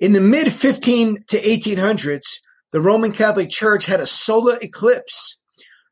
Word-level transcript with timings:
In 0.00 0.14
the 0.14 0.20
mid 0.20 0.50
15 0.50 1.24
to 1.28 1.36
1800s, 1.38 2.38
the 2.72 2.80
Roman 2.80 3.12
Catholic 3.12 3.50
Church 3.50 3.84
had 3.84 4.00
a 4.00 4.06
solar 4.06 4.56
eclipse. 4.62 5.38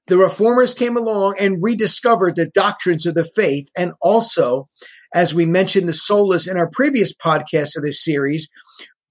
The 0.07 0.17
reformers 0.17 0.73
came 0.73 0.97
along 0.97 1.35
and 1.39 1.63
rediscovered 1.63 2.35
the 2.35 2.49
doctrines 2.49 3.05
of 3.05 3.15
the 3.15 3.29
faith. 3.37 3.69
And 3.77 3.93
also, 4.01 4.67
as 5.13 5.35
we 5.35 5.45
mentioned 5.45 5.89
the 5.89 5.93
solas 5.93 6.51
in 6.51 6.57
our 6.57 6.71
previous 6.71 7.13
podcast 7.15 7.77
of 7.77 7.83
this 7.83 8.03
series, 8.03 8.49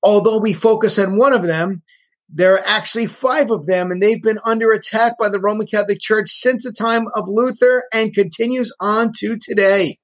although 0.01 0.39
we 0.39 0.53
focus 0.53 0.97
on 0.97 1.17
one 1.17 1.33
of 1.33 1.43
them, 1.43 1.83
there 2.27 2.55
are 2.55 2.63
actually 2.65 3.05
five 3.05 3.51
of 3.51 3.67
them, 3.67 3.91
and 3.91 4.01
they've 4.01 4.21
been 4.21 4.39
under 4.43 4.71
attack 4.71 5.13
by 5.19 5.29
the 5.29 5.39
Roman 5.39 5.67
Catholic 5.67 5.99
Church 5.99 6.31
since 6.31 6.63
the 6.63 6.73
time 6.73 7.05
of 7.15 7.25
Luther 7.27 7.83
and 7.93 8.13
continues 8.13 8.73
on 8.81 9.11
to 9.19 9.37
today. 9.39 9.97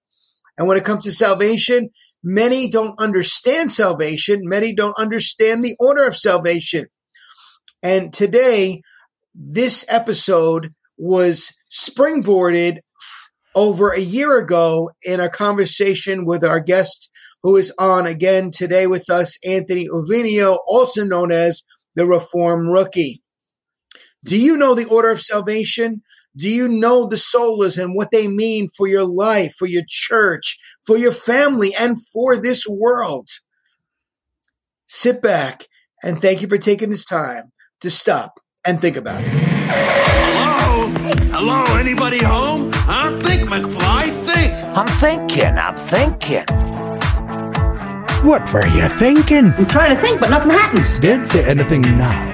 And 0.58 0.68
when 0.68 0.78
it 0.78 0.86
comes 0.86 1.04
to 1.06 1.12
salvation, 1.12 1.90
many 2.24 2.70
don't 2.70 2.98
understand 3.00 3.72
salvation. 3.72 4.42
Many 4.44 4.74
don't 4.74 4.98
understand 4.98 5.64
the 5.64 5.76
order 5.80 6.06
of 6.06 6.16
salvation. 6.16 6.88
And 7.82 8.14
today, 8.14 8.82
this 9.36 9.86
episode 9.90 10.70
was 10.98 11.54
springboarded 11.72 12.78
over 13.56 13.92
a 13.92 14.00
year 14.00 14.38
ago 14.40 14.92
in 15.04 15.20
a 15.20 15.30
conversation 15.30 16.26
with 16.26 16.44
our 16.44 16.60
guest 16.60 17.10
who 17.44 17.58
is 17.58 17.74
on 17.78 18.08
again 18.08 18.52
today 18.52 18.88
with 18.88 19.10
us, 19.10 19.38
Anthony 19.46 19.88
Uvinio, 19.90 20.58
also 20.66 21.04
known 21.04 21.32
as 21.32 21.62
the 21.96 22.08
Reform 22.08 22.70
Rookie. 22.70 23.22
Do 24.26 24.40
you 24.40 24.56
know 24.56 24.74
the 24.74 24.86
order 24.86 25.12
of 25.12 25.22
salvation? 25.22 26.02
Do 26.36 26.50
you 26.50 26.68
know 26.68 27.06
the 27.06 27.16
solas 27.16 27.82
and 27.82 27.94
what 27.94 28.10
they 28.12 28.28
mean 28.28 28.68
for 28.68 28.88
your 28.88 29.06
life, 29.06 29.54
for 29.54 29.68
your 29.68 29.84
church, 29.88 30.58
for 30.84 30.98
your 30.98 31.12
family, 31.12 31.72
and 31.80 32.04
for 32.08 32.36
this 32.36 32.68
world? 32.68 33.30
Sit 34.88 35.22
back 35.22 35.66
and 36.04 36.20
thank 36.20 36.42
you 36.42 36.48
for 36.48 36.58
taking 36.58 36.90
this 36.90 37.06
time 37.06 37.52
to 37.82 37.92
stop 37.92 38.40
and 38.66 38.82
think 38.82 38.98
about 38.98 39.24
it. 39.24 39.30
Hello? 39.30 40.88
Hello? 41.32 41.78
Anybody 41.78 42.24
home? 42.24 42.72
Huh? 42.74 43.16
Think, 43.20 43.48
McFly, 43.48 44.10
think. 44.26 44.56
I'm 44.76 44.88
thinking, 44.88 45.56
I'm 45.56 45.78
thinking. 45.86 46.46
What 48.28 48.52
were 48.52 48.66
you 48.70 48.88
thinking? 48.88 49.54
I'm 49.54 49.68
trying 49.68 49.96
to 49.96 50.02
think, 50.02 50.20
but 50.20 50.32
nothing 50.32 50.50
happens. 50.50 51.00
Don't 51.00 51.26
say 51.26 51.46
anything 51.46 51.82
now. 51.82 52.34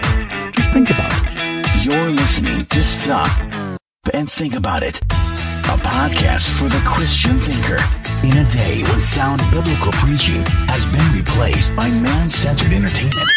Just 0.53 0.71
think 0.71 0.89
about 0.89 1.11
it. 1.11 1.85
You're 1.85 2.11
listening 2.11 2.65
to 2.65 2.83
Stop 2.83 3.68
and 4.13 4.29
Think 4.29 4.55
About 4.55 4.83
It, 4.83 4.99
a 5.01 5.75
podcast 5.79 6.51
for 6.57 6.65
the 6.65 6.81
Christian 6.85 7.37
thinker. 7.37 7.79
In 8.25 8.37
a 8.37 8.49
day 8.49 8.83
when 8.83 8.99
sound 8.99 9.39
biblical 9.51 9.91
preaching 9.93 10.43
has 10.67 10.83
been 10.91 11.07
replaced 11.15 11.75
by 11.75 11.87
man 12.03 12.29
centered 12.29 12.71
entertainment, 12.73 13.29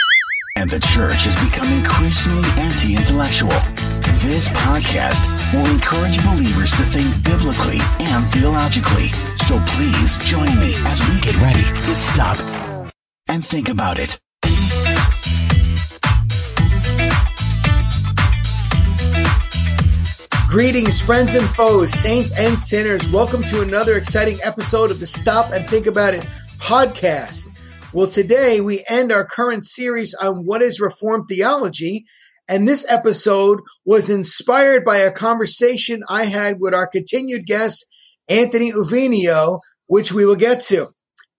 and 0.57 0.71
the 0.71 0.81
church 0.81 1.23
has 1.27 1.37
become 1.45 1.71
increasingly 1.75 2.49
anti 2.59 2.97
intellectual, 2.97 3.55
this 4.27 4.49
podcast 4.67 5.23
will 5.53 5.67
encourage 5.67 6.19
believers 6.25 6.71
to 6.73 6.83
think 6.91 7.11
biblically 7.25 7.79
and 8.01 8.25
theologically. 8.33 9.09
So 9.47 9.63
please 9.79 10.19
join 10.19 10.51
me 10.59 10.75
as 10.91 10.99
we 11.07 11.21
get 11.21 11.37
ready 11.43 11.63
to 11.63 11.93
stop 11.95 12.39
and 13.29 13.45
think 13.45 13.69
about 13.69 13.99
it. 13.99 14.19
Greetings, 20.53 21.01
friends 21.01 21.35
and 21.35 21.49
foes, 21.49 21.91
saints 21.95 22.39
and 22.39 22.61
sinners. 22.61 23.09
Welcome 23.09 23.43
to 23.45 23.63
another 23.63 23.97
exciting 23.97 24.37
episode 24.45 24.91
of 24.91 25.01
the 25.01 25.07
Stop 25.07 25.51
and 25.51 25.67
Think 25.67 25.87
About 25.87 26.13
It 26.13 26.25
podcast. 26.59 27.59
Well, 27.95 28.07
today 28.07 28.61
we 28.61 28.85
end 28.87 29.13
our 29.13 29.25
current 29.25 29.65
series 29.65 30.13
on 30.13 30.45
what 30.45 30.61
is 30.61 30.79
Reformed 30.79 31.25
theology. 31.27 32.05
And 32.49 32.69
this 32.69 32.85
episode 32.93 33.61
was 33.87 34.11
inspired 34.11 34.85
by 34.85 34.99
a 34.99 35.11
conversation 35.11 36.03
I 36.11 36.25
had 36.25 36.59
with 36.61 36.75
our 36.75 36.87
continued 36.87 37.47
guest, 37.47 37.87
Anthony 38.29 38.73
Uvinio, 38.73 39.61
which 39.87 40.13
we 40.13 40.27
will 40.27 40.37
get 40.37 40.61
to. 40.65 40.89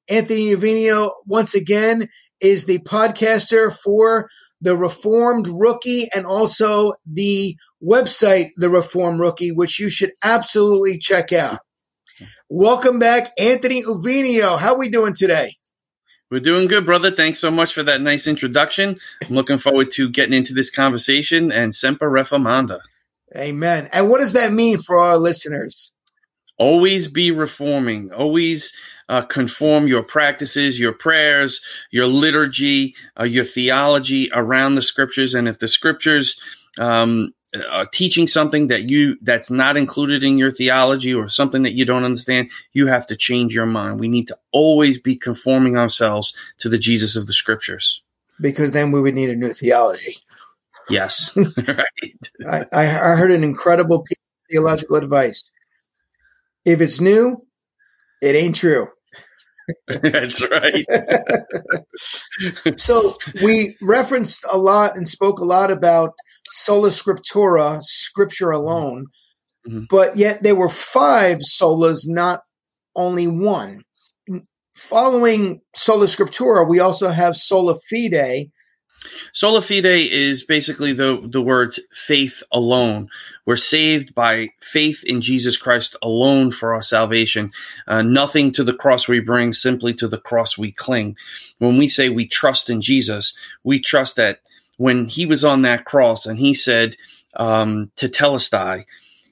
Anthony 0.10 0.56
Uvinio, 0.56 1.12
once 1.28 1.54
again, 1.54 2.10
is 2.42 2.66
the 2.66 2.80
podcaster 2.80 3.72
for 3.72 4.28
the 4.60 4.76
Reformed 4.76 5.48
Rookie 5.48 6.08
and 6.16 6.26
also 6.26 6.94
the 7.06 7.56
website, 7.84 8.52
The 8.56 8.70
Reform 8.70 9.20
Rookie, 9.20 9.52
which 9.52 9.80
you 9.80 9.90
should 9.90 10.12
absolutely 10.24 10.98
check 10.98 11.34
out. 11.34 11.58
Welcome 12.50 13.00
back, 13.00 13.32
Anthony 13.38 13.84
Uvinio. 13.84 14.60
How 14.60 14.74
are 14.74 14.80
we 14.80 14.90
doing 14.90 15.14
today? 15.14 15.54
We're 16.30 16.40
doing 16.40 16.68
good, 16.68 16.86
brother. 16.86 17.12
Thanks 17.12 17.40
so 17.40 17.52
much 17.52 17.74
for 17.74 17.84
that 17.84 18.02
nice 18.02 18.28
introduction. 18.28 19.00
I'm 19.28 19.36
looking 19.36 19.58
forward 19.58 19.92
to 19.92 20.10
getting 20.10 20.34
into 20.34 20.54
this 20.54 20.72
conversation 20.72 21.52
and 21.52 21.76
Semper 21.76 22.10
Reformanda. 22.10 22.80
Amen. 23.36 23.90
And 23.94 24.10
what 24.10 24.20
does 24.20 24.34
that 24.34 24.54
mean 24.54 24.80
for 24.80 24.98
our 24.98 25.18
listeners? 25.18 25.92
Always 26.58 27.08
be 27.08 27.32
reforming. 27.32 28.12
Always 28.12 28.76
uh, 29.10 29.24
conform 29.24 29.88
your 29.88 30.04
practices, 30.04 30.80
your 30.80 30.94
prayers, 30.94 31.62
your 31.92 32.08
liturgy, 32.08 32.96
uh, 33.20 33.26
your 33.26 33.44
theology 33.44 34.30
around 34.34 34.76
the 34.76 34.82
scriptures. 34.82 35.36
And 35.36 35.48
if 35.48 35.60
the 35.60 35.68
scriptures 35.68 36.40
um, 36.80 37.34
uh, 37.70 37.86
teaching 37.92 38.28
something 38.28 38.68
that 38.68 38.90
you 38.90 39.16
that's 39.22 39.52
not 39.52 39.78
included 39.78 40.24
in 40.24 40.38
your 40.38 40.52
theology 40.52 41.14
or 41.14 41.28
something 41.30 41.64
that 41.64 41.74
you 41.74 41.86
don't 41.86 42.04
understand, 42.04 42.50
you 42.74 42.88
have 42.88 43.06
to 43.08 43.16
change 43.16 43.54
your 43.54 43.66
mind. 43.66 44.00
We 44.00 44.08
need 44.08 44.28
to 44.28 44.38
always 44.52 45.00
be 45.00 45.16
conforming 45.16 45.78
ourselves 45.78 46.34
to 46.60 46.70
the 46.70 46.80
Jesus 46.80 47.16
of 47.16 47.28
the 47.28 47.34
scriptures. 47.34 48.02
Because 48.42 48.72
then 48.72 48.92
we 48.92 49.02
would 49.02 49.14
need 49.14 49.30
a 49.30 49.36
new 49.36 49.54
theology. 49.54 50.18
Yes, 50.90 51.32
right. 51.38 52.66
I, 52.74 52.82
I 52.82 53.16
heard 53.16 53.32
an 53.32 53.44
incredible 53.44 54.02
piece 54.02 54.18
of 54.18 54.52
theological 54.52 54.98
advice. 54.98 55.52
If 56.66 56.82
it's 56.82 57.00
new, 57.00 57.38
it 58.22 58.36
ain't 58.36 58.56
true. 58.56 58.88
That's 59.88 60.50
right. 60.50 60.86
so 62.78 63.18
we 63.42 63.78
referenced 63.82 64.46
a 64.52 64.58
lot 64.58 64.98
and 64.98 65.08
spoke 65.08 65.40
a 65.40 65.46
lot 65.46 65.72
about 65.72 66.12
sola 66.48 66.90
scriptura, 66.90 67.82
scripture 67.82 68.52
alone, 68.52 69.08
mm-hmm. 69.68 69.84
but 69.90 70.16
yet 70.18 70.44
there 70.44 70.56
were 70.56 70.70
five 70.70 71.40
solas, 71.40 72.04
not 72.06 72.42
only 72.96 73.28
one. 73.28 73.84
Following 74.76 75.62
sola 75.76 76.08
scriptura, 76.08 76.68
we 76.68 76.80
also 76.80 77.10
have 77.10 77.36
sola 77.36 77.76
fide, 77.90 78.50
Sola 79.32 79.62
fide 79.62 79.86
is 79.86 80.44
basically 80.44 80.94
the, 80.94 81.22
the 81.24 81.42
words 81.42 81.80
faith 81.92 82.44
alone. 82.52 83.10
We're 83.46 83.58
saved 83.58 84.16
by 84.16 84.50
faith 84.62 85.04
in 85.06 85.22
Jesus 85.22 85.58
Christ 85.58 85.96
alone 86.02 86.52
for 86.52 86.74
our 86.74 86.82
salvation. 86.82 87.52
Uh, 87.88 88.02
nothing 88.02 88.52
to 88.54 88.64
the 88.64 88.74
cross 88.74 89.08
we 89.08 89.20
bring, 89.20 89.54
simply 89.54 89.94
to 89.96 90.08
the 90.08 90.20
cross 90.20 90.58
we 90.58 90.72
cling. 90.72 91.18
When 91.60 91.78
we 91.78 91.88
say 91.88 92.10
we 92.10 92.28
trust 92.28 92.70
in 92.70 92.82
Jesus, 92.82 93.36
we 93.64 93.80
trust 93.80 94.16
that 94.16 94.40
when 94.78 95.06
he 95.06 95.26
was 95.26 95.44
on 95.44 95.62
that 95.64 95.86
cross 95.86 96.26
and 96.26 96.40
he 96.40 96.54
said 96.54 96.96
um, 97.36 97.92
tetelestai, 97.96 98.86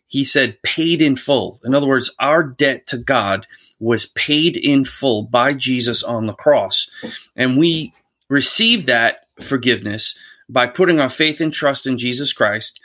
he 0.07 0.23
said 0.23 0.61
paid 0.61 1.01
in 1.01 1.15
full. 1.15 1.59
In 1.63 1.73
other 1.73 1.87
words, 1.87 2.13
our 2.19 2.43
debt 2.43 2.87
to 2.87 2.97
God 2.97 3.47
was 3.79 4.07
paid 4.07 4.57
in 4.57 4.85
full 4.85 5.23
by 5.23 5.53
Jesus 5.53 6.03
on 6.03 6.27
the 6.27 6.33
cross. 6.33 6.89
And 7.35 7.57
we 7.57 7.93
receive 8.29 8.85
that 8.85 9.25
forgiveness 9.41 10.17
by 10.49 10.67
putting 10.67 10.99
our 10.99 11.09
faith 11.09 11.41
and 11.41 11.53
trust 11.53 11.87
in 11.87 11.97
Jesus 11.97 12.33
Christ. 12.33 12.79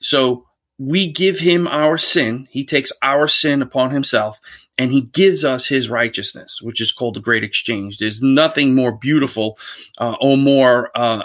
So 0.00 0.46
we 0.78 1.12
give 1.12 1.38
him 1.38 1.68
our 1.68 1.98
sin. 1.98 2.48
He 2.50 2.64
takes 2.64 2.92
our 3.02 3.28
sin 3.28 3.60
upon 3.60 3.90
himself 3.90 4.40
and 4.78 4.92
he 4.92 5.02
gives 5.02 5.44
us 5.44 5.66
his 5.66 5.90
righteousness, 5.90 6.60
which 6.62 6.80
is 6.80 6.90
called 6.90 7.14
the 7.14 7.20
great 7.20 7.44
exchange. 7.44 7.98
There's 7.98 8.22
nothing 8.22 8.74
more 8.74 8.92
beautiful 8.92 9.58
uh, 9.98 10.14
or 10.22 10.38
more 10.38 10.90
uh, 10.94 11.24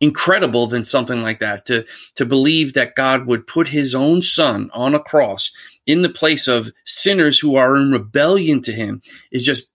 incredible 0.00 0.66
than 0.66 0.84
something 0.84 1.22
like 1.22 1.40
that 1.40 1.64
to 1.66 1.84
to 2.16 2.26
believe 2.26 2.74
that 2.74 2.94
God 2.94 3.26
would 3.26 3.46
put 3.46 3.68
his 3.68 3.94
own 3.94 4.20
son 4.20 4.70
on 4.74 4.94
a 4.94 5.00
cross 5.00 5.52
in 5.86 6.02
the 6.02 6.08
place 6.08 6.48
of 6.48 6.70
sinners 6.84 7.38
who 7.38 7.56
are 7.56 7.76
in 7.76 7.92
rebellion 7.92 8.60
to 8.62 8.72
him 8.72 9.02
is 9.30 9.44
just 9.44 9.70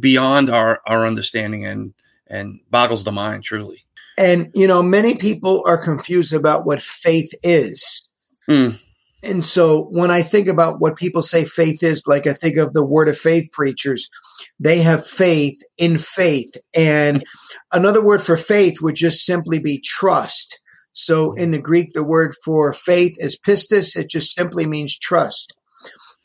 beyond 0.00 0.50
our 0.50 0.80
our 0.86 1.06
understanding 1.06 1.64
and 1.64 1.94
and 2.26 2.60
boggles 2.70 3.04
the 3.04 3.12
mind 3.12 3.44
truly. 3.44 3.84
And 4.20 4.50
you 4.54 4.68
know, 4.68 4.82
many 4.82 5.14
people 5.16 5.62
are 5.66 5.82
confused 5.82 6.34
about 6.34 6.66
what 6.66 6.82
faith 6.82 7.32
is. 7.42 8.08
Mm. 8.48 8.78
And 9.22 9.44
so 9.44 9.84
when 9.84 10.10
I 10.10 10.22
think 10.22 10.46
about 10.46 10.80
what 10.80 10.96
people 10.96 11.22
say 11.22 11.44
faith 11.44 11.82
is, 11.82 12.04
like 12.06 12.26
I 12.26 12.32
think 12.32 12.56
of 12.56 12.72
the 12.72 12.84
word 12.84 13.08
of 13.08 13.18
faith 13.18 13.50
preachers, 13.52 14.08
they 14.58 14.80
have 14.80 15.06
faith 15.06 15.58
in 15.78 15.98
faith. 15.98 16.54
And 16.74 17.24
another 17.72 18.04
word 18.04 18.22
for 18.22 18.36
faith 18.36 18.80
would 18.80 18.94
just 18.94 19.24
simply 19.24 19.58
be 19.58 19.78
trust. 19.80 20.60
So 20.92 21.32
in 21.32 21.50
the 21.50 21.58
Greek, 21.58 21.92
the 21.92 22.04
word 22.04 22.34
for 22.44 22.72
faith 22.72 23.14
is 23.18 23.38
pistis. 23.38 23.96
It 23.96 24.10
just 24.10 24.34
simply 24.34 24.66
means 24.66 24.98
trust. 24.98 25.54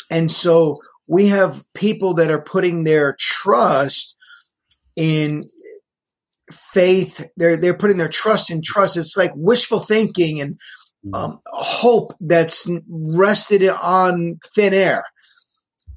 And 0.10 0.32
so 0.32 0.80
we 1.08 1.28
have 1.28 1.64
people 1.76 2.14
that 2.16 2.32
are 2.32 2.42
putting 2.42 2.84
their 2.84 3.16
trust 3.20 4.16
in 4.96 5.44
faith. 6.76 7.28
They're 7.38 7.58
they're 7.58 7.78
putting 7.78 7.98
their 7.98 8.10
trust 8.10 8.52
in 8.52 8.62
trust. 8.64 8.98
It's 8.98 9.18
like 9.18 9.32
wishful 9.36 9.80
thinking 9.80 10.42
and 10.42 10.60
um, 11.14 11.40
hope 11.48 12.12
that's 12.20 12.70
rested 12.90 13.68
on 13.70 14.40
thin 14.56 14.74
air. 14.74 15.04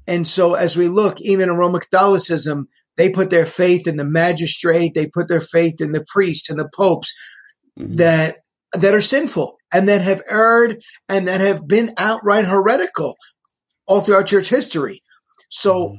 And 0.07 0.27
so, 0.27 0.55
as 0.55 0.77
we 0.77 0.87
look, 0.87 1.19
even 1.21 1.49
in 1.49 1.55
Roman 1.55 1.81
Catholicism, 1.81 2.67
they 2.97 3.09
put 3.09 3.29
their 3.29 3.45
faith 3.45 3.87
in 3.87 3.97
the 3.97 4.05
magistrate. 4.05 4.93
They 4.95 5.07
put 5.07 5.27
their 5.27 5.41
faith 5.41 5.81
in 5.81 5.91
the 5.91 6.05
priests 6.13 6.49
and 6.49 6.59
the 6.59 6.69
popes 6.75 7.13
Mhm. 7.77 7.97
that 7.97 8.37
that 8.73 8.93
are 8.93 9.01
sinful 9.01 9.57
and 9.73 9.89
that 9.89 10.01
have 10.01 10.21
erred 10.29 10.79
and 11.07 11.27
that 11.27 11.41
have 11.41 11.67
been 11.67 11.91
outright 11.97 12.45
heretical 12.45 13.15
all 13.87 14.01
throughout 14.01 14.27
church 14.27 14.49
history. 14.49 15.01
So, 15.49 15.97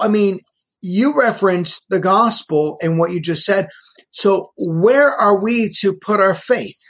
I 0.00 0.08
mean, 0.08 0.40
you 0.82 1.18
referenced 1.18 1.86
the 1.90 2.00
gospel 2.00 2.78
and 2.82 2.98
what 2.98 3.12
you 3.12 3.20
just 3.20 3.44
said. 3.44 3.68
So, 4.12 4.52
where 4.56 5.10
are 5.10 5.42
we 5.42 5.72
to 5.80 5.98
put 6.02 6.20
our 6.20 6.34
faith? 6.34 6.80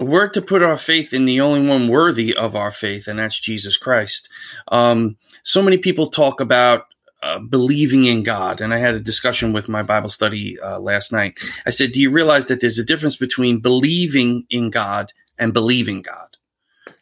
we're 0.00 0.28
to 0.30 0.42
put 0.42 0.62
our 0.62 0.78
faith 0.78 1.12
in 1.12 1.26
the 1.26 1.40
only 1.40 1.66
one 1.66 1.88
worthy 1.88 2.34
of 2.34 2.56
our 2.56 2.72
faith, 2.72 3.06
and 3.06 3.18
that's 3.18 3.38
Jesus 3.38 3.76
Christ. 3.76 4.28
Um, 4.68 5.16
so 5.42 5.62
many 5.62 5.76
people 5.76 6.08
talk 6.08 6.40
about 6.40 6.86
uh, 7.22 7.38
believing 7.38 8.06
in 8.06 8.22
God, 8.22 8.60
and 8.62 8.72
I 8.72 8.78
had 8.78 8.94
a 8.94 9.00
discussion 9.00 9.52
with 9.52 9.68
my 9.68 9.82
Bible 9.82 10.08
study 10.08 10.58
uh, 10.58 10.80
last 10.80 11.12
night. 11.12 11.38
I 11.66 11.70
said, 11.70 11.92
"Do 11.92 12.00
you 12.00 12.10
realize 12.10 12.46
that 12.46 12.60
there's 12.60 12.78
a 12.78 12.84
difference 12.84 13.16
between 13.16 13.60
believing 13.60 14.46
in 14.48 14.70
God 14.70 15.12
and 15.38 15.52
believing 15.52 16.00
God?" 16.00 16.28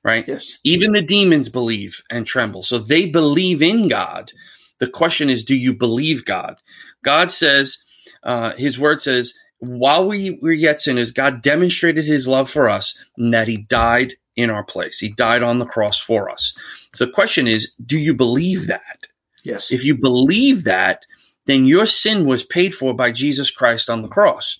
Right? 0.02 0.26
Yes. 0.26 0.58
Even 0.64 0.92
the 0.92 1.02
demons 1.02 1.48
believe 1.48 2.02
and 2.10 2.26
tremble. 2.26 2.62
So 2.62 2.78
they 2.78 3.06
believe 3.06 3.62
in 3.62 3.88
God. 3.88 4.32
The 4.78 4.88
question 4.88 5.30
is, 5.30 5.44
do 5.44 5.54
you 5.54 5.74
believe 5.74 6.24
God? 6.24 6.56
God 7.04 7.30
says, 7.30 7.78
uh, 8.22 8.52
His 8.56 8.78
word 8.78 9.00
says, 9.00 9.34
while 9.58 10.06
we 10.06 10.38
were 10.40 10.52
yet 10.52 10.80
sinners, 10.80 11.10
God 11.10 11.42
demonstrated 11.42 12.04
His 12.04 12.28
love 12.28 12.48
for 12.48 12.68
us 12.68 12.96
and 13.16 13.34
that 13.34 13.48
He 13.48 13.56
died 13.56 14.14
in 14.36 14.50
our 14.50 14.62
place. 14.62 14.98
He 14.98 15.08
died 15.10 15.42
on 15.42 15.58
the 15.58 15.66
cross 15.66 15.98
for 15.98 16.30
us. 16.30 16.54
So 16.94 17.06
the 17.06 17.12
question 17.12 17.48
is, 17.48 17.74
do 17.84 17.98
you 17.98 18.14
believe 18.14 18.68
that? 18.68 19.08
Yes. 19.44 19.72
If 19.72 19.84
you 19.84 19.96
believe 19.96 20.64
that, 20.64 21.06
then 21.46 21.64
your 21.64 21.86
sin 21.86 22.24
was 22.24 22.44
paid 22.44 22.74
for 22.74 22.94
by 22.94 23.10
Jesus 23.10 23.50
Christ 23.50 23.90
on 23.90 24.02
the 24.02 24.08
cross. 24.08 24.58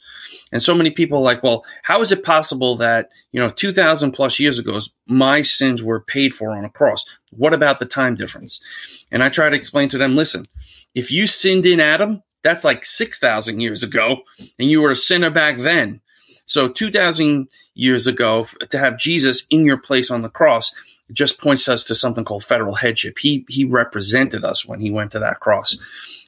And 0.52 0.62
so 0.62 0.74
many 0.74 0.90
people 0.90 1.20
like, 1.20 1.42
well, 1.42 1.64
how 1.82 2.00
is 2.00 2.12
it 2.12 2.24
possible 2.24 2.76
that, 2.76 3.10
you 3.32 3.40
know, 3.40 3.50
2000 3.50 4.12
plus 4.12 4.38
years 4.38 4.58
ago, 4.58 4.80
my 5.06 5.42
sins 5.42 5.82
were 5.82 6.00
paid 6.00 6.34
for 6.34 6.56
on 6.56 6.64
a 6.64 6.70
cross? 6.70 7.04
What 7.30 7.54
about 7.54 7.78
the 7.78 7.86
time 7.86 8.14
difference? 8.14 8.62
And 9.10 9.22
I 9.22 9.28
try 9.28 9.48
to 9.48 9.56
explain 9.56 9.88
to 9.90 9.98
them, 9.98 10.16
listen, 10.16 10.46
if 10.94 11.12
you 11.12 11.26
sinned 11.26 11.66
in 11.66 11.80
Adam, 11.80 12.22
that's 12.42 12.64
like 12.64 12.84
6,000 12.84 13.60
years 13.60 13.82
ago, 13.82 14.22
and 14.58 14.70
you 14.70 14.80
were 14.80 14.92
a 14.92 14.96
sinner 14.96 15.30
back 15.30 15.58
then. 15.58 16.00
So 16.46 16.68
2,000 16.68 17.48
years 17.74 18.06
ago, 18.06 18.46
to 18.70 18.78
have 18.78 18.98
Jesus 18.98 19.46
in 19.50 19.64
your 19.64 19.76
place 19.76 20.10
on 20.10 20.22
the 20.22 20.30
cross 20.30 20.72
just 21.12 21.40
points 21.40 21.68
us 21.68 21.84
to 21.84 21.94
something 21.94 22.24
called 22.24 22.44
federal 22.44 22.74
headship. 22.74 23.18
He, 23.18 23.44
he 23.48 23.64
represented 23.64 24.44
us 24.44 24.64
when 24.64 24.80
he 24.80 24.90
went 24.90 25.12
to 25.12 25.18
that 25.18 25.40
cross, 25.40 25.76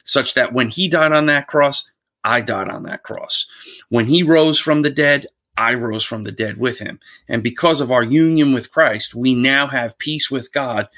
such 0.05 0.35
that 0.35 0.53
when 0.53 0.69
he 0.69 0.89
died 0.89 1.13
on 1.13 1.27
that 1.27 1.47
cross, 1.47 1.91
I 2.25 2.41
died 2.41 2.69
on 2.69 2.85
that 2.85 3.03
cross. 3.03 3.47
When 3.89 4.07
he 4.07 4.23
rose 4.23 4.59
from 4.59 4.83
the 4.83 4.91
dead, 4.91 5.27
I 5.57 5.75
rose 5.75 6.05
from 6.05 6.23
the 6.23 6.33
dead 6.33 6.57
with 6.57 6.79
him. 6.79 7.01
And 7.29 7.43
because 7.43 7.81
of 7.81 7.93
our 7.93 8.03
union 8.03 8.53
with 8.53 8.71
Christ, 8.71 9.15
we 9.15 9.35
now 9.35 9.67
have 9.67 9.99
peace 9.99 10.31
with 10.31 10.53
God 10.53 10.89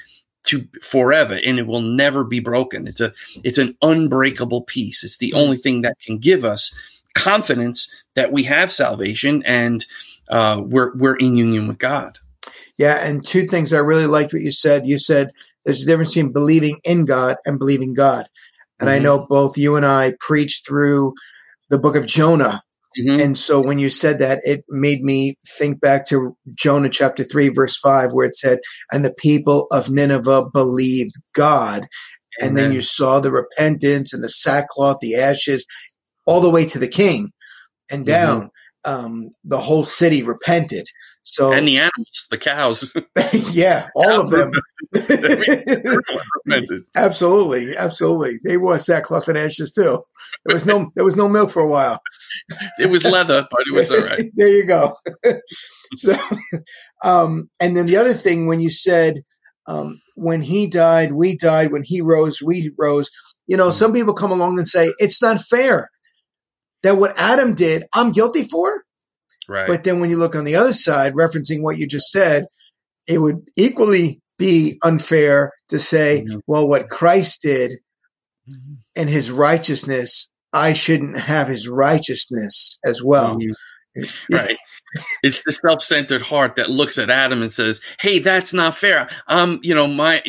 to 0.45 0.67
forever 0.81 1.39
and 1.43 1.57
it 1.57 1.67
will 1.67 1.81
never 1.81 2.23
be 2.23 2.39
broken. 2.39 2.87
It's 2.87 3.01
a 3.01 3.13
it's 3.43 3.57
an 3.57 3.77
unbreakable 3.81 4.63
peace. 4.63 5.03
It's 5.03 5.17
the 5.17 5.33
only 5.33 5.57
thing 5.57 5.81
that 5.81 5.99
can 5.99 6.17
give 6.17 6.43
us 6.43 6.73
confidence 7.13 7.89
that 8.15 8.31
we 8.31 8.43
have 8.43 8.71
salvation 8.71 9.43
and 9.45 9.85
uh, 10.29 10.61
we're 10.63 10.95
we're 10.95 11.15
in 11.15 11.37
union 11.37 11.67
with 11.67 11.77
God. 11.77 12.19
Yeah, 12.77 13.05
and 13.05 13.23
two 13.23 13.45
things 13.45 13.71
I 13.71 13.79
really 13.79 14.07
liked 14.07 14.33
what 14.33 14.41
you 14.41 14.51
said. 14.51 14.87
You 14.87 14.97
said 14.97 15.31
there's 15.63 15.83
a 15.83 15.85
difference 15.85 16.15
between 16.15 16.33
believing 16.33 16.79
in 16.83 17.05
God 17.05 17.37
and 17.45 17.59
believing 17.59 17.93
God. 17.93 18.27
And 18.83 18.89
I 18.89 18.99
Mhm. 18.99 19.03
know 19.03 19.25
both 19.29 19.57
you 19.57 19.77
and 19.77 19.85
I 19.85 20.13
preached 20.19 20.67
through 20.67 21.13
the 21.69 21.77
book 21.79 21.95
of 21.95 22.05
Jonah. 22.05 22.61
Mhm. 22.99 23.21
And 23.21 23.37
so 23.37 23.61
when 23.61 23.79
you 23.79 23.89
said 23.89 24.19
that, 24.19 24.41
it 24.43 24.65
made 24.69 25.03
me 25.03 25.37
think 25.57 25.79
back 25.79 26.05
to 26.07 26.35
Jonah 26.57 26.89
chapter 26.89 27.23
3, 27.23 27.47
verse 27.47 27.77
5, 27.77 28.11
where 28.11 28.25
it 28.25 28.35
said, 28.35 28.59
And 28.91 29.05
the 29.05 29.13
people 29.13 29.67
of 29.71 29.89
Nineveh 29.89 30.47
believed 30.53 31.13
God. 31.33 31.87
And 32.41 32.57
then 32.57 32.71
you 32.73 32.81
saw 32.81 33.19
the 33.19 33.31
repentance 33.31 34.11
and 34.13 34.21
the 34.23 34.29
sackcloth, 34.29 34.97
the 35.01 35.15
ashes, 35.15 35.65
all 36.25 36.41
the 36.41 36.49
way 36.49 36.65
to 36.65 36.79
the 36.79 36.87
king 36.89 37.31
and 37.89 38.05
down. 38.05 38.49
Um, 38.85 39.29
the 39.45 39.57
whole 39.57 39.83
city 39.83 40.23
repented. 40.23 40.87
So, 41.23 41.53
and 41.53 41.67
the 41.67 41.77
animals, 41.77 42.27
the 42.29 42.37
cows. 42.37 42.93
yeah, 43.53 43.87
all 43.95 44.21
of 44.21 44.29
them. 44.29 44.51
repented. 46.45 46.83
absolutely, 46.95 47.77
absolutely. 47.77 48.39
They 48.43 48.57
wore 48.57 48.77
sackcloth 48.77 49.29
and 49.29 49.37
ashes 49.37 49.71
too. 49.71 49.99
There 50.45 50.53
was 50.53 50.65
no, 50.65 50.91
there 50.95 51.05
was 51.05 51.15
no 51.15 51.29
milk 51.29 51.49
for 51.49 51.61
a 51.61 51.69
while. 51.69 51.99
it 52.77 52.89
was 52.89 53.05
leather, 53.05 53.47
but 53.49 53.61
it 53.65 53.73
was 53.73 53.89
all 53.89 54.05
right. 54.05 54.29
there 54.35 54.49
you 54.49 54.67
go. 54.67 54.95
so, 55.95 56.13
um, 57.03 57.49
and 57.61 57.77
then 57.77 57.85
the 57.85 57.97
other 57.97 58.13
thing 58.13 58.47
when 58.47 58.59
you 58.59 58.69
said, 58.69 59.23
um, 59.67 60.01
when 60.15 60.41
he 60.41 60.67
died, 60.67 61.13
we 61.13 61.37
died. 61.37 61.71
When 61.71 61.83
he 61.85 62.01
rose, 62.01 62.41
we 62.41 62.71
rose. 62.77 63.09
You 63.47 63.55
know, 63.55 63.71
some 63.71 63.93
people 63.93 64.13
come 64.13 64.31
along 64.31 64.57
and 64.57 64.67
say 64.67 64.93
it's 64.97 65.21
not 65.21 65.41
fair 65.41 65.89
that 66.83 66.97
what 66.97 67.17
Adam 67.17 67.55
did, 67.55 67.85
I'm 67.93 68.11
guilty 68.11 68.43
for. 68.43 68.83
Right. 69.49 69.67
But 69.67 69.83
then 69.83 69.99
when 69.99 70.09
you 70.09 70.17
look 70.17 70.35
on 70.35 70.45
the 70.45 70.55
other 70.55 70.73
side, 70.73 71.13
referencing 71.13 71.61
what 71.61 71.77
you 71.77 71.87
just 71.87 72.11
said, 72.11 72.45
it 73.07 73.19
would 73.19 73.41
equally 73.57 74.21
be 74.37 74.79
unfair 74.83 75.51
to 75.69 75.79
say, 75.79 76.23
Mhm. 76.27 76.41
well, 76.47 76.67
what 76.67 76.89
Christ 76.89 77.41
did 77.41 77.73
Mhm. 78.49 78.77
and 78.95 79.09
his 79.09 79.31
righteousness, 79.31 80.29
I 80.53 80.73
shouldn't 80.73 81.17
have 81.17 81.47
his 81.47 81.67
righteousness 81.67 82.77
as 82.85 83.03
well. 83.03 83.37
Mhm. 83.37 83.53
Right. 84.31 84.57
It's 85.23 85.41
the 85.43 85.51
self-centered 85.51 86.21
heart 86.21 86.55
that 86.55 86.69
looks 86.69 86.97
at 86.99 87.09
Adam 87.09 87.41
and 87.41 87.51
says, 87.51 87.81
"Hey, 87.99 88.19
that's 88.19 88.53
not 88.53 88.77
fair. 88.77 89.09
Um, 89.27 89.59
you 89.63 89.73
know, 89.73 89.87
my 89.87 90.21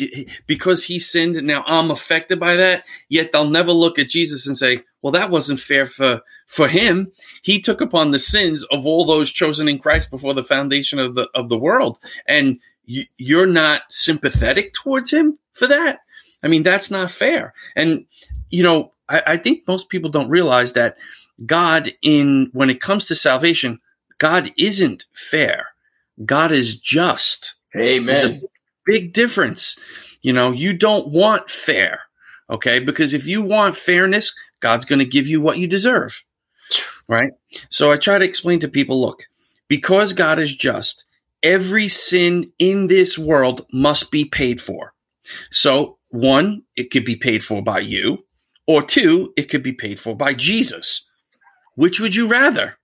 because 0.47 0.83
he 0.83 0.99
sinned, 0.99 1.35
now 1.43 1.63
I'm 1.67 1.91
affected 1.91 2.39
by 2.39 2.55
that." 2.55 2.83
Yet 3.09 3.31
they'll 3.31 3.49
never 3.49 3.71
look 3.71 3.99
at 3.99 4.09
Jesus 4.09 4.47
and 4.47 4.57
say, 4.57 4.81
"Well, 5.05 5.11
that 5.11 5.29
wasn't 5.29 5.59
fair 5.59 5.85
for 5.85 6.23
for 6.47 6.67
him. 6.67 7.11
He 7.43 7.61
took 7.61 7.79
upon 7.79 8.09
the 8.09 8.17
sins 8.17 8.63
of 8.71 8.87
all 8.87 9.05
those 9.05 9.31
chosen 9.31 9.69
in 9.69 9.77
Christ 9.77 10.09
before 10.09 10.33
the 10.33 10.43
foundation 10.43 10.97
of 10.97 11.13
the 11.13 11.29
of 11.35 11.49
the 11.49 11.59
world, 11.59 11.99
and 12.27 12.59
you, 12.85 13.03
you're 13.19 13.45
not 13.45 13.83
sympathetic 13.89 14.73
towards 14.73 15.11
him 15.11 15.37
for 15.53 15.67
that. 15.67 15.99
I 16.41 16.47
mean, 16.47 16.63
that's 16.63 16.89
not 16.89 17.11
fair." 17.11 17.53
And 17.75 18.07
you 18.49 18.63
know, 18.63 18.93
I, 19.07 19.21
I 19.27 19.37
think 19.37 19.67
most 19.67 19.89
people 19.89 20.09
don't 20.09 20.27
realize 20.27 20.73
that 20.73 20.97
God, 21.45 21.93
in 22.01 22.49
when 22.53 22.71
it 22.71 22.81
comes 22.81 23.05
to 23.05 23.15
salvation, 23.15 23.81
God 24.17 24.51
isn't 24.57 25.05
fair. 25.13 25.67
God 26.25 26.51
is 26.51 26.79
just. 26.79 27.53
Amen. 27.77 28.41
Big 28.87 29.13
difference. 29.13 29.77
You 30.23 30.33
know, 30.33 30.51
you 30.51 30.73
don't 30.73 31.09
want 31.09 31.47
fair. 31.51 32.01
Okay. 32.49 32.79
Because 32.79 33.13
if 33.13 33.27
you 33.27 33.43
want 33.43 33.75
fairness, 33.75 34.35
God's 34.59 34.85
going 34.85 34.99
to 34.99 35.05
give 35.05 35.27
you 35.27 35.41
what 35.41 35.57
you 35.57 35.67
deserve. 35.67 36.23
Right. 37.07 37.31
So 37.69 37.91
I 37.91 37.97
try 37.97 38.17
to 38.17 38.25
explain 38.25 38.59
to 38.59 38.67
people 38.67 38.99
look, 38.99 39.27
because 39.67 40.13
God 40.13 40.39
is 40.39 40.55
just, 40.55 41.05
every 41.43 41.87
sin 41.87 42.51
in 42.57 42.87
this 42.87 43.17
world 43.17 43.65
must 43.71 44.11
be 44.11 44.25
paid 44.25 44.59
for. 44.59 44.93
So, 45.51 45.97
one, 46.11 46.63
it 46.75 46.91
could 46.91 47.05
be 47.05 47.15
paid 47.15 47.43
for 47.43 47.61
by 47.61 47.79
you, 47.79 48.25
or 48.67 48.81
two, 48.81 49.33
it 49.37 49.49
could 49.49 49.63
be 49.63 49.73
paid 49.73 49.99
for 49.99 50.15
by 50.15 50.33
Jesus. 50.33 51.07
Which 51.75 51.99
would 51.99 52.15
you 52.15 52.27
rather? 52.27 52.77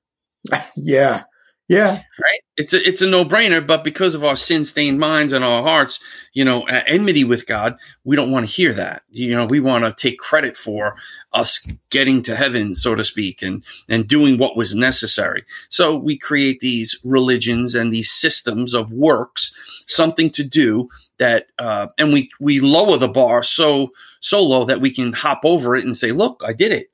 Yeah. 0.75 1.23
Yeah. 1.71 1.93
right? 1.93 2.39
It's 2.57 2.73
a 2.73 2.87
it's 2.87 3.01
a 3.01 3.07
no 3.07 3.25
brainer, 3.25 3.65
but 3.65 3.83
because 3.83 4.13
of 4.13 4.23
our 4.25 4.35
sin 4.35 4.65
stained 4.65 4.99
minds 4.99 5.33
and 5.33 5.43
our 5.43 5.63
hearts, 5.63 6.01
you 6.33 6.43
know, 6.45 6.63
enmity 6.63 7.23
with 7.23 7.47
God, 7.47 7.77
we 8.03 8.15
don't 8.17 8.31
want 8.31 8.45
to 8.45 8.51
hear 8.51 8.73
that. 8.73 9.03
You 9.09 9.31
know, 9.31 9.45
we 9.45 9.61
want 9.61 9.85
to 9.85 9.93
take 9.93 10.19
credit 10.19 10.57
for 10.57 10.95
us 11.33 11.65
getting 11.89 12.21
to 12.23 12.35
heaven, 12.35 12.75
so 12.75 12.93
to 12.95 13.05
speak, 13.05 13.41
and 13.41 13.63
and 13.89 14.07
doing 14.07 14.37
what 14.37 14.57
was 14.57 14.75
necessary. 14.75 15.45
So 15.69 15.97
we 15.97 16.17
create 16.17 16.59
these 16.59 16.99
religions 17.05 17.73
and 17.73 17.93
these 17.93 18.11
systems 18.11 18.73
of 18.75 18.91
works, 18.91 19.53
something 19.87 20.29
to 20.31 20.43
do 20.43 20.89
that, 21.19 21.47
uh, 21.57 21.87
and 21.97 22.11
we 22.13 22.29
we 22.41 22.59
lower 22.59 22.97
the 22.97 23.07
bar 23.07 23.43
so 23.43 23.91
so 24.19 24.43
low 24.43 24.65
that 24.65 24.81
we 24.81 24.91
can 24.91 25.13
hop 25.13 25.41
over 25.45 25.75
it 25.75 25.85
and 25.85 25.95
say, 25.97 26.11
"Look, 26.11 26.41
I 26.45 26.53
did 26.53 26.73
it." 26.73 26.91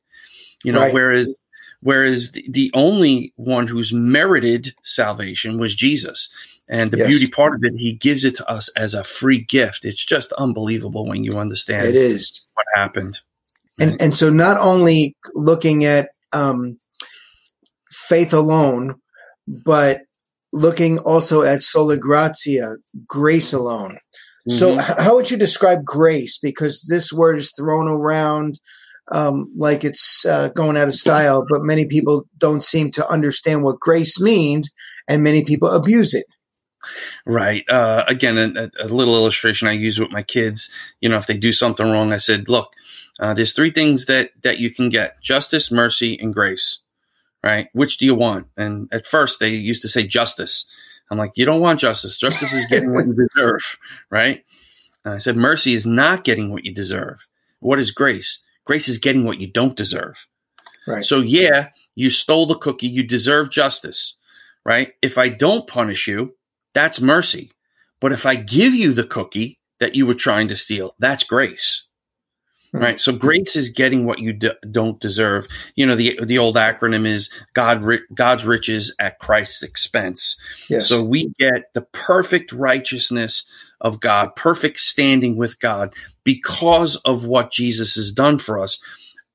You 0.63 0.72
know, 0.74 0.81
Right. 0.81 0.93
whereas 0.93 1.36
whereas 1.88 2.34
the- 2.34 2.70
only 2.74 3.32
one 3.38 3.65
who's 3.67 3.94
merited 3.94 4.74
salvation 4.84 5.58
was 5.58 5.74
Jesus. 5.74 6.27
And 6.67 6.91
the 6.91 6.98
Yes. 6.98 7.08
beauty 7.08 7.27
part 7.27 7.56
of 7.56 7.62
it, 7.63 7.74
he 7.77 7.94
gives 7.94 8.25
it 8.25 8.36
to 8.36 8.50
us 8.50 8.70
as 8.75 8.94
a 8.94 9.06
free 9.06 9.39
gift. 9.39 9.86
It's 9.86 10.03
just 10.06 10.34
unbelievable 10.34 11.06
when 11.08 11.24
you 11.24 11.39
understand 11.39 11.88
It 11.88 11.96
is. 11.96 12.46
what 12.56 12.65
happened. 12.75 13.20
And 13.79 13.96
and 14.01 14.13
so 14.13 14.29
not 14.29 14.58
only 14.60 15.15
looking 15.34 15.86
at 15.86 16.10
um, 16.34 16.77
faith 17.89 18.34
alone, 18.34 18.96
but 19.48 20.01
looking 20.51 20.98
also 21.00 21.44
at 21.44 21.63
sola 21.63 21.96
gratia, 21.96 22.75
grace 23.08 23.53
alone. 23.53 23.98
So, 24.50 24.75
Mhm. 24.75 24.79
h- 24.82 24.98
how 25.06 25.15
would 25.15 25.32
you 25.32 25.38
describe 25.38 25.86
grace? 25.86 26.38
Because 26.38 26.82
this 26.89 27.13
word 27.13 27.38
is 27.38 27.51
thrown 27.58 27.88
around 27.88 28.60
um, 29.12 29.52
like 29.56 29.84
it's 29.84 30.26
uh, 30.26 30.50
going 30.50 30.78
out 30.78 30.88
of 30.88 30.96
style, 30.96 31.46
but 31.48 31.64
many 31.64 31.88
people 31.88 32.26
don't 32.38 32.64
seem 32.64 32.92
to 32.92 33.08
understand 33.08 33.64
what 33.64 33.80
grace 33.80 34.20
means, 34.20 34.70
and 35.08 35.24
many 35.24 35.44
people 35.44 35.70
abuse 35.70 36.14
it. 36.14 36.26
Right. 37.26 37.64
Uh, 37.70 38.06
again, 38.08 38.38
a, 38.38 38.70
a 38.84 38.88
little 38.88 39.16
illustration 39.16 39.68
I 39.68 39.74
use 39.74 40.00
with 40.00 40.12
my 40.12 40.24
kids. 40.24 40.70
You 41.02 41.10
know, 41.10 41.18
if 41.18 41.28
they 41.28 41.38
do 41.38 41.52
something 41.52 41.90
wrong, 41.90 42.14
I 42.14 42.18
said, 42.18 42.50
"Look, 42.50 42.72
uh, 43.20 43.34
there's 43.34 43.54
three 43.54 43.72
things 43.72 44.06
that 44.06 44.32
that 44.44 44.60
you 44.60 44.74
can 44.74 44.90
get: 44.90 45.22
justice, 45.22 45.72
mercy, 45.72 46.18
and 46.20 46.34
grace." 46.34 46.80
Right. 47.44 47.68
Which 47.74 47.98
do 47.98 48.06
you 48.06 48.16
want? 48.16 48.48
And 48.58 48.90
at 48.92 49.06
first, 49.06 49.40
they 49.40 49.50
used 49.50 49.82
to 49.84 49.88
say 49.88 50.06
justice. 50.06 50.66
I'm 51.10 51.18
like, 51.18 51.34
you 51.36 51.46
don't 51.46 51.62
want 51.62 51.80
justice. 51.80 52.18
Justice 52.18 52.54
is 52.54 52.66
getting 52.66 52.94
what 52.94 53.06
you 53.06 53.14
deserve. 53.36 53.78
Right. 54.10 54.44
And 55.06 55.14
I 55.14 55.18
said, 55.20 55.38
mercy 55.38 55.74
is 55.74 55.88
not 55.88 56.24
getting 56.24 56.52
what 56.52 56.66
you 56.66 56.74
deserve. 56.74 57.28
What 57.60 57.80
is 57.80 57.92
grace? 57.92 58.44
Grace 58.67 58.89
is 58.89 58.97
getting 58.97 59.24
what 59.24 59.39
you 59.39 59.47
don't 59.47 59.77
deserve. 59.77 60.27
Right. 60.86 61.03
So 61.03 61.19
yeah, 61.19 61.69
you 61.95 62.09
stole 62.09 62.45
the 62.45 62.57
cookie. 62.57 62.88
You 62.88 63.01
deserve 63.01 63.50
justice, 63.50 64.17
right? 64.65 64.93
If 65.01 65.17
I 65.17 65.29
don't 65.29 65.65
punish 65.67 66.07
you, 66.07 66.36
that's 66.74 67.01
mercy. 67.01 67.51
But 68.01 68.12
if 68.12 68.25
I 68.25 68.36
give 68.36 68.74
you 68.75 68.93
the 68.93 69.05
cookie 69.05 69.57
that 69.79 69.95
you 69.95 70.05
were 70.05 70.13
trying 70.13 70.50
to 70.50 70.55
steal, 70.55 70.95
that's 71.00 71.24
grace. 71.24 71.86
Hmm. 72.74 72.79
Right. 72.79 73.00
So 73.00 73.13
grace 73.13 73.55
is 73.55 73.69
getting 73.69 74.05
what 74.05 74.19
you 74.19 74.33
d- 74.33 74.51
don't 74.69 75.00
deserve. 75.00 75.47
You 75.75 75.86
know, 75.86 75.95
the, 75.95 76.19
the 76.24 76.38
old 76.38 76.57
acronym 76.57 77.07
is 77.07 77.31
God, 77.53 77.81
ri- 77.81 78.03
God's 78.13 78.45
riches 78.45 78.93
at 79.00 79.19
Christ's 79.19 79.63
expense. 79.63 80.38
yes. 80.69 80.88
So 80.88 81.03
we 81.03 81.33
get 81.39 81.74
the 81.74 81.81
perfect 81.81 82.51
righteousness 82.51 83.47
of 83.81 84.00
God, 84.00 84.36
perfect 84.36 84.79
standing 84.79 85.36
with 85.36 85.60
God 85.60 85.93
because 86.24 86.96
of 86.98 87.25
what 87.25 87.51
Jesus 87.51 87.96
has 87.96 88.12
done 88.12 88.38
for 88.38 88.60
us 88.60 88.79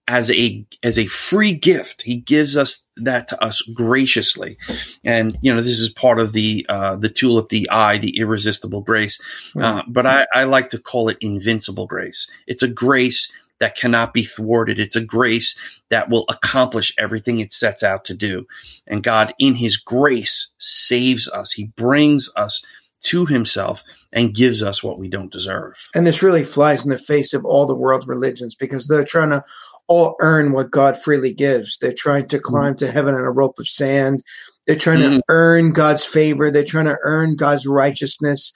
as 0.08 0.30
a 0.32 0.66
as 0.82 0.98
a 0.98 1.06
free 1.06 1.54
gift. 1.54 2.02
He 2.02 2.16
gives 2.16 2.56
us 2.56 2.86
that 2.96 3.28
to 3.28 3.42
us 3.42 3.62
graciously. 3.62 4.58
And 5.04 5.38
you 5.42 5.54
know, 5.54 5.60
this 5.60 5.78
is 5.78 5.88
part 5.90 6.18
of 6.18 6.32
the 6.32 6.66
uh 6.68 6.96
the 6.96 7.08
tulip 7.08 7.48
the 7.50 7.70
eye, 7.70 7.98
the 7.98 8.18
irresistible 8.18 8.80
grace. 8.80 9.20
Uh, 9.58 9.82
but 9.86 10.06
I, 10.06 10.26
I 10.34 10.44
like 10.44 10.70
to 10.70 10.78
call 10.78 11.08
it 11.08 11.18
invincible 11.20 11.86
grace. 11.86 12.28
It's 12.46 12.62
a 12.62 12.68
grace 12.68 13.32
that 13.60 13.76
cannot 13.76 14.12
be 14.12 14.24
thwarted. 14.24 14.80
It's 14.80 14.96
a 14.96 15.00
grace 15.00 15.56
that 15.88 16.10
will 16.10 16.24
accomplish 16.28 16.92
everything 16.98 17.38
it 17.38 17.52
sets 17.52 17.84
out 17.84 18.04
to 18.06 18.14
do. 18.14 18.44
And 18.88 19.04
God, 19.04 19.32
in 19.38 19.54
His 19.54 19.76
grace, 19.76 20.48
saves 20.58 21.28
us. 21.28 21.52
He 21.52 21.66
brings 21.76 22.28
us 22.36 22.64
to 23.04 23.26
Himself 23.26 23.82
and 24.12 24.34
gives 24.34 24.62
us 24.62 24.82
what 24.82 24.98
we 24.98 25.08
don't 25.08 25.32
deserve. 25.32 25.88
And 25.94 26.06
this 26.06 26.22
really 26.22 26.44
flies 26.44 26.84
in 26.84 26.90
the 26.90 26.98
face 26.98 27.32
of 27.32 27.44
all 27.44 27.66
the 27.66 27.76
world 27.76 28.04
religions 28.06 28.54
because 28.54 28.86
they're 28.86 29.04
trying 29.04 29.30
to 29.30 29.42
all 29.88 30.14
earn 30.20 30.52
what 30.52 30.70
God 30.70 30.96
freely 30.96 31.32
gives. 31.34 31.78
They're 31.78 31.92
trying 31.92 32.28
to 32.28 32.38
climb 32.38 32.76
to 32.76 32.90
heaven 32.90 33.14
on 33.14 33.22
a 33.22 33.32
rope 33.32 33.58
of 33.58 33.66
sand. 33.66 34.20
They're 34.66 34.76
trying 34.76 35.00
Mhm. 35.00 35.16
to 35.16 35.22
earn 35.28 35.72
God's 35.72 36.04
favor. 36.04 36.50
They're 36.50 36.62
trying 36.64 36.86
to 36.86 36.98
earn 37.02 37.36
God's 37.36 37.66
righteousness. 37.66 38.52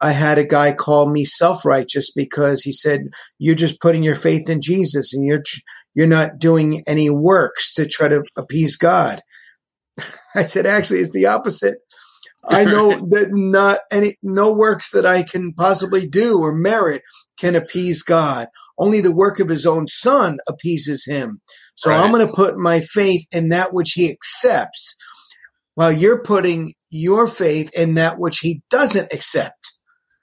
I 0.00 0.10
had 0.10 0.38
a 0.38 0.44
guy 0.44 0.72
call 0.72 1.08
me 1.08 1.24
self-righteous 1.24 2.12
because 2.12 2.62
he 2.62 2.72
said, 2.72 3.08
"You're 3.38 3.54
just 3.54 3.80
putting 3.80 4.02
your 4.02 4.16
faith 4.16 4.48
in 4.48 4.60
Jesus, 4.60 5.14
and 5.14 5.24
you're 5.24 5.42
you're 5.94 6.06
not 6.06 6.38
doing 6.38 6.82
any 6.88 7.08
works 7.10 7.72
to 7.74 7.86
try 7.86 8.08
to 8.08 8.22
appease 8.36 8.76
God." 8.76 9.22
I 10.34 10.44
said, 10.44 10.66
"Actually, 10.66 11.00
it's 11.00 11.12
the 11.12 11.26
opposite. 11.26 11.78
I 12.48 12.64
know 12.64 12.98
that 13.10 13.28
not 13.30 13.80
any 13.92 14.16
no 14.22 14.54
works 14.54 14.90
that 14.90 15.06
I 15.06 15.22
can 15.22 15.52
possibly 15.52 16.06
do 16.06 16.38
or 16.40 16.54
merit 16.54 17.02
can 17.38 17.54
appease 17.54 18.02
God. 18.02 18.48
Only 18.78 19.00
the 19.00 19.14
work 19.14 19.40
of 19.40 19.48
His 19.48 19.66
own 19.66 19.86
Son 19.86 20.38
appeases 20.48 21.04
Him. 21.06 21.40
So 21.76 21.92
I'm 21.92 22.12
going 22.12 22.26
to 22.26 22.32
put 22.32 22.56
my 22.56 22.80
faith 22.80 23.24
in 23.32 23.50
that 23.50 23.72
which 23.72 23.92
He 23.92 24.10
accepts, 24.10 24.96
while 25.74 25.92
you're 25.92 26.22
putting 26.22 26.74
your 26.90 27.26
faith 27.26 27.70
in 27.78 27.94
that 27.94 28.18
which 28.18 28.38
He 28.38 28.62
doesn't 28.70 29.12
accept." 29.12 29.72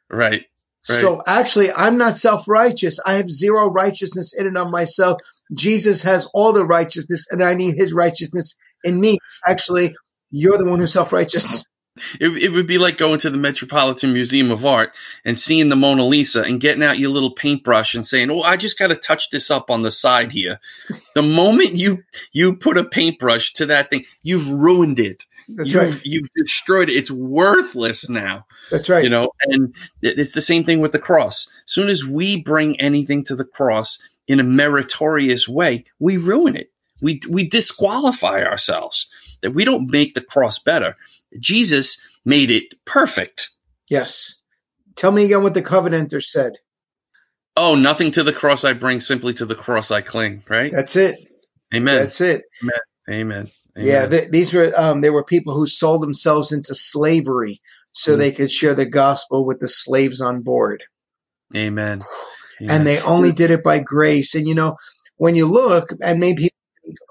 Right. 0.09 0.45
Right. 0.89 0.97
So 0.99 1.21
actually, 1.27 1.71
I'm 1.71 1.97
not 1.97 2.17
self 2.17 2.47
righteous. 2.47 2.99
I 3.05 3.13
have 3.13 3.29
zero 3.29 3.69
righteousness 3.69 4.33
in 4.37 4.47
and 4.47 4.57
of 4.57 4.71
myself. 4.71 5.19
Jesus 5.53 6.01
has 6.01 6.27
all 6.33 6.53
the 6.53 6.65
righteousness, 6.65 7.27
and 7.29 7.43
I 7.43 7.53
need 7.53 7.75
his 7.77 7.93
righteousness 7.93 8.55
in 8.83 8.99
me. 8.99 9.19
Actually, 9.47 9.93
you're 10.31 10.57
the 10.57 10.67
one 10.67 10.79
who's 10.79 10.93
self 10.93 11.13
righteous. 11.13 11.65
It, 12.19 12.29
it 12.43 12.49
would 12.51 12.67
be 12.67 12.77
like 12.77 12.97
going 12.97 13.19
to 13.19 13.29
the 13.29 13.37
Metropolitan 13.37 14.13
Museum 14.13 14.49
of 14.49 14.65
Art 14.65 14.95
and 15.25 15.37
seeing 15.37 15.67
the 15.67 15.75
Mona 15.75 16.05
Lisa 16.05 16.41
and 16.41 16.61
getting 16.61 16.83
out 16.83 16.99
your 16.99 17.09
little 17.09 17.31
paintbrush 17.31 17.93
and 17.93 18.05
saying, 18.05 18.31
"Oh, 18.31 18.41
I 18.41 18.55
just 18.55 18.79
got 18.79 18.87
to 18.87 18.95
touch 18.95 19.29
this 19.29 19.51
up 19.51 19.69
on 19.69 19.81
the 19.81 19.91
side 19.91 20.31
here." 20.31 20.59
the 21.15 21.21
moment 21.21 21.75
you 21.75 22.03
you 22.31 22.55
put 22.55 22.77
a 22.77 22.85
paintbrush 22.85 23.53
to 23.53 23.65
that 23.65 23.89
thing, 23.89 24.05
you've 24.23 24.49
ruined 24.49 24.99
it. 24.99 25.25
That's 25.49 25.73
you've, 25.73 25.83
right. 25.83 26.05
You've 26.05 26.29
destroyed 26.33 26.89
it. 26.89 26.93
It's 26.93 27.11
worthless 27.11 28.09
now. 28.09 28.45
That's 28.69 28.89
right. 28.89 29.03
You 29.03 29.09
know, 29.09 29.31
and 29.41 29.75
it's 30.01 30.33
the 30.33 30.41
same 30.41 30.63
thing 30.63 30.79
with 30.79 30.93
the 30.93 30.99
cross. 30.99 31.51
As 31.65 31.73
soon 31.73 31.89
as 31.89 32.05
we 32.05 32.41
bring 32.41 32.79
anything 32.79 33.25
to 33.25 33.35
the 33.35 33.43
cross 33.43 33.99
in 34.27 34.39
a 34.39 34.45
meritorious 34.45 35.47
way, 35.47 35.83
we 35.99 36.15
ruin 36.15 36.55
it. 36.55 36.71
We 37.01 37.19
we 37.29 37.47
disqualify 37.49 38.43
ourselves. 38.43 39.07
That 39.41 39.51
we 39.55 39.65
don't 39.65 39.89
make 39.89 40.13
the 40.13 40.21
cross 40.21 40.59
better. 40.59 40.95
Jesus 41.39 41.99
made 42.25 42.51
it 42.51 42.73
perfect. 42.85 43.49
yes. 43.89 44.35
Tell 44.95 45.11
me 45.13 45.23
again 45.25 45.41
what 45.41 45.53
the 45.53 45.61
Covenanter 45.61 46.21
said. 46.21 46.57
Oh, 47.55 47.75
nothing 47.75 48.11
to 48.11 48.23
the 48.23 48.33
cross 48.33 48.63
I 48.65 48.73
bring, 48.73 48.99
simply 48.99 49.33
to 49.35 49.45
the 49.45 49.55
cross 49.55 49.89
I 49.89 50.01
cling. 50.01 50.43
Right? 50.49 50.69
That's 50.71 50.95
it. 50.97 51.15
Amen. 51.73 51.97
That's 51.97 52.19
it. 52.21 52.43
Amen. 52.61 52.77
Amen. 53.09 53.47
Yeah, 53.77 54.05
th- 54.07 54.29
these 54.29 54.53
were 54.53 54.71
um, 54.77 54.99
there 55.01 55.13
were 55.13 55.23
people 55.23 55.53
who 55.55 55.65
sold 55.65 56.03
themselves 56.03 56.51
into 56.51 56.75
slavery 56.75 57.61
so 57.93 58.15
Mm. 58.15 58.17
they 58.19 58.31
could 58.31 58.51
share 58.51 58.73
the 58.75 58.85
gospel 58.85 59.45
with 59.45 59.59
the 59.61 59.67
slaves 59.69 60.19
on 60.21 60.41
board. 60.41 60.83
Amen. 61.55 62.01
and 62.59 62.85
they 62.85 62.99
only 63.01 63.31
did 63.31 63.49
it 63.49 63.63
by 63.63 63.79
grace. 63.79 64.35
And 64.35 64.45
you 64.47 64.53
know, 64.55 64.75
when 65.17 65.35
you 65.35 65.45
look, 65.47 65.89
and 66.01 66.19
maybe 66.19 66.49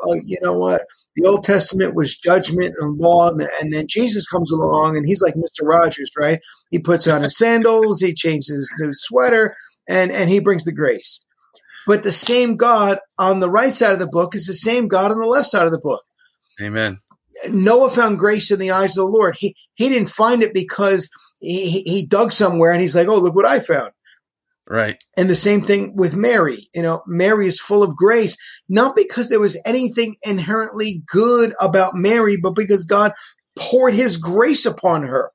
oh, 0.02 0.14
you 0.24 0.38
know 0.42 0.54
what, 0.54 0.82
the 1.16 1.28
Old 1.28 1.44
Testament 1.44 1.94
was 1.94 2.16
judgment 2.16 2.74
and 2.78 2.98
law, 2.98 3.30
and, 3.30 3.42
and 3.62 3.72
then 3.72 3.86
Jesus 3.88 4.26
comes 4.26 4.50
along, 4.52 4.96
and 4.96 5.06
he's 5.06 5.22
like 5.22 5.36
Mister 5.36 5.64
Rogers, 5.64 6.10
right? 6.18 6.40
He 6.70 6.78
puts 6.78 7.08
on 7.08 7.22
his 7.22 7.36
sandals, 7.36 8.00
he 8.00 8.14
changes 8.14 8.48
his 8.48 8.72
new 8.80 8.90
sweater, 8.92 9.54
and 9.88 10.10
and 10.12 10.30
he 10.30 10.40
brings 10.40 10.64
the 10.64 10.72
grace. 10.72 11.20
But 11.86 12.02
the 12.02 12.12
same 12.12 12.56
God 12.56 12.98
on 13.18 13.40
the 13.40 13.50
right 13.50 13.74
side 13.74 13.92
of 13.92 13.98
the 13.98 14.06
book 14.08 14.34
is 14.34 14.46
the 14.46 14.54
same 14.54 14.88
God 14.88 15.10
on 15.10 15.18
the 15.18 15.26
left 15.26 15.46
side 15.48 15.66
of 15.66 15.72
the 15.72 15.80
book. 15.80 16.02
Amen. 16.60 17.00
Noah 17.50 17.90
found 17.90 18.18
grace 18.18 18.50
in 18.50 18.58
the 18.58 18.70
eyes 18.72 18.90
of 18.90 19.04
the 19.06 19.10
Lord. 19.10 19.36
He 19.38 19.56
he 19.74 19.88
didn't 19.88 20.10
find 20.10 20.42
it 20.42 20.52
because 20.52 21.08
he, 21.40 21.70
he- 21.70 21.82
he 21.82 22.06
dug 22.06 22.32
somewhere 22.32 22.72
and 22.72 22.80
he's 22.82 22.94
like, 22.94 23.08
oh, 23.08 23.18
look 23.18 23.34
what 23.34 23.46
I 23.46 23.60
found. 23.60 23.92
Right. 24.70 25.02
And 25.16 25.28
the 25.28 25.34
same 25.34 25.62
thing 25.62 25.96
with 25.96 26.14
Mary. 26.14 26.68
You 26.72 26.82
know, 26.82 27.02
Mary 27.04 27.48
is 27.48 27.58
full 27.58 27.82
of 27.82 27.96
grace, 27.96 28.36
not 28.68 28.94
because 28.94 29.28
there 29.28 29.40
was 29.40 29.60
anything 29.66 30.14
inherently 30.22 31.02
good 31.08 31.52
about 31.60 31.94
Mary, 31.96 32.36
but 32.36 32.54
because 32.54 32.84
God 32.84 33.12
poured 33.58 33.94
his 33.94 34.16
grace 34.16 34.66
upon 34.66 35.02
her. 35.02 35.32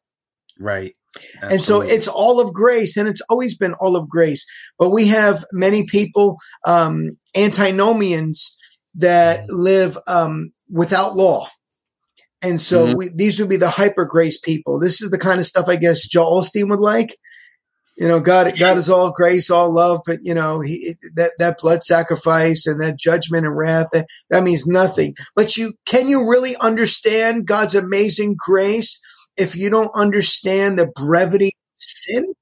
Right. 0.58 0.96
And 1.42 1.63
so 1.63 1.82
it's 1.82 2.08
all 2.08 2.39
of 2.39 2.54
grace, 2.54 2.96
and 2.98 3.10
it's 3.10 3.22
always 3.30 3.58
been 3.58 3.74
all 3.74 3.98
of 3.98 4.08
grace. 4.10 4.46
But 4.80 4.92
we 4.92 5.08
have 5.08 5.46
many 5.51 5.86
people, 5.86 6.38
um, 6.65 7.18
antinomians, 7.36 8.58
that 8.96 9.50
live 9.50 9.98
um, 10.08 10.51
without 10.72 11.18
law. 11.18 11.46
And 12.42 12.62
so 12.62 12.88
Mhm. 12.88 12.98
we, 12.98 13.10
these 13.15 13.39
would 13.39 13.50
be 13.50 13.58
the 13.58 13.70
hyper 13.70 14.06
grace 14.06 14.38
people. 14.38 14.80
This 14.80 15.01
is 15.01 15.10
the 15.10 15.18
kind 15.18 15.39
of 15.39 15.46
stuff 15.46 15.68
I 15.68 15.75
guess 15.75 16.08
Joel 16.08 16.42
Osteen 16.42 16.70
would 16.70 16.80
like. 16.82 17.18
You 17.95 18.07
know, 18.09 18.19
God, 18.19 18.51
God 18.59 18.77
is 18.77 18.89
all 18.89 19.11
grace, 19.11 19.49
all 19.49 19.73
love, 19.73 20.01
but 20.05 20.19
you 20.21 20.33
know, 20.33 20.59
he 20.59 20.95
that 21.15 21.31
that 21.39 21.59
blood 21.59 21.83
sacrifice 21.83 22.67
and 22.67 22.81
that 22.81 22.99
judgment 22.99 23.45
and 23.45 23.55
wrath 23.55 23.87
that, 23.93 24.07
that 24.29 24.43
means 24.43 24.67
nothing. 24.67 25.15
But 25.35 25.55
you 25.55 25.73
can 25.85 26.09
you 26.09 26.29
really 26.29 26.55
understand 26.57 27.47
God's 27.47 27.75
amazing 27.75 28.35
grace 28.37 28.99
if 29.37 29.55
you 29.55 29.69
don't 29.69 29.91
understand 29.95 30.77
the 30.77 30.87
brevity 30.87 31.47
of 31.49 31.75
sin? 31.77 32.33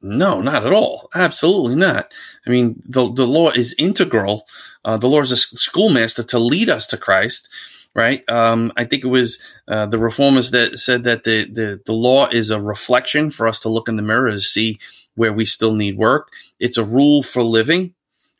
No, 0.00 0.40
not 0.40 0.64
at 0.66 0.72
all. 0.72 1.08
Absolutely 1.14 1.76
not. 1.76 2.12
I 2.46 2.50
mean, 2.50 2.82
the 2.86 3.12
the 3.12 3.26
law 3.26 3.50
is 3.50 3.74
integral. 3.78 4.46
Uh, 4.84 4.96
the 4.96 5.08
lord 5.08 5.24
is 5.24 5.32
a 5.32 5.36
schoolmaster 5.36 6.22
to 6.22 6.38
lead 6.38 6.70
us 6.70 6.86
to 6.88 6.96
Christ, 6.96 7.48
right? 7.94 8.28
Um, 8.28 8.72
I 8.76 8.84
think 8.84 9.04
it 9.04 9.08
was 9.08 9.40
uh, 9.68 9.86
the 9.86 9.98
reformers 9.98 10.50
that 10.50 10.78
said 10.78 11.04
that 11.04 11.24
the, 11.24 11.44
the 11.44 11.80
the 11.86 11.92
law 11.92 12.28
is 12.28 12.50
a 12.50 12.60
reflection 12.60 13.30
for 13.30 13.46
us 13.46 13.60
to 13.60 13.68
look 13.68 13.88
in 13.88 13.96
the 13.96 14.02
mirror 14.02 14.30
to 14.30 14.40
see 14.40 14.78
where 15.14 15.32
we 15.32 15.46
still 15.46 15.74
need 15.74 15.96
work. 15.96 16.30
It's 16.58 16.76
a 16.76 16.84
rule 16.84 17.22
for 17.22 17.42
living, 17.42 17.94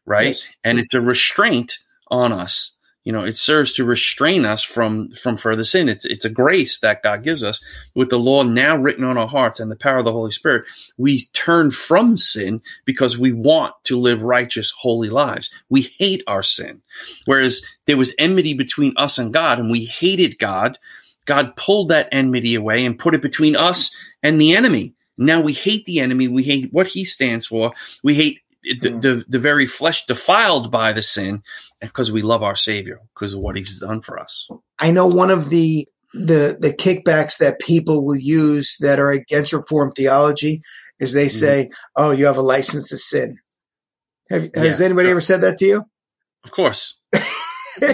right? 0.07 0.27
Yes. 0.27 0.49
And 0.65 0.79
it's 0.79 0.95
a 0.95 1.01
restraint 1.01 1.79
on 2.11 2.33
us. 2.33 2.74
You 3.05 3.13
know, 3.13 3.23
it 3.23 3.37
serves 3.37 3.75
to 3.75 3.85
restrain 3.85 4.47
us 4.47 4.63
from 4.63 5.11
from 5.11 5.37
further 5.37 5.65
sin. 5.65 5.91
It's 5.91 6.07
it's 6.07 6.25
a 6.25 6.31
grace 6.31 6.79
that 6.79 7.03
God 7.03 7.23
gives 7.23 7.45
us 7.45 7.63
with 7.95 8.09
the 8.09 8.19
law 8.19 8.43
now 8.43 8.77
written 8.77 9.05
on 9.05 9.19
our 9.19 9.29
hearts 9.29 9.61
and 9.61 9.71
the 9.71 9.77
power 9.77 9.99
of 9.99 10.07
the 10.07 10.13
Holy 10.13 10.31
Spirit. 10.31 10.67
We 10.97 11.21
turn 11.35 11.71
from 11.71 12.17
sin 12.17 12.63
because 12.87 13.19
we 13.19 13.33
want 13.33 13.75
to 13.85 13.99
live 13.99 14.23
righteous, 14.23 14.71
holy 14.71 15.11
lives. 15.11 15.51
We 15.69 15.83
hate 15.83 16.23
our 16.27 16.43
sin. 16.43 16.81
Whereas 17.27 17.63
there 17.87 17.99
was 17.99 18.15
enmity 18.19 18.55
between 18.55 18.95
us 18.97 19.19
and 19.19 19.33
God, 19.35 19.59
and 19.59 19.71
we 19.71 19.85
hated 19.85 20.39
God. 20.39 20.79
God 21.27 21.57
pulled 21.57 21.91
that 21.91 22.09
enmity 22.11 22.55
away 22.55 22.85
and 22.85 22.99
put 22.99 23.15
it 23.15 23.23
between 23.23 23.55
us 23.55 23.95
and 24.23 24.41
the 24.41 24.57
enemy. 24.57 24.95
Now 25.17 25.41
we 25.41 25.53
hate 25.53 25.87
the 25.87 26.01
enemy. 26.01 26.29
We 26.29 26.43
hate 26.43 26.73
what 26.73 26.89
he 26.89 27.05
stands 27.05 27.47
for. 27.47 27.73
We 28.03 28.15
hate 28.15 28.41
the, 28.65 28.91
the, 28.91 29.25
the 29.29 29.39
very 29.39 29.67
flesh 29.67 30.07
defiled 30.07 30.71
by 30.71 30.93
the 30.93 31.03
sin 31.03 31.43
because 31.81 32.11
we 32.11 32.23
love 32.23 32.43
our 32.43 32.57
Savior 32.57 33.01
because 33.15 33.35
of 33.35 33.41
what 33.41 33.57
He's 33.57 33.81
done 33.81 34.01
for 34.01 34.19
us. 34.19 34.49
I 34.79 34.91
know 34.91 35.07
one 35.07 35.31
of 35.31 35.51
the 35.51 35.87
the 36.13 36.57
the 36.61 36.71
kickbacks 36.71 37.39
that 37.39 37.61
people 37.61 38.05
will 38.05 38.17
use 38.17 38.77
that 38.81 38.99
are 38.99 39.11
against 39.11 39.53
Reformed 39.53 39.95
theology 39.97 40.63
is 41.01 41.13
they 41.13 41.29
say, 41.29 41.65
mm-hmm. 41.65 42.03
"Oh, 42.05 42.11
you 42.13 42.27
have 42.27 42.37
a 42.37 42.43
license 42.43 42.89
to 42.91 42.97
sin." 42.97 43.39
Have, 44.31 44.51
yeah. 44.55 44.63
Has 44.63 44.81
anybody 44.81 45.11
ever 45.11 45.21
said 45.21 45.43
that 45.43 45.59
to 45.59 45.67
you? 45.67 45.85
Of 46.45 46.51
course. 46.51 46.97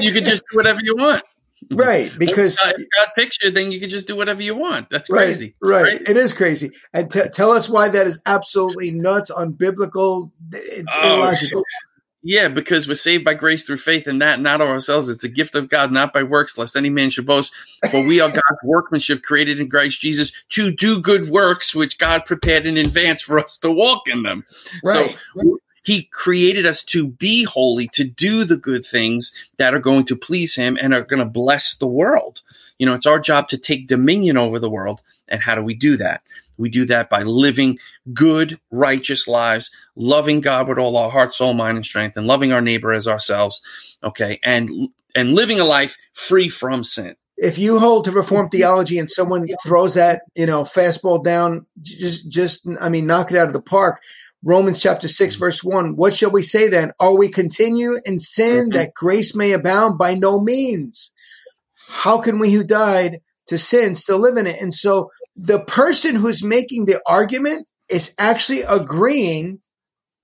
you 0.00 0.12
can 0.12 0.24
just 0.24 0.42
do 0.50 0.56
whatever 0.56 0.80
you 0.82 0.96
want. 0.96 1.22
Mm-hmm. 1.64 1.76
Right, 1.76 2.12
because 2.18 2.58
picks 3.14 3.38
you, 3.42 3.50
then 3.50 3.70
you 3.70 3.80
can 3.80 3.90
just 3.90 4.06
do 4.06 4.16
whatever 4.16 4.42
you 4.42 4.56
want. 4.56 4.90
That's 4.90 5.08
crazy. 5.08 5.54
Right, 5.62 5.82
right. 5.82 6.00
it 6.08 6.16
is 6.16 6.32
crazy. 6.32 6.70
And 6.92 7.10
t- 7.10 7.28
tell 7.32 7.52
us 7.52 7.68
why 7.68 7.88
that 7.88 8.06
is 8.06 8.20
absolutely 8.26 8.90
nuts, 8.90 9.30
unbiblical, 9.30 10.30
it's 10.52 10.94
oh, 10.96 11.16
illogical. 11.16 11.62
Yeah, 12.22 12.48
because 12.48 12.86
we're 12.86 12.96
saved 12.96 13.24
by 13.24 13.34
grace 13.34 13.64
through 13.64 13.78
faith, 13.78 14.06
and 14.06 14.20
that 14.20 14.40
not 14.40 14.60
of 14.60 14.68
ourselves. 14.68 15.08
It's 15.08 15.24
a 15.24 15.28
gift 15.28 15.54
of 15.54 15.70
God, 15.70 15.90
not 15.90 16.12
by 16.12 16.22
works, 16.22 16.58
lest 16.58 16.76
any 16.76 16.90
man 16.90 17.08
should 17.08 17.26
boast. 17.26 17.52
For 17.90 18.06
we 18.06 18.20
are 18.20 18.28
God's 18.30 18.60
workmanship, 18.64 19.22
created 19.22 19.58
in 19.58 19.70
Christ 19.70 20.00
Jesus, 20.00 20.32
to 20.50 20.70
do 20.70 21.00
good 21.00 21.30
works, 21.30 21.74
which 21.74 21.98
God 21.98 22.26
prepared 22.26 22.66
in 22.66 22.76
advance 22.76 23.22
for 23.22 23.38
us 23.38 23.56
to 23.58 23.70
walk 23.70 24.08
in 24.08 24.22
them. 24.22 24.44
Right. 24.84 25.16
So 25.34 25.58
he 25.82 26.04
created 26.04 26.66
us 26.66 26.82
to 26.84 27.08
be 27.08 27.44
holy, 27.44 27.88
to 27.88 28.04
do 28.04 28.44
the 28.44 28.56
good 28.56 28.84
things 28.84 29.32
that 29.56 29.74
are 29.74 29.80
going 29.80 30.04
to 30.06 30.16
please 30.16 30.54
Him 30.54 30.78
and 30.80 30.92
are 30.92 31.02
going 31.02 31.20
to 31.20 31.26
bless 31.26 31.74
the 31.74 31.86
world. 31.86 32.42
You 32.78 32.86
know, 32.86 32.94
it's 32.94 33.06
our 33.06 33.18
job 33.18 33.48
to 33.48 33.58
take 33.58 33.86
dominion 33.86 34.36
over 34.36 34.58
the 34.58 34.70
world. 34.70 35.02
And 35.28 35.40
how 35.40 35.54
do 35.54 35.62
we 35.62 35.74
do 35.74 35.96
that? 35.96 36.22
We 36.58 36.68
do 36.68 36.84
that 36.86 37.08
by 37.08 37.22
living 37.22 37.78
good, 38.12 38.60
righteous 38.70 39.26
lives, 39.26 39.70
loving 39.96 40.40
God 40.40 40.68
with 40.68 40.78
all 40.78 40.96
our 40.96 41.10
heart, 41.10 41.32
soul, 41.32 41.54
mind, 41.54 41.76
and 41.78 41.86
strength, 41.86 42.16
and 42.16 42.26
loving 42.26 42.52
our 42.52 42.60
neighbor 42.60 42.92
as 42.92 43.08
ourselves. 43.08 43.62
Okay. 44.04 44.38
And, 44.42 44.90
and 45.14 45.34
living 45.34 45.60
a 45.60 45.64
life 45.64 45.96
free 46.12 46.48
from 46.48 46.84
sin. 46.84 47.16
If 47.38 47.58
you 47.58 47.78
hold 47.78 48.04
to 48.04 48.10
reformed 48.10 48.50
mm-hmm. 48.50 48.58
theology 48.58 48.98
and 48.98 49.08
someone 49.08 49.46
throws 49.64 49.94
that, 49.94 50.22
you 50.34 50.44
know, 50.44 50.62
fastball 50.62 51.24
down, 51.24 51.64
just, 51.80 52.28
just, 52.28 52.68
I 52.78 52.90
mean, 52.90 53.06
knock 53.06 53.30
it 53.30 53.38
out 53.38 53.46
of 53.46 53.54
the 53.54 53.62
park. 53.62 54.02
Romans 54.42 54.80
chapter 54.80 55.08
6, 55.08 55.36
mm. 55.36 55.38
verse 55.38 55.62
1. 55.62 55.96
What 55.96 56.14
shall 56.14 56.30
we 56.30 56.42
say 56.42 56.68
then? 56.68 56.92
Are 57.00 57.16
we 57.16 57.28
continue 57.28 57.98
in 58.04 58.18
sin 58.18 58.70
mm-hmm. 58.70 58.76
that 58.76 58.94
grace 58.94 59.34
may 59.34 59.52
abound? 59.52 59.98
By 59.98 60.14
no 60.14 60.42
means. 60.42 61.12
How 61.88 62.20
can 62.20 62.38
we 62.38 62.52
who 62.52 62.64
died 62.64 63.20
to 63.48 63.58
sin 63.58 63.94
still 63.94 64.18
live 64.18 64.36
in 64.36 64.46
it? 64.46 64.60
And 64.60 64.72
so 64.72 65.10
the 65.36 65.60
person 65.60 66.14
who's 66.14 66.42
making 66.42 66.86
the 66.86 67.00
argument 67.06 67.68
is 67.88 68.14
actually 68.18 68.62
agreeing 68.62 69.58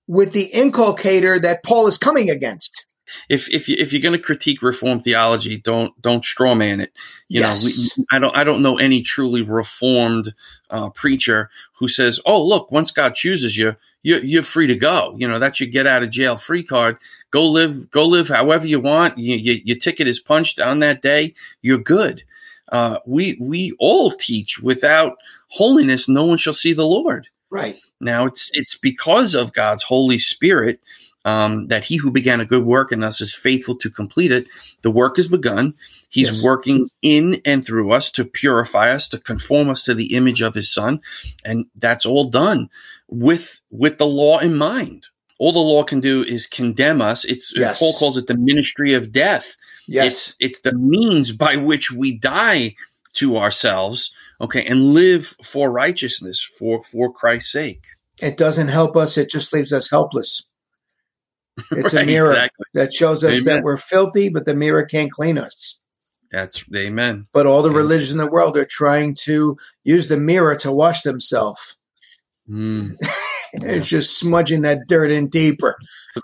with 0.06 0.32
the 0.32 0.46
interlocutor 0.46 1.38
that 1.40 1.64
Paul 1.64 1.88
is 1.88 1.98
coming 1.98 2.30
against. 2.30 2.86
If 3.28 3.52
if 3.52 3.68
you 3.68 3.76
if 3.78 3.92
you're 3.92 4.02
going 4.02 4.18
to 4.18 4.24
critique 4.24 4.62
reform 4.62 5.00
theology, 5.00 5.56
don't 5.56 6.00
don't 6.00 6.22
strawman 6.22 6.82
it. 6.82 6.92
You 7.28 7.40
yes. 7.40 7.96
know, 7.98 8.04
we, 8.04 8.06
I 8.16 8.18
don't 8.18 8.36
I 8.36 8.44
don't 8.44 8.62
know 8.62 8.78
any 8.78 9.02
truly 9.02 9.42
reformed 9.42 10.34
uh, 10.70 10.90
preacher 10.90 11.50
who 11.74 11.88
says, 11.88 12.20
"Oh, 12.26 12.44
look, 12.44 12.70
once 12.70 12.90
God 12.90 13.14
chooses 13.14 13.56
you, 13.56 13.76
you're, 14.02 14.24
you're 14.24 14.42
free 14.42 14.66
to 14.66 14.76
go." 14.76 15.14
You 15.18 15.28
know, 15.28 15.38
that's 15.38 15.60
your 15.60 15.68
get 15.68 15.86
out 15.86 16.02
of 16.02 16.10
jail 16.10 16.36
free 16.36 16.62
card. 16.62 16.98
Go 17.30 17.46
live 17.46 17.90
go 17.90 18.06
live 18.06 18.28
however 18.28 18.66
you 18.66 18.80
want. 18.80 19.18
You, 19.18 19.36
you, 19.36 19.60
your 19.64 19.76
ticket 19.76 20.06
is 20.06 20.18
punched 20.18 20.60
on 20.60 20.80
that 20.80 21.02
day. 21.02 21.34
You're 21.62 21.78
good 21.78 22.24
uh, 22.70 22.98
we 23.06 23.36
we 23.40 23.74
all 23.78 24.10
teach 24.12 24.58
without 24.60 25.18
holiness 25.48 26.08
no 26.08 26.24
one 26.24 26.38
shall 26.38 26.54
see 26.54 26.72
the 26.72 26.86
lord 26.86 27.28
right 27.50 27.76
now 28.00 28.26
it's 28.26 28.50
it's 28.54 28.76
because 28.76 29.34
of 29.34 29.52
god's 29.52 29.82
holy 29.82 30.18
spirit 30.18 30.80
um, 31.26 31.66
that 31.68 31.84
he 31.84 31.96
who 31.96 32.10
began 32.10 32.40
a 32.40 32.46
good 32.46 32.64
work 32.64 32.92
in 32.92 33.04
us 33.04 33.20
is 33.20 33.34
faithful 33.34 33.76
to 33.76 33.90
complete 33.90 34.32
it 34.32 34.46
the 34.82 34.90
work 34.90 35.18
is 35.18 35.28
begun 35.28 35.74
he's 36.08 36.28
yes. 36.28 36.42
working 36.42 36.88
in 37.02 37.40
and 37.44 37.64
through 37.64 37.92
us 37.92 38.10
to 38.10 38.24
purify 38.24 38.90
us 38.90 39.08
to 39.08 39.18
conform 39.18 39.68
us 39.68 39.82
to 39.82 39.94
the 39.94 40.14
image 40.14 40.40
of 40.40 40.54
his 40.54 40.72
son 40.72 41.00
and 41.44 41.66
that's 41.76 42.06
all 42.06 42.30
done 42.30 42.70
with 43.08 43.60
with 43.70 43.98
the 43.98 44.06
law 44.06 44.38
in 44.38 44.56
mind 44.56 45.06
all 45.38 45.52
the 45.52 45.58
law 45.58 45.82
can 45.82 46.00
do 46.00 46.22
is 46.22 46.46
condemn 46.46 47.02
us 47.02 47.24
it's 47.24 47.52
yes. 47.54 47.78
paul 47.78 47.92
calls 47.98 48.16
it 48.16 48.26
the 48.26 48.36
ministry 48.38 48.94
of 48.94 49.12
death 49.12 49.56
Yes. 49.86 50.06
It's 50.06 50.36
it's 50.40 50.60
the 50.60 50.74
means 50.74 51.32
by 51.32 51.56
which 51.56 51.90
we 51.92 52.18
die 52.18 52.74
to 53.14 53.36
ourselves, 53.36 54.12
okay, 54.40 54.64
and 54.64 54.92
live 54.92 55.34
for 55.42 55.70
righteousness 55.70 56.40
for 56.40 56.82
for 56.84 57.12
Christ's 57.12 57.52
sake. 57.52 57.86
It 58.20 58.36
doesn't 58.36 58.68
help 58.68 58.96
us, 58.96 59.16
it 59.16 59.30
just 59.30 59.52
leaves 59.52 59.72
us 59.72 59.90
helpless. 59.90 60.46
It's 61.70 61.94
right, 61.94 62.02
a 62.02 62.06
mirror 62.06 62.32
exactly. 62.32 62.66
that 62.74 62.92
shows 62.92 63.24
us 63.24 63.40
amen. 63.40 63.56
that 63.56 63.62
we're 63.64 63.78
filthy, 63.78 64.28
but 64.28 64.44
the 64.44 64.54
mirror 64.54 64.84
can't 64.84 65.10
clean 65.10 65.38
us. 65.38 65.80
That's 66.30 66.64
amen. 66.74 67.28
But 67.32 67.46
all 67.46 67.62
the 67.62 67.70
religions 67.70 68.12
in 68.12 68.18
the 68.18 68.26
world 68.26 68.56
are 68.56 68.66
trying 68.66 69.14
to 69.22 69.56
use 69.84 70.08
the 70.08 70.18
mirror 70.18 70.54
to 70.56 70.72
wash 70.72 71.02
themselves. 71.02 71.76
Mm. 72.48 72.96
it's 73.54 73.88
just 73.88 74.20
smudging 74.20 74.62
that 74.62 74.86
dirt 74.86 75.10
in 75.10 75.26
deeper. 75.26 75.76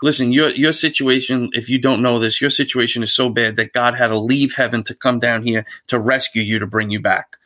Listen, 0.02 0.32
your 0.32 0.50
your 0.50 0.72
situation, 0.72 1.50
if 1.52 1.68
you 1.68 1.80
don't 1.80 2.00
know 2.00 2.20
this, 2.20 2.40
your 2.40 2.50
situation 2.50 3.02
is 3.02 3.12
so 3.12 3.28
bad 3.28 3.56
that 3.56 3.72
God 3.72 3.96
had 3.96 4.06
to 4.06 4.18
leave 4.18 4.54
heaven 4.54 4.84
to 4.84 4.94
come 4.94 5.18
down 5.18 5.42
here 5.42 5.66
to 5.88 5.98
rescue 5.98 6.42
you 6.42 6.60
to 6.60 6.66
bring 6.68 6.90
you 6.90 7.00
back. 7.00 7.36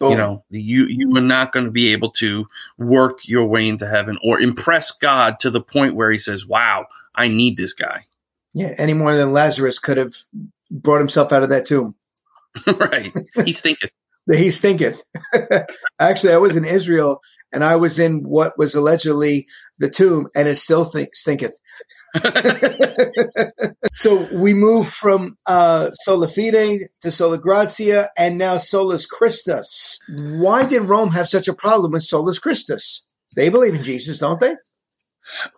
Oh. 0.00 0.10
You 0.10 0.16
know, 0.16 0.44
you 0.50 0.86
you 0.86 1.16
are 1.16 1.20
not 1.20 1.52
going 1.52 1.64
to 1.64 1.72
be 1.72 1.92
able 1.92 2.10
to 2.12 2.48
work 2.78 3.26
your 3.26 3.46
way 3.46 3.68
into 3.68 3.88
heaven 3.88 4.16
or 4.22 4.40
impress 4.40 4.92
God 4.92 5.40
to 5.40 5.50
the 5.50 5.60
point 5.60 5.96
where 5.96 6.12
He 6.12 6.18
says, 6.18 6.46
"Wow, 6.46 6.86
I 7.14 7.28
need 7.28 7.56
this 7.56 7.72
guy." 7.72 8.04
Yeah, 8.52 8.74
any 8.78 8.94
more 8.94 9.14
than 9.14 9.30
Lazarus 9.30 9.78
could 9.78 9.96
have 9.96 10.12
brought 10.72 10.98
himself 10.98 11.32
out 11.32 11.44
of 11.44 11.50
that 11.50 11.66
tomb. 11.66 11.94
right, 12.66 13.08
he's 13.44 13.60
thinking. 13.60 13.90
he's 14.30 14.60
thinking. 14.60 14.94
Actually, 16.00 16.32
I 16.32 16.38
was 16.38 16.56
in 16.56 16.64
Israel 16.64 17.20
and 17.52 17.64
I 17.64 17.76
was 17.76 17.98
in 17.98 18.22
what 18.22 18.56
was 18.58 18.74
allegedly 18.74 19.46
the 19.78 19.90
tomb, 19.90 20.28
and 20.36 20.46
it 20.46 20.56
still 20.56 20.84
think, 20.84 21.14
stinketh. 21.14 21.52
so 23.92 24.28
we 24.32 24.52
move 24.54 24.88
from 24.88 25.36
uh, 25.46 25.90
sola 25.92 26.28
fide 26.28 26.80
to 27.02 27.10
sola 27.10 27.38
gratia, 27.38 28.08
and 28.18 28.38
now 28.38 28.58
solus 28.58 29.06
Christus. 29.06 30.00
Why 30.08 30.64
did 30.64 30.82
Rome 30.82 31.10
have 31.10 31.28
such 31.28 31.48
a 31.48 31.54
problem 31.54 31.92
with 31.92 32.02
solus 32.02 32.38
Christus? 32.38 33.02
They 33.36 33.48
believe 33.48 33.74
in 33.74 33.82
Jesus, 33.82 34.18
don't 34.18 34.40
they? 34.40 34.54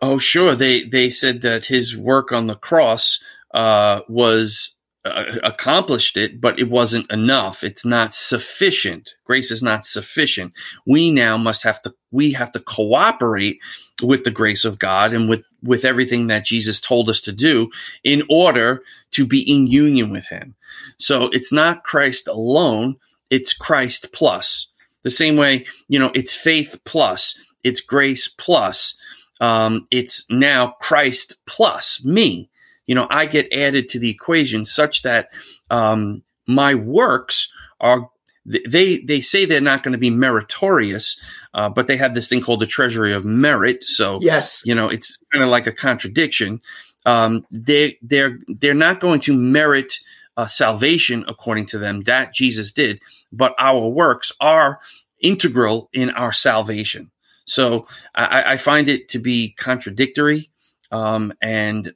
Oh, 0.01 0.19
sure. 0.19 0.55
They 0.55 0.83
they 0.83 1.09
said 1.09 1.41
that 1.41 1.65
his 1.65 1.95
work 1.97 2.31
on 2.31 2.47
the 2.47 2.55
cross 2.55 3.23
uh, 3.53 4.01
was 4.07 4.75
uh, 5.05 5.25
accomplished 5.43 6.17
it, 6.17 6.39
but 6.39 6.59
it 6.59 6.69
wasn't 6.69 7.11
enough. 7.11 7.63
It's 7.63 7.85
not 7.85 8.15
sufficient. 8.15 9.15
Grace 9.25 9.51
is 9.51 9.61
not 9.61 9.85
sufficient. 9.85 10.53
We 10.85 11.11
now 11.11 11.37
must 11.37 11.63
have 11.63 11.81
to, 11.83 11.93
we 12.11 12.31
have 12.33 12.51
to 12.53 12.59
cooperate 12.59 13.59
with 14.01 14.23
the 14.23 14.31
grace 14.31 14.65
of 14.65 14.79
God 14.79 15.13
and 15.13 15.29
with, 15.29 15.43
with 15.61 15.85
everything 15.85 16.27
that 16.27 16.45
Jesus 16.45 16.79
told 16.79 17.09
us 17.09 17.21
to 17.21 17.31
do 17.31 17.69
in 18.03 18.23
order 18.29 18.81
to 19.11 19.27
be 19.27 19.41
in 19.41 19.67
union 19.67 20.09
with 20.09 20.27
him. 20.27 20.55
So 20.97 21.25
it's 21.33 21.51
not 21.51 21.83
Christ 21.83 22.27
alone. 22.27 22.95
It's 23.29 23.53
Christ 23.53 24.13
plus 24.13 24.67
the 25.03 25.11
same 25.11 25.35
way, 25.35 25.65
you 25.87 25.99
know, 25.99 26.11
it's 26.15 26.33
faith 26.33 26.79
plus, 26.85 27.37
it's 27.63 27.81
grace 27.81 28.27
plus, 28.27 28.95
um, 29.43 29.87
it's 29.91 30.25
now 30.29 30.75
Christ 30.79 31.35
plus 31.45 32.03
me 32.05 32.49
you 32.85 32.95
know, 32.95 33.07
I 33.09 33.25
get 33.25 33.51
added 33.53 33.89
to 33.89 33.99
the 33.99 34.09
equation 34.09 34.65
such 34.65 35.03
that 35.03 35.29
um, 35.69 36.23
my 36.47 36.75
works 36.75 37.51
are 37.79 38.09
they 38.45 38.97
they 38.97 39.21
say 39.21 39.45
they're 39.45 39.61
not 39.61 39.83
going 39.83 39.93
to 39.93 39.97
be 39.97 40.09
meritorious, 40.09 41.19
uh, 41.53 41.69
but 41.69 41.87
they 41.87 41.95
have 41.95 42.13
this 42.13 42.27
thing 42.27 42.41
called 42.41 42.59
the 42.59 42.65
treasury 42.65 43.13
of 43.13 43.23
merit. 43.23 43.85
So 43.85 44.19
yes, 44.21 44.63
you 44.65 44.75
know, 44.75 44.89
it's 44.89 45.17
kind 45.31 45.43
of 45.43 45.49
like 45.49 45.65
a 45.65 45.71
contradiction. 45.71 46.61
Um, 47.05 47.45
they 47.51 47.97
they're 48.01 48.39
they're 48.49 48.73
not 48.73 48.99
going 48.99 49.21
to 49.21 49.33
merit 49.33 49.99
uh, 50.35 50.45
salvation 50.45 51.23
according 51.29 51.67
to 51.67 51.77
them 51.77 52.03
that 52.03 52.33
Jesus 52.33 52.73
did, 52.73 52.99
but 53.31 53.55
our 53.57 53.87
works 53.87 54.33
are 54.41 54.81
integral 55.21 55.89
in 55.93 56.09
our 56.09 56.33
salvation. 56.33 57.11
So 57.45 57.87
I, 58.15 58.53
I 58.53 58.57
find 58.57 58.87
it 58.89 59.09
to 59.09 59.19
be 59.19 59.53
contradictory, 59.57 60.49
um, 60.91 61.33
and 61.41 61.93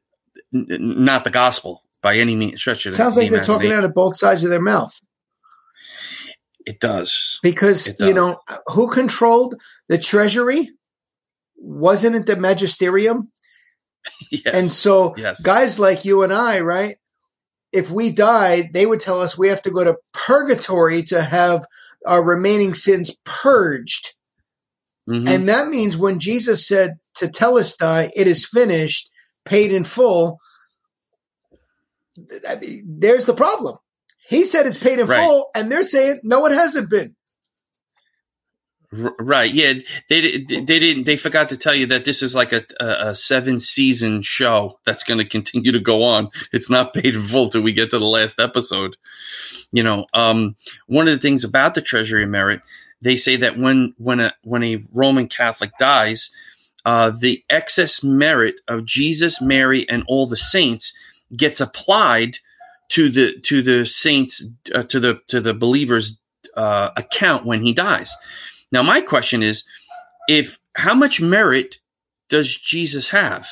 not 0.51 1.23
the 1.23 1.29
gospel 1.29 1.83
by 2.01 2.17
any 2.17 2.35
means 2.35 2.59
stretch 2.61 2.85
of 2.85 2.93
Sounds 2.93 3.15
the 3.15 3.21
like 3.23 3.31
they're 3.31 3.43
talking 3.43 3.71
out 3.71 3.83
of 3.83 3.93
both 3.93 4.17
sides 4.17 4.43
of 4.43 4.49
their 4.49 4.61
mouth 4.61 4.97
It 6.65 6.79
does. 6.79 7.39
because 7.41 7.87
It 7.87 7.99
you 7.99 8.13
know 8.13 8.39
who 8.67 8.89
controlled 8.91 9.55
the 9.87 9.97
treasury? 9.97 10.69
Wasn't 11.57 12.15
it 12.15 12.25
the 12.25 12.35
magisterium? 12.37 13.31
Yes. 14.31 14.55
And 14.55 14.67
so 14.67 15.15
Yes. 15.17 15.41
guys 15.41 15.79
like 15.79 16.05
you 16.05 16.23
and 16.23 16.31
I, 16.33 16.61
right? 16.61 16.97
If 17.73 17.91
we 17.91 18.11
died, 18.11 18.71
they 18.73 18.85
would 18.85 19.01
tell 19.01 19.19
us 19.21 19.37
we 19.37 19.49
have 19.49 19.61
to 19.63 19.71
go 19.71 19.83
to 19.83 19.97
purgatory 20.13 21.03
to 21.03 21.21
have 21.21 21.65
our 22.05 22.23
remaining 22.23 22.73
sins 22.73 23.15
purged. 23.25 24.15
Mhm. 25.09 25.27
And 25.29 25.49
that 25.49 25.69
means 25.69 25.97
when 25.97 26.19
Jesus 26.19 26.67
said 26.67 26.99
tetelestai, 27.17 28.09
it 28.15 28.27
is 28.27 28.47
finished, 28.47 29.09
paid 29.45 29.71
in 29.71 29.83
full, 29.83 30.37
th- 32.29 32.41
I 32.49 32.55
mean, 32.57 32.83
there's 32.99 33.25
the 33.25 33.33
problem. 33.33 33.77
He 34.27 34.43
said 34.43 34.65
it's 34.67 34.77
paid 34.77 34.99
in 34.99 35.07
Right. 35.07 35.23
full, 35.23 35.47
and 35.55 35.71
they're 35.71 35.83
saying, 35.83 36.19
no, 36.23 36.45
it 36.45 36.51
hasn't 36.53 36.89
been. 36.89 37.15
R- 38.97 39.15
right. 39.19 39.53
Yeah. 39.53 39.73
They 40.09 40.21
they 40.39 40.61
didn't. 40.79 41.03
They 41.03 41.17
forgot 41.17 41.49
to 41.49 41.57
tell 41.57 41.75
you 41.75 41.87
that 41.87 42.05
this 42.05 42.23
is 42.23 42.35
like 42.35 42.53
a 42.53 42.63
a, 42.79 43.09
a 43.09 43.15
seven 43.15 43.59
season 43.59 44.21
show 44.21 44.79
that's 44.85 45.03
going 45.03 45.17
to 45.17 45.25
continue 45.25 45.73
to 45.73 45.79
go 45.79 46.03
on. 46.03 46.29
It's 46.53 46.69
not 46.69 46.93
paid 46.93 47.15
in 47.15 47.21
full 47.23 47.49
till 47.49 47.61
we 47.63 47.73
get 47.73 47.91
to 47.91 47.99
the 47.99 48.05
last 48.05 48.39
episode. 48.39 48.95
You 49.73 49.83
know, 49.83 50.05
um, 50.13 50.55
one 50.87 51.07
of 51.09 51.13
the 51.13 51.19
things 51.19 51.43
about 51.43 51.73
the 51.73 51.81
Treasury 51.81 52.23
of 52.23 52.29
Merit, 52.29 52.61
they 53.01 53.15
say 53.15 53.35
that 53.37 53.57
when 53.57 53.93
when 53.97 54.19
a 54.19 54.33
when 54.43 54.63
a 54.63 54.79
Roman 54.93 55.27
Catholic 55.27 55.71
dies, 55.79 56.31
uh, 56.85 57.11
the 57.11 57.43
excess 57.49 58.03
merit 58.03 58.55
of 58.67 58.85
Jesus, 58.85 59.41
Mary, 59.41 59.87
and 59.89 60.03
all 60.07 60.27
the 60.27 60.37
saints 60.37 60.93
gets 61.35 61.59
applied 61.59 62.37
to 62.89 63.09
the 63.09 63.39
to 63.41 63.61
the 63.61 63.85
saints 63.85 64.45
uh, 64.73 64.83
to 64.83 64.99
the 64.99 65.19
to 65.27 65.41
the 65.41 65.53
believers 65.53 66.19
uh, 66.55 66.89
account 66.95 67.45
when 67.45 67.61
he 67.61 67.73
dies. 67.73 68.15
Now, 68.71 68.83
my 68.83 69.01
question 69.01 69.43
is, 69.43 69.63
if 70.27 70.57
how 70.75 70.95
much 70.95 71.21
merit 71.21 71.79
does 72.29 72.57
Jesus 72.57 73.09
have? 73.09 73.47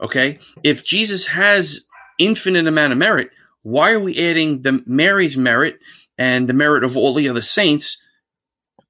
Okay, 0.00 0.38
if 0.62 0.84
Jesus 0.84 1.26
has 1.26 1.86
infinite 2.18 2.66
amount 2.66 2.92
of 2.92 2.98
merit, 2.98 3.30
why 3.62 3.92
are 3.92 4.00
we 4.00 4.18
adding 4.18 4.62
the 4.62 4.82
Mary's 4.86 5.36
merit 5.36 5.78
and 6.18 6.48
the 6.48 6.54
merit 6.54 6.84
of 6.84 6.96
all 6.96 7.14
the 7.14 7.28
other 7.28 7.42
saints 7.42 8.02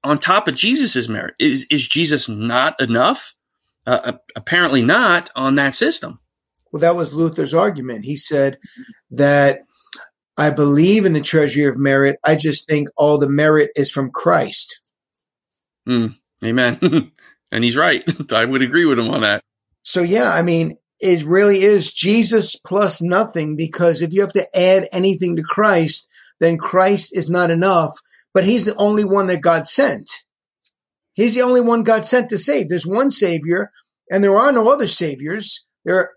on 0.03 0.19
top 0.19 0.47
of 0.47 0.55
Jesus's 0.55 1.09
merit? 1.09 1.35
Is 1.39 1.65
is 1.69 1.87
Jesus 1.87 2.27
not 2.29 2.79
enough? 2.81 3.35
Uh, 3.85 4.13
apparently 4.35 4.81
not 4.81 5.29
on 5.35 5.55
that 5.55 5.75
system. 5.75 6.19
Well, 6.71 6.79
that 6.79 6.95
was 6.95 7.13
Luther's 7.13 7.53
argument. 7.53 8.05
He 8.05 8.15
said 8.15 8.57
that 9.11 9.63
I 10.37 10.49
believe 10.49 11.05
in 11.05 11.13
the 11.13 11.21
treasury 11.21 11.65
of 11.65 11.77
merit. 11.77 12.17
I 12.25 12.35
just 12.35 12.67
think 12.67 12.87
all 12.97 13.17
the 13.17 13.29
merit 13.29 13.71
is 13.75 13.91
from 13.91 14.09
Christ. 14.11 14.79
Amen. 16.43 16.79
and 17.51 17.63
he's 17.63 17.77
right. 17.77 18.03
I 18.33 18.45
would 18.45 18.61
agree 18.61 18.85
with 18.85 18.99
him 18.99 19.09
on 19.09 19.21
that. 19.21 19.43
So, 19.83 20.01
yeah, 20.01 20.33
I 20.33 20.41
mean, 20.41 20.77
it 20.99 21.23
really 21.23 21.61
is 21.61 21.93
Jesus 21.93 22.55
plus 22.55 23.01
nothing 23.01 23.55
because 23.55 24.01
if 24.01 24.13
you 24.13 24.21
have 24.21 24.33
to 24.33 24.47
add 24.57 24.87
anything 24.91 25.35
to 25.35 25.43
Christ, 25.43 26.09
then 26.43 26.57
Christ 26.57 27.15
is 27.15 27.29
not 27.29 27.49
enough. 27.49 27.91
But 28.33 28.45
he's 28.45 28.65
the 28.65 28.75
only 28.75 29.05
one 29.05 29.27
that 29.27 29.41
God 29.41 29.67
sent. 29.67 30.09
He's 31.13 31.35
the 31.35 31.41
only 31.41 31.61
one 31.61 31.83
God 31.83 32.05
sent 32.05 32.29
to 32.29 32.39
save. 32.39 32.69
There's 32.69 32.87
one 32.87 33.11
Savior, 33.11 33.71
and 34.11 34.23
there 34.23 34.35
are 34.35 34.51
no 34.51 34.71
other 34.71 34.87
Saviors. 34.87 35.65
There, 35.85 36.11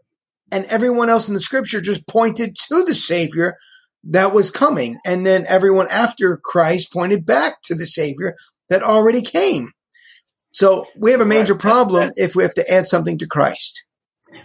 and 0.51 0.65
everyone 0.67 1.11
else 1.11 1.29
in 1.29 1.35
the 1.35 1.41
Scripture 1.41 1.81
just 1.81 2.07
pointed 2.07 2.57
to 2.69 2.85
the 2.85 2.95
Savior 2.95 3.57
that 4.05 4.33
was 4.33 4.51
coming, 4.51 4.99
and 5.05 5.27
then 5.27 5.45
everyone 5.49 5.89
after 5.91 6.39
Christ 6.43 6.93
pointed 6.93 7.27
back 7.27 7.61
to 7.65 7.75
the 7.75 7.87
Savior 7.87 8.35
that 8.71 8.83
already 8.83 9.21
came. 9.21 9.73
So 10.53 10.89
we 10.97 11.11
have 11.11 11.21
a 11.21 11.27
major 11.27 11.53
Right. 11.53 11.61
problem 11.61 12.11
if 12.17 12.35
we 12.35 12.43
have 12.43 12.55
to 12.55 12.73
add 12.73 12.89
something 12.89 13.19
to 13.19 13.27
Christ. 13.27 13.85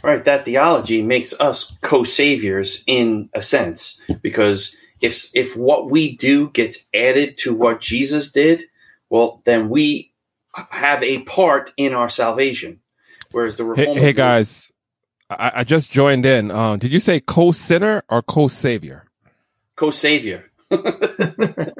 Right, 0.04 0.24
that 0.26 0.46
theology 0.46 1.02
makes 1.02 1.34
us 1.39 1.78
co-saviors 1.82 2.84
in 2.88 3.30
a 3.34 3.41
sense 3.41 4.00
because 4.22 4.76
if 5.02 5.36
if 5.36 5.56
what 5.56 5.90
we 5.90 6.16
do 6.16 6.50
gets 6.50 6.86
added 6.94 7.38
to 7.40 7.54
what 7.54 7.82
Jesus 7.82 8.32
did, 8.32 8.64
well, 9.10 9.42
then 9.46 9.70
we 9.70 10.12
have 10.54 11.04
a 11.04 11.24
part 11.24 11.72
in 11.78 11.94
our 11.94 12.10
salvation. 12.10 12.80
Whereas 13.32 13.56
the 13.56 13.74
Hey, 13.76 13.94
hey 13.94 14.14
guys, 14.14 14.72
I, 15.30 15.52
I 15.56 15.64
just 15.64 15.92
joined 15.92 16.26
in. 16.26 16.52
Um, 16.52 16.80
did 16.80 16.92
you 16.92 17.00
say 17.00 17.20
co-sinner 17.20 18.04
or 18.10 18.22
co-savior? 18.22 19.06
co-savior. 19.76 20.46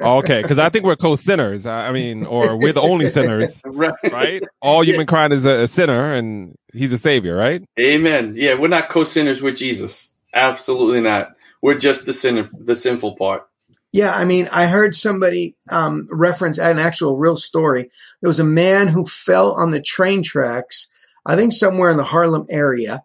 Okay, 0.02 0.42
because 0.42 0.58
I 0.58 0.68
think 0.68 0.84
we're 0.84 0.96
co-sinners. 0.96 1.64
I 1.64 1.88
I 1.88 1.92
mean, 1.92 2.26
or 2.26 2.56
we're 2.56 2.72
the 2.72 2.82
only 2.82 3.08
sinners, 3.08 3.62
right. 3.64 3.94
right? 4.10 4.42
All 4.60 4.84
humankind 4.84 5.32
is 5.32 5.44
a, 5.44 5.62
a 5.62 5.68
sinner, 5.68 6.12
and 6.12 6.56
he's 6.74 6.92
a 6.92 6.98
savior, 6.98 7.36
right? 7.36 7.62
Amen. 7.78 8.34
Yeah, 8.36 8.58
we're 8.58 8.66
not 8.66 8.88
co-sinners 8.88 9.40
with 9.40 9.56
Jesus. 9.56 10.10
Absolutely 10.34 11.00
not. 11.00 11.36
We're 11.62 11.78
just 11.78 12.06
the 12.06 12.12
sinner, 12.12 12.50
the 12.52 12.74
sinful 12.74 13.16
part. 13.16 13.46
Yeah, 13.92 14.12
I 14.14 14.24
mean, 14.24 14.48
I 14.50 14.66
heard 14.66 14.96
somebody 14.96 15.54
um, 15.70 16.08
reference 16.10 16.58
an 16.58 16.78
actual 16.78 17.16
real 17.16 17.36
story. 17.36 17.82
There 18.20 18.28
was 18.28 18.40
a 18.40 18.44
man 18.44 18.88
who 18.88 19.04
fell 19.04 19.52
on 19.52 19.70
the 19.70 19.82
train 19.82 20.22
tracks, 20.22 20.90
I 21.26 21.36
think 21.36 21.52
somewhere 21.52 21.90
in 21.90 21.98
the 21.98 22.04
Harlem 22.04 22.46
area. 22.50 23.02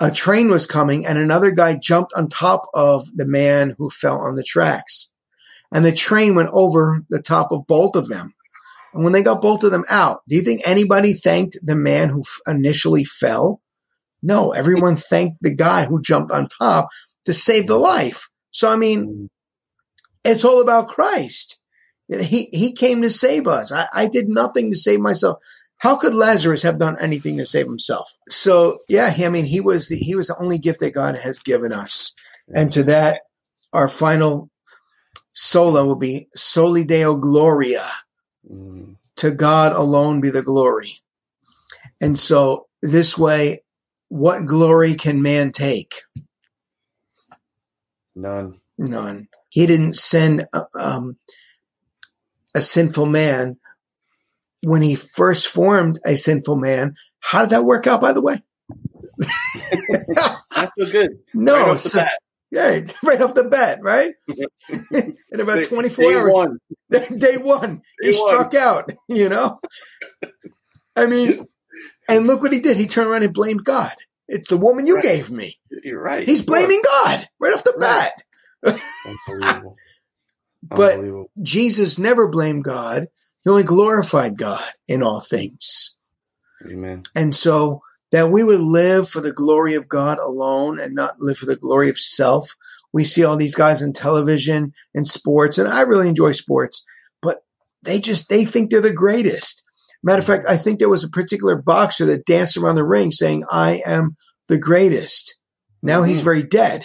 A 0.00 0.10
train 0.10 0.50
was 0.50 0.66
coming, 0.66 1.06
and 1.06 1.18
another 1.18 1.50
guy 1.50 1.76
jumped 1.76 2.12
on 2.14 2.28
top 2.28 2.62
of 2.74 3.08
the 3.16 3.26
man 3.26 3.74
who 3.78 3.90
fell 3.90 4.18
on 4.18 4.36
the 4.36 4.44
tracks. 4.44 5.12
And 5.72 5.84
the 5.84 5.92
train 5.92 6.34
went 6.34 6.50
over 6.52 7.04
the 7.08 7.22
top 7.22 7.52
of 7.52 7.66
both 7.66 7.96
of 7.96 8.08
them. 8.08 8.34
And 8.94 9.04
when 9.04 9.12
they 9.12 9.22
got 9.22 9.42
both 9.42 9.64
of 9.64 9.70
them 9.70 9.84
out, 9.88 10.22
do 10.28 10.36
you 10.36 10.42
think 10.42 10.62
anybody 10.66 11.14
thanked 11.14 11.58
the 11.62 11.76
man 11.76 12.08
who 12.08 12.20
f- 12.20 12.40
initially 12.46 13.04
fell? 13.04 13.60
No, 14.22 14.50
everyone 14.50 14.96
thanked 14.96 15.38
the 15.42 15.54
guy 15.54 15.84
who 15.84 16.02
jumped 16.02 16.32
on 16.32 16.48
top 16.48 16.88
to 17.28 17.34
save 17.34 17.66
the 17.66 17.76
life. 17.76 18.30
So, 18.52 18.72
I 18.72 18.76
mean, 18.76 19.28
it's 20.24 20.46
all 20.46 20.62
about 20.62 20.88
Christ. 20.88 21.60
He 22.08 22.44
he 22.52 22.72
came 22.72 23.02
to 23.02 23.10
save 23.10 23.46
us. 23.46 23.70
I, 23.70 23.86
I 23.92 24.06
did 24.06 24.30
nothing 24.30 24.70
to 24.70 24.78
save 24.78 24.98
myself. 24.98 25.44
How 25.76 25.96
could 25.96 26.14
Lazarus 26.14 26.62
have 26.62 26.78
done 26.78 26.96
anything 26.98 27.36
to 27.36 27.44
save 27.44 27.66
himself? 27.66 28.10
So 28.30 28.78
yeah, 28.88 29.12
I 29.14 29.28
mean, 29.28 29.44
he 29.44 29.60
was 29.60 29.88
the 29.88 29.96
he 29.96 30.16
was 30.16 30.28
the 30.28 30.38
only 30.40 30.58
gift 30.58 30.80
that 30.80 30.94
God 30.94 31.18
has 31.18 31.38
given 31.40 31.70
us, 31.70 32.14
and 32.54 32.72
to 32.72 32.82
that, 32.84 33.20
our 33.74 33.88
final 33.88 34.48
sola 35.34 35.84
will 35.84 35.96
be 35.96 36.28
soli 36.34 36.84
deo 36.84 37.14
gloria. 37.14 37.84
Mm, 38.50 38.96
To 39.16 39.30
God 39.30 39.72
alone 39.72 40.22
be 40.22 40.30
the 40.30 40.42
glory. 40.42 41.02
And 42.00 42.18
so 42.18 42.68
this 42.80 43.18
way, 43.18 43.60
what 44.08 44.46
glory 44.46 44.94
can 44.94 45.20
man 45.20 45.52
take? 45.52 45.92
None. 48.18 48.60
None. 48.78 49.28
He 49.48 49.66
didn't 49.66 49.94
send 49.94 50.44
uh, 50.52 50.64
um, 50.78 51.16
a 52.54 52.60
sinful 52.60 53.06
man 53.06 53.58
when 54.62 54.82
he 54.82 54.96
first 54.96 55.46
formed 55.46 56.00
a 56.04 56.16
sinful 56.16 56.56
man. 56.56 56.94
How 57.20 57.42
did 57.42 57.50
that 57.50 57.64
work 57.64 57.86
out, 57.86 58.00
by 58.00 58.12
the 58.12 58.20
way? 58.20 58.42
Not 60.08 60.72
so 60.78 60.92
good. 60.92 61.10
no, 61.32 61.54
right 61.54 61.78
so- 61.78 62.04
yeah, 62.50 62.80
right 63.04 63.20
off 63.20 63.34
the 63.34 63.44
bat, 63.44 63.78
right? 63.82 64.14
In 64.92 65.40
about 65.40 65.64
24 65.64 66.10
day 66.10 66.16
hours, 66.16 66.34
one. 66.34 66.58
day 66.90 67.36
one, 67.36 67.82
he 68.00 68.08
one. 68.08 68.16
struck 68.16 68.54
out, 68.54 68.90
you 69.06 69.28
know? 69.28 69.60
I 70.96 71.06
mean, 71.06 71.46
and 72.08 72.26
look 72.26 72.42
what 72.42 72.52
he 72.52 72.58
did. 72.58 72.78
He 72.78 72.86
turned 72.86 73.08
around 73.10 73.22
and 73.22 73.34
blamed 73.34 73.64
God. 73.64 73.92
It's 74.28 74.48
the 74.48 74.56
woman 74.56 74.86
you 74.86 74.96
Right. 74.96 75.02
gave 75.04 75.30
me. 75.30 75.58
You're 75.82 76.02
right. 76.02 76.26
He's 76.26 76.42
blaming 76.42 76.82
God 76.84 77.28
right 77.40 77.54
off 77.54 77.64
the 77.64 77.72
Right. 77.78 78.10
bat. 78.64 78.82
Unbelievable. 79.06 79.76
But- 80.62 80.92
Unbelievable. 80.94 81.30
Jesus 81.42 81.98
never 81.98 82.28
blamed 82.28 82.64
God. 82.64 83.06
He 83.42 83.50
only 83.50 83.62
glorified 83.62 84.36
God 84.36 84.62
in 84.88 85.02
all 85.02 85.20
things. 85.20 85.96
Amen. 86.70 87.04
And 87.14 87.34
so 87.34 87.80
that 88.10 88.30
we 88.30 88.42
would 88.42 88.60
live 88.60 89.08
for 89.08 89.20
the 89.20 89.32
glory 89.32 89.74
of 89.74 89.88
God 89.88 90.18
alone 90.18 90.80
and 90.80 90.94
not 90.94 91.20
live 91.20 91.38
for 91.38 91.46
the 91.46 91.56
glory 91.56 91.88
of 91.88 91.98
self. 91.98 92.56
We 92.92 93.04
see 93.04 93.22
all 93.24 93.36
these 93.36 93.54
guys 93.54 93.82
on 93.82 93.92
television 93.92 94.72
and 94.94 95.06
sports, 95.06 95.58
and 95.58 95.68
I 95.68 95.82
really 95.82 96.08
enjoy 96.08 96.32
sports, 96.32 96.84
but 97.22 97.38
they 97.82 98.00
just 98.00 98.28
they 98.28 98.44
think 98.44 98.70
they're 98.70 98.80
the 98.80 98.92
greatest. 98.92 99.62
Matter 100.02 100.20
of 100.20 100.24
fact, 100.26 100.44
I 100.48 100.56
think 100.56 100.78
there 100.78 100.88
was 100.88 101.04
a 101.04 101.08
particular 101.08 101.56
boxer 101.60 102.06
that 102.06 102.24
danced 102.24 102.56
around 102.56 102.76
the 102.76 102.84
ring 102.86 103.10
saying, 103.10 103.44
I 103.50 103.82
am 103.84 104.14
the 104.48 104.58
greatest. 104.58 105.36
Now 105.82 106.02
he's 106.04 106.20
Mhm. 106.20 106.24
very 106.24 106.42
dead. 106.42 106.84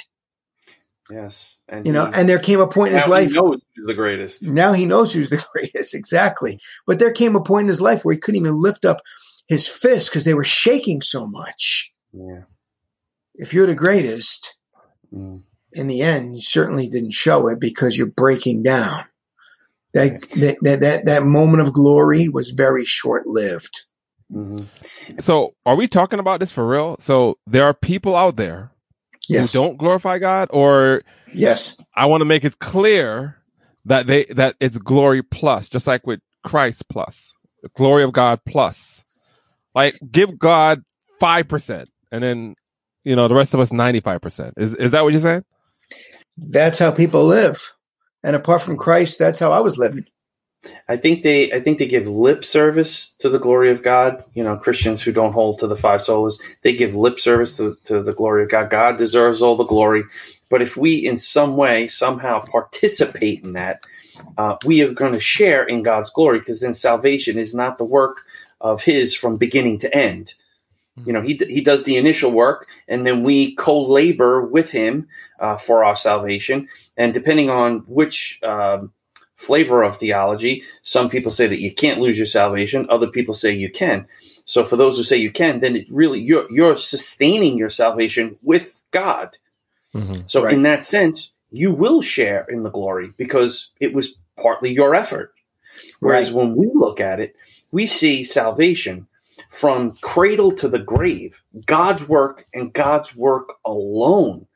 Yes. 1.12 1.58
And 1.68 1.86
You 1.86 1.94
know, 1.94 2.10
and 2.14 2.28
there 2.28 2.40
came 2.40 2.60
a 2.60 2.68
point 2.68 2.90
in 2.94 2.96
his 3.00 3.08
now 3.08 3.14
he 3.16 3.22
life 3.26 3.34
knows 3.36 3.62
who's 3.76 3.88
the 3.88 3.94
greatest. 3.94 4.44
now 4.44 4.74
he 4.74 4.86
knows 4.86 5.14
who's 5.14 5.30
the 5.30 5.44
greatest, 5.54 5.94
exactly. 5.96 6.60
But 6.88 7.00
there 7.00 7.12
came 7.12 7.36
a 7.36 7.42
point 7.44 7.64
in 7.66 7.70
his 7.70 7.82
life 7.82 8.04
where 8.06 8.14
he 8.14 8.20
couldn't 8.20 8.40
even 8.42 8.58
lift 8.60 8.86
up 8.86 9.02
his 9.48 9.68
fist 9.68 10.10
because 10.10 10.24
they 10.24 10.34
were 10.34 10.44
shaking 10.44 11.02
so 11.02 11.28
much. 11.28 11.94
Yeah. 12.14 12.44
If 13.36 13.54
you're 13.54 13.68
the 13.68 13.76
greatest, 13.76 14.58
Mm. 15.14 15.44
In 15.74 15.86
the 15.88 16.02
end, 16.02 16.36
you 16.36 16.42
certainly 16.42 16.88
didn't 16.90 17.14
show 17.14 17.48
it 17.48 17.60
because 17.60 17.96
you're 17.98 18.08
breaking 18.08 18.64
down. 18.64 19.04
That 19.94 20.22
that 20.32 20.58
that 20.62 20.80
that, 20.82 21.06
that 21.06 21.24
moment 21.24 21.62
of 21.62 21.74
glory 21.74 22.30
was 22.30 22.52
very 22.52 22.86
short 22.86 23.28
lived. 23.28 23.82
Mhm. 24.32 24.68
So, 25.20 25.54
are 25.66 25.76
we 25.76 25.88
talking 25.88 26.20
about 26.20 26.40
this 26.40 26.52
for 26.52 26.68
real? 26.68 26.96
So, 27.00 27.38
there 27.46 27.66
are 27.66 27.74
people 27.74 28.16
out 28.16 28.36
there 28.36 28.72
Yes. 29.30 29.54
who 29.54 29.60
don't 29.60 29.78
glorify 29.78 30.18
God, 30.18 30.50
or 30.52 31.04
Yes. 31.34 31.80
I 31.96 32.06
want 32.08 32.22
to 32.22 32.26
make 32.26 32.44
it 32.44 32.60
clear 32.60 33.38
that 33.86 34.08
they 34.08 34.26
that 34.26 34.56
it's 34.60 34.78
glory 34.78 35.22
plus, 35.24 35.70
just 35.70 35.86
like 35.88 36.08
with 36.08 36.20
Christ 36.44 36.90
plus, 36.90 37.32
the 37.62 37.70
glory 37.70 38.04
of 38.04 38.14
God 38.14 38.40
plus. 38.46 39.04
Like, 39.76 39.96
give 40.12 40.40
God 40.40 40.82
five 41.20 41.48
percent, 41.48 41.90
and 42.12 42.24
then 42.24 42.56
you 43.04 43.16
know 43.16 43.28
the 43.28 43.36
rest 43.36 43.54
of 43.54 43.60
us 43.60 43.72
ninety 43.72 44.00
five 44.00 44.22
percent. 44.22 44.54
Is 44.58 44.74
is 44.76 44.92
that 44.92 45.04
what 45.04 45.14
you're 45.14 45.22
saying? 45.22 45.44
That's 46.38 46.80
how 46.80 46.92
people 46.92 47.26
live. 47.26 47.74
And 48.24 48.36
apart 48.36 48.62
from 48.62 48.78
Christ, 48.78 49.20
that's 49.20 49.40
how 49.40 49.52
I 49.52 49.62
was 49.62 49.78
living. 49.78 50.06
I 50.90 50.98
think 50.98 51.24
they 51.24 51.52
I 51.52 51.62
think 51.62 51.80
they 51.80 51.88
give 51.88 52.08
lip 52.08 52.46
service 52.46 53.14
to 53.20 53.30
the 53.30 53.40
glory 53.40 53.72
of 53.72 53.84
God. 53.84 54.24
You 54.34 54.44
know, 54.44 54.58
Christians 54.58 55.02
who 55.02 55.12
don't 55.14 55.34
hold 55.34 55.60
to 55.60 55.68
the 55.68 55.78
five 55.78 56.02
solas, 56.02 56.42
they 56.64 56.76
give 56.76 56.96
lip 56.96 57.20
service 57.20 57.58
to, 57.58 57.78
to 57.86 58.04
the 58.04 58.14
glory 58.14 58.44
of 58.44 58.50
God. 58.50 58.70
God 58.70 58.98
deserves 58.98 59.42
all 59.42 59.58
the 59.58 59.66
glory. 59.66 60.04
But 60.50 60.62
if 60.62 60.78
we 60.78 60.96
in 60.96 61.18
some 61.18 61.58
way 61.58 61.88
somehow 61.88 62.42
participate 62.44 63.44
in 63.44 63.54
that, 63.54 63.86
uh, 64.38 64.58
we 64.66 64.84
are 64.84 64.94
going 64.94 65.14
to 65.14 65.20
share 65.20 65.64
in 65.64 65.84
God's 65.84 66.12
glory 66.12 66.40
because 66.40 66.60
then 66.60 66.74
salvation 66.76 67.38
is 67.40 67.56
not 67.56 67.78
the 67.78 67.86
work 67.86 68.18
of 68.62 68.84
His 68.84 69.16
from 69.16 69.38
beginning 69.38 69.80
to 69.80 69.96
end. 69.96 70.36
You 71.06 71.14
know, 71.14 71.22
He 71.22 71.40
He 71.50 71.62
does 71.62 71.84
the 71.84 71.98
initial 71.98 72.32
work, 72.32 72.68
and 72.88 73.06
then 73.06 73.24
we 73.24 73.56
co-labor 73.56 74.44
with 74.46 74.72
Him 74.72 75.08
uh, 75.40 75.58
for 75.58 75.84
our 75.84 75.96
salvation. 75.96 76.68
And 76.98 77.14
depending 77.14 77.50
on 77.50 77.80
which 77.88 78.40
um, 78.44 78.92
flavor 79.36 79.84
of 79.84 79.98
theology. 79.98 80.64
Some 80.82 81.10
people 81.10 81.32
say 81.32 81.48
that 81.48 81.60
you 81.60 81.74
can't 81.74 82.00
lose 82.00 82.18
your 82.18 82.28
salvation. 82.28 82.86
Other 82.90 83.08
people 83.08 83.34
say 83.34 83.52
you 83.54 83.70
can. 83.70 84.08
So 84.46 84.64
for 84.64 84.78
those 84.78 84.98
who 84.98 85.04
say 85.04 85.18
you 85.18 85.32
can, 85.32 85.60
then 85.60 85.76
it 85.76 85.88
really 85.90 86.20
you're 86.22 86.50
you're 86.52 86.78
sustaining 86.78 87.58
your 87.58 87.70
salvation 87.70 88.38
with 88.42 88.84
God. 88.92 89.38
Mhm. 89.96 90.30
So 90.30 90.44
Right. 90.44 90.54
in 90.54 90.64
that 90.64 90.84
sense, 90.86 91.32
you 91.52 91.74
will 91.74 92.02
share 92.02 92.46
in 92.50 92.64
the 92.64 92.72
glory 92.72 93.14
because 93.18 93.70
it 93.80 93.94
was 93.94 94.16
partly 94.38 94.72
your 94.72 94.96
effort. 94.96 95.34
Whereas 96.00 96.28
Right. 96.32 96.36
when 96.36 96.56
we 96.56 96.70
look 96.74 97.00
at 97.00 97.20
it, 97.20 97.36
we 97.72 97.88
see 97.88 98.24
salvation 98.24 99.08
from 99.54 99.94
cradle 100.02 100.52
to 100.52 100.68
the 100.68 100.80
grave, 100.80 101.44
God's 101.68 102.08
work 102.08 102.48
and 102.56 102.74
God's 102.74 103.16
work 103.16 103.54
alone. 103.64 104.48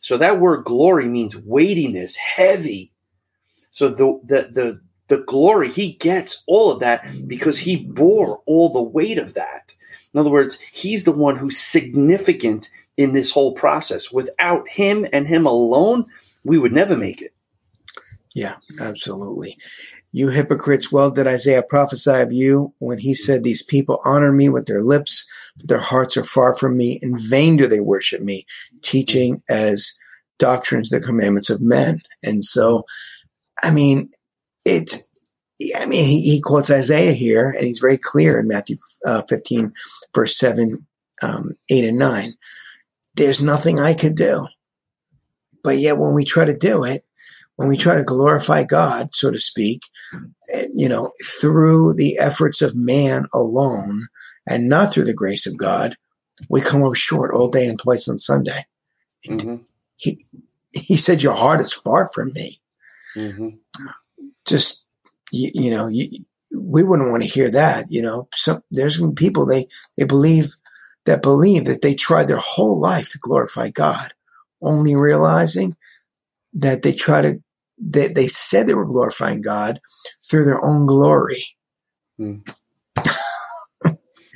So 0.00 0.16
that 0.18 0.38
word 0.38 0.64
glory 0.64 1.08
means 1.08 1.36
weightiness, 1.36 2.14
heavy. 2.14 2.92
So 3.72 3.88
the 3.88 4.20
the 4.24 4.48
the 4.52 4.80
the 5.08 5.24
glory 5.24 5.68
he 5.68 5.94
gets 5.94 6.44
all 6.46 6.70
of 6.70 6.78
that 6.80 7.26
because 7.26 7.58
he 7.58 7.76
bore 7.76 8.40
all 8.46 8.72
the 8.72 8.82
weight 8.82 9.18
of 9.18 9.34
that. 9.34 9.72
In 10.14 10.20
other 10.20 10.30
words, 10.30 10.58
he's 10.72 11.02
the 11.02 11.12
one 11.12 11.36
who's 11.36 11.58
significant 11.58 12.70
in 12.96 13.12
this 13.14 13.32
whole 13.32 13.52
process. 13.52 14.12
Without 14.12 14.68
him 14.68 15.06
and 15.12 15.26
him 15.26 15.44
alone, 15.44 16.06
we 16.44 16.56
would 16.56 16.72
never 16.72 16.96
make 16.96 17.20
it. 17.20 17.34
Yeah, 18.32 18.56
absolutely. 18.80 19.58
You 20.12 20.30
hypocrites, 20.30 20.90
well 20.90 21.10
did 21.10 21.26
Isaiah 21.26 21.62
prophesy 21.62 22.20
of 22.20 22.32
you 22.32 22.72
when 22.78 22.98
he 22.98 23.14
said, 23.14 23.42
These 23.42 23.62
people 23.62 24.00
honor 24.04 24.32
me 24.32 24.48
with 24.48 24.66
their 24.66 24.82
lips, 24.82 25.28
but 25.56 25.68
their 25.68 25.78
hearts 25.78 26.16
are 26.16 26.24
far 26.24 26.54
from 26.54 26.76
me. 26.76 26.98
In 27.02 27.18
vain 27.18 27.56
do 27.56 27.66
they 27.66 27.80
worship 27.80 28.22
me, 28.22 28.46
teaching 28.82 29.42
as 29.48 29.92
doctrines 30.38 30.90
the 30.90 31.00
commandments 31.00 31.50
of 31.50 31.60
men. 31.60 32.02
And 32.22 32.44
so, 32.44 32.84
I 33.62 33.70
mean, 33.70 34.10
it's, 34.64 35.08
I 35.78 35.86
mean, 35.86 36.04
he, 36.04 36.22
he 36.22 36.40
quotes 36.40 36.70
Isaiah 36.70 37.12
here, 37.12 37.50
and 37.50 37.66
he's 37.66 37.78
very 37.78 37.98
clear 37.98 38.38
in 38.38 38.48
Matthew 38.48 38.76
uh, 39.04 39.22
15, 39.22 39.72
verse 40.14 40.38
7, 40.38 40.86
um, 41.22 41.52
8, 41.70 41.84
and 41.84 41.98
9. 41.98 42.32
There's 43.14 43.42
nothing 43.42 43.80
I 43.80 43.94
could 43.94 44.14
do. 44.14 44.46
But 45.64 45.78
yet, 45.78 45.96
when 45.96 46.14
we 46.14 46.24
try 46.24 46.44
to 46.44 46.56
do 46.56 46.84
it, 46.84 47.04
when 47.56 47.68
we 47.68 47.76
try 47.76 47.94
to 47.94 48.04
glorify 48.04 48.64
God, 48.64 49.14
so 49.14 49.30
to 49.30 49.38
speak, 49.38 49.82
eh, 50.54 50.66
you 50.74 50.88
know, 50.88 51.12
through 51.40 51.94
the 51.94 52.18
efforts 52.18 52.62
of 52.62 52.76
man 52.76 53.26
alone 53.34 54.08
and 54.48 54.68
not 54.68 54.92
through 54.92 55.04
the 55.04 55.14
grace 55.14 55.46
of 55.46 55.56
God, 55.56 55.96
we 56.50 56.60
come 56.60 56.82
up 56.84 56.94
short 56.94 57.32
all 57.34 57.48
day 57.48 57.66
and 57.66 57.78
twice 57.78 58.08
on 58.08 58.18
Sunday. 58.18 58.66
Mhm. 59.26 59.60
He, 59.96 60.20
he 60.72 60.96
said, 60.96 61.22
Your 61.22 61.32
heart 61.32 61.60
is 61.60 61.72
far 61.72 62.08
from 62.12 62.32
me. 62.32 62.60
Mhm. 63.16 63.58
Just, 64.46 64.86
you, 65.32 65.50
you 65.54 65.70
know, 65.70 65.88
you, 65.88 66.24
we 66.56 66.82
wouldn't 66.82 67.10
want 67.10 67.22
to 67.22 67.28
hear 67.28 67.50
that. 67.50 67.86
You 67.90 68.02
know, 68.02 68.28
some, 68.34 68.62
there's 68.70 69.02
people, 69.16 69.46
they, 69.46 69.66
they 69.96 70.04
believe 70.04 70.54
that 71.06 71.22
believe 71.22 71.64
that 71.64 71.82
they 71.82 71.94
tried 71.94 72.28
their 72.28 72.36
whole 72.36 72.78
life 72.78 73.08
to 73.10 73.18
glorify 73.18 73.70
God, 73.70 74.12
only 74.60 74.94
realizing 74.96 75.76
that 76.52 76.82
they 76.82 76.92
try 76.92 77.22
to, 77.22 77.42
they, 77.78 78.08
they 78.08 78.26
said 78.28 78.66
they 78.66 78.74
were 78.74 78.86
glorifying 78.86 79.42
God 79.42 79.80
through 80.28 80.44
their 80.44 80.64
own 80.64 80.86
glory. 80.86 81.44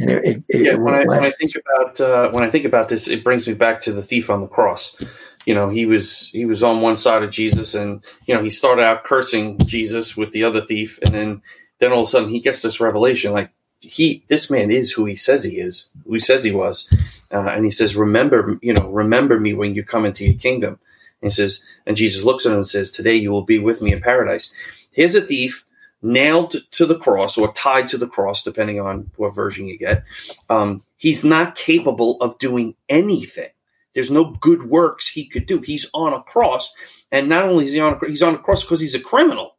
And 0.00 0.10
it, 0.10 0.24
it, 0.24 0.44
it 0.48 0.66
yeah, 0.66 0.74
when 0.76 0.94
I, 0.94 1.04
when 1.04 1.24
I 1.24 1.30
think 1.30 1.52
about 1.56 2.00
uh, 2.00 2.30
when 2.30 2.42
I 2.42 2.50
think 2.50 2.64
about 2.64 2.88
this, 2.88 3.06
it 3.08 3.22
brings 3.22 3.46
me 3.46 3.54
back 3.54 3.82
to 3.82 3.92
the 3.92 4.02
thief 4.02 4.30
on 4.30 4.40
the 4.40 4.46
cross. 4.46 4.96
You 5.46 5.54
know, 5.54 5.68
he 5.68 5.86
was 5.86 6.28
he 6.28 6.46
was 6.46 6.62
on 6.62 6.80
one 6.80 6.96
side 6.96 7.22
of 7.22 7.30
Jesus, 7.30 7.74
and 7.74 8.02
you 8.26 8.34
know 8.34 8.42
he 8.42 8.50
started 8.50 8.82
out 8.82 9.04
cursing 9.04 9.58
Jesus 9.58 10.16
with 10.16 10.32
the 10.32 10.44
other 10.44 10.60
thief, 10.60 10.98
and 11.02 11.14
then 11.14 11.42
then 11.80 11.92
all 11.92 12.02
of 12.02 12.08
a 12.08 12.10
sudden 12.10 12.30
he 12.30 12.40
gets 12.40 12.62
this 12.62 12.80
revelation, 12.80 13.32
like 13.32 13.50
he 13.80 14.24
this 14.28 14.50
man 14.50 14.70
is 14.70 14.92
who 14.92 15.04
he 15.04 15.16
says 15.16 15.44
he 15.44 15.58
is, 15.58 15.90
who 16.06 16.14
he 16.14 16.20
says 16.20 16.44
he 16.44 16.52
was, 16.52 16.92
uh, 17.32 17.48
and 17.48 17.64
he 17.64 17.70
says, 17.70 17.96
"Remember, 17.96 18.58
you 18.62 18.72
know, 18.72 18.88
remember 18.88 19.38
me 19.38 19.54
when 19.54 19.74
you 19.74 19.84
come 19.84 20.06
into 20.06 20.24
your 20.24 20.38
kingdom." 20.38 20.78
And 21.22 21.30
he 21.32 21.34
says, 21.34 21.64
and 21.86 21.96
Jesus 21.96 22.24
looks 22.24 22.46
at 22.46 22.52
him 22.52 22.58
and 22.58 22.68
says, 22.68 22.92
"Today 22.92 23.16
you 23.16 23.30
will 23.30 23.44
be 23.44 23.58
with 23.58 23.82
me 23.82 23.92
in 23.92 24.00
paradise." 24.00 24.54
Here's 24.92 25.14
a 25.14 25.20
thief 25.20 25.66
nailed 26.02 26.56
to 26.72 26.86
the 26.86 26.98
cross 26.98 27.38
or 27.38 27.52
tied 27.52 27.88
to 27.90 27.98
the 27.98 28.08
cross, 28.08 28.42
depending 28.42 28.80
on 28.80 29.10
what 29.16 29.34
version 29.34 29.66
you 29.66 29.78
get. 29.78 30.04
Um, 30.48 30.84
he's 30.96 31.24
not 31.24 31.56
capable 31.56 32.18
of 32.22 32.38
doing 32.38 32.74
anything. 32.88 33.50
There's 33.94 34.10
no 34.10 34.36
good 34.40 34.68
works 34.70 35.08
he 35.08 35.26
could 35.26 35.46
do. 35.46 35.60
He's 35.60 35.86
on 35.94 36.14
a 36.14 36.22
cross, 36.22 36.72
and 37.12 37.28
not 37.28 37.44
only 37.44 37.66
is 37.66 37.72
he 37.72 37.80
on 37.80 37.94
a, 38.00 38.08
he's 38.08 38.22
on 38.22 38.36
a 38.36 38.38
cross 38.38 38.62
because 38.62 38.80
he's 38.80 38.94
a 38.94 39.00
criminal, 39.00 39.56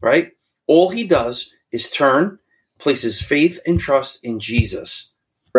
right? 0.00 0.32
All 0.66 0.90
he 0.90 1.06
does 1.06 1.52
is 1.72 1.90
turn, 1.90 2.38
places 2.78 3.20
faith 3.22 3.60
and 3.66 3.80
trust 3.80 4.20
in 4.24 4.40
Jesus, 4.40 5.12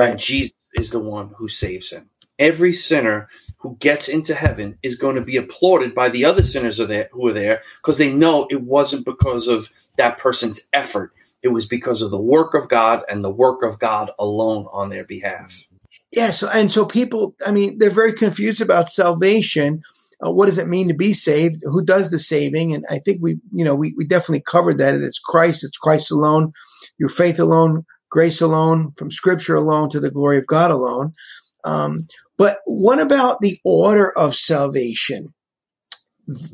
and 0.05 0.13
Right. 0.13 0.19
Jesus 0.19 0.55
is 0.75 0.91
the 0.91 0.99
one 0.99 1.31
who 1.37 1.49
saves 1.49 1.91
him. 1.91 2.09
Every 2.39 2.73
sinner 2.73 3.29
who 3.63 3.77
gets 3.77 4.09
into 4.09 4.35
heaven 4.35 4.77
is 4.83 4.95
going 4.95 5.15
to 5.15 5.21
be 5.21 5.37
applauded 5.37 5.95
by 5.95 6.09
the 6.09 6.25
other 6.25 6.43
sinners 6.43 6.81
are 6.81 6.85
there, 6.85 7.09
who 7.13 7.29
are 7.29 7.33
there 7.33 7.61
because 7.81 7.97
they 7.97 8.13
know 8.13 8.45
it 8.51 8.61
wasn't 8.61 9.05
because 9.05 9.47
of 9.47 9.71
that 9.97 10.17
person's 10.17 10.67
effort. 10.73 11.13
It 11.41 11.47
was 11.47 11.65
because 11.65 12.01
of 12.01 12.11
the 12.11 12.21
work 12.21 12.53
of 12.53 12.67
God 12.67 13.03
and 13.09 13.23
the 13.23 13.31
work 13.31 13.63
of 13.63 13.79
God 13.79 14.11
alone 14.19 14.67
on 14.73 14.89
their 14.89 15.05
behalf. 15.05 15.65
Yeah. 16.11 16.31
So, 16.31 16.47
and 16.53 16.71
so 16.71 16.85
people, 16.85 17.35
I 17.47 17.51
mean, 17.51 17.77
they're 17.77 17.89
very 17.89 18.13
confused 18.13 18.61
about 18.61 18.89
salvation. 18.89 19.81
Uh, 20.25 20.31
what 20.31 20.47
does 20.47 20.57
it 20.57 20.67
mean 20.67 20.89
to 20.89 20.93
be 20.93 21.13
saved? 21.13 21.63
Who 21.63 21.83
does 21.83 22.11
the 22.11 22.19
saving? 22.19 22.73
And 22.73 22.83
I 22.89 22.99
think 22.99 23.19
we, 23.21 23.39
you 23.53 23.63
know, 23.63 23.75
we, 23.75 23.93
we 23.97 24.05
definitely 24.05 24.43
covered 24.45 24.77
that. 24.79 24.95
It's 24.95 25.19
Christ. 25.19 25.63
It's 25.63 25.77
Christ 25.77 26.11
alone, 26.11 26.51
your 26.97 27.09
faith 27.09 27.39
alone, 27.39 27.85
grace 28.11 28.41
alone, 28.41 28.91
from 28.91 29.09
scripture 29.09 29.55
alone 29.55 29.89
to 29.91 30.01
the 30.01 30.11
glory 30.11 30.37
of 30.37 30.47
God 30.47 30.69
alone. 30.69 31.13
Um, 31.63 32.07
but 32.37 32.57
what 32.65 32.99
about 32.99 33.37
the 33.41 33.57
order 33.63 34.11
of 34.17 34.35
salvation? 34.35 35.33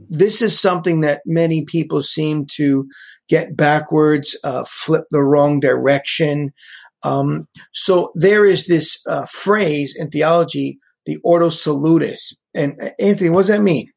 This 0.09 0.41
is 0.41 0.59
something 0.59 1.01
that 1.01 1.21
many 1.25 1.63
people 1.65 2.01
seem 2.01 2.45
to 2.55 2.87
get 3.27 3.55
backwards, 3.55 4.37
uh, 4.43 4.65
flip 4.67 5.05
the 5.11 5.23
wrong 5.23 5.59
direction. 5.59 6.51
Um, 7.03 7.47
so 7.71 8.09
there 8.15 8.45
is 8.45 8.67
this 8.67 9.01
uh, 9.07 9.25
phrase 9.25 9.95
in 9.97 10.09
theology, 10.09 10.79
the 11.05 11.17
ordo 11.23 11.49
salutis. 11.49 12.35
And 12.55 12.81
uh, 12.81 12.89
Anthony, 12.99 13.29
what 13.29 13.41
does 13.41 13.47
that 13.49 13.61
mean? 13.61 13.87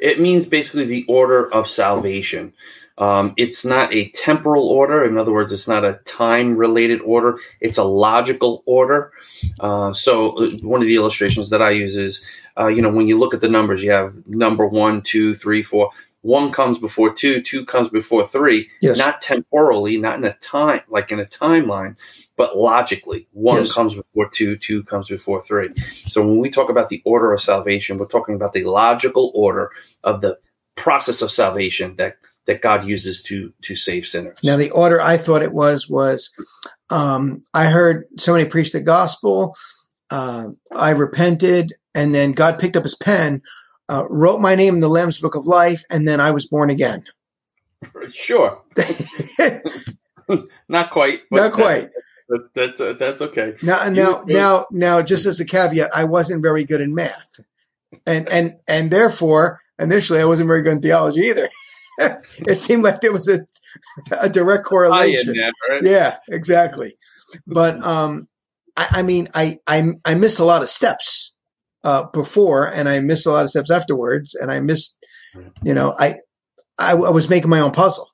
It 0.00 0.20
means 0.20 0.46
basically 0.46 0.86
the 0.86 1.04
order 1.08 1.52
of 1.52 1.68
salvation. 1.68 2.52
Um, 3.00 3.32
it's 3.36 3.64
not 3.64 3.92
a 3.94 4.10
temporal 4.10 4.68
order. 4.68 5.04
In 5.04 5.16
other 5.18 5.32
words, 5.32 5.52
it's 5.52 5.66
not 5.66 5.84
a 5.84 5.94
time 6.04 6.52
related 6.52 7.00
order. 7.00 7.38
It's 7.60 7.78
a 7.78 7.84
logical 7.84 8.62
order. 8.66 9.12
Uh, 9.58 9.92
so, 9.94 10.32
uh, 10.38 10.50
one 10.62 10.82
of 10.82 10.86
the 10.86 10.96
illustrations 10.96 11.50
that 11.50 11.62
I 11.62 11.70
use 11.70 11.96
is, 11.96 12.24
uh, 12.58 12.68
you 12.68 12.82
know, 12.82 12.90
when 12.90 13.08
you 13.08 13.18
look 13.18 13.34
at 13.34 13.40
the 13.40 13.48
numbers, 13.48 13.82
you 13.82 13.90
have 13.90 14.14
number 14.26 14.66
one, 14.66 15.02
two, 15.02 15.34
three, 15.34 15.62
four. 15.62 15.90
one 16.22 16.52
comes 16.52 16.78
before 16.78 17.10
two, 17.14 17.40
two 17.40 17.64
comes 17.64 17.88
before 17.88 18.26
three, 18.28 18.68
Yes. 18.82 18.98
not 18.98 19.22
temporally, 19.22 19.96
not 19.96 20.18
in 20.18 20.24
a 20.24 20.34
time 20.34 20.82
like 20.88 21.10
in 21.10 21.18
a 21.18 21.24
timeline, 21.24 21.96
but 22.36 22.58
logically. 22.58 23.26
One 23.32 23.60
Yes. 23.60 23.72
comes 23.72 23.94
before 23.94 24.28
two, 24.28 24.56
two 24.58 24.82
comes 24.84 25.08
before 25.08 25.42
three. 25.42 25.70
So 26.08 26.20
when 26.20 26.36
we 26.38 26.50
talk 26.50 26.68
about 26.68 26.90
the 26.90 27.00
order 27.06 27.32
of 27.32 27.40
salvation, 27.40 27.96
we're 27.96 28.04
talking 28.04 28.34
about 28.34 28.52
the 28.52 28.64
logical 28.64 29.32
order 29.34 29.70
of 30.04 30.20
the 30.20 30.38
process 30.76 31.22
of 31.22 31.30
salvation 31.30 31.96
that 31.96 32.16
that 32.50 32.60
God 32.62 32.84
uses 32.84 33.22
to 33.22 33.52
to 33.62 33.76
save 33.76 34.06
sinners. 34.06 34.40
Now, 34.42 34.56
the 34.56 34.72
order 34.72 35.00
I 35.00 35.16
thought 35.18 35.42
it 35.42 35.52
was 35.52 35.88
was 35.88 36.30
um, 36.90 37.42
I 37.54 37.66
heard 37.66 38.06
somebody 38.18 38.44
preach 38.46 38.72
the 38.72 38.80
gospel. 38.80 39.54
Uh, 40.10 40.48
I 40.74 40.90
repented, 40.90 41.74
and 41.94 42.12
then 42.12 42.32
God 42.32 42.58
picked 42.58 42.76
up 42.76 42.82
his 42.82 42.96
pen, 42.96 43.42
uh, 43.88 44.04
wrote 44.10 44.40
my 44.40 44.56
name 44.56 44.74
in 44.74 44.80
the 44.80 44.88
Lamb's 44.88 45.20
Book 45.20 45.36
of 45.36 45.46
Life, 45.46 45.84
and 45.92 46.08
then 46.08 46.18
I 46.20 46.32
was 46.32 46.48
born 46.48 46.70
again. 46.70 47.04
Sure, 48.12 48.60
not 50.68 50.90
quite, 50.90 51.20
but 51.30 51.36
Not 51.42 51.52
quite. 51.52 51.90
That, 52.28 52.48
that's 52.54 52.80
uh, 52.80 52.94
that's 52.94 53.22
okay. 53.22 53.54
Now, 53.62 53.84
You- 53.84 53.92
now, 53.92 54.24
now, 54.26 54.66
now, 54.72 55.02
just 55.02 55.24
as 55.24 55.38
a 55.38 55.44
caveat, 55.44 55.90
I 55.94 56.02
wasn't 56.04 56.42
very 56.42 56.64
good 56.64 56.80
in 56.80 56.96
math, 56.96 57.38
and 58.06 58.28
and 58.28 58.54
and 58.66 58.90
therefore, 58.90 59.60
initially, 59.78 60.18
I 60.20 60.24
wasn't 60.24 60.48
very 60.48 60.62
good 60.62 60.72
in 60.72 60.82
theology 60.82 61.20
either. 61.20 61.48
it 62.46 62.58
seemed 62.58 62.82
like 62.82 63.00
there 63.00 63.12
was 63.12 63.28
a 63.28 63.40
a 64.20 64.28
direct 64.28 64.64
correlation. 64.64 65.34
right? 65.68 65.82
Yeah, 65.84 66.16
exactly. 66.28 66.94
But 67.46 67.82
um, 67.84 68.28
I, 68.76 68.86
I 68.90 69.02
mean, 69.02 69.28
I, 69.34 69.58
I 69.66 69.92
I 70.04 70.14
miss 70.14 70.38
a 70.38 70.44
lot 70.44 70.62
of 70.62 70.68
steps 70.68 71.34
uh, 71.84 72.04
before, 72.12 72.66
and 72.66 72.88
I 72.88 73.00
miss 73.00 73.26
a 73.26 73.30
lot 73.30 73.44
of 73.44 73.50
steps 73.50 73.70
afterwards, 73.70 74.34
and 74.34 74.50
I 74.50 74.60
missed, 74.60 74.98
you 75.62 75.74
know, 75.74 75.94
I 75.98 76.16
I, 76.78 76.92
I 76.92 77.10
was 77.10 77.28
making 77.30 77.50
my 77.50 77.60
own 77.60 77.72
puzzle, 77.72 78.08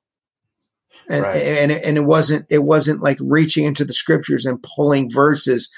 and 1.08 1.22
Right. 1.22 1.36
and 1.36 1.72
it, 1.72 1.84
and 1.84 1.96
it 1.96 2.04
wasn't 2.04 2.46
it 2.50 2.62
wasn't 2.64 3.02
like 3.02 3.18
reaching 3.20 3.64
into 3.64 3.84
the 3.84 3.94
scriptures 3.94 4.44
and 4.44 4.62
pulling 4.76 5.10
verses 5.10 5.70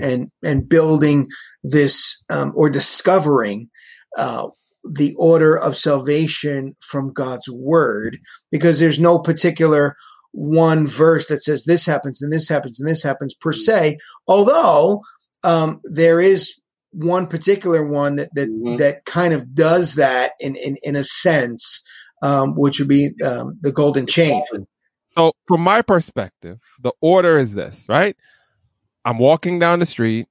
and 0.00 0.30
and 0.44 0.68
building 0.68 1.28
this 1.62 2.24
um, 2.30 2.52
or 2.54 2.70
discovering. 2.70 3.68
Uh, 4.16 4.48
the 4.94 5.14
order 5.18 5.56
of 5.56 5.76
salvation 5.76 6.76
from 6.80 7.12
God's 7.12 7.48
word, 7.50 8.18
because 8.50 8.78
there's 8.78 9.00
no 9.00 9.18
particular 9.18 9.94
one 10.32 10.86
verse 10.86 11.26
that 11.28 11.42
says 11.42 11.64
this 11.64 11.86
happens 11.86 12.20
and 12.20 12.32
this 12.32 12.48
happens 12.48 12.78
and 12.80 12.88
this 12.88 13.02
happens 13.02 13.34
per 13.34 13.52
se. 13.52 13.96
Although 14.28 15.00
um, 15.44 15.80
there 15.84 16.20
is 16.20 16.60
one 16.92 17.26
particular 17.26 17.86
one 17.86 18.16
that 18.16 18.30
that, 18.34 18.48
Mhm. 18.48 18.78
that 18.78 19.04
kind 19.04 19.32
of 19.34 19.54
does 19.54 19.96
that 19.96 20.32
in 20.40 20.56
in, 20.56 20.76
in 20.82 20.96
a 20.96 21.04
sense, 21.04 21.86
um, 22.22 22.54
which 22.56 22.78
would 22.78 22.88
be 22.88 23.10
um, 23.24 23.58
the 23.60 23.72
golden 23.72 24.06
chain. 24.06 24.42
So, 25.16 25.32
from 25.46 25.62
my 25.62 25.82
perspective, 25.82 26.58
the 26.82 26.92
order 27.00 27.38
is 27.38 27.54
this, 27.54 27.86
right? 27.88 28.16
I'm 29.04 29.18
walking 29.18 29.58
down 29.58 29.78
the 29.78 29.86
street. 29.86 30.26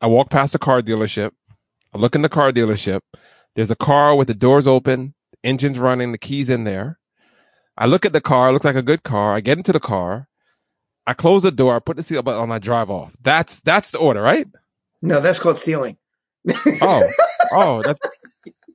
I 0.00 0.06
walk 0.06 0.30
past 0.30 0.54
a 0.54 0.58
car 0.58 0.82
dealership. 0.82 1.32
I 1.92 1.98
look 1.98 2.14
in 2.14 2.22
the 2.22 2.28
car 2.28 2.52
dealership. 2.52 3.00
There's 3.58 3.72
a 3.72 3.76
car 3.76 4.14
with 4.14 4.28
the 4.28 4.34
doors 4.34 4.68
open, 4.68 5.14
engine's 5.42 5.80
running, 5.80 6.12
the 6.12 6.18
keys 6.18 6.48
in 6.48 6.62
there. 6.62 7.00
I 7.76 7.86
look 7.86 8.06
at 8.06 8.12
the 8.12 8.20
car. 8.20 8.48
It 8.48 8.52
looks 8.52 8.64
like 8.64 8.76
a 8.76 8.82
good 8.82 9.02
car. 9.02 9.34
I 9.34 9.40
get 9.40 9.58
into 9.58 9.72
the 9.72 9.80
car. 9.80 10.28
I 11.08 11.12
close 11.12 11.42
the 11.42 11.50
door. 11.50 11.74
I 11.74 11.80
put 11.80 11.96
the 11.96 12.04
seatbelt 12.04 12.38
on. 12.38 12.52
I 12.52 12.60
drive 12.60 12.88
off. 12.88 13.16
That's 13.20 13.60
that's 13.62 13.90
the 13.90 13.98
order, 13.98 14.22
right? 14.22 14.46
No, 15.02 15.18
that's 15.18 15.40
called 15.40 15.58
stealing. 15.58 15.96
Oh, 16.80 17.02
oh, 17.50 17.82
that's 17.82 17.98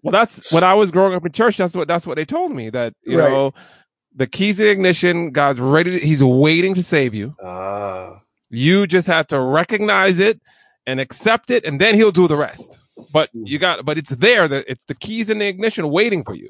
well. 0.02 0.12
That's 0.12 0.52
when 0.52 0.66
I 0.66 0.74
was 0.74 0.92
growing 0.92 1.14
up 1.16 1.26
in 1.26 1.32
church. 1.32 1.56
That's 1.56 1.76
what 1.78 1.88
that's 1.88 2.06
what 2.06 2.18
they 2.18 2.26
told 2.26 2.52
me. 2.52 2.70
That 2.70 2.94
you 3.06 3.20
Right. 3.20 3.32
know, 3.32 3.54
the 4.14 4.28
keys 4.28 4.58
to 4.58 4.64
the 4.64 4.70
ignition. 4.70 5.32
God's 5.32 5.62
ready. 5.62 5.98
To, 5.98 6.06
he's 6.06 6.22
waiting 6.22 6.74
to 6.74 6.84
save 6.84 7.16
you. 7.16 7.38
Ah, 7.42 8.20
You 8.50 8.86
just 8.86 9.08
have 9.08 9.28
to 9.28 9.40
recognize 9.40 10.20
it 10.20 10.42
and 10.86 11.00
accept 11.00 11.52
it, 11.52 11.64
and 11.64 11.80
then 11.80 11.96
he'll 11.96 12.12
do 12.12 12.28
the 12.28 12.36
rest. 12.36 12.80
But 13.12 13.30
you 13.34 13.58
got, 13.60 13.86
but 13.86 13.98
it's 13.98 14.10
there. 14.12 14.48
That 14.48 14.66
it's 14.68 14.84
the 14.84 14.96
keys 14.96 15.30
in 15.30 15.40
the 15.40 15.48
ignition 15.48 15.90
waiting 15.90 16.24
for 16.24 16.36
you. 16.36 16.50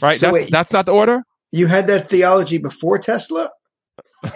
Right. 0.00 0.16
So 0.16 0.26
that's 0.26 0.34
wait. 0.34 0.50
that's 0.50 0.72
not 0.72 0.86
the 0.86 0.92
order. 0.92 1.22
You 1.52 1.66
had 1.66 1.86
that 1.86 2.08
theology 2.08 2.58
before 2.58 2.98
Tesla. 2.98 3.50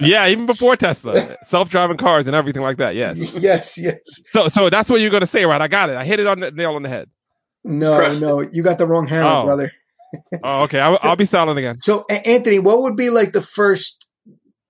Yeah, 0.00 0.26
even 0.28 0.46
before 0.46 0.76
Tesla, 0.76 1.36
self-driving 1.46 1.96
cars 1.96 2.26
and 2.26 2.34
everything 2.36 2.62
like 2.62 2.78
that. 2.78 2.94
Yes. 2.94 3.34
yes, 3.40 3.78
yes. 3.80 3.98
So, 4.32 4.48
so 4.48 4.70
that's 4.70 4.90
what 4.90 5.00
you're 5.00 5.10
gonna 5.10 5.26
say, 5.26 5.44
right? 5.44 5.60
I 5.60 5.68
got 5.68 5.90
it. 5.90 5.96
I 5.96 6.04
hit 6.04 6.20
it 6.20 6.26
on 6.26 6.40
the 6.40 6.50
nail 6.50 6.74
on 6.74 6.82
the 6.82 6.88
head. 6.88 7.08
No, 7.64 7.96
Crushed 7.96 8.20
no, 8.20 8.40
you 8.40 8.62
got 8.62 8.78
the 8.78 8.86
wrong 8.86 9.06
hammer, 9.06 9.28
Oh. 9.28 9.44
brother. 9.44 9.70
Oh, 10.44 10.62
okay. 10.64 10.78
I'll, 10.78 10.96
I'll 11.02 11.16
be 11.16 11.24
silent 11.24 11.58
again. 11.58 11.80
So, 11.80 12.04
Anthony, 12.24 12.60
what 12.60 12.78
would 12.82 12.96
be 12.96 13.10
like 13.10 13.32
the 13.32 13.40
first 13.40 14.06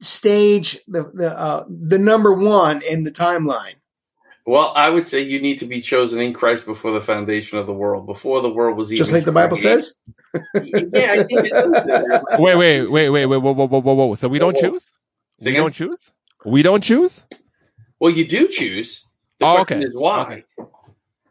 stage, 0.00 0.78
the 0.88 1.02
the 1.12 1.38
uh, 1.38 1.64
the 1.68 1.98
number 1.98 2.32
one 2.32 2.80
in 2.90 3.04
the 3.04 3.10
timeline? 3.10 3.74
Well, 4.46 4.72
I 4.76 4.90
would 4.90 5.07
say 5.07 5.20
you 5.22 5.40
need 5.40 5.59
to 5.61 5.66
be 5.66 5.80
chosen 5.80 6.20
in 6.20 6.33
Christ 6.35 6.66
before 6.66 6.92
the 6.92 7.00
foundation 7.00 7.59
of 7.59 7.66
the 7.66 7.72
world, 7.72 8.07
before 8.07 8.40
the 8.42 8.50
world 8.50 8.76
was 8.76 8.92
even 8.92 8.98
Just 8.98 9.12
like 9.12 9.24
the 9.24 9.33
Bible 9.33 9.57
created. 9.57 9.83
says. 9.83 10.00
yeah, 10.54 11.12
I 11.12 11.22
think 11.24 11.44
it 11.46 11.52
does 11.52 11.76
say 11.83 11.88
that. 11.88 12.24
Wait, 12.40 12.57
wait, 12.57 12.88
wait, 12.90 13.11
wait, 13.11 13.26
wait, 13.26 13.37
whoa, 13.38 13.52
whoa, 13.52 13.66
whoa, 13.68 13.80
whoa, 13.80 13.94
whoa. 13.94 14.14
So 14.16 14.28
we 14.28 14.38
don't 14.38 14.54
Whoa, 14.54 14.61
whoa. 14.62 14.70
choose? 14.72 14.92
We 15.44 15.52
don't 15.52 15.72
choose? 15.74 16.11
We 16.44 16.62
don't 16.62 16.83
choose? 16.83 17.22
Well, 18.00 18.12
you 18.12 18.26
do 18.26 18.48
choose. 18.48 19.07
The 19.40 19.46
Oh, 19.46 19.54
question 19.57 19.78
okay. 19.78 19.87
is 19.88 19.94
why. 19.94 20.44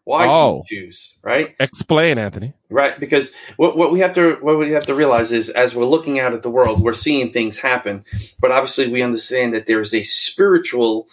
Why 0.05 0.25
Oh. 0.27 0.27
do 0.27 0.75
you 0.75 0.81
oh. 0.83 0.87
choose? 0.87 1.17
Right. 1.23 1.55
Explain, 1.59 2.17
Anthony. 2.17 2.53
Right, 2.69 2.99
because 2.99 3.33
what, 3.57 3.77
what 3.77 3.91
we 3.91 3.99
have 4.01 4.13
to 4.15 4.37
what 4.41 4.57
we 4.57 4.71
have 4.71 4.87
to 4.87 4.95
realize 4.95 5.31
is 5.31 5.49
as 5.49 5.75
we're 5.75 5.85
looking 5.85 6.19
out 6.19 6.33
at 6.33 6.41
the 6.43 6.49
world, 6.49 6.81
we're 6.81 6.93
seeing 6.93 7.31
things 7.31 7.57
happen, 7.57 8.03
but 8.39 8.51
obviously 8.51 8.87
we 8.91 9.01
understand 9.03 9.53
that 9.53 9.67
there's 9.67 9.93
a 9.93 10.03
spiritual 10.03 11.07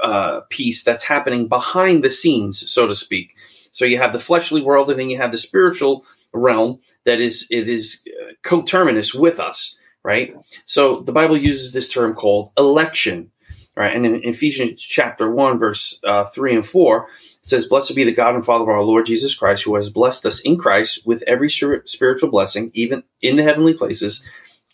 uh, 0.00 0.40
piece 0.48 0.84
that's 0.84 1.04
happening 1.04 1.48
behind 1.48 2.02
the 2.02 2.10
scenes, 2.10 2.70
so 2.70 2.86
to 2.86 2.94
speak. 2.94 3.34
So 3.72 3.84
you 3.84 3.98
have 3.98 4.12
the 4.12 4.18
fleshly 4.18 4.62
world, 4.62 4.90
and 4.90 5.00
then 5.00 5.10
you 5.10 5.18
have 5.18 5.32
the 5.32 5.38
spiritual 5.38 6.04
realm 6.32 6.80
that 7.04 7.20
is 7.20 7.46
it 7.50 7.68
is 7.68 8.04
uh, 8.08 8.32
coterminous 8.42 9.14
with 9.14 9.40
us, 9.40 9.76
right? 10.02 10.34
So 10.64 11.00
the 11.00 11.12
Bible 11.12 11.36
uses 11.36 11.72
this 11.72 11.92
term 11.92 12.14
called 12.14 12.52
election, 12.56 13.30
right? 13.76 13.94
And 13.94 14.04
in 14.04 14.22
Ephesians 14.24 14.82
chapter 14.82 15.30
one, 15.30 15.58
verse 15.58 16.00
uh, 16.04 16.24
three 16.24 16.54
and 16.54 16.64
four, 16.64 17.08
it 17.42 17.46
says, 17.46 17.66
Blessed 17.66 17.96
be 17.96 18.04
the 18.04 18.12
God 18.12 18.34
and 18.34 18.44
Father 18.44 18.62
of 18.62 18.68
our 18.68 18.82
Lord 18.82 19.06
Jesus 19.06 19.34
Christ, 19.34 19.64
who 19.64 19.74
has 19.76 19.90
blessed 19.90 20.26
us 20.26 20.40
in 20.40 20.58
Christ 20.58 21.06
with 21.06 21.22
every 21.26 21.50
spiritual 21.50 22.30
blessing, 22.30 22.70
even 22.74 23.02
in 23.20 23.36
the 23.36 23.42
heavenly 23.42 23.74
places, 23.74 24.26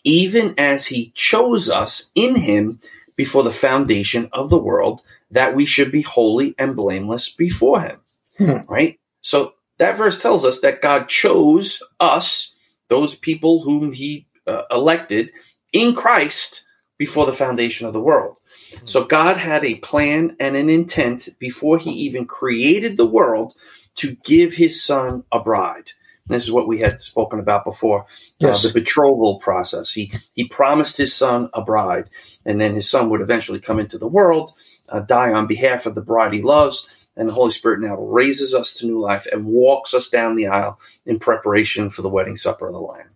even 0.03 0.53
as 0.57 0.87
he 0.87 1.11
chose 1.15 1.69
us 1.69 2.11
in 2.15 2.35
him 2.35 2.79
before 3.19 3.43
the 3.43 3.51
foundation 3.51 4.29
of 4.31 4.49
the 4.49 4.57
world, 4.57 5.01
that 5.29 5.53
we 5.53 5.65
should 5.65 5.91
be 5.91 6.01
holy 6.01 6.55
and 6.57 6.73
blameless 6.73 7.29
before 7.29 7.81
him. 7.81 7.99
Hmm. 8.37 8.59
Right? 8.69 8.97
So 9.19 9.55
that 9.77 9.97
verse 9.97 10.21
tells 10.21 10.45
us 10.45 10.61
that 10.61 10.81
God 10.81 11.09
chose 11.09 11.83
us, 11.99 12.55
those 12.87 13.15
people 13.15 13.61
whom 13.61 13.91
he 13.91 14.25
uh, 14.47 14.61
elected, 14.71 15.31
in 15.73 15.95
Christ 15.95 16.63
before 16.97 17.25
the 17.25 17.33
foundation 17.33 17.85
of 17.87 17.91
the 17.91 17.99
world. 17.99 18.37
So 18.85 19.03
God 19.03 19.35
had 19.35 19.65
a 19.65 19.75
plan 19.79 20.37
and 20.39 20.55
an 20.55 20.69
intent 20.69 21.27
before 21.39 21.77
he 21.77 21.91
even 21.91 22.25
created 22.25 22.95
the 22.95 23.05
world 23.05 23.53
to 23.95 24.15
give 24.23 24.53
his 24.53 24.81
son 24.81 25.25
a 25.29 25.41
bride. 25.41 25.91
This 26.29 26.43
is 26.43 26.51
what 26.51 26.67
we 26.67 26.79
had 26.79 27.01
spoken 27.01 27.39
about 27.39 27.65
before. 27.65 28.05
Yes. 28.39 28.63
Uh, 28.63 28.69
the 28.69 28.79
betrothal 28.79 29.39
process. 29.39 29.91
He 29.91 30.13
he 30.33 30.47
promised 30.47 30.97
his 30.97 31.13
son 31.13 31.49
a 31.53 31.61
bride, 31.61 32.09
and 32.45 32.61
then 32.61 32.73
his 32.73 32.89
son 32.89 33.09
would 33.09 33.21
eventually 33.21 33.59
come 33.59 33.79
into 33.79 33.97
the 33.97 34.07
world, 34.07 34.53
uh, 34.89 35.01
die 35.01 35.33
on 35.33 35.47
behalf 35.47 35.85
of 35.85 35.95
the 35.95 36.01
bride 36.01 36.33
he 36.33 36.41
loves, 36.41 36.89
and 37.17 37.27
the 37.27 37.33
Holy 37.33 37.51
Spirit 37.51 37.81
now 37.81 37.95
raises 37.95 38.53
us 38.53 38.73
to 38.75 38.85
new 38.85 38.99
life 38.99 39.27
and 39.31 39.45
walks 39.45 39.93
us 39.93 40.07
down 40.09 40.35
the 40.35 40.47
aisle 40.47 40.79
in 41.05 41.19
preparation 41.19 41.89
for 41.89 42.01
the 42.01 42.09
wedding 42.09 42.35
supper 42.35 42.67
of 42.67 42.73
the 42.73 42.79
Lamb. 42.79 43.09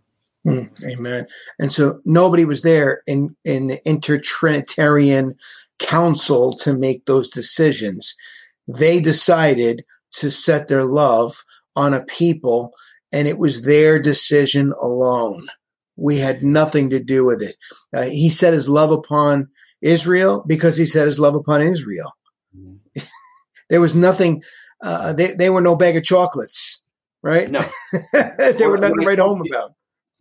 Hmm, 0.44 0.86
amen. 0.86 1.26
And 1.58 1.72
so 1.72 2.02
nobody 2.04 2.44
was 2.44 2.64
there 2.64 3.02
in 3.08 3.36
in 3.46 3.68
the 3.68 3.80
intertrinitarian 3.86 5.36
council 5.80 6.54
to 6.54 6.74
make 6.74 7.06
those 7.06 7.30
decisions. 7.30 8.16
They 8.68 9.00
decided 9.00 9.86
to 10.12 10.30
set 10.30 10.68
their 10.68 10.84
love 10.84 11.44
on 11.76 11.94
a 11.94 12.04
people, 12.06 12.74
and 13.14 13.28
it 13.28 13.38
was 13.38 13.62
their 13.62 14.00
decision 14.00 14.74
alone. 14.82 15.48
We 15.96 16.18
had 16.18 16.44
nothing 16.44 16.90
to 16.90 17.00
do 17.02 17.24
with 17.24 17.42
it. 17.42 17.56
Uh, 17.96 18.10
he 18.10 18.30
set 18.30 18.54
his 18.54 18.68
love 18.68 18.92
upon 18.92 19.50
Israel 19.82 20.44
because 20.48 20.76
he 20.76 20.88
set 20.88 21.08
his 21.08 21.20
love 21.20 21.36
upon 21.36 21.62
Israel. 21.62 22.12
there 23.70 23.80
was 23.80 23.94
nothing. 23.94 24.42
Uh, 24.82 25.14
they 25.14 25.34
they 25.34 25.50
were 25.50 25.62
no 25.62 25.76
bag 25.76 25.96
of 25.96 26.04
chocolates, 26.04 26.86
right? 27.22 27.50
No. 27.50 27.60
they 28.14 28.68
were 28.68 28.80
nothing 28.80 29.00
to 29.00 29.06
write 29.06 29.20
home 29.20 29.44
about. 29.50 29.74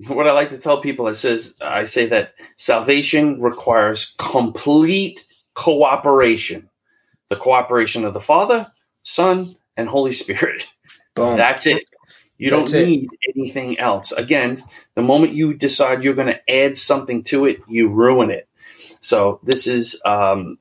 what 0.06 0.28
I 0.28 0.32
like 0.32 0.50
to 0.50 0.58
tell 0.58 0.80
people 0.80 1.08
is 1.08 1.18
says 1.18 1.56
I 1.60 1.86
say 1.86 2.06
that 2.06 2.34
salvation 2.56 3.40
requires 3.40 4.14
complete 4.18 5.24
cooperation. 5.54 6.68
The 7.28 7.36
cooperation 7.36 8.04
of 8.04 8.12
the 8.12 8.20
Father, 8.20 8.70
Son, 9.04 9.56
and 9.76 9.88
Holy 9.88 10.12
Spirit. 10.12 10.70
Boom. 11.14 11.36
That's 11.36 11.66
it. 11.66 11.82
You 12.42 12.50
don't 12.50 12.60
That's 12.60 12.74
it. 12.74 12.88
need 12.88 13.10
anything 13.36 13.78
else. 13.80 14.12
Again, 14.12 14.56
the 14.96 15.02
moment 15.02 15.34
you 15.34 15.54
decide 15.54 16.04
you're 16.04 16.14
going 16.14 16.28
to 16.34 16.50
add 16.50 16.78
something 16.78 17.24
to 17.24 17.46
it, 17.46 17.60
you 17.68 17.90
ruin 17.90 18.30
it. 18.30 18.48
So 19.00 19.40
this 19.44 19.66
is 19.68 20.00
um, 20.06 20.58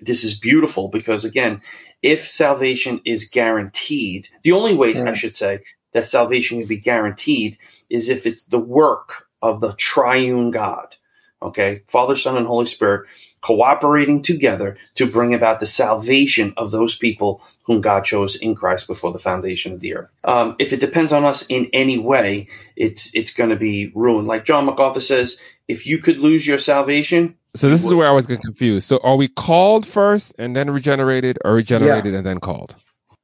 this 0.00 0.24
is 0.24 0.38
beautiful 0.38 0.88
because 0.88 1.24
again, 1.24 1.62
if 2.02 2.28
salvation 2.28 3.00
is 3.04 3.30
guaranteed, 3.30 4.28
the 4.44 4.52
only 4.52 4.74
way 4.76 5.00
I 5.02 5.14
should 5.14 5.36
say 5.36 5.60
that 5.92 6.06
salvation 6.06 6.60
can 6.60 6.68
be 6.68 6.78
guaranteed 6.78 7.58
is 7.90 8.10
if 8.10 8.26
it's 8.26 8.44
the 8.44 8.60
work 8.60 9.26
of 9.42 9.60
the 9.60 9.74
triune 9.74 10.50
God. 10.52 10.96
Okay, 11.42 11.82
Father, 11.88 12.16
Son, 12.16 12.36
and 12.38 12.46
Holy 12.48 12.66
Spirit 12.66 13.08
cooperating 13.42 14.22
together 14.22 14.76
to 14.94 15.06
bring 15.06 15.34
about 15.34 15.60
the 15.60 15.66
salvation 15.66 16.54
of 16.56 16.70
those 16.70 16.96
people 16.96 17.42
whom 17.64 17.80
God 17.80 18.04
chose 18.04 18.34
in 18.34 18.54
Christ 18.54 18.88
before 18.88 19.12
the 19.12 19.18
foundation 19.18 19.72
of 19.72 19.80
the 19.80 19.94
earth. 19.94 20.14
Um, 20.24 20.56
if 20.58 20.72
it 20.72 20.80
depends 20.80 21.12
on 21.12 21.24
us 21.24 21.44
in 21.48 21.68
any 21.72 21.98
way, 21.98 22.48
it's 22.76 23.14
it's 23.14 23.32
going 23.32 23.50
to 23.50 23.56
be 23.56 23.92
ruined. 23.94 24.26
Like 24.26 24.44
John 24.44 24.64
MacArthur 24.66 25.00
says, 25.00 25.40
if 25.68 25.86
you 25.86 25.98
could 25.98 26.18
lose 26.18 26.46
your 26.46 26.58
salvation, 26.58 27.36
So 27.54 27.68
this 27.68 27.84
is 27.84 27.92
where 27.92 28.08
I 28.08 28.12
was 28.12 28.26
getting 28.26 28.42
confused. 28.42 28.88
So 28.88 28.98
are 29.02 29.16
we 29.16 29.28
called 29.28 29.86
first 29.86 30.34
and 30.38 30.56
then 30.56 30.70
regenerated, 30.70 31.38
or 31.44 31.52
regenerated 31.54 32.14
and 32.14 32.24
then 32.24 32.40
called? 32.40 32.74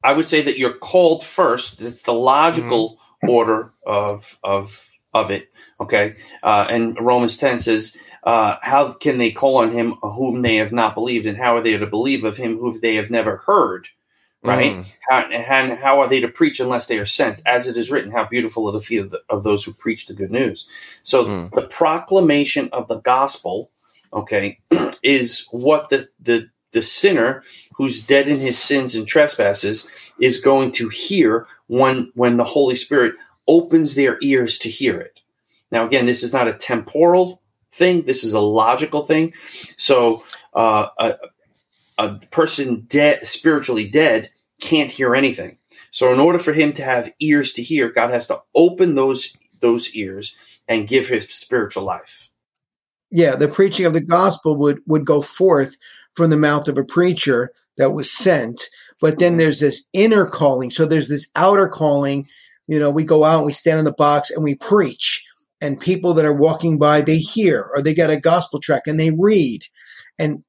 I 0.04 0.12
would 0.12 0.26
say 0.26 0.42
that 0.42 0.58
you're 0.58 0.74
called 0.74 1.24
first. 1.24 1.80
It's 1.80 2.02
the 2.02 2.12
logical 2.12 2.98
order 3.28 3.72
of 3.86 4.38
of 4.44 4.90
of 5.14 5.30
it. 5.30 5.50
Okay, 5.80 6.16
uh, 6.42 6.66
and 6.68 6.96
Romans 7.00 7.36
ten 7.36 7.58
says, 7.58 7.96
uh, 8.28 8.58
"How 8.62 8.92
can 8.92 9.18
they 9.18 9.32
call 9.32 9.58
on 9.58 9.72
him 9.72 9.94
whom 10.02 10.42
they 10.42 10.56
have 10.56 10.72
not 10.72 10.94
believed, 10.94 11.26
and 11.26 11.38
how 11.38 11.56
are 11.56 11.62
they 11.62 11.76
to 11.76 11.86
believe 11.86 12.24
of 12.24 12.36
him 12.38 12.58
whom 12.58 12.80
they 12.80 12.96
have 12.96 13.10
never 13.10 13.38
heard?" 13.38 13.88
Right? 14.44 14.76
Mm. 14.76 14.86
How, 15.08 15.20
and 15.22 15.78
how 15.78 16.00
are 16.00 16.08
they 16.08 16.20
to 16.20 16.28
preach 16.28 16.60
unless 16.60 16.86
they 16.86 16.98
are 16.98 17.06
sent? 17.06 17.42
As 17.46 17.68
it 17.68 17.76
is 17.76 17.90
written, 17.90 18.12
"How 18.12 18.26
beautiful 18.26 18.68
are 18.68 18.72
the 18.72 18.80
feet 18.80 18.98
of, 19.00 19.10
the, 19.10 19.20
of 19.30 19.44
those 19.44 19.64
who 19.64 19.72
preach 19.74 20.06
the 20.06 20.14
good 20.14 20.32
news." 20.32 20.68
So 21.02 21.26
Mm. 21.26 21.54
the 21.54 21.68
proclamation 21.68 22.70
of 22.72 22.88
the 22.88 23.00
gospel, 23.00 23.70
okay, 24.12 24.60
is 25.02 25.46
what 25.52 25.90
the 25.90 26.08
the 26.20 26.48
the 26.72 26.82
sinner 26.82 27.42
who's 27.78 28.06
dead 28.06 28.28
in 28.28 28.40
his 28.40 28.58
sins 28.58 28.94
and 28.94 29.06
trespasses 29.08 29.88
is 30.20 30.40
going 30.40 30.72
to 30.72 30.88
hear 30.90 31.46
when 31.68 32.12
when 32.14 32.36
the 32.38 32.44
Holy 32.44 32.76
Spirit 32.76 33.14
opens 33.48 33.96
their 33.96 34.18
ears 34.22 34.58
to 34.60 34.70
hear 34.70 35.00
it. 35.00 35.20
Now, 35.72 35.86
again, 35.86 36.06
this 36.06 36.22
is 36.22 36.32
not 36.32 36.48
a 36.48 36.54
temporal 36.54 37.42
thing. 37.78 38.02
This 38.04 38.24
is 38.24 38.34
a 38.34 38.40
logical 38.40 39.06
thing. 39.06 39.34
So, 39.78 40.24
uh, 40.54 40.88
a, 40.98 41.14
a 41.98 42.14
person 42.30 42.82
dead, 42.88 43.26
spiritually 43.26 43.88
dead, 43.88 44.30
can't 44.60 44.90
hear 44.90 45.14
anything. 45.16 45.58
So, 45.92 46.12
in 46.12 46.20
order 46.20 46.38
for 46.40 46.52
him 46.52 46.74
to 46.74 46.84
have 46.84 47.12
ears 47.20 47.54
to 47.54 47.62
hear, 47.62 47.90
God 47.90 48.10
has 48.10 48.26
to 48.28 48.40
open 48.54 48.96
those 48.96 49.36
those 49.60 49.94
ears 49.94 50.36
and 50.68 50.88
give 50.88 51.08
him 51.08 51.22
spiritual 51.30 51.84
life. 51.84 52.30
yeah, 53.10 53.36
the 53.36 53.48
preaching 53.48 53.86
of 53.86 53.94
the 53.94 54.02
gospel 54.02 54.56
would 54.58 54.80
would 54.86 55.06
go 55.06 55.22
forth 55.22 55.76
from 56.14 56.30
the 56.30 56.38
mouth 56.38 56.68
of 56.68 56.78
a 56.78 56.84
preacher 56.84 57.52
that 57.78 57.92
was 57.94 58.10
sent. 58.12 58.68
But 59.00 59.20
then 59.20 59.38
there's 59.38 59.60
this 59.60 59.86
inner 59.94 60.26
calling. 60.26 60.70
So 60.72 60.86
there's 60.86 61.08
this 61.08 61.30
outer 61.36 61.68
calling. 61.68 62.28
You 62.68 62.80
know, 62.80 62.90
we 62.90 63.04
go 63.04 63.24
out, 63.24 63.46
we 63.46 63.54
stand 63.54 63.80
in 63.80 63.86
the 63.86 63.92
box, 63.92 64.30
and 64.32 64.44
we 64.44 64.56
preach. 64.56 65.26
And 65.60 65.80
people 65.80 66.14
that 66.14 66.24
are 66.24 66.34
walking 66.34 66.78
by, 66.78 67.00
they 67.00 67.16
hear, 67.16 67.70
or 67.74 67.82
they 67.82 67.94
get 67.94 68.10
a 68.10 68.20
gospel 68.20 68.60
track 68.60 68.82
and 68.86 68.98
they 68.98 69.10
read. 69.10 69.62
And 70.18 70.44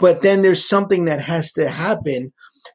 but 0.00 0.22
then 0.22 0.42
there's 0.42 0.66
something 0.66 1.06
that 1.06 1.20
has 1.20 1.52
to 1.52 1.68
happen 1.68 2.32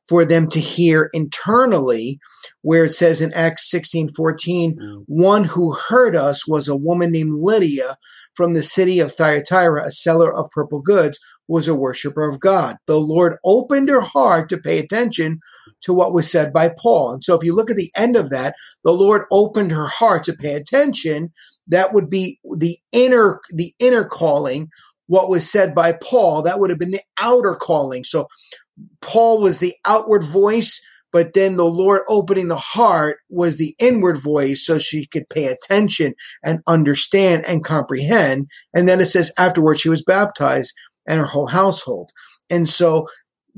for 0.07 0.25
them 0.25 0.47
to 0.49 0.59
hear 0.59 1.09
internally, 1.13 2.19
where 2.61 2.85
it 2.85 2.93
says 2.93 3.21
in 3.21 3.33
Acts 3.33 3.69
16, 3.71 4.09
14, 4.09 4.77
mm. 4.77 5.03
one 5.07 5.43
who 5.43 5.73
heard 5.73 6.15
us 6.15 6.47
was 6.47 6.67
a 6.67 6.75
woman 6.75 7.11
named 7.11 7.39
Lydia 7.41 7.97
from 8.35 8.53
the 8.53 8.63
city 8.63 8.99
of 8.99 9.13
Thyatira, 9.13 9.85
a 9.85 9.91
seller 9.91 10.33
of 10.33 10.49
purple 10.53 10.81
goods, 10.81 11.19
was 11.47 11.67
a 11.67 11.75
worshiper 11.75 12.27
of 12.27 12.39
God. 12.39 12.77
The 12.85 12.99
Lord 12.99 13.37
opened 13.43 13.89
her 13.89 14.01
heart 14.01 14.49
to 14.49 14.57
pay 14.57 14.79
attention 14.79 15.39
to 15.81 15.93
what 15.93 16.13
was 16.13 16.31
said 16.31 16.53
by 16.53 16.69
Paul. 16.77 17.13
And 17.13 17.23
so 17.23 17.35
if 17.35 17.43
you 17.43 17.55
look 17.55 17.71
at 17.71 17.77
the 17.77 17.91
end 17.97 18.15
of 18.15 18.29
that, 18.29 18.55
the 18.83 18.93
Lord 18.93 19.23
opened 19.31 19.71
her 19.71 19.87
heart 19.87 20.23
to 20.25 20.33
pay 20.33 20.53
attention. 20.53 21.31
That 21.69 21.93
would 21.93 22.09
be 22.09 22.39
the 22.57 22.77
inner, 22.91 23.39
the 23.51 23.73
inner 23.79 24.03
calling. 24.03 24.69
What 25.07 25.29
was 25.29 25.49
said 25.49 25.73
by 25.73 25.93
Paul, 25.93 26.43
that 26.43 26.59
would 26.59 26.69
have 26.69 26.77
been 26.77 26.91
the 26.91 27.01
outer 27.19 27.55
calling. 27.55 28.03
So 28.03 28.27
Paul 29.01 29.41
was 29.41 29.59
the 29.59 29.73
outward 29.85 30.23
voice, 30.23 30.79
but 31.11 31.33
then 31.33 31.55
the 31.55 31.65
Lord 31.65 32.01
opening 32.07 32.47
the 32.47 32.55
heart 32.55 33.17
was 33.29 33.57
the 33.57 33.75
inward 33.79 34.21
voice 34.21 34.63
so 34.63 34.77
she 34.77 35.07
could 35.07 35.27
pay 35.29 35.45
attention 35.45 36.13
and 36.43 36.59
understand 36.67 37.43
and 37.47 37.63
comprehend. 37.63 38.49
And 38.73 38.87
then 38.87 38.99
it 38.99 39.07
says 39.07 39.33
afterwards 39.37 39.81
she 39.81 39.89
was 39.89 40.03
baptized 40.03 40.73
and 41.07 41.19
her 41.19 41.25
whole 41.25 41.47
household. 41.47 42.11
And 42.49 42.69
so 42.69 43.07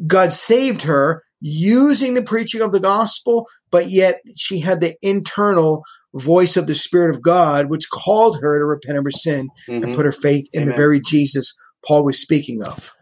God 0.07 0.31
saved 0.31 0.83
her 0.83 1.23
using 1.41 2.13
the 2.13 2.23
preaching 2.23 2.61
of 2.61 2.71
the 2.71 2.79
gospel, 2.79 3.47
but 3.71 3.89
yet 3.89 4.21
she 4.37 4.59
had 4.59 4.79
the 4.79 4.95
internal 5.01 5.83
voice 6.15 6.57
of 6.57 6.67
the 6.67 6.75
Spirit 6.75 7.15
of 7.15 7.21
God, 7.21 7.69
which 7.69 7.89
called 7.89 8.39
her 8.41 8.59
to 8.59 8.65
repent 8.65 8.97
of 8.97 9.03
her 9.05 9.11
sin 9.11 9.49
and 9.69 9.85
Mhm. 9.85 9.93
put 9.93 10.05
her 10.05 10.11
faith 10.11 10.47
in 10.53 10.65
the 10.65 10.73
very 10.73 10.99
Jesus 10.99 11.53
Paul 11.85 12.03
was 12.05 12.19
speaking 12.19 12.63
of. 12.63 12.93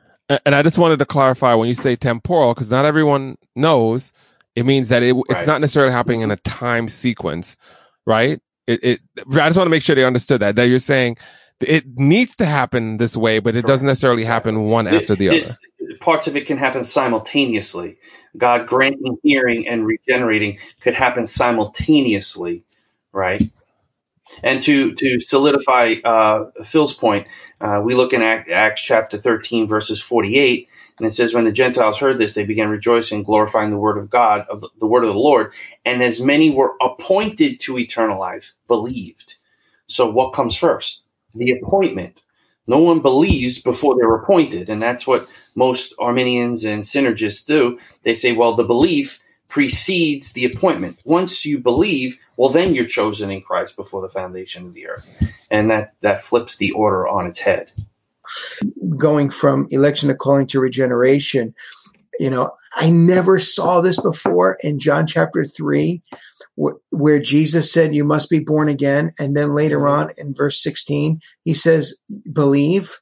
And 0.46 0.56
I 0.56 0.62
just 0.62 0.78
wanted 0.78 1.00
to 1.00 1.06
clarify 1.06 1.54
when 1.56 1.68
you 1.68 1.74
say 1.74 1.96
temporal, 1.96 2.54
because 2.54 2.70
not 2.70 2.86
everyone 2.86 3.38
knows, 3.56 4.14
it 4.56 4.66
means 4.66 4.90
that 4.90 5.04
it, 5.04 5.16
it's 5.30 5.40
Right. 5.40 5.48
not 5.48 5.62
necessarily 5.62 5.92
happening 5.92 6.22
in 6.22 6.32
a 6.32 6.36
time 6.38 6.88
sequence, 6.88 7.58
right? 8.06 8.40
It, 8.68 8.80
it, 8.84 9.00
I 9.18 9.48
just 9.50 9.58
want 9.58 9.66
to 9.66 9.72
make 9.72 9.82
sure 9.82 9.96
they 9.96 10.06
understood 10.06 10.42
that, 10.42 10.56
that 10.56 10.66
you're 10.66 10.80
saying 10.80 11.18
it 11.62 11.86
needs 11.98 12.36
to 12.38 12.46
happen 12.46 12.98
this 12.98 13.18
way, 13.18 13.40
but 13.40 13.56
it 13.56 13.66
doesn't 13.66 13.88
necessarily 13.88 14.24
happen 14.24 14.66
one 14.66 14.88
after 14.88 15.16
the 15.16 15.30
other. 15.30 15.56
Parts 16.00 16.28
of 16.28 16.36
it 16.36 16.46
can 16.46 16.58
happen 16.58 16.84
simultaneously. 16.84 17.98
God 18.38 18.68
granting 18.68 19.18
hearing 19.24 19.68
and 19.68 19.86
regenerating 19.86 20.60
could 20.82 20.94
happen 20.94 21.26
simultaneously, 21.26 22.64
right? 23.14 23.44
And 24.44 24.62
to 24.64 24.94
to 24.94 25.20
solidify 25.20 25.96
uh, 26.04 26.46
Phil's 26.64 26.94
point, 26.94 27.30
uh, 27.62 27.82
we 27.84 27.96
look 27.96 28.14
in 28.14 28.22
Act, 28.22 28.50
Acts 28.50 28.82
chapter 28.84 29.18
thirteen, 29.18 29.66
verses 29.66 30.02
forty-eight, 30.02 30.68
and 31.00 31.08
it 31.08 31.12
says, 31.14 31.34
"When 31.34 31.46
the 31.46 31.52
Gentiles 31.52 31.98
heard 31.98 32.18
this, 32.18 32.34
they 32.34 32.46
began 32.46 32.70
rejoicing, 32.70 33.24
glorifying 33.24 33.70
the 33.72 33.78
word 33.78 33.98
of 33.98 34.10
God, 34.10 34.46
of 34.50 34.62
the, 34.62 34.70
the 34.80 34.88
word 34.88 35.04
of 35.04 35.14
the 35.14 35.20
Lord, 35.20 35.52
and 35.86 36.02
as 36.02 36.22
many 36.22 36.50
were 36.50 36.76
appointed 36.82 37.60
to 37.62 37.78
eternal 37.80 38.20
life, 38.20 38.54
believed." 38.68 39.36
So, 39.88 40.10
what 40.10 40.34
comes 40.34 40.56
first? 40.56 41.04
The 41.36 41.52
appointment. 41.52 42.22
No 42.68 42.78
one 42.80 43.02
believes 43.02 43.60
before 43.60 43.96
they're 43.98 44.16
appointed, 44.16 44.70
and 44.70 44.82
that's 44.82 45.08
what 45.08 45.28
most 45.56 45.94
Arminians 46.00 46.64
and 46.64 46.84
synergists 46.84 47.46
do. 47.46 47.80
They 48.04 48.14
say, 48.14 48.34
"Well, 48.34 48.56
the 48.56 48.64
belief." 48.64 49.22
Precedes 49.50 50.34
the 50.34 50.46
appointment. 50.46 51.02
Once 51.06 51.46
you 51.46 51.60
believe, 51.60 52.20
well, 52.38 52.50
then 52.50 52.76
you're 52.76 52.86
chosen 52.86 53.32
in 53.32 53.42
Christ 53.42 53.76
before 53.76 54.02
the 54.02 54.10
foundation 54.10 54.66
of 54.68 54.74
the 54.74 54.88
earth, 54.88 55.12
and 55.52 55.70
that 55.72 55.94
that 56.02 56.22
flips 56.22 56.58
the 56.58 56.72
order 56.72 57.08
on 57.08 57.28
its 57.28 57.40
head. 57.40 57.72
going 58.98 59.30
from 59.30 59.68
election 59.72 60.10
to 60.10 60.16
calling 60.16 60.48
to 60.48 60.60
regeneration. 60.60 61.54
You 62.20 62.30
know, 62.30 62.52
I 62.76 62.90
never 62.92 63.40
saw 63.40 63.82
this 63.82 64.00
before 64.00 64.58
in 64.62 64.80
John 64.80 65.08
chapter 65.08 65.46
3, 65.46 66.02
wh- 66.62 66.78
where 66.92 67.20
Jesus 67.20 67.72
said, 67.72 67.96
You 67.96 68.04
must 68.04 68.30
be 68.30 68.40
born 68.40 68.70
again. 68.70 69.12
And 69.20 69.36
then 69.38 69.54
later 69.56 69.88
on 69.88 70.10
in 70.18 70.34
verse 70.34 70.62
16, 70.62 71.20
he 71.44 71.54
says, 71.54 72.00
Believe. 72.32 72.98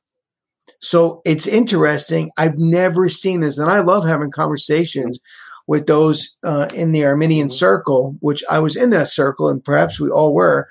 So 0.80 1.22
it's 1.26 1.48
interesting. 1.48 2.32
I've 2.38 2.58
never 2.58 3.10
seen 3.10 3.42
this. 3.42 3.58
And 3.58 3.72
I 3.72 3.80
love 3.80 4.06
having 4.06 4.32
conversations 4.32 5.20
with 5.68 5.86
those 5.86 6.36
uh, 6.46 6.70
in 6.74 6.92
the 6.92 7.06
Arminian 7.06 7.50
circle, 7.50 8.16
which 8.22 8.44
I 8.50 8.60
was 8.60 8.76
in 8.76 8.90
that 8.92 9.08
circle, 9.10 9.50
and 9.50 9.64
perhaps 9.64 10.00
we 10.00 10.10
all 10.10 10.34
were. 10.34 10.68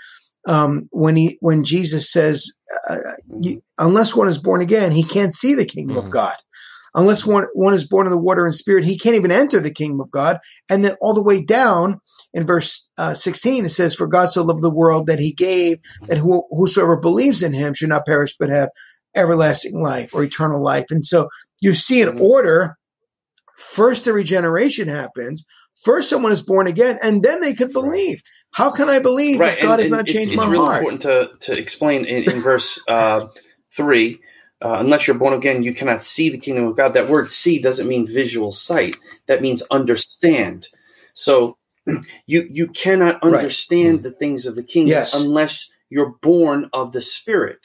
Um, 0.49 0.85
when 0.93 1.17
he, 1.17 1.39
when 1.41 1.65
Jesus 1.65 2.11
says, 2.13 2.53
uh, 2.89 2.97
you, 3.41 3.61
unless 3.79 4.15
one 4.15 4.29
is 4.29 4.39
born 4.39 4.63
again, 4.63 4.93
he 4.93 5.03
can't 5.05 5.35
see 5.35 5.55
the 5.55 5.65
kingdom 5.65 5.97
of 5.97 6.05
Mhm. 6.05 6.11
God. 6.13 6.37
Unless 6.95 7.27
one, 7.27 7.45
one 7.55 7.75
is 7.75 7.87
born 7.87 8.07
of 8.07 8.13
the 8.13 8.19
water 8.19 8.45
and 8.47 8.55
spirit, 8.55 8.85
he 8.87 8.97
can't 8.97 9.17
even 9.17 9.31
enter 9.31 9.61
the 9.61 9.73
kingdom 9.73 10.01
of 10.01 10.11
God. 10.11 10.39
And 10.71 10.85
then 10.85 10.97
all 11.01 11.15
the 11.15 11.23
way 11.23 11.45
down 11.45 12.01
in 12.33 12.47
verse 12.47 12.89
uh, 12.97 13.13
16, 13.13 13.67
it 13.67 13.69
says, 13.69 13.95
For 13.95 14.07
God 14.07 14.31
so 14.31 14.43
loved 14.43 14.63
the 14.63 14.71
world 14.71 15.09
that 15.09 15.19
he 15.19 15.33
gave 15.33 15.79
that 16.09 16.19
who, 16.19 16.45
whosoever 16.51 16.97
believes 16.97 17.43
in 17.43 17.53
him 17.53 17.75
should 17.75 17.91
not 17.91 18.07
perish 18.07 18.35
but 18.39 18.49
have 18.49 18.71
everlasting 19.15 19.81
life 19.81 20.11
or 20.15 20.23
eternal 20.23 20.63
life. 20.63 20.87
And 20.91 21.05
so 21.05 21.29
you 21.61 21.75
see 21.75 22.03
an 22.03 22.11
Mhm. 22.11 22.21
order. 22.21 22.77
First, 23.57 24.05
the 24.07 24.13
regeneration 24.15 24.89
happens. 24.89 25.45
First, 25.83 26.11
someone 26.11 26.33
is 26.33 26.43
born 26.43 26.67
again, 26.69 26.99
and 27.03 27.23
then 27.23 27.41
they 27.41 27.55
could 27.55 27.73
believe. 27.73 28.23
How 28.53 28.71
can 28.73 28.89
I 28.91 29.01
believe 29.01 29.41
if 29.41 29.61
God 29.63 29.81
has 29.81 29.91
not 29.91 30.01
it's- 30.03 30.15
changed 30.15 30.35
it's, 30.35 30.37
my 30.37 30.49
really 30.51 30.65
heart? 30.65 30.83
It's 30.85 31.05
important 31.07 31.39
to 31.41 31.53
to 31.55 31.61
explain 31.61 32.05
in, 32.07 32.25
in 32.33 32.41
verse 32.43 32.81
uh, 32.89 33.27
three. 33.77 34.21
Uh, 34.63 34.79
unless 34.81 35.07
you're 35.07 35.19
born 35.19 35.35
again, 35.35 35.63
you 35.63 35.75
cannot 35.75 36.03
see 36.03 36.31
the 36.31 36.39
kingdom 36.39 36.67
of 36.67 36.77
God. 36.77 36.95
That 36.95 37.09
word 37.11 37.31
"see" 37.31 37.61
doesn't 37.61 37.89
mean 37.89 38.07
visual 38.07 38.53
sight. 38.53 38.97
That 39.29 39.43
means 39.43 39.63
understand. 39.71 40.69
So 41.15 41.59
You 42.27 42.49
you 42.51 42.69
cannot 42.69 43.17
Right. 43.25 43.35
understand 43.35 44.03
the 44.05 44.13
things 44.13 44.47
of 44.47 44.57
the 44.57 44.65
kingdom 44.65 44.91
Yes. 44.91 45.15
unless 45.23 45.69
you're 45.91 46.15
born 46.23 46.71
of 46.73 46.93
the 46.93 47.03
Spirit, 47.03 47.61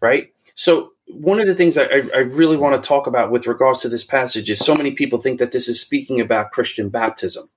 right? 0.00 0.32
So 0.56 0.92
one 1.06 1.40
of 1.40 1.46
the 1.46 1.54
things 1.54 1.76
I, 1.78 2.02
I 2.14 2.18
really 2.18 2.56
want 2.56 2.80
to 2.80 2.86
talk 2.86 3.06
about 3.06 3.30
with 3.30 3.46
regards 3.46 3.80
to 3.82 3.88
this 3.88 4.04
passage 4.04 4.50
is 4.50 4.58
so 4.58 4.74
many 4.74 4.92
people 4.92 5.20
think 5.20 5.38
that 5.38 5.52
this 5.52 5.68
is 5.68 5.80
speaking 5.80 6.20
about 6.20 6.50
Christian 6.50 6.88
baptism, 6.88 7.48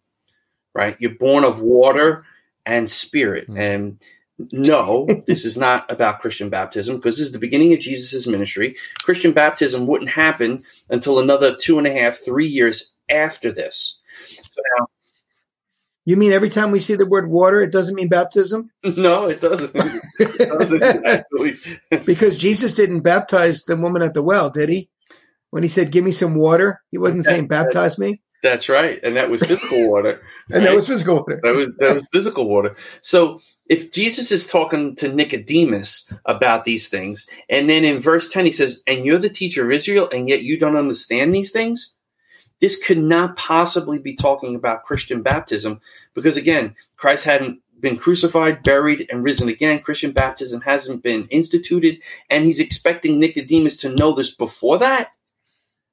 right? 0.73 0.97
You're 0.99 1.15
born 1.15 1.43
of 1.43 1.61
water 1.61 2.25
and 2.65 2.89
spirit, 2.89 3.45
Hmm. 3.47 3.57
and 3.57 3.99
no, 4.51 5.07
this 5.27 5.45
is 5.45 5.57
not 5.57 5.89
about 5.91 6.19
Christian 6.19 6.49
baptism 6.49 6.97
because 6.97 7.17
this 7.17 7.27
is 7.27 7.31
the 7.31 7.39
beginning 7.39 7.73
of 7.73 7.79
Jesus' 7.79 8.27
ministry. 8.27 8.75
Christian 9.01 9.31
baptism 9.31 9.87
wouldn't 9.87 10.11
happen 10.11 10.63
until 10.89 11.19
another 11.19 11.55
two 11.55 11.77
and 11.77 11.87
a 11.87 11.93
half, 11.93 12.17
three 12.17 12.47
years 12.47 12.93
after 13.09 13.51
this. 13.51 13.99
So 14.49 14.61
now, 14.77 14.87
You 16.07 16.15
mean 16.15 16.31
every 16.31 16.49
time 16.49 16.71
we 16.71 16.79
see 16.79 16.95
the 16.95 17.05
word 17.05 17.29
water, 17.29 17.59
it 17.59 17.73
doesn't 17.73 17.93
mean 17.93 18.07
baptism? 18.07 18.71
no, 18.83 19.27
it 19.27 19.41
doesn't. 19.41 19.75
It 20.19 20.49
doesn't 20.49 22.05
because 22.05 22.37
Jesus 22.37 22.73
didn't 22.73 23.01
baptize 23.01 23.63
the 23.63 23.75
woman 23.75 24.01
at 24.01 24.13
the 24.13 24.23
well, 24.23 24.49
did 24.49 24.69
he? 24.69 24.89
When 25.49 25.63
he 25.63 25.69
said, 25.69 25.91
"Give 25.91 26.05
me 26.05 26.11
some 26.11 26.33
water," 26.33 26.81
he 26.91 26.97
wasn't 26.97 27.25
saying, 27.25 27.49
"Baptize 27.49 27.99
me," 27.99 28.21
That's 28.41 28.69
right, 28.69 28.99
and 29.03 29.17
that 29.17 29.29
was 29.29 29.43
physical 29.43 29.89
water. 29.91 30.21
and 30.49 30.65
that 30.65 30.73
was 30.73 30.87
physical 30.87 31.17
water. 31.17 31.41
that 31.43 31.55
was 31.55 31.69
that 31.79 31.95
was 31.95 32.07
physical 32.13 32.47
water. 32.47 32.77
So 33.01 33.41
if 33.65 33.91
Jesus 33.91 34.31
is 34.31 34.47
talking 34.47 34.95
to 34.95 35.13
Nicodemus 35.13 36.11
about 36.25 36.63
these 36.63 36.87
things, 36.87 37.29
and 37.49 37.69
then 37.69 37.83
in 37.83 37.99
verse 37.99 38.29
ten 38.29 38.45
he 38.45 38.51
says, 38.53 38.81
"And 38.87 39.05
you're 39.05 39.17
the 39.17 39.29
teacher 39.29 39.65
of 39.65 39.71
Israel, 39.71 40.09
and 40.11 40.29
yet 40.29 40.41
you 40.41 40.57
don't 40.57 40.77
understand 40.77 41.35
these 41.35 41.51
things," 41.51 41.96
this 42.59 42.81
could 42.83 42.97
not 42.97 43.37
possibly 43.37 43.99
be 43.99 44.15
talking 44.15 44.55
about 44.55 44.83
Christian 44.83 45.21
baptism, 45.21 45.81
because 46.13 46.37
again, 46.37 46.75
Christ 46.95 47.25
hadn't 47.25 47.61
been 47.79 47.97
crucified, 47.97 48.63
buried, 48.63 49.07
and 49.11 49.23
risen 49.23 49.49
again. 49.49 49.79
Christian 49.79 50.11
baptism 50.11 50.61
hasn't 50.61 51.03
been 51.03 51.27
instituted, 51.29 51.99
and 52.29 52.43
he's 52.43 52.59
expecting 52.59 53.19
Nicodemus 53.19 53.77
to 53.77 53.89
know 53.89 54.13
this 54.13 54.33
before 54.33 54.79
that. 54.79 55.11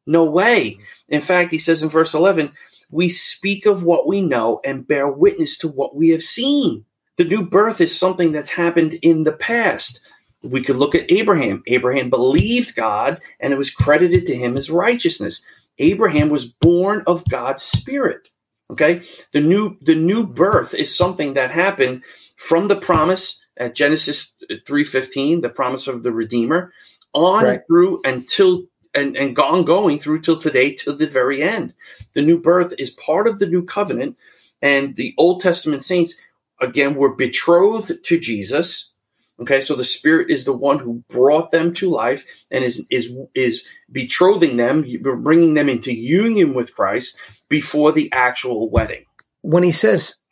No 0.07 0.25
way. 0.25 0.79
In 1.09 1.21
fact, 1.21 1.51
he 1.51 1.59
says 1.59 1.83
in 1.83 1.89
verse 1.89 2.15
11, 2.15 2.53
we 2.91 3.09
speak 3.09 3.67
of 3.67 3.83
what 3.83 4.07
we 4.07 4.21
know 4.21 4.61
and 4.65 4.87
bear 4.87 5.09
witness 5.09 5.59
to 5.59 5.69
what 5.69 5.97
we 5.97 6.11
have 6.11 6.23
seen. 6.23 6.85
The 7.17 7.25
new 7.25 7.49
birth 7.49 7.81
is 7.81 7.99
something 7.99 8.33
that's 8.33 8.51
happened 8.51 8.95
in 9.03 9.25
the 9.25 9.33
past. 9.33 10.01
We 10.43 10.63
could 10.63 10.77
look 10.77 10.95
at 10.95 11.11
Abraham. 11.11 11.63
Abraham 11.67 12.11
believed 12.11 12.77
God 12.77 13.21
and 13.41 13.53
it 13.53 13.59
was 13.59 13.71
credited 13.71 14.27
to 14.27 14.37
him 14.37 14.57
as 14.57 14.69
righteousness. 14.71 15.47
Abraham 15.79 16.29
was 16.29 16.47
born 16.47 17.03
of 17.07 17.29
God's 17.29 17.63
spirit. 17.63 18.29
Okay? 18.71 19.03
The 19.33 19.41
new 19.41 19.77
the 19.83 19.95
new 19.95 20.27
birth 20.27 20.75
is 20.75 20.97
something 20.97 21.35
that 21.35 21.51
happened 21.51 22.03
from 22.37 22.69
the 22.69 22.77
promise 22.77 23.41
at 23.57 23.75
Genesis 23.75 24.35
3:15, 24.67 25.43
the 25.43 25.49
promise 25.49 25.87
of 25.87 26.03
the 26.03 26.13
redeemer, 26.13 26.73
on 27.13 27.45
Right. 27.45 27.61
through 27.67 28.01
until 28.05 28.65
and, 28.95 29.17
and 29.17 29.35
gone 29.35 29.65
going 29.65 29.99
through 29.99 30.21
till 30.21 30.39
today 30.39 30.73
till 30.73 30.97
the 30.97 31.07
very 31.07 31.43
end. 31.43 31.75
The 32.15 32.23
new 32.23 32.41
birth 32.41 32.75
is 32.79 32.91
part 32.91 33.27
of 33.27 33.39
the 33.39 33.47
new 33.47 33.65
covenant, 33.65 34.17
and 34.63 34.97
the 34.97 35.15
Old 35.19 35.41
Testament 35.41 35.83
saints 35.83 36.21
again 36.61 36.95
were 36.95 37.15
betrothed 37.15 38.05
to 38.05 38.19
Jesus. 38.19 38.94
Okay, 39.41 39.61
so 39.61 39.75
the 39.75 39.85
Spirit 39.85 40.31
is 40.31 40.45
the 40.45 40.53
one 40.53 40.79
who 40.79 41.03
brought 41.11 41.51
them 41.51 41.75
to 41.75 41.91
life 41.91 42.25
and 42.51 42.65
is 42.65 42.87
is 42.91 43.13
is 43.35 43.67
betrothing 43.91 44.57
them, 44.57 44.85
bringing 45.03 45.55
them 45.55 45.69
into 45.69 45.93
union 45.93 46.55
with 46.55 46.75
Christ 46.75 47.17
before 47.49 47.91
the 47.91 48.11
actual 48.13 48.71
wedding. 48.71 49.05
When 49.43 49.65
he 49.65 49.73
says, 49.73 50.25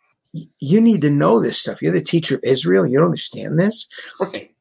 "You 0.60 0.80
need 0.80 1.02
to 1.02 1.10
know 1.10 1.40
this 1.40 1.58
stuff," 1.58 1.82
you're 1.82 1.92
the 1.92 2.00
teacher 2.00 2.36
of 2.36 2.42
Israel. 2.44 2.86
You 2.86 2.98
don't 2.98 3.06
understand 3.06 3.58
this. 3.58 3.88
Okay. 4.20 4.52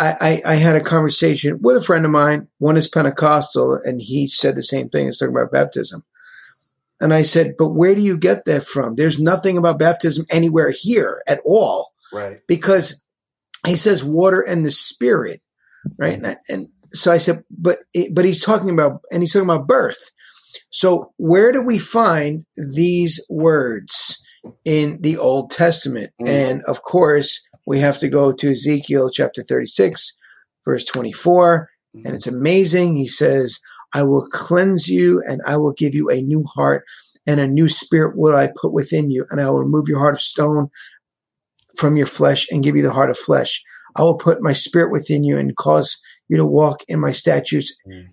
I, 0.00 0.40
I, 0.46 0.52
I 0.52 0.54
had 0.54 0.76
a 0.76 0.80
conversation 0.80 1.58
with 1.60 1.76
a 1.76 1.80
friend 1.80 2.04
of 2.04 2.12
mine. 2.12 2.46
One 2.58 2.76
is 2.76 2.86
Pentecostal, 2.86 3.80
and 3.84 4.00
he 4.00 4.28
said 4.28 4.54
the 4.54 4.62
same 4.62 4.88
thing. 4.88 5.06
He's 5.06 5.18
talking 5.18 5.34
about 5.34 5.50
baptism. 5.50 6.04
And 7.00 7.14
I 7.14 7.22
said, 7.22 7.54
But 7.56 7.70
where 7.70 7.94
do 7.94 8.02
you 8.02 8.16
get 8.16 8.44
that 8.44 8.64
from? 8.64 8.94
There's 8.94 9.20
nothing 9.20 9.56
about 9.56 9.78
baptism 9.78 10.26
anywhere 10.30 10.70
here 10.70 11.22
at 11.28 11.40
all. 11.44 11.92
Right. 12.12 12.40
Because 12.46 13.04
he 13.68 13.76
says 13.76 14.04
water 14.04 14.40
and 14.40 14.64
the 14.64 14.72
spirit, 14.72 15.40
right? 15.98 16.14
And, 16.14 16.26
I- 16.26 16.36
and 16.48 16.68
so 16.90 17.12
I 17.12 17.18
said, 17.18 17.44
But 17.50 17.78
it, 17.94 18.14
but 18.14 18.24
he's 18.24 18.42
talking 18.44 18.70
about, 18.70 19.00
and 19.12 19.22
he's 19.22 19.32
talking 19.32 19.48
about 19.48 19.68
birth. 19.68 20.10
So 20.70 21.12
where 21.16 21.52
do 21.52 21.62
we 21.62 21.78
find 21.78 22.44
these 22.74 23.24
words 23.28 24.22
in 24.64 25.00
the 25.02 25.16
Old 25.16 25.50
Testament? 25.50 26.12
Mm. 26.20 26.28
And 26.28 26.62
of 26.66 26.82
course, 26.82 27.46
we 27.66 27.78
have 27.80 27.98
to 27.98 28.08
go 28.08 28.32
to 28.32 28.50
Ezekiel 28.50 29.10
chapter 29.10 29.42
36, 29.42 30.16
verse 30.64 30.84
24. 30.84 31.68
And 32.04 32.14
it's 32.14 32.26
amazing. 32.26 32.96
He 32.96 33.08
says, 33.08 33.60
I 33.94 34.02
will 34.02 34.28
cleanse 34.30 34.88
you 34.88 35.22
and 35.26 35.40
I 35.46 35.56
will 35.56 35.72
give 35.72 35.94
you 35.94 36.10
a 36.10 36.20
new 36.20 36.44
heart 36.44 36.84
and 37.26 37.40
a 37.40 37.46
new 37.46 37.68
spirit 37.68 38.16
will 38.16 38.34
I 38.36 38.50
put 38.60 38.72
within 38.72 39.10
you. 39.10 39.24
And 39.30 39.40
I 39.40 39.50
will 39.50 39.62
remove 39.62 39.88
your 39.88 39.98
heart 39.98 40.14
of 40.14 40.20
stone 40.20 40.68
from 41.78 41.96
your 41.96 42.06
flesh 42.06 42.46
and 42.50 42.62
give 42.64 42.76
you 42.76 42.82
the 42.82 42.92
heart 42.92 43.10
of 43.10 43.16
flesh. 43.16 43.62
I 43.96 44.02
will 44.02 44.16
put 44.16 44.42
my 44.42 44.52
spirit 44.52 44.92
within 44.92 45.24
you 45.24 45.38
and 45.38 45.56
cause 45.56 46.00
you 46.28 46.36
to 46.36 46.44
walk 46.46 46.82
in 46.88 47.00
my 47.00 47.12
statutes 47.12 47.74
Mm. 47.90 48.08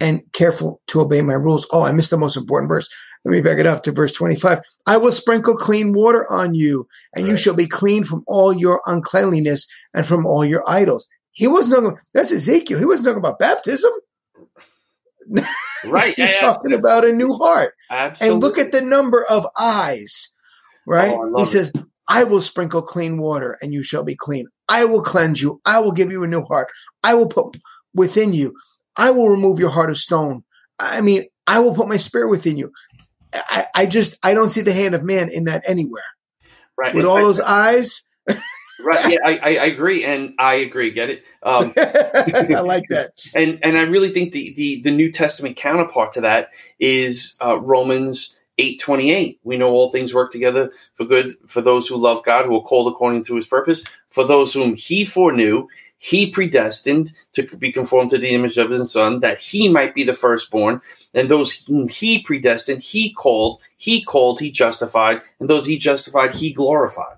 and 0.00 0.22
careful 0.32 0.80
to 0.88 1.00
obey 1.00 1.22
my 1.22 1.34
rules. 1.34 1.66
Oh, 1.72 1.82
I 1.82 1.92
missed 1.92 2.10
the 2.10 2.16
most 2.18 2.36
important 2.36 2.68
verse. 2.68 2.88
Let 3.24 3.32
me 3.32 3.40
back 3.40 3.58
it 3.58 3.66
up 3.66 3.82
to 3.82 3.92
verse 3.92 4.12
25. 4.12 4.60
I 4.86 4.96
will 4.96 5.10
sprinkle 5.10 5.56
clean 5.56 5.92
water 5.92 6.24
on 6.30 6.54
you, 6.54 6.86
and 7.14 7.26
you 7.28 7.36
shall 7.36 7.54
be 7.54 7.66
clean 7.66 8.04
from 8.04 8.22
all 8.28 8.52
your 8.52 8.80
uncleanliness 8.86 9.66
and 9.92 10.06
from 10.06 10.24
all 10.24 10.44
your 10.44 10.62
idols. 10.68 11.06
He 11.32 11.48
wasn't 11.48 11.82
talking, 11.82 11.98
that's 12.14 12.30
Ezekiel. 12.32 12.78
He 12.78 12.84
wasn't 12.84 13.06
talking 13.08 13.18
about 13.18 13.38
baptism. 13.40 13.90
Right. 15.86 16.14
He's 16.16 16.32
yeah, 16.34 16.40
talking 16.40 16.72
about 16.72 17.04
a 17.04 17.12
new 17.12 17.32
heart. 17.34 17.74
absolutely. 17.90 18.34
And 18.34 18.42
look 18.42 18.58
at 18.58 18.72
the 18.72 18.80
number 18.82 19.24
of 19.28 19.46
eyes, 19.58 20.34
right? 20.86 21.16
Oh, 21.18 21.36
he 21.36 21.42
it. 21.42 21.46
says, 21.46 21.72
I 22.08 22.24
will 22.24 22.40
sprinkle 22.40 22.82
clean 22.82 23.18
water 23.18 23.58
and 23.60 23.72
you 23.72 23.82
shall 23.82 24.02
be 24.02 24.16
clean. 24.16 24.46
I 24.68 24.84
will 24.84 25.02
cleanse 25.02 25.42
you. 25.42 25.60
I 25.64 25.80
will 25.80 25.92
give 25.92 26.10
you 26.10 26.24
a 26.24 26.28
new 26.28 26.42
heart. 26.42 26.68
I 27.02 27.14
will 27.14 27.28
put 27.28 27.56
within 27.94 28.32
you. 28.32 28.54
I 28.96 29.10
will 29.10 29.28
remove 29.28 29.58
your 29.58 29.70
heart 29.70 29.90
of 29.90 29.98
stone. 29.98 30.44
I 30.78 31.00
mean, 31.00 31.24
I 31.46 31.60
will 31.60 31.74
put 31.74 31.88
my 31.88 31.96
spirit 31.96 32.30
within 32.30 32.56
you. 32.56 32.72
I, 33.32 33.64
I 33.74 33.86
just, 33.86 34.24
I 34.24 34.34
don't 34.34 34.50
see 34.50 34.62
the 34.62 34.72
hand 34.72 34.94
of 34.94 35.02
man 35.04 35.30
in 35.30 35.44
that 35.44 35.64
anywhere. 35.68 36.02
right. 36.76 36.94
With 36.94 37.04
all 37.04 37.18
those 37.18 37.40
eyes, 37.40 38.02
right. 38.80 39.08
Yeah, 39.08 39.18
I, 39.24 39.38
I, 39.38 39.48
I 39.56 39.64
agree, 39.66 40.04
and 40.04 40.34
I 40.38 40.54
agree. 40.54 40.90
Get 40.92 41.10
it? 41.10 41.24
Um, 41.42 41.72
I 41.76 42.60
like 42.60 42.84
that. 42.90 43.12
and 43.34 43.58
and 43.62 43.76
I 43.76 43.82
really 43.82 44.10
think 44.10 44.32
the 44.32 44.54
the, 44.56 44.82
the 44.82 44.90
New 44.90 45.12
Testament 45.12 45.56
counterpart 45.56 46.12
to 46.12 46.22
that 46.22 46.50
is 46.78 47.36
uh, 47.44 47.58
Romans 47.58 48.37
eight 48.58 48.80
twenty 48.80 49.12
eight. 49.12 49.40
We 49.44 49.56
know 49.56 49.70
all 49.70 49.92
things 49.92 50.14
work 50.14 50.32
together 50.32 50.70
for 50.94 51.04
good 51.04 51.36
for 51.46 51.60
those 51.62 51.88
who 51.88 51.96
love 51.96 52.24
God, 52.24 52.46
who 52.46 52.56
are 52.56 52.62
called 52.62 52.92
according 52.92 53.24
to 53.24 53.36
His 53.36 53.46
purpose. 53.46 53.84
For 54.08 54.24
those 54.24 54.54
whom 54.54 54.76
He 54.76 55.04
foreknew, 55.04 55.68
He 55.98 56.30
predestined 56.30 57.12
to 57.32 57.44
be 57.56 57.72
conformed 57.72 58.10
to 58.10 58.18
the 58.18 58.30
image 58.30 58.58
of 58.58 58.70
His 58.70 58.92
Son, 58.92 59.20
that 59.20 59.38
He 59.38 59.68
might 59.68 59.94
be 59.94 60.04
the 60.04 60.14
firstborn. 60.14 60.80
And 61.14 61.30
those 61.30 61.52
whom 61.52 61.88
He 61.88 62.22
predestined, 62.22 62.82
He 62.82 63.12
called. 63.12 63.60
He 63.78 64.02
called, 64.04 64.40
He 64.40 64.50
justified, 64.50 65.22
and 65.40 65.48
those 65.50 65.66
He 65.66 65.78
justified, 65.78 66.34
He 66.34 66.52
glorified 66.52 67.16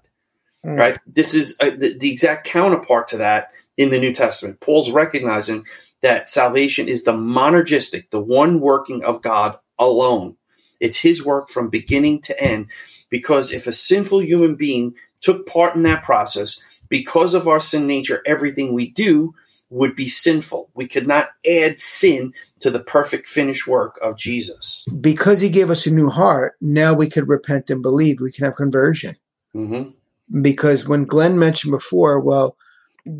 Mm. 0.66 0.78
right? 0.78 0.99
This 1.07 1.34
is 1.34 1.57
uh, 1.61 1.70
the, 1.70 1.99
the 1.99 2.11
exact 2.12 2.47
counterpart 2.47 3.09
to 3.09 3.18
that 3.18 3.53
in 3.76 3.91
the 3.91 4.01
New 4.01 4.14
Testament. 4.14 4.61
Paul's 4.61 4.91
recognizing 4.91 5.64
that 6.03 6.28
salvation 6.28 6.88
is 6.88 7.05
the 7.05 7.12
monergistic, 7.12 8.11
the 8.11 8.20
one 8.20 8.61
working 8.61 9.05
of 9.05 9.22
God 9.22 9.59
alone. 9.78 10.36
It's 10.81 10.99
his 10.99 11.24
work 11.24 11.49
from 11.49 11.68
beginning 11.68 12.22
to 12.22 12.43
end. 12.43 12.68
Because 13.09 13.53
if 13.53 13.66
a 13.66 13.72
sinful 13.72 14.22
human 14.22 14.55
being 14.55 14.95
took 15.20 15.47
part 15.47 15.76
in 15.76 15.83
that 15.85 16.03
process, 16.03 16.62
because 16.89 17.35
of 17.35 17.47
our 17.47 17.61
sin 17.61 17.87
nature, 17.87 18.22
everything 18.26 18.72
we 18.72 18.91
do 18.91 19.35
would 19.68 19.95
be 19.95 20.09
sinful. 20.09 20.68
We 20.74 20.89
could 20.89 21.07
not 21.07 21.31
add 21.49 21.78
sin 21.78 22.33
to 22.59 22.70
the 22.70 22.81
perfect 22.81 23.28
finished 23.28 23.68
work 23.68 23.99
of 24.03 24.16
Jesus. 24.16 24.85
Because 25.01 25.41
he 25.41 25.49
gave 25.49 25.70
us 25.70 25.87
a 25.87 25.95
new 25.95 26.09
heart, 26.09 26.55
now 26.61 26.93
we 26.95 27.09
could 27.09 27.28
repent 27.28 27.70
and 27.70 27.81
believe. 27.81 28.20
We 28.20 28.33
can 28.33 28.45
have 28.45 28.57
conversion. 28.57 29.16
hmm 29.53 29.91
because 30.41 30.87
when 30.87 31.05
Glenn 31.05 31.39
mentioned 31.39 31.72
before, 31.72 32.20
well, 32.20 32.57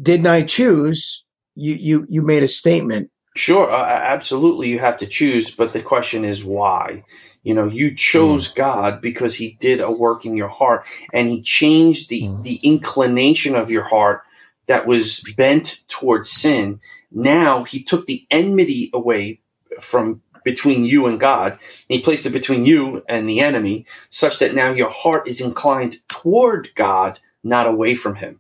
didn't 0.03 0.27
I 0.27 0.43
choose? 0.43 1.25
You 1.57 1.75
you 1.75 2.07
you 2.09 2.23
made 2.23 2.43
a 2.43 2.49
statement. 2.49 3.11
Sure, 3.37 3.71
uh, 3.71 3.85
absolutely, 3.85 4.69
you 4.69 4.79
have 4.79 4.97
to 4.99 5.07
choose, 5.07 5.51
but 5.51 5.73
the 5.73 5.83
question 5.83 6.25
is 6.25 6.45
why. 6.45 7.05
You 7.43 7.55
know, 7.55 7.67
you 7.67 7.95
chose 7.95 8.49
God 8.49 9.01
because 9.01 9.37
He 9.37 9.57
did 9.61 9.81
a 9.81 9.91
work 9.91 10.27
in 10.27 10.37
your 10.37 10.49
heart, 10.49 10.85
and 11.15 11.29
He 11.29 11.43
changed 11.43 12.11
the 12.11 12.23
Mm. 12.23 12.43
the 12.45 12.57
inclination 12.63 13.57
of 13.57 13.71
your 13.71 13.85
heart 13.85 14.23
that 14.67 14.87
was 14.87 15.21
bent 15.37 15.83
towards 15.89 16.31
sin. 16.31 16.81
Now 17.13 17.65
He 17.65 17.83
took 17.83 18.07
the 18.07 18.27
enmity 18.31 18.91
away 18.93 19.41
from 19.81 20.23
between 20.45 20.85
you 20.85 21.07
and 21.07 21.21
God. 21.21 21.53
And 21.53 21.61
he 21.89 22.01
placed 22.01 22.27
it 22.27 22.31
between 22.31 22.67
you 22.67 23.05
and 23.09 23.29
the 23.29 23.41
enemy, 23.41 23.87
such 24.11 24.39
that 24.39 24.55
now 24.55 24.73
your 24.73 24.91
heart 24.91 25.29
is 25.29 25.41
inclined 25.41 25.99
toward 26.09 26.71
God, 26.75 27.21
not 27.45 27.67
away 27.67 27.95
from 27.95 28.17
him. 28.17 28.40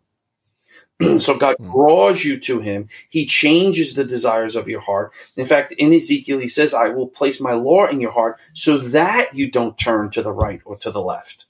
so 1.20 1.36
God 1.36 1.56
draws 1.60 2.24
you 2.24 2.38
to 2.40 2.60
him. 2.60 2.88
He 3.08 3.26
changes 3.26 3.94
the 3.94 4.04
desires 4.04 4.56
of 4.56 4.68
your 4.68 4.80
heart. 4.80 5.12
In 5.36 5.46
fact, 5.46 5.72
in 5.72 5.92
Ezekiel, 5.92 6.38
he 6.38 6.48
says, 6.48 6.74
I 6.74 6.88
will 6.88 7.08
place 7.08 7.40
my 7.40 7.52
law 7.52 7.86
in 7.86 8.00
your 8.00 8.12
heart 8.12 8.38
so 8.54 8.78
that 8.78 9.34
you 9.34 9.50
don't 9.50 9.78
turn 9.78 10.10
to 10.10 10.22
the 10.22 10.32
right 10.32 10.60
or 10.64 10.76
to 10.78 10.90
the 10.90 11.02
left. 11.02 11.46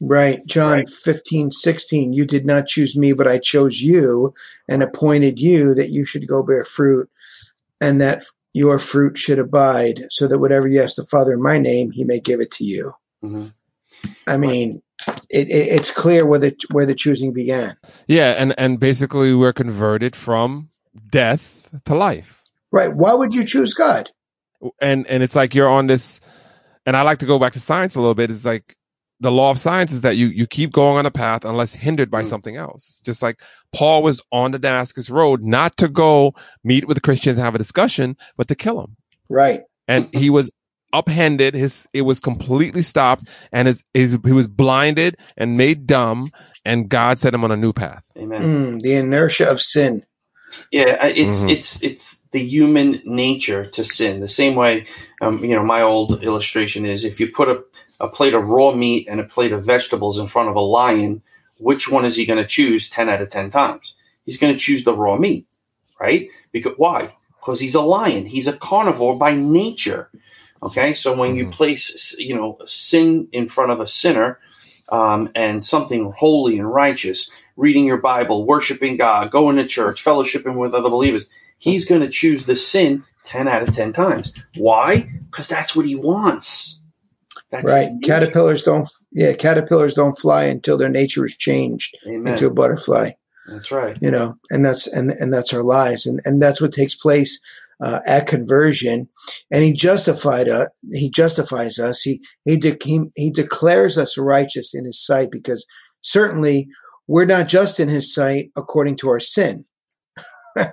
Right. 0.00 0.44
John 0.46 0.78
Right. 0.78 0.88
fifteen 0.88 1.50
sixteen. 1.50 2.12
You 2.12 2.24
did 2.24 2.46
not 2.46 2.66
choose 2.68 2.96
me, 2.96 3.12
but 3.12 3.26
I 3.26 3.38
chose 3.38 3.80
you 3.80 4.32
and 4.68 4.82
appointed 4.82 5.40
you 5.40 5.74
that 5.74 5.90
you 5.90 6.04
should 6.04 6.28
go 6.28 6.42
bear 6.42 6.64
fruit 6.64 7.10
and 7.80 8.00
that 8.00 8.22
your 8.54 8.78
fruit 8.78 9.18
should 9.18 9.38
abide, 9.38 10.04
so 10.10 10.26
that 10.26 10.38
whatever 10.38 10.66
you 10.68 10.80
ask 10.80 10.96
the 10.96 11.04
Father 11.04 11.32
in 11.32 11.42
my 11.42 11.58
name, 11.58 11.90
he 11.90 12.04
may 12.04 12.20
give 12.20 12.40
it 12.40 12.50
to 12.52 12.64
you. 12.64 12.92
Mhm. 13.24 13.52
I 14.26 14.36
mean, 14.36 14.82
it, 15.30 15.48
it, 15.48 15.50
it's 15.50 15.90
clear 15.90 16.26
where 16.26 16.38
the, 16.38 16.56
where 16.72 16.86
the 16.86 16.94
choosing 16.94 17.32
began. 17.32 17.70
Yeah, 18.06 18.32
and 18.32 18.54
and 18.58 18.80
basically 18.80 19.34
we're 19.34 19.52
converted 19.52 20.16
from 20.16 20.68
death 21.10 21.68
to 21.84 21.94
life. 21.94 22.42
Right. 22.72 22.94
Why 22.94 23.14
would 23.14 23.34
you 23.34 23.44
choose 23.44 23.74
God? 23.74 24.10
and 24.80 25.06
and 25.06 25.22
it's 25.22 25.36
like 25.36 25.54
you're 25.54 25.68
on 25.68 25.86
this 25.86 26.20
and 26.84 26.96
i 26.96 27.02
like 27.02 27.20
to 27.20 27.26
go 27.26 27.38
back 27.38 27.52
to 27.52 27.60
science 27.60 27.94
a 27.94 28.00
little 28.00 28.16
bit 28.16 28.28
it's 28.28 28.44
like 28.44 28.74
the 29.20 29.30
law 29.30 29.52
of 29.52 29.60
science 29.60 29.92
is 29.92 30.00
that 30.00 30.16
you 30.16 30.26
you 30.26 30.48
keep 30.48 30.72
going 30.72 30.96
on 30.98 31.06
a 31.06 31.12
path 31.12 31.44
unless 31.44 31.72
hindered 31.72 32.10
by 32.10 32.22
Mm. 32.22 32.26
something 32.26 32.56
else 32.56 33.00
just 33.04 33.22
like 33.22 33.40
paul 33.72 34.02
was 34.02 34.20
on 34.32 34.50
the 34.50 34.58
damascus 34.58 35.10
road 35.10 35.44
not 35.44 35.76
to 35.76 35.86
go 35.86 36.34
meet 36.64 36.88
with 36.88 36.96
the 36.96 37.00
christians 37.00 37.38
and 37.38 37.44
have 37.44 37.54
a 37.54 37.58
discussion 37.58 38.16
but 38.36 38.48
to 38.48 38.56
kill 38.56 38.80
them 38.80 38.96
Right. 39.28 39.62
and 39.86 40.08
he 40.12 40.28
was 40.28 40.50
upended 40.92 41.54
his 41.54 41.88
it 41.94 42.02
was 42.02 42.20
completely 42.20 42.82
stopped 42.82 43.28
and 43.52 43.68
his, 43.68 43.84
his 43.94 44.18
he 44.24 44.32
was 44.32 44.48
blinded 44.48 45.16
and 45.36 45.56
made 45.58 45.86
dumb 45.86 46.30
and 46.64 46.88
god 46.88 47.18
set 47.18 47.34
him 47.34 47.44
on 47.44 47.52
a 47.52 47.56
new 47.56 47.72
path 47.72 48.04
Amen. 48.18 48.42
Mm, 48.46 48.80
the 48.80 48.94
inertia 48.94 49.50
of 49.50 49.60
sin. 49.60 50.04
Yeah, 50.70 50.98
I- 51.00 51.08
it's 51.16 51.40
Mhm. 51.40 51.50
it's 51.50 51.82
it's 51.82 52.22
the 52.32 52.40
human 52.44 53.02
nature 53.06 53.66
to 53.66 53.84
sin. 53.84 54.20
The 54.20 54.28
same 54.28 54.54
way, 54.54 54.86
um, 55.22 55.38
you 55.44 55.54
know, 55.56 55.64
my 55.64 55.82
old 55.82 56.22
illustration 56.22 56.84
is 56.86 57.04
if 57.04 57.20
you 57.20 57.28
put 57.28 57.48
a, 57.48 57.64
a 58.00 58.08
plate 58.08 58.34
of 58.34 58.48
raw 58.48 58.72
meat 58.74 59.08
and 59.10 59.20
a 59.20 59.24
plate 59.24 59.52
of 59.52 59.64
vegetables 59.64 60.18
in 60.18 60.26
front 60.28 60.50
of 60.50 60.56
a 60.56 60.60
lion, 60.60 61.22
which 61.58 61.90
one 61.90 62.04
is 62.04 62.16
he 62.16 62.26
going 62.26 62.38
to 62.42 62.46
choose 62.46 62.90
ten 62.90 63.08
out 63.08 63.22
of 63.22 63.30
ten 63.30 63.50
times? 63.50 63.96
He's 64.26 64.38
going 64.38 64.52
to 64.52 64.60
choose 64.60 64.84
the 64.84 64.94
raw 64.94 65.16
meat, 65.16 65.46
right? 66.00 66.28
Because 66.52 66.74
why? 66.78 67.16
Because 67.40 67.60
he's 67.60 67.76
a 67.76 67.82
lion. 67.82 68.26
He's 68.26 68.48
a 68.48 68.54
carnivore 68.56 69.18
by 69.18 69.34
nature. 69.34 70.10
Okay, 70.62 70.94
so 70.94 71.14
when 71.14 71.36
you 71.36 71.46
Mhm. 71.46 71.52
place, 71.52 72.16
you 72.18 72.34
know, 72.34 72.58
sin 72.66 73.28
in 73.32 73.48
front 73.48 73.70
of 73.70 73.80
a 73.80 73.86
sinner, 73.86 74.38
um, 74.90 75.30
and 75.34 75.62
something 75.62 76.12
holy 76.16 76.58
and 76.58 76.72
righteous, 76.72 77.30
reading 77.56 77.84
your 77.84 77.98
Bible, 77.98 78.44
worshiping 78.46 78.96
God, 78.96 79.30
going 79.30 79.56
to 79.56 79.66
church, 79.66 80.02
fellowshipping 80.02 80.56
with 80.56 80.74
other 80.74 80.88
believers, 80.90 81.28
he's 81.58 81.84
going 81.84 82.00
to 82.00 82.08
choose 82.08 82.46
the 82.46 82.56
sin 82.56 83.04
10 83.24 83.46
out 83.48 83.62
of 83.62 83.74
10 83.74 83.92
times. 83.92 84.34
Why? 84.56 85.10
Because 85.30 85.48
that's 85.48 85.76
what 85.76 85.84
he 85.86 85.94
wants. 85.94 86.80
That's 87.50 87.64
right. 87.64 87.88
Caterpillars 88.02 88.62
don't, 88.62 88.88
yeah, 89.12 89.34
caterpillars 89.34 89.94
don't 89.94 90.18
fly 90.18 90.44
until 90.44 90.76
their 90.78 90.88
nature 90.88 91.24
is 91.24 91.36
changed 91.36 91.96
Amen. 92.06 92.32
into 92.32 92.46
a 92.46 92.50
butterfly. 92.50 93.10
That's 93.46 93.70
right. 93.72 93.96
you 94.02 94.10
know 94.10 94.36
and 94.50 94.62
that's 94.62 94.86
and 94.86 95.10
and 95.12 95.32
that's 95.32 95.54
our 95.54 95.62
lives 95.62 96.04
and 96.04 96.20
and 96.26 96.40
that's 96.42 96.60
what 96.60 96.70
takes 96.70 96.94
place 96.94 97.40
uh, 97.82 98.00
at 98.06 98.26
conversion 98.26 99.08
and 99.50 99.62
he 99.62 99.72
justified 99.72 100.48
us 100.48 100.68
he 100.92 101.10
justifies 101.10 101.78
us 101.78 102.02
he 102.02 102.20
he, 102.44 102.56
de- 102.56 102.76
he 102.82 103.02
he 103.14 103.30
declares 103.30 103.96
us 103.96 104.18
righteous 104.18 104.74
in 104.74 104.84
his 104.84 105.04
sight 105.04 105.30
because 105.30 105.66
certainly 106.00 106.68
we're 107.06 107.24
not 107.24 107.48
just 107.48 107.78
in 107.78 107.88
his 107.88 108.12
sight 108.12 108.50
according 108.56 108.96
to 108.96 109.08
our 109.08 109.20
sin 109.20 109.64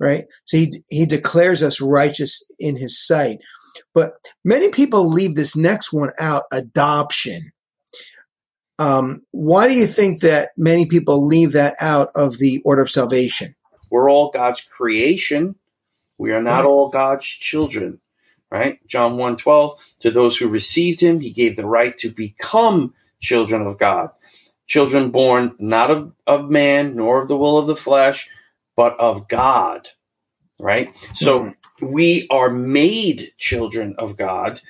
right 0.00 0.24
so 0.44 0.56
he 0.56 0.72
he 0.88 1.04
declares 1.06 1.62
us 1.62 1.80
righteous 1.80 2.44
in 2.58 2.76
his 2.76 3.04
sight 3.06 3.38
but 3.94 4.12
many 4.44 4.70
people 4.70 5.08
leave 5.08 5.34
this 5.34 5.54
next 5.54 5.92
one 5.92 6.10
out 6.18 6.44
adoption 6.52 7.40
um, 8.78 9.22
why 9.32 9.68
do 9.68 9.74
you 9.74 9.86
think 9.86 10.20
that 10.20 10.50
many 10.56 10.86
people 10.86 11.26
leave 11.26 11.52
that 11.52 11.74
out 11.80 12.10
of 12.14 12.38
the 12.38 12.62
order 12.64 12.82
of 12.82 12.90
salvation? 12.90 13.54
We're 13.90 14.10
all 14.10 14.30
God's 14.30 14.62
creation. 14.62 15.56
We 16.18 16.32
are 16.32 16.42
not 16.42 16.64
Right. 16.64 16.68
all 16.68 16.88
God's 16.90 17.26
children. 17.26 18.00
Right? 18.50 18.78
John 18.86 19.18
1 19.18 19.36
To 20.00 20.10
those 20.10 20.36
who 20.38 20.48
received 20.48 21.00
him, 21.00 21.20
he 21.20 21.30
gave 21.30 21.56
the 21.56 21.66
right 21.66 21.96
to 21.98 22.08
become 22.10 22.94
children 23.20 23.66
of 23.66 23.78
God. 23.78 24.10
Children 24.66 25.10
born 25.10 25.54
not 25.58 25.90
of, 25.90 26.12
of 26.26 26.48
man, 26.50 26.96
nor 26.96 27.20
of 27.20 27.28
the 27.28 27.36
will 27.36 27.58
of 27.58 27.66
the 27.66 27.76
flesh, 27.76 28.28
but 28.74 28.98
of 28.98 29.28
God. 29.28 29.88
Right? 30.58 30.94
So 31.14 31.40
Mhm. 31.40 31.54
we 31.82 32.26
are 32.30 32.48
made 32.50 33.32
children 33.36 33.94
of 33.98 34.16
God 34.16 34.60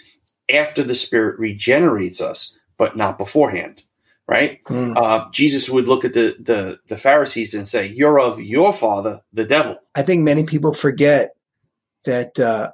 after 0.52 0.82
the 0.82 0.94
Spirit 0.96 1.38
regenerates 1.38 2.20
us, 2.20 2.58
but 2.76 2.96
not 2.96 3.16
beforehand. 3.16 3.84
Right? 4.26 4.62
Mm. 4.64 4.94
Uh, 4.96 5.30
Jesus 5.30 5.70
would 5.70 5.88
look 5.88 6.04
at 6.04 6.14
the, 6.14 6.34
the, 6.40 6.80
the 6.88 6.96
Pharisees 6.96 7.54
and 7.54 7.66
say, 7.66 7.86
You're 7.86 8.18
of 8.20 8.40
your 8.42 8.72
father, 8.72 9.20
the 9.32 9.44
devil. 9.44 9.78
I 9.94 10.02
think 10.02 10.22
many 10.24 10.44
people 10.44 10.74
forget 10.74 11.34
that 12.08 12.40
uh, 12.40 12.70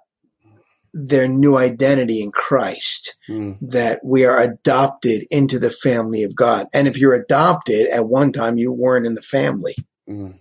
their 0.92 1.26
new 1.26 1.56
identity 1.56 2.22
in 2.22 2.30
Christ, 2.30 3.18
Mm, 3.28 3.56
that 3.62 4.00
we 4.04 4.26
are 4.26 4.38
adopted 4.38 5.24
into 5.30 5.58
the 5.58 5.70
family 5.70 6.22
of 6.22 6.36
God. 6.36 6.66
And 6.74 6.86
if 6.86 6.98
you're 6.98 7.14
adopted, 7.14 7.88
at 7.88 8.08
one 8.08 8.32
time 8.32 8.58
you 8.58 8.70
weren't 8.70 9.06
in 9.06 9.14
the 9.14 9.22
family. 9.22 9.74
mm, 10.08 10.34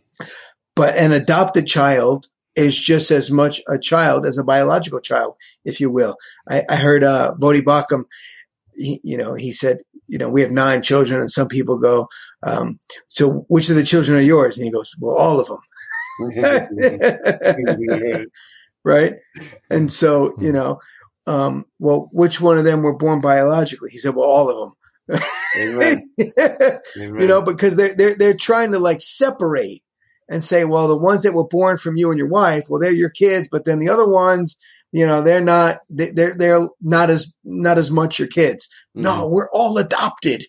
But 0.75 0.95
an 0.97 1.11
adopted 1.11 1.65
child 1.65 2.27
is 2.55 2.79
just 2.79 3.09
as 3.09 3.31
much 3.31 3.61
a 3.67 3.79
child 3.79 4.25
as 4.25 4.37
a 4.37 4.43
biological 4.43 4.99
child, 4.99 5.35
if 5.65 5.79
you 5.79 5.89
will. 5.89 6.17
I, 6.49 6.61
I 6.69 6.75
heard 6.75 7.03
uh, 7.03 7.33
Voddie 7.39 7.63
Baucham, 7.63 8.03
he, 8.75 8.99
you 9.03 9.17
know, 9.17 9.33
he 9.33 9.53
said, 9.53 9.79
you 10.07 10.17
know, 10.17 10.29
we 10.29 10.41
have 10.41 10.51
nine 10.51 10.83
children, 10.83 11.19
and 11.19 11.31
some 11.31 11.47
people 11.47 11.77
go, 11.77 12.07
um, 12.45 12.77
so 13.07 13.45
which 13.47 13.69
of 13.69 13.77
the 13.77 13.83
children 13.83 14.17
are 14.17 14.21
yours? 14.21 14.57
And 14.57 14.65
he 14.65 14.71
goes, 14.71 14.93
well, 14.99 15.15
all 15.17 15.39
of 15.39 15.47
them. 15.47 15.57
right? 18.83 19.15
And 19.69 19.91
so, 19.91 20.33
you 20.39 20.51
know, 20.51 20.79
um, 21.27 21.65
well, 21.79 22.09
which 22.11 22.41
one 22.41 22.57
of 22.57 22.65
them 22.65 22.81
were 22.81 22.95
born 22.97 23.19
biologically? 23.19 23.89
He 23.91 23.97
said, 23.97 24.15
well, 24.15 24.25
all 24.29 24.49
of 24.49 24.69
them. 24.69 25.21
Amen. 25.59 26.09
you 27.19 27.27
know, 27.27 27.41
because 27.41 27.75
they're, 27.75 27.93
they're, 27.95 28.15
they're 28.15 28.37
trying 28.37 28.71
to 28.71 28.79
like 28.79 29.01
separate 29.01 29.81
and 30.29 30.43
say, 30.43 30.65
well, 30.65 30.87
the 30.87 30.97
ones 30.97 31.23
that 31.23 31.33
were 31.33 31.47
born 31.47 31.77
from 31.77 31.95
you 31.97 32.09
and 32.09 32.17
your 32.17 32.29
wife, 32.29 32.65
well, 32.69 32.79
they're 32.79 32.91
your 32.91 33.09
kids, 33.09 33.47
but 33.51 33.65
then 33.65 33.79
the 33.79 33.89
other 33.89 34.07
ones, 34.07 34.57
you 34.91 35.05
know, 35.05 35.21
they're 35.21 35.43
not, 35.43 35.79
they- 35.89 36.11
they're, 36.11 36.35
they're 36.37 36.67
not 36.81 37.09
as, 37.09 37.35
not 37.43 37.77
as 37.77 37.91
much 37.91 38.19
your 38.19 38.27
kids. 38.27 38.69
No, 38.95 39.27
we're 39.27 39.49
all 39.51 39.77
adopted. 39.77 40.45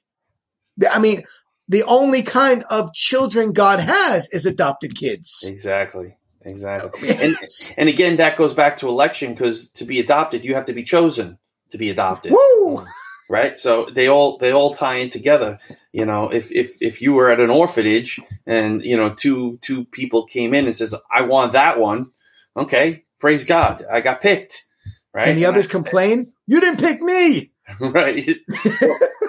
I 0.90 0.98
mean, 0.98 1.22
the 1.68 1.82
only 1.84 2.22
kind 2.22 2.62
of 2.70 2.92
children 2.94 3.52
God 3.52 3.80
has 3.80 4.28
is 4.32 4.44
adopted 4.44 4.96
kids. 4.96 5.44
Exactly. 5.48 6.16
Exactly. 6.44 7.10
And 7.22 7.36
and 7.78 7.88
again, 7.88 8.16
that 8.16 8.36
goes 8.36 8.54
back 8.54 8.78
to 8.78 8.88
election 8.88 9.32
because 9.32 9.68
to 9.70 9.84
be 9.84 10.00
adopted, 10.00 10.44
you 10.44 10.54
have 10.54 10.66
to 10.66 10.72
be 10.72 10.82
chosen 10.82 11.38
to 11.70 11.78
be 11.78 11.90
adopted. 11.90 12.32
Woo! 12.32 12.78
Um, 12.78 12.86
right. 13.30 13.58
So 13.58 13.88
they 13.92 14.08
all 14.08 14.38
they 14.38 14.52
all 14.52 14.74
tie 14.74 14.96
in 14.96 15.10
together. 15.10 15.58
You 15.92 16.04
know, 16.04 16.30
if 16.30 16.52
if 16.52 16.76
if 16.80 17.00
you 17.00 17.14
were 17.14 17.30
at 17.30 17.40
an 17.40 17.50
orphanage 17.50 18.20
and 18.46 18.84
you 18.84 18.96
know 18.96 19.10
two 19.10 19.58
two 19.62 19.84
people 19.86 20.26
came 20.26 20.54
in 20.54 20.66
and 20.66 20.76
says, 20.76 20.94
"I 21.10 21.22
want 21.22 21.52
that 21.52 21.78
one," 21.78 22.12
okay, 22.58 23.04
praise 23.18 23.44
God, 23.44 23.84
I 23.90 24.00
got 24.00 24.20
picked. 24.20 24.66
Right. 25.14 25.28
And 25.28 25.38
the 25.38 25.46
others 25.46 25.68
complain, 25.68 26.32
you 26.46 26.60
didn't 26.60 26.80
pick 26.80 27.00
me. 27.00 27.52
right? 27.92 28.24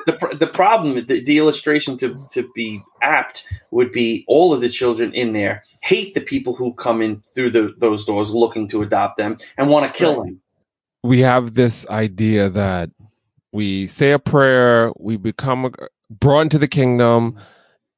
the 0.06 0.38
the 0.40 0.48
problem, 0.48 0.96
the, 1.06 1.24
the 1.24 1.38
illustration 1.38 1.98
to 1.98 2.26
to 2.32 2.50
be 2.56 2.82
apt 3.02 3.48
would 3.72 3.92
be 3.92 4.24
all 4.28 4.54
of 4.54 4.62
the 4.62 4.70
children 4.70 5.14
in 5.14 5.34
there 5.34 5.64
hate 5.82 6.16
the 6.16 6.22
people 6.22 6.56
who 6.56 6.74
come 6.74 7.02
in 7.02 7.22
through 7.34 7.52
the, 7.52 7.74
those 7.78 8.06
doors 8.06 8.32
looking 8.32 8.68
to 8.68 8.82
adopt 8.82 9.18
them 9.18 9.38
and 9.58 9.70
want 9.70 9.86
to 9.86 9.98
kill 9.98 10.24
them. 10.24 10.42
we 11.04 11.20
have 11.20 11.54
this 11.54 11.88
idea 11.90 12.50
that 12.50 12.90
we 13.52 13.88
say 13.88 14.12
a 14.12 14.20
prayer, 14.20 14.92
we 14.98 15.16
become 15.16 15.74
brought 16.10 16.42
into 16.42 16.58
the 16.58 16.68
kingdom, 16.68 17.38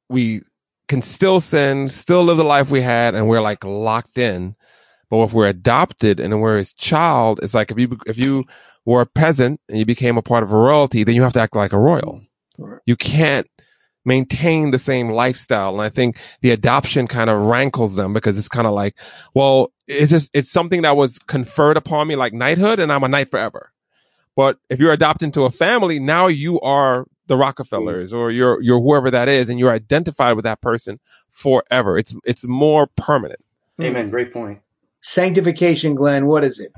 we 0.08 0.42
can 0.86 1.02
still 1.02 1.40
sin, 1.40 1.88
still 1.88 2.24
live 2.24 2.36
the 2.36 2.44
life 2.44 2.70
we 2.70 2.80
had, 2.80 3.14
and 3.14 3.28
we're 3.28 3.40
like 3.40 3.64
locked 3.64 4.18
in. 4.18 4.54
But 5.10 5.22
if 5.24 5.32
we're 5.32 5.48
adopted 5.48 6.20
and 6.20 6.40
we're 6.40 6.58
his 6.58 6.72
child, 6.74 7.40
it's 7.42 7.54
like 7.54 7.70
if 7.70 7.78
you 7.78 7.98
if 8.06 8.18
you 8.18 8.44
were 8.88 9.02
a 9.02 9.06
peasant 9.06 9.60
and 9.68 9.78
you 9.78 9.84
became 9.84 10.16
a 10.16 10.22
part 10.22 10.42
of 10.42 10.50
a 10.50 10.56
royalty, 10.56 11.04
then 11.04 11.14
you 11.14 11.22
have 11.22 11.34
to 11.34 11.40
act 11.40 11.54
like 11.54 11.74
a 11.74 11.78
royal. 11.78 12.22
Mm. 12.58 12.66
Right. 12.70 12.80
You 12.86 12.96
can't 12.96 13.46
maintain 14.06 14.70
the 14.70 14.78
same 14.78 15.10
lifestyle. 15.10 15.74
And 15.74 15.82
I 15.82 15.90
think 15.90 16.16
the 16.40 16.52
adoption 16.52 17.06
kind 17.06 17.28
of 17.28 17.42
rankles 17.42 17.96
them 17.96 18.14
because 18.14 18.38
it's 18.38 18.48
kind 18.48 18.66
of 18.66 18.72
like, 18.72 18.96
well, 19.34 19.72
it's 19.86 20.10
just, 20.10 20.30
it's 20.32 20.50
something 20.50 20.80
that 20.82 20.96
was 20.96 21.18
conferred 21.18 21.76
upon 21.76 22.08
me 22.08 22.16
like 22.16 22.32
knighthood 22.32 22.78
and 22.78 22.90
I'm 22.90 23.04
a 23.04 23.08
knight 23.08 23.30
forever. 23.30 23.68
But 24.34 24.56
if 24.70 24.80
you're 24.80 24.94
adopted 24.94 25.26
into 25.26 25.44
a 25.44 25.50
family, 25.50 26.00
now 26.00 26.26
you 26.26 26.58
are 26.60 27.04
the 27.26 27.36
Rockefellers 27.36 28.14
or 28.14 28.30
you're, 28.30 28.58
you're 28.62 28.80
whoever 28.80 29.10
that 29.10 29.28
is 29.28 29.50
and 29.50 29.58
you're 29.58 29.70
identified 29.70 30.34
with 30.34 30.44
that 30.44 30.62
person 30.62 30.98
forever. 31.28 31.98
It's, 31.98 32.16
it's 32.24 32.46
more 32.46 32.86
permanent. 32.96 33.40
Amen. 33.82 34.06
Mm. 34.06 34.10
Great 34.10 34.32
point. 34.32 34.60
Sanctification, 35.00 35.94
Glenn, 35.94 36.26
what 36.26 36.42
is 36.42 36.58
it? 36.58 36.72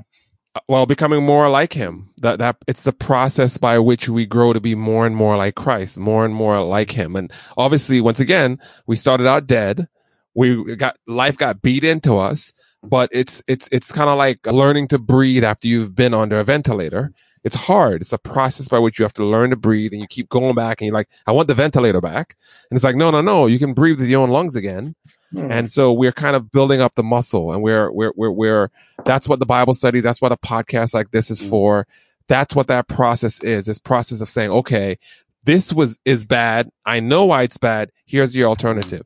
Uh, 0.53 0.59
well 0.67 0.85
becoming 0.85 1.23
more 1.25 1.49
like 1.49 1.73
him. 1.73 2.09
That 2.21 2.39
that 2.39 2.57
it's 2.67 2.83
the 2.83 2.93
process 2.93 3.57
by 3.57 3.79
which 3.79 4.09
we 4.09 4.25
grow 4.25 4.53
to 4.53 4.59
be 4.59 4.75
more 4.75 5.05
and 5.05 5.15
more 5.15 5.37
like 5.37 5.55
christ 5.55 5.97
more 5.97 6.25
and 6.25 6.33
more 6.33 6.63
like 6.63 6.91
him. 6.91 7.15
And 7.15 7.31
obviously 7.57 8.01
once 8.01 8.19
again 8.19 8.59
we 8.87 8.95
started 8.95 9.27
out 9.27 9.47
dead. 9.47 9.87
We 10.33 10.75
got 10.75 10.97
life 11.07 11.37
got 11.37 11.61
beat 11.61 11.83
into 11.83 12.17
us 12.17 12.53
but 12.83 13.09
it's 13.11 13.43
it's 13.47 13.67
it's 13.71 13.91
kind 13.91 14.09
of 14.09 14.17
like 14.17 14.45
learning 14.47 14.87
to 14.89 14.97
breathe 14.97 15.43
after 15.43 15.67
you've 15.67 15.95
been 15.95 16.13
under 16.13 16.39
a 16.39 16.43
ventilator 16.43 17.11
it's 17.43 17.55
hard. 17.55 18.01
It's 18.01 18.13
a 18.13 18.17
process 18.17 18.69
by 18.69 18.79
which 18.79 18.99
you 18.99 19.03
have 19.03 19.13
to 19.13 19.25
learn 19.25 19.49
to 19.49 19.55
breathe 19.55 19.93
and 19.93 20.01
you 20.01 20.07
keep 20.07 20.29
going 20.29 20.53
back 20.53 20.79
and 20.79 20.85
you're 20.85 20.93
like 20.93 21.09
i 21.25 21.31
want 21.31 21.47
the 21.47 21.55
ventilator 21.55 22.01
back. 22.01 22.35
And 22.69 22.77
it's 22.77 22.83
like 22.83 22.95
no 22.95 23.11
no 23.11 23.21
no. 23.21 23.47
You 23.47 23.59
can 23.59 23.73
breathe 23.73 23.99
with 23.99 24.09
your 24.09 24.21
own 24.21 24.29
lungs 24.29 24.55
again. 24.55 24.95
Hmm. 25.33 25.51
and 25.51 25.71
so 25.71 25.93
we're 25.93 26.11
kind 26.11 26.35
of 26.35 26.51
building 26.51 26.81
up 26.81 26.95
the 26.95 27.03
muscle 27.03 27.53
and 27.53 27.63
we're 27.63 27.89
we're 27.91 28.11
we're, 28.15 28.31
we're 28.31 28.71
that's 29.05 29.29
what 29.29 29.39
the 29.39 29.45
bible 29.45 29.73
study 29.73 30.01
that's 30.01 30.21
what 30.21 30.33
a 30.33 30.37
podcast 30.37 30.93
like 30.93 31.11
this 31.11 31.31
is 31.31 31.39
for. 31.39 31.87
That's 32.27 32.55
what 32.55 32.67
that 32.67 32.87
process 32.87 33.41
is. 33.43 33.65
This 33.65 33.79
process 33.79 34.21
of 34.21 34.29
saying 34.29 34.51
okay 34.51 34.97
this 35.45 35.73
was 35.73 35.97
is 36.05 36.25
bad. 36.25 36.69
I 36.85 36.99
know 36.99 37.25
why 37.25 37.43
it's 37.43 37.57
bad. 37.57 37.91
Here's 38.05 38.35
your 38.35 38.49
alternative. 38.49 39.05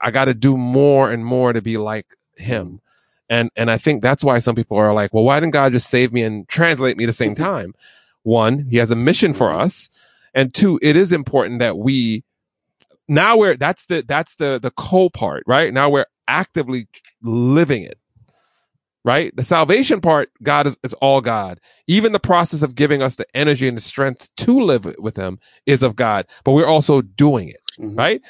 I 0.00 0.10
got 0.10 0.26
to 0.26 0.34
do 0.34 0.56
more 0.56 1.10
and 1.10 1.24
more 1.24 1.52
to 1.52 1.62
be 1.62 1.76
like 1.76 2.06
him 2.36 2.80
and 3.30 3.50
and 3.56 3.70
i 3.70 3.78
think 3.78 4.02
that's 4.02 4.24
why 4.24 4.38
some 4.38 4.54
people 4.54 4.76
are 4.76 4.94
like 4.94 5.14
well 5.14 5.24
why 5.24 5.40
didn't 5.40 5.52
god 5.52 5.72
just 5.72 5.90
save 5.90 6.12
me 6.12 6.22
and 6.22 6.48
translate 6.48 6.96
me 6.96 7.04
at 7.04 7.08
the 7.08 7.12
same 7.12 7.34
time? 7.50 7.74
One 8.24 8.66
he 8.70 8.78
has 8.78 8.90
a 8.90 8.96
mission 8.96 9.34
for 9.34 9.52
us. 9.52 9.90
And 10.34 10.52
two 10.54 10.78
it 10.82 10.96
is 10.96 11.12
important 11.12 11.60
that 11.60 11.78
we 11.78 12.24
now 13.08 13.36
we're 13.36 13.56
that's 13.56 13.86
the 13.86 14.04
that's 14.06 14.36
the 14.36 14.58
the 14.60 14.72
co 14.72 15.10
part 15.10 15.44
right? 15.46 15.72
Now 15.74 15.90
we're 15.90 16.06
actively 16.28 16.88
living 17.22 17.82
it 17.84 17.98
right? 19.04 19.34
The 19.36 19.44
salvation 19.44 20.00
part 20.00 20.30
god 20.42 20.66
is 20.66 20.76
it's 20.84 20.94
all 20.94 21.20
god. 21.20 21.60
Even 21.86 22.12
the 22.12 22.20
process 22.20 22.62
of 22.62 22.74
giving 22.74 23.02
us 23.02 23.16
the 23.16 23.26
energy 23.34 23.68
and 23.68 23.76
the 23.76 23.82
strength 23.82 24.30
to 24.38 24.60
live 24.60 24.86
with 24.98 25.16
him 25.16 25.38
is 25.66 25.82
of 25.82 25.96
god 25.96 26.26
but 26.44 26.52
we're 26.52 26.66
also 26.66 27.02
doing 27.02 27.48
it 27.48 27.60
Mhm. 27.80 27.98
right 27.98 28.22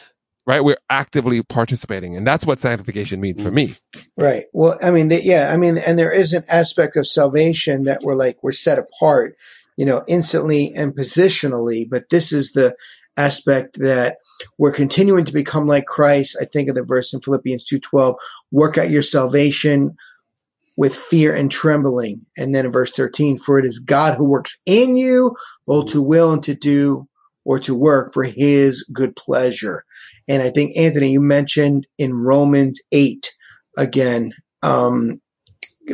right 0.46 0.64
we're 0.64 0.76
actively 0.90 1.42
participating 1.42 2.16
and 2.16 2.26
that's 2.26 2.46
what 2.46 2.58
sanctification 2.58 3.20
means 3.20 3.42
for 3.42 3.50
me 3.50 3.72
Right. 4.16 4.44
Well, 4.52 4.78
I 4.82 4.90
mean, 4.90 5.08
the, 5.08 5.20
yeah, 5.22 5.50
I 5.52 5.56
mean, 5.56 5.76
and 5.86 5.98
there 5.98 6.12
is 6.12 6.32
an 6.32 6.44
aspect 6.48 6.96
of 6.96 7.06
salvation 7.06 7.84
that 7.84 8.02
we're 8.02 8.14
like, 8.14 8.42
we're 8.42 8.52
set 8.52 8.78
apart, 8.78 9.36
you 9.76 9.84
know, 9.84 10.02
instantly 10.06 10.72
and 10.76 10.94
positionally, 10.94 11.86
but 11.88 12.10
this 12.10 12.32
is 12.32 12.52
the 12.52 12.76
aspect 13.16 13.78
that 13.80 14.18
we're 14.58 14.72
continuing 14.72 15.24
to 15.24 15.32
become 15.32 15.66
like 15.66 15.86
Christ. 15.86 16.36
I 16.40 16.44
think 16.44 16.68
of 16.68 16.74
the 16.74 16.84
verse 16.84 17.12
in 17.12 17.20
Philippians 17.20 17.64
2.12, 17.64 18.16
work 18.50 18.78
out 18.78 18.90
your 18.90 19.02
salvation 19.02 19.96
with 20.76 20.94
fear 20.94 21.34
and 21.34 21.50
trembling. 21.50 22.26
And 22.36 22.54
then 22.54 22.66
in 22.66 22.72
verse 22.72 22.90
13, 22.90 23.38
for 23.38 23.58
it 23.58 23.64
is 23.64 23.78
God 23.78 24.16
who 24.16 24.24
works 24.24 24.60
in 24.66 24.96
you, 24.96 25.36
both 25.66 25.92
to 25.92 26.02
will 26.02 26.32
and 26.32 26.42
to 26.44 26.54
do 26.54 27.08
or 27.44 27.58
to 27.60 27.74
work 27.74 28.14
for 28.14 28.24
his 28.24 28.88
good 28.92 29.16
pleasure. 29.16 29.84
And 30.28 30.42
I 30.42 30.50
think, 30.50 30.76
Anthony, 30.76 31.12
you 31.12 31.20
mentioned 31.20 31.86
in 31.98 32.14
Romans 32.14 32.80
8, 32.92 33.32
again. 33.78 34.32
Um, 34.62 35.20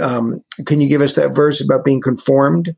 um, 0.02 0.44
can 0.66 0.80
you 0.80 0.88
give 0.88 1.02
us 1.02 1.14
that 1.16 1.34
verse 1.34 1.62
about 1.64 1.84
being 1.84 2.00
conformed? 2.00 2.76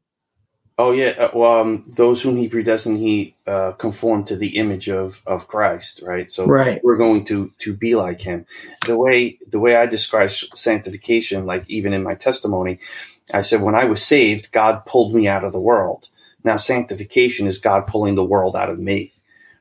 Oh 0.79 0.93
yeah, 0.93 1.11
uh, 1.11 1.31
well, 1.35 1.61
um, 1.61 1.85
those 1.87 2.23
whom 2.23 2.37
he 2.37 2.49
predestined, 2.49 2.99
he 2.99 3.37
uh, 3.47 3.73
conformed 3.73 4.29
to 4.29 4.37
the 4.37 4.57
image 4.59 4.89
of 4.91 5.23
of 5.27 5.49
Christ, 5.49 6.03
right? 6.05 6.31
So 6.31 6.49
Right. 6.49 6.81
we're 6.83 6.97
going 6.97 7.25
to 7.27 7.53
to 7.61 7.75
be 7.75 7.95
like 7.97 8.21
him. 8.21 8.47
The 8.87 8.99
way 8.99 9.39
the 9.49 9.61
way 9.61 9.77
I 9.77 9.87
describe 9.87 10.31
sanctification, 10.33 11.47
like 11.47 11.65
even 11.69 11.93
in 11.93 12.03
my 12.03 12.15
testimony, 12.15 12.81
I 13.35 13.43
said 13.43 13.63
when 13.63 13.77
I 13.77 13.87
was 13.87 14.03
saved, 14.05 14.53
God 14.53 14.87
pulled 14.87 15.15
me 15.15 15.29
out 15.29 15.45
of 15.45 15.53
the 15.53 15.61
world. 15.61 16.09
Now 16.45 16.57
sanctification 16.57 17.47
is 17.47 17.59
God 17.59 17.87
pulling 17.87 18.15
the 18.15 18.25
world 18.25 18.57
out 18.57 18.71
of 18.71 18.79
me, 18.79 19.13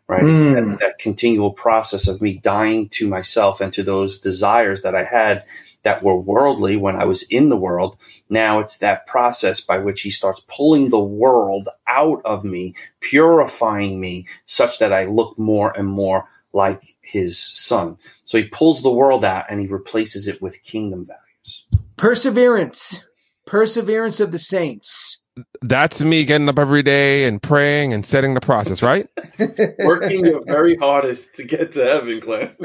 right? 0.08 0.22
Mm. 0.22 0.54
That, 0.54 0.80
that 0.80 1.00
continual 1.00 1.52
process 1.52 2.08
of 2.08 2.22
me 2.22 2.34
dying 2.34 2.90
to 2.90 3.08
myself 3.08 3.62
and 3.62 3.72
to 3.74 3.84
those 3.84 4.20
desires 4.20 4.82
that 4.82 4.96
I 4.96 5.04
had 5.04 5.46
that 5.84 6.04
were 6.04 6.20
worldly 6.20 6.76
when 6.78 6.96
I 6.96 7.06
was 7.06 7.24
in 7.24 7.50
the 7.50 7.58
world. 7.58 7.98
Now 8.30 8.60
it's 8.60 8.78
that 8.80 9.08
process 9.08 9.62
by 9.62 9.80
which 9.80 10.02
he 10.02 10.12
starts 10.12 10.44
pulling 10.48 10.90
the 10.90 11.00
world 11.00 11.70
out 11.88 12.22
of 12.24 12.44
me, 12.44 12.76
purifying 13.00 14.00
me 14.00 14.28
such 14.46 14.80
that 14.80 14.94
I 14.94 15.06
look 15.06 15.38
more 15.40 15.76
and 15.78 15.88
more 15.88 16.28
like 16.54 16.96
his 17.02 17.40
son. 17.42 17.98
So 18.24 18.38
he 18.38 18.46
pulls 18.46 18.84
the 18.84 18.92
world 18.92 19.26
out 19.26 19.46
and 19.50 19.60
he 19.60 19.68
replaces 19.68 20.28
it 20.28 20.42
with 20.42 20.64
kingdom 20.64 21.06
values. 21.06 21.66
Perseverance. 21.98 23.08
Perseverance 23.46 24.20
of 24.20 24.32
the 24.32 24.40
saints. 24.40 25.24
That's 25.62 26.04
me 26.04 26.26
getting 26.26 26.50
up 26.50 26.58
every 26.60 26.84
day 26.84 27.26
and 27.26 27.42
praying 27.42 27.94
and 27.94 28.06
setting 28.06 28.34
the 28.34 28.42
process 28.42 28.82
right 28.82 29.08
Working 29.86 30.26
your 30.26 30.44
very 30.46 30.76
hardest 30.78 31.36
to 31.36 31.44
get 31.44 31.74
to 31.74 31.84
heaven, 31.86 32.20
Glenn. 32.20 32.56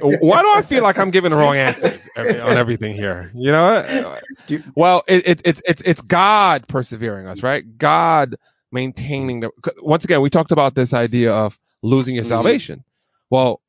why 0.00 0.42
do 0.42 0.48
I 0.54 0.62
feel 0.66 0.82
like 0.82 0.98
I'm 0.98 1.10
giving 1.10 1.30
the 1.30 1.36
wrong 1.36 1.56
answers 1.56 2.08
on 2.16 2.56
everything 2.56 2.94
here? 2.94 3.30
You 3.34 3.52
know 3.52 3.64
what? 3.64 4.24
Well, 4.76 5.02
it, 5.08 5.26
it, 5.28 5.40
it's 5.44 5.62
it's 5.66 5.82
it's 5.82 6.00
God 6.00 6.66
persevering 6.68 7.26
us, 7.26 7.42
right? 7.42 7.64
God 7.78 8.36
maintaining 8.70 9.40
the. 9.40 9.50
'cause 9.62 9.74
Once 9.82 10.04
again, 10.04 10.20
we 10.20 10.30
talked 10.30 10.52
about 10.52 10.74
this 10.74 10.92
idea 10.92 11.32
of 11.32 11.58
losing 11.82 12.14
your 12.14 12.24
Mhm. 12.24 12.28
salvation. 12.28 12.84
Well, 13.30 13.60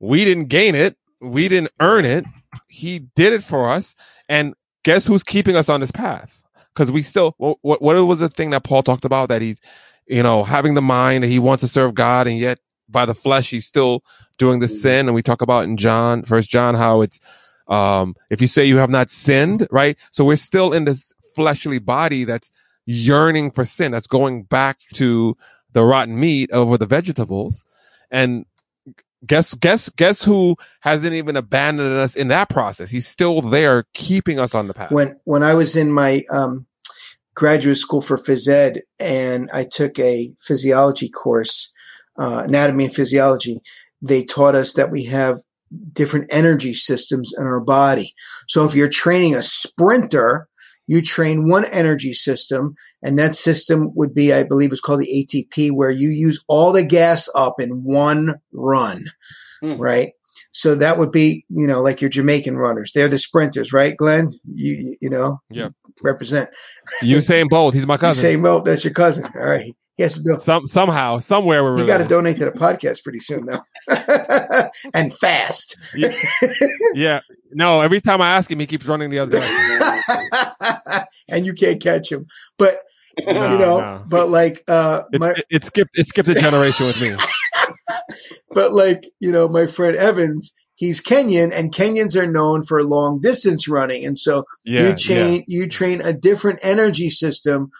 we 0.00 0.24
didn't 0.24 0.46
gain 0.46 0.74
it. 0.74 0.96
We 1.20 1.48
didn't 1.48 1.72
earn 1.80 2.04
it. 2.04 2.24
He 2.68 2.98
did 3.16 3.32
it 3.32 3.42
for 3.42 3.70
us, 3.70 3.94
and 4.28 4.54
guess 4.84 5.06
who's 5.06 5.22
keeping 5.24 5.56
us 5.56 5.68
on 5.68 5.80
this 5.80 5.90
path? 5.92 6.41
Because 6.74 6.90
we 6.90 7.02
still. 7.02 7.34
What 7.38 7.58
what 7.62 7.82
what 7.82 7.96
was 8.06 8.20
the 8.20 8.28
thing 8.28 8.50
that 8.50 8.64
Paul 8.64 8.82
talked 8.82 9.04
about 9.04 9.28
that 9.28 9.42
he's, 9.42 9.60
you 10.06 10.22
know, 10.22 10.44
having 10.44 10.74
the 10.74 10.82
mind 10.82 11.24
that 11.24 11.28
he 11.28 11.38
wants 11.38 11.62
to 11.62 11.68
serve 11.68 11.94
God, 11.94 12.26
and 12.26 12.38
yet 12.38 12.58
by 12.88 13.06
the 13.06 13.14
flesh 13.14 13.50
he's 13.50 13.66
still 13.66 14.04
doing 14.38 14.60
the 14.60 14.68
sin? 14.68 15.08
And 15.08 15.14
we 15.14 15.22
talk 15.22 15.42
about 15.42 15.64
in 15.64 15.76
john 15.76 16.22
first 16.24 16.50
john 16.50 16.74
how 16.74 17.00
it's 17.00 17.20
um 17.68 18.14
if 18.30 18.40
you 18.40 18.46
say 18.46 18.64
you 18.64 18.76
have 18.78 18.90
not 18.90 19.10
sinned 19.10 19.66
right? 19.70 19.96
So 20.10 20.24
we're 20.24 20.36
still 20.36 20.72
in 20.72 20.84
this 20.84 21.12
fleshly 21.34 21.78
body 21.78 22.24
that's 22.24 22.50
yearning 22.86 23.50
for 23.50 23.64
sin 23.64 23.92
that's 23.92 24.06
going 24.06 24.42
back 24.44 24.78
to 24.94 25.36
the 25.72 25.84
rotten 25.84 26.18
meat 26.18 26.50
over 26.52 26.76
the 26.76 26.86
vegetables. 26.86 27.64
And 28.10 28.44
guess 29.26 29.54
guess 29.54 29.88
guess 29.90 30.22
who 30.22 30.56
hasn't 30.80 31.14
even 31.14 31.36
abandoned 31.36 31.96
us 31.96 32.16
in 32.16 32.28
that 32.28 32.48
process 32.48 32.90
he's 32.90 33.06
still 33.06 33.40
there 33.40 33.84
keeping 33.94 34.38
us 34.38 34.54
on 34.54 34.68
the 34.68 34.74
path 34.74 34.90
When 34.90 35.14
when 35.24 35.42
I 35.42 35.54
was 35.54 35.76
in 35.76 35.92
my 35.92 36.22
um, 36.30 36.66
graduate 37.34 37.78
school 37.78 38.00
for 38.00 38.16
phys 38.16 38.48
ed 38.48 38.82
and 38.98 39.50
I 39.52 39.64
took 39.64 39.98
a 39.98 40.32
physiology 40.38 41.08
course, 41.08 41.72
uh, 42.18 42.44
anatomy 42.46 42.84
and 42.84 42.94
physiology, 42.94 43.58
they 44.00 44.24
taught 44.24 44.54
us 44.54 44.74
that 44.74 44.90
we 44.90 45.04
have 45.04 45.38
different 45.92 46.30
energy 46.30 46.74
systems 46.74 47.32
in 47.38 47.46
our 47.46 47.60
body. 47.60 48.12
So 48.48 48.64
if 48.64 48.74
you're 48.74 48.88
training 48.88 49.34
a 49.34 49.42
sprinter, 49.42 50.48
you 50.86 51.00
train 51.02 51.48
one 51.48 51.64
energy 51.66 52.12
system, 52.12 52.74
and 53.02 53.18
that 53.18 53.34
system 53.36 53.90
would 53.94 54.14
be, 54.14 54.32
I 54.32 54.42
believe, 54.42 54.72
it's 54.72 54.80
called 54.80 55.00
the 55.00 55.26
ATP, 55.28 55.70
where 55.72 55.90
you 55.90 56.10
use 56.10 56.42
all 56.48 56.72
the 56.72 56.84
gas 56.84 57.28
up 57.36 57.60
in 57.60 57.70
one 57.84 58.34
run, 58.52 59.04
Hmm. 59.60 59.74
right? 59.80 60.12
So 60.54 60.74
that 60.74 60.98
would 60.98 61.12
be, 61.12 61.44
you 61.48 61.66
know, 61.66 61.80
like 61.80 62.00
your 62.02 62.10
Jamaican 62.10 62.56
runners. 62.58 62.92
They're 62.94 63.08
the 63.08 63.16
sprinters, 63.18 63.72
right, 63.72 63.96
Glenn? 63.96 64.32
You, 64.54 64.74
you- 64.74 64.96
you 65.02 65.10
know, 65.10 65.40
Yeah. 65.50 65.68
represent. 66.02 66.50
Usain 67.02 67.48
Bolt 67.48 67.72
he's 67.74 67.86
my 67.86 67.96
cousin 67.96 68.20
say, 68.20 68.36
well, 68.36 68.60
that's 68.62 68.84
your 68.84 68.92
cousin. 68.92 69.24
All 69.34 69.46
right. 69.48 69.74
He 69.96 70.02
has 70.02 70.14
to 70.16 70.22
do. 70.22 70.38
Some, 70.40 70.66
somehow 70.66 71.20
somewhere 71.20 71.62
we're 71.62 71.78
You 71.78 71.86
got 71.86 71.98
to 71.98 72.04
donate 72.06 72.38
to 72.38 72.46
the 72.46 72.50
podcast 72.50 73.02
pretty 73.04 73.18
soon, 73.20 73.44
though, 73.46 73.60
and 74.94 75.14
fast. 75.16 75.78
yeah. 75.94 76.12
yeah 76.94 77.20
no 77.54 77.82
every 77.82 78.00
time 78.00 78.22
i 78.22 78.30
ask 78.36 78.50
him 78.50 78.58
he 78.58 78.66
keeps 78.66 78.86
running 78.86 79.10
the 79.10 79.18
other 79.18 79.38
way 79.38 79.46
and 81.28 81.46
you 81.46 81.54
can't 81.54 81.82
catch 81.82 82.10
him. 82.10 82.26
But 82.58 82.78
No, 83.18 83.32
you 83.32 83.58
know, 83.58 83.80
no. 83.80 84.04
but 84.08 84.28
like 84.28 84.62
uh 84.68 85.02
It, 85.12 85.20
my 85.20 85.30
it, 85.30 85.44
it 85.50 85.64
skipped 85.64 85.90
it 85.94 86.06
skipped 86.06 86.28
a 86.28 86.34
generation 86.34 86.86
with 86.86 87.02
me. 87.02 87.16
but 88.54 88.72
like, 88.72 89.04
you 89.20 89.30
know, 89.32 89.48
my 89.48 89.66
friend 89.66 89.96
Evans, 89.96 90.52
he's 90.76 91.02
Kenyan 91.02 91.52
and 91.56 91.74
Kenyans 91.74 92.16
are 92.16 92.30
known 92.30 92.62
for 92.62 92.82
long 92.82 93.20
distance 93.20 93.68
running. 93.68 94.04
And 94.04 94.18
so 94.18 94.44
Yeah, 94.64 94.88
you 94.88 94.94
train 94.96 95.44
you 95.46 95.68
train 95.68 96.00
a 96.02 96.12
different 96.12 96.60
energy 96.62 97.10
system 97.10 97.70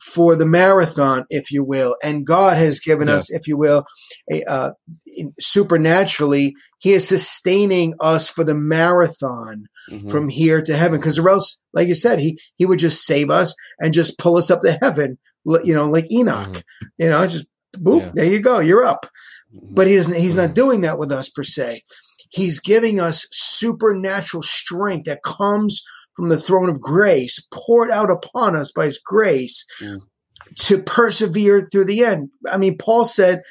for 0.00 0.34
the 0.34 0.46
marathon, 0.46 1.24
if 1.28 1.50
you 1.52 1.62
will, 1.62 1.96
and 2.02 2.26
God 2.26 2.56
has 2.56 2.80
given 2.80 3.08
Yeah. 3.08 3.14
us, 3.16 3.30
if 3.30 3.46
you 3.46 3.56
will, 3.56 3.84
a, 4.32 4.42
uh, 4.44 4.70
in- 5.16 5.32
supernaturally, 5.40 6.54
He 6.78 6.92
is 6.92 7.06
sustaining 7.06 7.92
us 8.00 8.28
for 8.28 8.42
the 8.44 8.54
marathon 8.54 9.64
Mhm. 9.90 10.10
from 10.10 10.28
here 10.30 10.62
to 10.62 10.74
heaven. 10.74 10.98
Because 10.98 11.18
or 11.18 11.28
else, 11.28 11.60
like 11.74 11.88
you 11.88 11.94
said, 11.94 12.18
He 12.18 12.38
He 12.56 12.64
would 12.66 12.78
just 12.78 13.04
save 13.04 13.30
us 13.30 13.54
and 13.80 13.92
just 13.92 14.18
pull 14.18 14.36
us 14.36 14.50
up 14.50 14.62
to 14.62 14.78
heaven, 14.82 15.18
you 15.64 15.74
know, 15.74 15.88
like 15.90 16.10
Enoch. 16.10 16.62
You 16.98 17.08
know, 17.10 17.26
just 17.26 17.44
boop, 17.76 18.00
Yeah. 18.00 18.12
there 18.14 18.26
you 18.26 18.40
go, 18.40 18.58
you're 18.60 18.84
up. 18.84 19.06
Mhm. 19.54 19.74
But 19.74 19.86
He 19.86 19.96
doesn't. 19.96 20.14
He's 20.16 20.34
not 20.34 20.54
doing 20.54 20.80
that 20.82 20.98
with 20.98 21.12
us 21.12 21.28
per 21.28 21.42
se. 21.44 21.82
He's 22.30 22.60
giving 22.60 23.00
us 23.00 23.26
supernatural 23.32 24.42
strength 24.42 25.04
that 25.06 25.22
comes 25.24 25.82
from 26.16 26.28
the 26.28 26.40
throne 26.40 26.68
of 26.68 26.80
grace, 26.80 27.46
poured 27.52 27.90
out 27.90 28.10
upon 28.10 28.56
us 28.56 28.72
by 28.72 28.86
His 28.86 28.98
grace 29.04 29.64
Mm. 29.82 29.98
to 30.56 30.82
persevere 30.82 31.60
through 31.70 31.84
the 31.84 32.04
end. 32.04 32.28
I 32.50 32.56
mean, 32.56 32.76
Paul 32.76 33.04
said, 33.04 33.42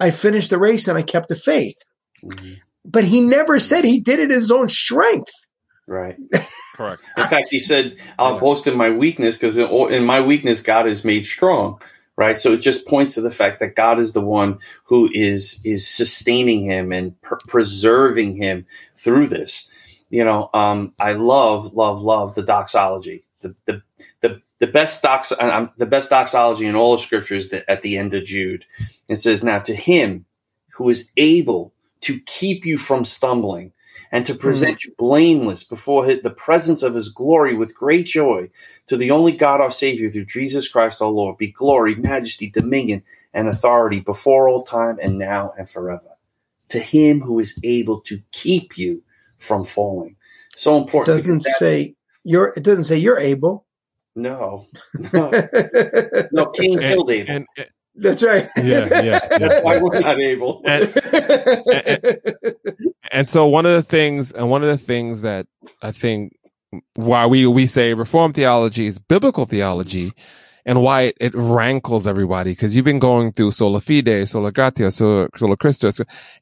I 0.00 0.10
finished 0.10 0.50
the 0.50 0.58
race 0.58 0.88
and 0.88 0.98
I 0.98 1.02
kept 1.02 1.28
the 1.28 1.36
faith. 1.36 1.76
Mhm. 2.24 2.56
But 2.84 3.04
he 3.04 3.20
never 3.20 3.58
said 3.58 3.84
he 3.84 4.00
did 4.00 4.18
it 4.18 4.24
in 4.30 4.38
his 4.38 4.50
own 4.50 4.68
strength. 4.68 5.32
Right. 5.86 6.16
Correct. 6.76 7.02
In 7.16 7.24
fact, 7.24 7.48
he 7.50 7.60
said, 7.60 7.96
"I'll 8.18 8.34
Yeah. 8.34 8.40
boast 8.40 8.66
in 8.66 8.76
my 8.76 8.90
weakness 8.90 9.36
because 9.36 9.56
in, 9.56 9.68
in 9.92 10.04
my 10.04 10.20
weakness, 10.20 10.60
God 10.60 10.86
is 10.86 11.04
made 11.04 11.24
strong." 11.24 11.80
Right. 12.16 12.38
So 12.38 12.52
it 12.52 12.58
just 12.58 12.86
points 12.86 13.14
to 13.14 13.20
the 13.20 13.30
fact 13.30 13.58
that 13.60 13.74
God 13.74 13.98
is 13.98 14.12
the 14.12 14.20
one 14.20 14.58
who 14.84 15.10
is 15.14 15.60
is 15.64 15.86
sustaining 15.88 16.62
him 16.64 16.92
and 16.92 17.20
per- 17.22 17.38
preserving 17.48 18.36
him 18.36 18.66
through 18.96 19.28
this. 19.28 19.68
You 20.14 20.24
know, 20.24 20.48
um, 20.54 20.94
I 21.00 21.14
love, 21.14 21.74
love, 21.74 22.02
love 22.02 22.36
the 22.36 22.44
doxology. 22.44 23.24
The 23.42 23.56
the 23.66 23.82
the 24.22 24.42
the 24.60 24.68
best 24.68 25.02
dox 25.02 25.32
um, 25.40 25.72
the 25.78 25.86
best 25.86 26.10
doxology 26.10 26.66
in 26.66 26.76
all 26.76 26.94
of 26.94 27.00
Scripture 27.00 27.34
is 27.34 27.50
the, 27.50 27.68
at 27.68 27.82
the 27.82 27.98
end 27.98 28.14
of 28.14 28.24
Jude. 28.24 28.64
It 29.08 29.22
says, 29.22 29.44
"Now 29.44 29.58
to 29.60 29.74
him 29.74 30.26
who 30.74 30.90
is 30.90 31.10
able 31.16 31.74
to 32.02 32.20
keep 32.20 32.64
you 32.66 32.78
from 32.78 33.04
stumbling." 33.04 33.72
and 34.12 34.26
to 34.26 34.34
present 34.34 34.84
you 34.84 34.94
blameless 34.98 35.64
before 35.64 36.06
the 36.06 36.30
presence 36.30 36.84
of 36.84 36.94
his 36.94 37.10
glory 37.10 37.56
with 37.56 37.74
great 37.74 38.06
joy. 38.06 38.48
To 38.88 38.96
the 38.96 39.10
only 39.10 39.32
God 39.32 39.60
our 39.60 39.72
Savior 39.72 40.10
through 40.10 40.26
Jesus 40.26 40.68
Christ 40.68 41.02
our 41.02 41.10
Lord 41.10 41.38
be 41.38 41.48
glory, 41.48 41.96
majesty, 41.96 42.50
dominion, 42.50 43.02
and 43.34 43.48
authority 43.48 44.00
before 44.00 44.48
all 44.48 44.64
time 44.64 44.98
and 45.02 45.18
now 45.18 45.54
and 45.58 45.68
forever. 45.68 46.16
To 46.70 46.80
him 46.80 47.22
who 47.22 47.40
is 47.40 47.60
able 47.64 48.00
to 48.02 48.22
keep 48.32 48.78
you 48.78 49.02
from 49.44 49.64
falling. 49.64 50.16
So 50.56 50.76
It 50.76 50.80
important. 50.82 51.16
doesn't 51.18 51.42
that- 51.44 51.56
say 51.58 51.94
you're 52.24 52.52
it 52.56 52.64
doesn't 52.64 52.84
say 52.84 52.96
you're 52.96 53.18
able. 53.18 53.66
no, 54.16 54.66
no, 55.12 55.30
no. 56.32 56.46
Cain 56.46 56.78
killed 56.78 57.10
Abel. 57.10 57.34
And, 57.34 57.46
and- 57.56 57.68
That's 57.96 58.22
right. 58.24 58.48
Yeah, 58.56 58.88
yeah, 58.90 59.02
yeah. 59.02 59.18
That's 59.38 59.64
why 59.64 59.80
we're 59.80 60.00
not 60.00 60.18
able. 60.20 60.62
and, 60.66 60.92
and 63.12 63.30
so 63.30 63.46
one 63.46 63.66
of 63.66 63.72
the 63.76 63.82
things 63.88 64.32
and 64.32 64.50
one 64.50 64.62
of 64.62 64.68
the 64.68 64.78
things 64.84 65.22
that 65.22 65.46
I 65.82 65.92
think 65.92 66.34
why 66.94 67.26
we 67.26 67.46
we 67.46 67.66
say 67.68 67.94
reform 67.94 68.32
theology 68.32 68.86
is 68.86 68.98
biblical 68.98 69.46
theology 69.46 70.12
and 70.66 70.80
why 70.82 71.02
it, 71.02 71.16
it 71.20 71.34
rankles 71.34 72.06
everybody 72.06 72.52
because 72.52 72.74
you've 72.74 72.84
been 72.84 72.98
going 72.98 73.32
through 73.32 73.52
sola 73.52 73.80
fide, 73.80 74.28
sola 74.28 74.50
gratia, 74.52 74.90
sola, 74.90 75.28
sola 75.36 75.56
Christus. 75.56 76.00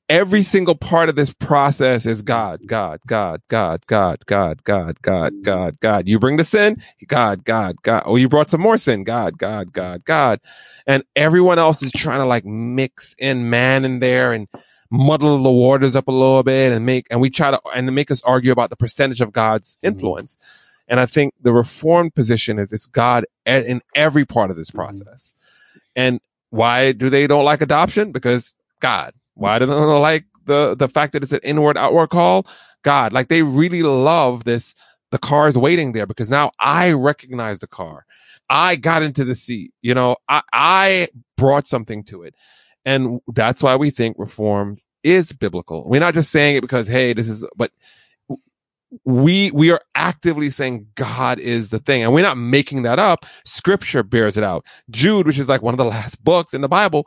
Every 0.09 0.43
single 0.43 0.75
part 0.75 1.09
of 1.09 1.17
this 1.17 1.33
process 1.33 2.07
is 2.07 2.23
God, 2.23 2.61
God, 2.67 3.01
God, 3.07 3.43
God, 3.49 3.87
God, 3.87 4.25
God, 4.27 4.63
God, 4.65 5.03
God, 5.03 5.33
God, 5.43 5.81
God. 5.81 6.09
You 6.09 6.19
bring 6.19 6.37
the 6.37 6.45
sin, 6.45 6.83
God, 7.07 7.45
God, 7.45 7.77
God. 7.83 8.03
Oh, 8.07 8.17
you 8.17 8.29
brought 8.29 8.51
some 8.51 8.61
more 8.61 8.77
sin, 8.77 9.05
God, 9.05 9.39
God, 9.39 9.73
God, 9.73 10.05
God. 10.05 10.41
And 10.87 11.05
everyone 11.17 11.59
else 11.59 11.83
is 11.83 11.93
trying 11.93 12.21
to 12.21 12.27
like 12.27 12.45
mix 12.45 13.15
in 13.19 13.51
man 13.51 13.85
in 13.85 14.01
there 14.01 14.33
and 14.33 14.49
muddle 14.91 15.43
the 15.43 15.51
waters 15.51 15.97
up 15.97 16.07
a 16.07 16.13
little 16.13 16.43
bit 16.43 16.73
and 16.73 16.85
make 16.85 17.07
and 17.11 17.19
we 17.21 17.31
try 17.31 17.51
to 17.51 17.61
and 17.75 17.93
make 17.95 18.11
us 18.11 18.21
argue 18.25 18.53
about 18.53 18.69
the 18.69 18.77
percentage 18.77 19.23
of 19.23 19.33
God's 19.33 19.79
Mhm. 19.83 19.89
influence. 19.89 20.37
And 20.93 21.01
I 21.01 21.07
think 21.07 21.35
the 21.43 21.55
reformed 21.55 22.15
position 22.15 22.61
is 22.61 22.73
it's 22.75 22.87
God 22.87 23.27
in 23.47 23.83
every 23.97 24.27
part 24.27 24.53
of 24.53 24.59
this 24.59 24.73
Mhm. 24.73 24.77
process. 24.77 25.35
And 25.97 26.21
why 26.51 26.93
do 26.93 27.11
they 27.11 27.27
don't 27.29 27.45
like 27.47 27.63
adoption? 27.63 28.13
Because 28.13 28.55
God. 28.81 29.15
Why 29.35 29.59
do 29.61 29.67
they 29.67 29.73
don't 29.75 30.03
like 30.03 30.27
the 30.47 30.77
the 30.77 30.89
fact 30.89 31.15
that 31.15 31.25
it's 31.25 31.33
an 31.33 31.41
inward 31.45 31.79
outward 31.79 32.09
call? 32.11 32.47
God. 32.85 33.13
Like 33.15 33.29
they 33.29 33.43
really 33.43 33.83
love 33.83 34.45
this. 34.45 34.75
The 35.13 35.19
car 35.19 35.49
is 35.49 35.59
waiting 35.59 35.93
there 35.93 36.07
because 36.07 36.31
now 36.31 36.53
I 36.61 36.93
recognize 36.93 37.61
the 37.61 37.69
car. 37.69 38.07
I 38.51 38.77
got 38.77 39.03
into 39.03 39.25
the 39.25 39.37
seat. 39.37 39.73
You 39.83 39.95
know, 39.95 40.17
I, 40.29 40.43
I 40.53 41.09
brought 41.39 41.69
something 41.69 42.05
to 42.07 42.23
it. 42.25 42.35
And 42.87 43.21
that's 43.35 43.63
why 43.63 43.77
we 43.77 43.91
think 43.91 44.17
reform 44.19 44.79
is 45.05 45.33
biblical. 45.33 45.89
We're 45.89 46.01
not 46.01 46.15
just 46.15 46.33
saying 46.33 46.57
it 46.57 46.63
because, 46.63 46.89
hey, 46.89 47.15
this 47.15 47.29
is, 47.31 47.47
but 47.57 47.73
we, 49.05 49.51
we 49.53 49.71
are 49.71 49.81
actively 49.95 50.51
saying 50.51 50.87
God 50.97 51.39
is 51.39 51.71
the 51.71 51.79
thing. 51.79 52.03
And 52.03 52.13
we're 52.13 52.23
not 52.23 52.37
making 52.39 52.83
that 52.83 52.99
up. 52.99 53.25
Scripture 53.45 54.03
bears 54.03 54.37
it 54.37 54.45
out. 54.45 54.67
Jude, 54.91 55.27
which 55.27 55.39
is 55.39 55.49
like 55.49 55.63
one 55.63 55.75
of 55.75 55.79
the 55.79 55.85
last 55.85 56.23
books 56.25 56.55
in 56.55 56.61
the 56.61 56.69
Bible, 56.69 57.07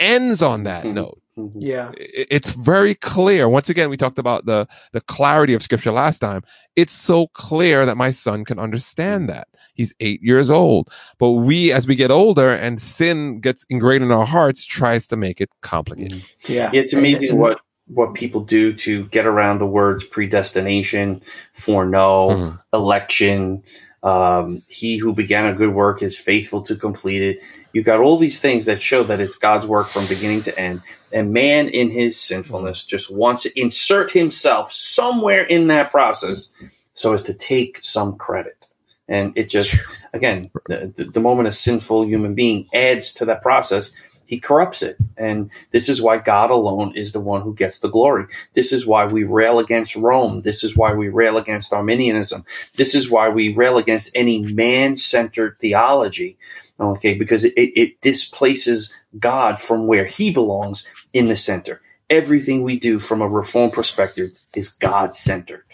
ends 0.00 0.42
on 0.42 0.64
that 0.64 0.84
Mhm. 0.84 0.94
note. 0.94 1.20
Mhm. 1.38 1.52
yeah. 1.56 1.90
I- 1.98 2.26
It's 2.30 2.50
very 2.50 2.94
clear. 2.94 3.48
Once 3.48 3.68
again, 3.68 3.90
we 3.90 3.96
talked 3.96 4.18
about 4.18 4.46
the, 4.46 4.66
the 4.92 5.00
clarity 5.02 5.52
of 5.54 5.62
scripture 5.62 5.92
last 5.92 6.18
time. 6.18 6.42
It's 6.76 6.92
so 6.92 7.26
clear 7.34 7.84
that 7.86 7.96
my 7.96 8.10
son 8.10 8.44
can 8.44 8.58
understand 8.58 9.28
that. 9.28 9.48
He's 9.74 9.94
eight 10.00 10.22
years 10.22 10.50
old. 10.50 10.88
But 11.18 11.32
we, 11.32 11.72
as 11.72 11.86
we 11.86 11.94
get 11.94 12.10
older 12.10 12.52
and 12.54 12.80
sin 12.80 13.40
gets 13.40 13.64
ingrained 13.68 14.04
in 14.04 14.12
our 14.12 14.24
hearts, 14.26 14.64
tries 14.64 15.06
to 15.08 15.16
make 15.16 15.40
it 15.40 15.50
complicated. 15.62 16.22
Yeah. 16.48 16.70
It's 16.72 16.92
amazing 16.94 17.38
what 17.38 17.60
what 17.88 18.14
people 18.14 18.40
do 18.42 18.72
to 18.72 19.04
get 19.06 19.26
around 19.26 19.58
the 19.58 19.66
words 19.66 20.04
predestination, 20.04 21.22
foreknow, 21.52 22.30
Mhm. 22.30 22.60
election. 22.72 23.62
Um, 24.02 24.62
he 24.68 24.98
who 24.98 25.12
began 25.12 25.46
a 25.46 25.54
good 25.54 25.74
work 25.74 26.02
is 26.02 26.18
faithful 26.18 26.62
to 26.62 26.76
complete 26.76 27.22
it. 27.22 27.40
You've 27.72 27.84
got 27.86 28.00
all 28.00 28.18
these 28.18 28.40
things 28.40 28.66
that 28.66 28.80
show 28.82 29.02
that 29.04 29.20
it's 29.20 29.36
God's 29.36 29.66
work 29.66 29.88
from 29.88 30.06
beginning 30.06 30.42
to 30.42 30.58
end. 30.58 30.82
And 31.12 31.32
man, 31.32 31.68
in 31.68 31.90
his 31.90 32.20
sinfulness, 32.20 32.84
just 32.84 33.10
wants 33.10 33.42
to 33.44 33.60
insert 33.60 34.10
himself 34.12 34.70
somewhere 34.72 35.42
in 35.44 35.68
that 35.68 35.90
process 35.90 36.52
so 36.94 37.12
as 37.12 37.22
to 37.24 37.34
take 37.34 37.78
some 37.82 38.16
credit. 38.16 38.66
And 39.08 39.36
it 39.36 39.48
just, 39.48 39.76
again, 40.12 40.50
the, 40.66 40.92
the, 40.96 41.04
the 41.04 41.20
moment 41.20 41.48
a 41.48 41.52
sinful 41.52 42.06
human 42.06 42.34
being 42.34 42.66
adds 42.74 43.14
to 43.14 43.24
that 43.26 43.42
process, 43.42 43.94
he 44.26 44.40
corrupts 44.40 44.82
it. 44.82 44.96
And 45.16 45.50
this 45.70 45.88
is 45.88 46.02
why 46.02 46.18
God 46.18 46.50
alone 46.50 46.92
is 46.96 47.12
the 47.12 47.20
one 47.20 47.42
who 47.42 47.54
gets 47.54 47.78
the 47.78 47.88
glory. 47.88 48.26
This 48.54 48.72
is 48.72 48.86
why 48.86 49.06
we 49.06 49.24
rail 49.24 49.58
against 49.58 49.96
Rome. 49.96 50.42
This 50.42 50.64
is 50.64 50.76
why 50.76 50.92
we 50.94 51.08
rail 51.08 51.38
against 51.38 51.72
Arminianism. 51.72 52.44
This 52.76 52.94
is 52.94 53.10
why 53.10 53.28
we 53.28 53.54
rail 53.54 53.78
against 53.78 54.10
any 54.14 54.42
man 54.54 54.96
centered 54.96 55.58
theology. 55.58 56.36
Okay, 56.78 57.14
because 57.14 57.44
it, 57.44 57.54
it, 57.56 57.80
it 57.80 58.00
displaces 58.02 58.94
God 59.18 59.60
from 59.60 59.86
where 59.86 60.04
he 60.04 60.30
belongs 60.32 60.86
in 61.12 61.26
the 61.26 61.36
center. 61.36 61.80
Everything 62.10 62.62
we 62.62 62.78
do 62.78 62.98
from 62.98 63.22
a 63.22 63.28
reform 63.28 63.70
perspective 63.70 64.32
is 64.54 64.68
God 64.68 65.16
centered. 65.16 65.64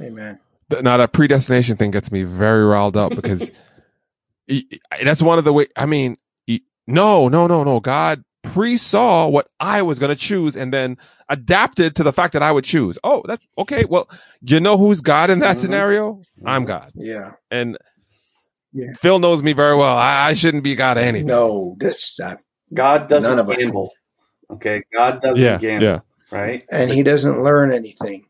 Amen. 0.00 0.40
Now 0.70 0.96
that 0.96 1.12
predestination 1.12 1.76
thing 1.76 1.90
gets 1.90 2.10
me 2.10 2.24
very 2.24 2.64
riled 2.64 2.96
up 2.96 3.14
because 3.14 3.50
y- 4.48 4.64
y- 4.70 4.78
that's 5.04 5.22
one 5.22 5.38
of 5.38 5.44
the 5.44 5.52
way. 5.52 5.66
I 5.76 5.86
mean, 5.86 6.12
y- 6.12 6.18
no, 6.86 7.28
no, 7.28 7.46
no, 7.46 7.64
no. 7.64 7.80
God 7.80 8.24
pre-saw 8.42 9.28
what 9.28 9.48
I 9.60 9.82
was 9.82 9.98
going 9.98 10.10
to 10.10 10.16
choose 10.16 10.56
and 10.56 10.72
then 10.72 10.98
adapted 11.28 11.96
to 11.96 12.02
the 12.02 12.12
fact 12.12 12.32
that 12.34 12.42
I 12.42 12.52
would 12.52 12.64
choose. 12.64 12.98
Oh, 13.04 13.22
that's 13.26 13.44
okay. 13.58 13.84
Well, 13.84 14.08
you 14.42 14.60
know 14.60 14.76
who's 14.78 15.00
God 15.00 15.30
in 15.30 15.40
that 15.40 15.56
Mhm. 15.56 15.60
scenario? 15.60 16.22
I'm 16.44 16.64
God. 16.64 16.92
Yeah. 16.94 17.32
And 17.50 17.78
Yeah. 18.72 18.92
Phil 19.00 19.18
knows 19.18 19.42
me 19.42 19.52
very 19.52 19.76
well. 19.76 19.96
I, 19.96 20.28
I 20.30 20.34
shouldn't 20.34 20.64
be 20.64 20.74
God 20.74 20.96
of 20.98 21.04
anything. 21.04 21.28
No, 21.28 21.76
that's 21.78 22.18
not. 22.18 22.38
God 22.74 23.08
doesn't 23.08 23.30
None 23.30 23.38
of 23.38 23.50
us. 23.50 23.56
gamble. 23.56 23.92
Okay, 24.50 24.82
God 24.94 25.20
doesn't 25.22 25.38
Yeah, 25.38 25.58
gamble. 25.58 25.86
yeah. 25.86 26.00
Right? 26.30 26.64
And 26.72 26.90
he 26.90 27.02
doesn't 27.02 27.42
learn 27.42 27.72
anything. 27.72 28.26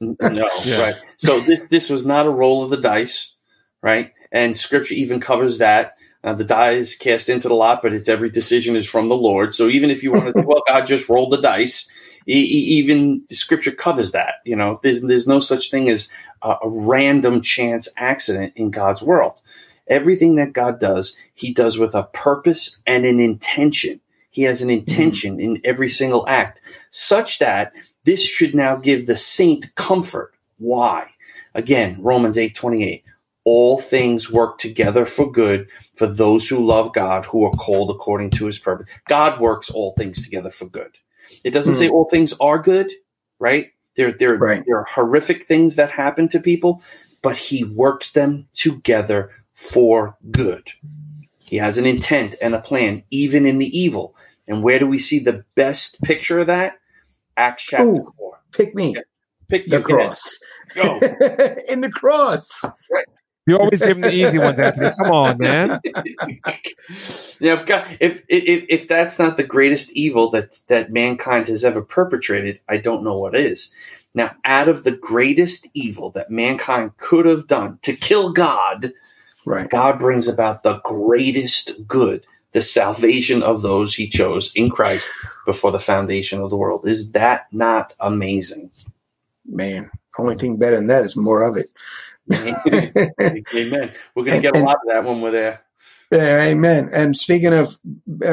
No, 0.00 0.44
Yeah. 0.66 0.80
right. 0.82 0.94
So 1.18 1.40
this 1.40 1.68
this 1.68 1.90
was 1.90 2.06
not 2.06 2.26
a 2.26 2.30
roll 2.30 2.62
of 2.64 2.70
the 2.70 2.76
dice, 2.78 3.34
right? 3.82 4.12
And 4.32 4.56
Scripture 4.56 4.94
even 4.94 5.20
covers 5.20 5.58
that. 5.58 5.95
Uh, 6.26 6.34
the 6.34 6.44
die 6.44 6.72
is 6.72 6.96
cast 6.96 7.30
into 7.30 7.48
the 7.48 7.54
lot, 7.54 7.82
but 7.82 7.94
it's 7.94 8.10
every 8.10 8.30
decision 8.30 8.76
is 8.76 8.86
from 8.88 9.08
the 9.08 9.16
Lord. 9.16 9.54
So 9.54 9.68
even 9.68 9.90
if 9.90 10.04
you 10.04 10.12
want 10.12 10.28
to 10.28 10.34
say, 10.34 10.46
well, 10.46 10.64
God 10.68 10.86
just 10.86 11.08
rolled 11.10 11.32
the 11.32 11.42
dice, 11.42 11.90
e- 12.28 12.32
even 12.78 13.24
Scripture 13.30 13.72
covers 13.72 14.12
that. 14.12 14.36
You 14.46 14.56
know, 14.56 14.80
there's 14.84 15.02
there's 15.02 15.28
no 15.28 15.40
such 15.40 15.72
thing 15.72 15.90
as 15.90 16.10
a, 16.42 16.50
a 16.62 16.70
random 16.70 17.42
chance 17.42 17.88
accident 17.98 18.54
in 18.56 18.72
God's 18.72 19.02
world. 19.02 19.40
Everything 19.88 20.36
that 20.36 20.54
God 20.54 20.80
does, 20.80 21.18
He 21.34 21.54
does 21.54 21.78
with 21.78 21.96
a 21.96 22.04
purpose 22.04 22.82
and 22.86 23.06
an 23.06 23.20
intention. 23.20 24.00
He 24.30 24.44
has 24.44 24.62
an 24.62 24.70
intention 24.70 25.40
in 25.40 25.62
every 25.64 25.90
single 25.90 26.26
act, 26.28 26.62
such 26.90 27.40
that 27.40 27.72
this 28.04 28.24
should 28.24 28.54
now 28.54 28.76
give 28.76 29.06
the 29.06 29.16
saint 29.16 29.74
comfort. 29.76 30.34
Why? 30.58 31.08
Again, 31.54 31.98
Romans 32.02 32.38
eight 32.38 32.56
twenty 32.56 32.84
eight. 32.84 33.05
All 33.46 33.80
things 33.80 34.30
work 34.30 34.58
together 34.58 35.06
for 35.06 35.32
good 35.32 35.68
for 35.96 36.08
those 36.08 36.48
who 36.48 36.66
love 36.66 36.94
God, 36.94 37.26
who 37.26 37.44
are 37.46 37.52
called 37.52 37.90
according 37.92 38.32
to 38.32 38.46
his 38.46 38.58
purpose. 38.58 38.88
God 39.08 39.40
works 39.40 39.70
all 39.70 39.94
things 39.96 40.24
together 40.24 40.50
for 40.50 40.66
good. 40.66 40.98
It 41.44 41.52
doesn't 41.52 41.74
Hmm. 41.74 41.80
say 41.80 41.88
all 41.90 42.08
things 42.10 42.34
are 42.40 42.60
good, 42.60 42.92
right? 43.40 43.68
There, 43.96 44.12
there, 44.12 44.38
Right. 44.38 44.64
there 44.66 44.78
are 44.78 44.86
horrific 44.90 45.46
things 45.46 45.76
that 45.76 45.92
happen 45.92 46.28
to 46.30 46.40
people, 46.40 46.82
but 47.22 47.36
he 47.38 47.64
works 47.64 48.12
them 48.12 48.48
together 48.54 49.30
for 49.54 50.18
good. 50.32 50.72
He 51.46 51.58
has 51.58 51.78
an 51.78 51.86
intent 51.86 52.36
and 52.42 52.54
a 52.54 52.60
plan, 52.60 53.04
even 53.12 53.46
in 53.46 53.58
the 53.58 53.78
evil. 53.78 54.16
And 54.48 54.62
where 54.64 54.80
do 54.80 54.88
we 54.88 54.98
see 55.00 55.20
the 55.20 55.44
best 55.56 56.02
picture 56.02 56.40
of 56.40 56.48
that? 56.48 56.74
Acts 57.36 57.64
chapter 57.64 58.04
Ooh. 58.06 58.12
4. 58.18 58.40
Pick 58.52 58.74
me. 58.74 58.96
Pick 59.48 59.68
The 59.68 59.78
you, 59.78 59.82
go 59.82 59.96
ahead. 59.96 60.10
cross. 60.10 60.38
Go. 60.74 61.00
In 61.70 61.80
the 61.82 61.90
cross. 61.94 62.64
You 63.46 63.58
always 63.58 63.82
give 63.82 63.98
him 63.98 64.04
the 64.04 64.12
easy 64.12 64.38
ones, 64.38 64.58
Anthony. 64.58 64.90
Come 64.98 65.10
on, 65.10 65.38
man. 65.38 65.80
Yeah, 67.40 67.54
if, 67.54 67.66
God, 67.66 67.98
if 68.00 68.22
if 68.28 68.64
if 68.68 68.88
that's 68.88 69.18
not 69.18 69.36
the 69.36 69.44
greatest 69.44 69.92
evil 69.92 70.30
that 70.30 70.58
that 70.68 70.92
mankind 70.92 71.48
has 71.48 71.64
ever 71.64 71.82
perpetrated, 71.82 72.60
I 72.68 72.78
don't 72.78 73.04
know 73.04 73.18
what 73.18 73.36
is. 73.36 73.74
Now, 74.14 74.34
out 74.44 74.68
of 74.68 74.84
the 74.84 74.96
greatest 74.96 75.68
evil 75.74 76.10
that 76.12 76.30
mankind 76.30 76.96
could 76.98 77.26
have 77.26 77.46
done 77.46 77.78
to 77.82 77.94
kill 77.94 78.32
God, 78.32 78.92
Right. 79.46 79.70
God 79.70 79.98
brings 80.00 80.28
about 80.28 80.62
the 80.64 80.80
greatest 80.84 81.86
good, 81.88 82.26
the 82.52 82.62
salvation 82.62 83.42
of 83.42 83.62
those 83.62 83.94
He 83.96 84.08
chose 84.08 84.52
in 84.56 84.70
Christ 84.70 85.12
before 85.46 85.72
the 85.72 85.80
foundation 85.80 86.40
of 86.40 86.50
the 86.50 86.56
world. 86.58 86.86
Is 86.88 87.12
that 87.12 87.46
not 87.52 87.94
amazing? 88.00 88.70
Man. 89.46 89.90
Only 90.18 90.36
thing 90.36 90.58
better 90.58 90.76
than 90.76 90.88
that 90.88 91.04
is 91.04 91.16
more 91.16 91.42
of 91.48 91.56
it. 91.56 91.70
Amen. 92.34 93.90
We're 94.14 94.24
going 94.24 94.40
to 94.40 94.42
get 94.42 94.54
a 94.54 94.58
lot 94.58 94.76
of 94.76 94.88
that 94.88 95.04
when 95.04 95.20
we're 95.20 95.30
there. 95.30 95.60
Yeah, 96.12 96.44
amen. 96.44 96.88
And 96.94 97.16
speaking 97.16 97.52
of 97.52 97.76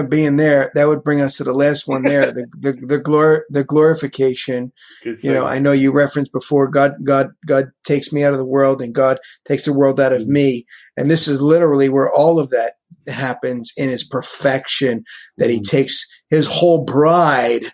being 0.08 0.36
there, 0.36 0.72
that 0.76 0.88
would 0.88 1.04
bring 1.04 1.22
us 1.22 1.38
to 1.38 1.44
the 1.44 1.54
last 1.54 1.88
one 1.88 2.04
there, 2.04 2.32
the 2.32 2.46
the 2.60 2.74
the, 2.74 3.00
glor- 3.00 3.42
the 3.50 3.64
glorification. 3.64 4.72
You 5.04 5.34
know. 5.34 5.46
I 5.46 5.58
know 5.58 5.72
you 5.72 5.92
referenced 5.92 6.32
before 6.32 6.68
God 6.68 6.94
God 7.04 7.32
God 7.48 7.72
takes 7.84 8.14
me 8.14 8.24
out 8.24 8.34
of 8.34 8.38
the 8.38 8.46
world 8.46 8.82
and 8.82 8.94
God 8.94 9.18
takes 9.46 9.66
the 9.66 9.74
world 9.74 10.00
out 10.00 10.14
of 10.14 10.28
me. 10.28 10.66
And 10.98 11.10
this 11.10 11.28
is 11.28 11.42
literally 11.42 11.90
where 11.90 12.12
all 12.12 12.40
of 12.40 12.52
that 12.52 12.74
happens 13.08 13.74
in 13.76 13.90
his 13.90 14.04
perfection 14.04 15.04
that 15.38 15.50
he 15.50 15.60
takes 15.60 16.06
his 16.30 16.48
whole 16.48 16.84
bride 16.84 17.66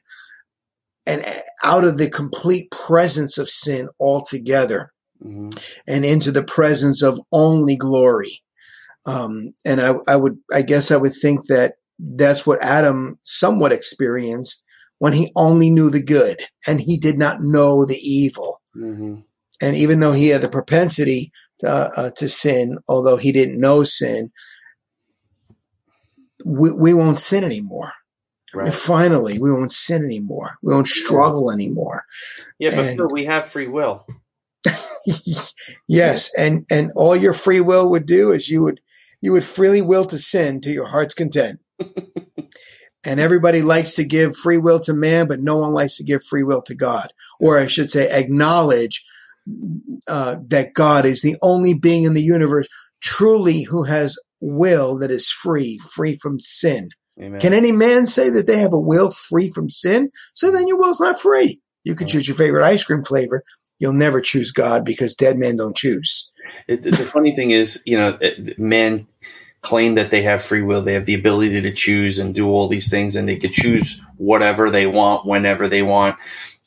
and 1.05 1.21
uh, 1.25 1.31
out 1.65 1.83
of 1.83 1.97
the 1.97 2.09
complete 2.09 2.71
presence 2.71 3.37
of 3.37 3.49
sin 3.49 3.89
altogether 3.99 4.93
Mhm. 5.23 5.51
and 5.87 6.05
into 6.05 6.31
the 6.31 6.43
presence 6.43 7.01
of 7.01 7.19
only 7.31 7.75
glory. 7.75 8.41
Um, 9.05 9.53
and 9.65 9.81
I, 9.81 9.95
I 10.07 10.15
would, 10.15 10.37
I 10.53 10.61
guess 10.61 10.91
I 10.91 10.97
would 10.97 11.13
think 11.13 11.47
that 11.47 11.75
that's 11.99 12.45
what 12.47 12.63
Adam 12.63 13.19
somewhat 13.23 13.71
experienced 13.73 14.63
when 14.99 15.13
he 15.13 15.31
only 15.35 15.69
knew 15.69 15.89
the 15.89 16.01
good 16.03 16.41
and 16.67 16.79
he 16.79 16.97
did 16.97 17.17
not 17.17 17.37
know 17.41 17.85
the 17.85 17.97
evil. 17.97 18.61
Mhm. 18.77 19.23
And 19.61 19.75
even 19.75 19.99
though 19.99 20.13
he 20.13 20.29
had 20.29 20.41
the 20.41 20.49
propensity 20.49 21.31
to, 21.59 21.69
uh, 21.69 22.11
to 22.11 22.27
sin, 22.29 22.77
although 22.87 23.17
he 23.17 23.31
didn't 23.33 23.59
know 23.59 23.83
sin, 23.83 24.31
we, 26.45 26.71
we 26.71 26.93
won't 26.93 27.19
sin 27.19 27.43
anymore. 27.43 27.91
Right. 28.53 28.73
Finally, 28.73 29.37
we 29.39 29.51
won't 29.51 29.71
sin 29.71 30.03
anymore. 30.03 30.57
We 30.63 30.73
won't 30.73 30.87
struggle 30.87 31.51
anymore. 31.51 32.03
Yeah, 32.57 32.71
but 32.75 32.85
And- 32.85 32.97
Phil, 32.97 33.09
we 33.09 33.25
have 33.25 33.47
free 33.47 33.67
will. 33.67 34.07
yes, 35.87 36.31
and 36.37 36.65
and 36.71 36.91
all 36.95 37.15
your 37.15 37.33
free 37.33 37.61
will 37.61 37.89
would 37.91 38.05
do 38.05 38.31
is 38.31 38.49
you 38.49 38.63
would 38.63 38.81
you 39.21 39.33
would 39.33 39.43
freely 39.43 39.81
will 39.81 40.05
to 40.05 40.17
sin 40.17 40.61
to 40.61 40.71
your 40.71 40.87
heart's 40.87 41.13
content. 41.13 41.59
and 43.05 43.19
everybody 43.19 43.61
likes 43.61 43.95
to 43.95 44.05
give 44.05 44.35
free 44.35 44.57
will 44.57 44.79
to 44.81 44.93
man, 44.93 45.27
but 45.27 45.39
no 45.39 45.57
one 45.57 45.73
likes 45.73 45.97
to 45.97 46.03
give 46.03 46.23
free 46.23 46.43
will 46.43 46.61
to 46.63 46.75
God, 46.75 47.11
or 47.39 47.59
I 47.59 47.67
should 47.67 47.89
say, 47.89 48.09
acknowledge 48.11 49.03
uh, 50.07 50.37
that 50.47 50.73
God 50.73 51.05
is 51.05 51.21
the 51.21 51.35
only 51.41 51.73
being 51.73 52.03
in 52.03 52.13
the 52.13 52.21
universe 52.21 52.67
truly 53.01 53.63
who 53.63 53.83
has 53.83 54.17
will 54.41 54.99
that 54.99 55.11
is 55.11 55.29
free, 55.29 55.79
free 55.93 56.15
from 56.15 56.39
sin. 56.39 56.89
Amen. 57.21 57.39
Can 57.39 57.53
any 57.53 57.71
man 57.71 58.05
say 58.05 58.29
that 58.29 58.47
they 58.47 58.59
have 58.59 58.73
a 58.73 58.79
will 58.79 59.11
free 59.11 59.49
from 59.53 59.69
sin? 59.69 60.09
So 60.33 60.51
then 60.51 60.67
your 60.67 60.77
will's 60.77 60.99
not 60.99 61.19
free. 61.19 61.59
You 61.83 61.95
can 61.95 62.07
choose 62.07 62.27
your 62.27 62.37
favorite 62.37 62.65
ice 62.65 62.83
cream 62.83 63.03
flavor. 63.03 63.43
You'll 63.79 63.93
never 63.93 64.21
choose 64.21 64.51
God 64.51 64.85
because 64.85 65.15
dead 65.15 65.37
men 65.37 65.57
don't 65.57 65.75
choose. 65.75 66.31
It, 66.67 66.83
the 66.83 66.91
funny 66.93 67.35
thing 67.35 67.51
is, 67.51 67.81
you 67.85 67.97
know, 67.97 68.17
men 68.57 69.07
claim 69.61 69.95
that 69.95 70.11
they 70.11 70.21
have 70.23 70.41
free 70.41 70.61
will. 70.61 70.81
They 70.81 70.93
have 70.93 71.05
the 71.05 71.15
ability 71.15 71.61
to 71.61 71.71
choose 71.73 72.19
and 72.19 72.35
do 72.35 72.49
all 72.49 72.67
these 72.67 72.89
things, 72.89 73.15
and 73.15 73.27
they 73.27 73.37
could 73.37 73.53
choose 73.53 74.01
whatever 74.17 74.69
they 74.69 74.87
want 74.87 75.25
whenever 75.25 75.67
they 75.67 75.83
want. 75.83 76.17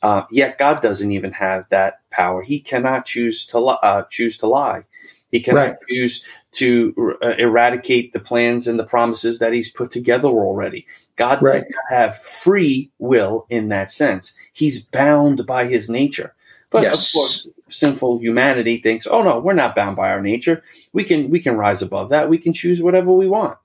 Uh, 0.01 0.21
yet 0.31 0.57
God 0.57 0.81
doesn't 0.81 1.11
even 1.11 1.31
have 1.31 1.67
that 1.69 2.01
power. 2.11 2.41
He 2.41 2.59
cannot 2.59 3.05
choose 3.05 3.45
to 3.47 3.59
li- 3.59 3.77
uh, 3.83 4.03
choose 4.09 4.37
to 4.39 4.47
lie. 4.47 4.83
He 5.31 5.39
cannot 5.39 5.69
Right. 5.69 5.75
choose 5.89 6.25
to 6.53 7.17
uh, 7.23 7.29
eradicate 7.39 8.13
the 8.13 8.19
plans 8.19 8.67
and 8.67 8.77
the 8.77 8.83
promises 8.85 9.39
that 9.39 9.53
He's 9.53 9.71
put 9.71 9.91
together 9.91 10.27
already. 10.27 10.85
God 11.15 11.39
does 11.39 11.65
not 11.69 11.85
have 11.97 12.17
free 12.17 12.91
will 12.99 13.45
in 13.49 13.69
that 13.69 13.91
sense. 13.91 14.37
He's 14.53 14.83
bound 14.85 15.45
by 15.47 15.65
His 15.65 15.89
nature. 15.89 16.35
But 16.73 16.83
Yes. 16.83 17.09
of 17.15 17.19
course, 17.19 17.49
sinful 17.69 18.19
humanity 18.21 18.79
thinks, 18.79 19.07
"Oh 19.07 19.23
no, 19.23 19.39
we're 19.39 19.53
not 19.55 19.75
bound 19.77 19.97
by 19.97 20.11
our 20.11 20.21
nature. 20.21 20.63
We 20.93 21.05
can 21.05 21.31
we 21.31 21.41
can 21.41 21.57
rise 21.57 21.83
above 21.83 22.09
that. 22.11 22.29
We 22.29 22.39
can 22.39 22.53
choose 22.53 22.81
whatever 22.83 23.13
we 23.13 23.29
want." 23.29 23.59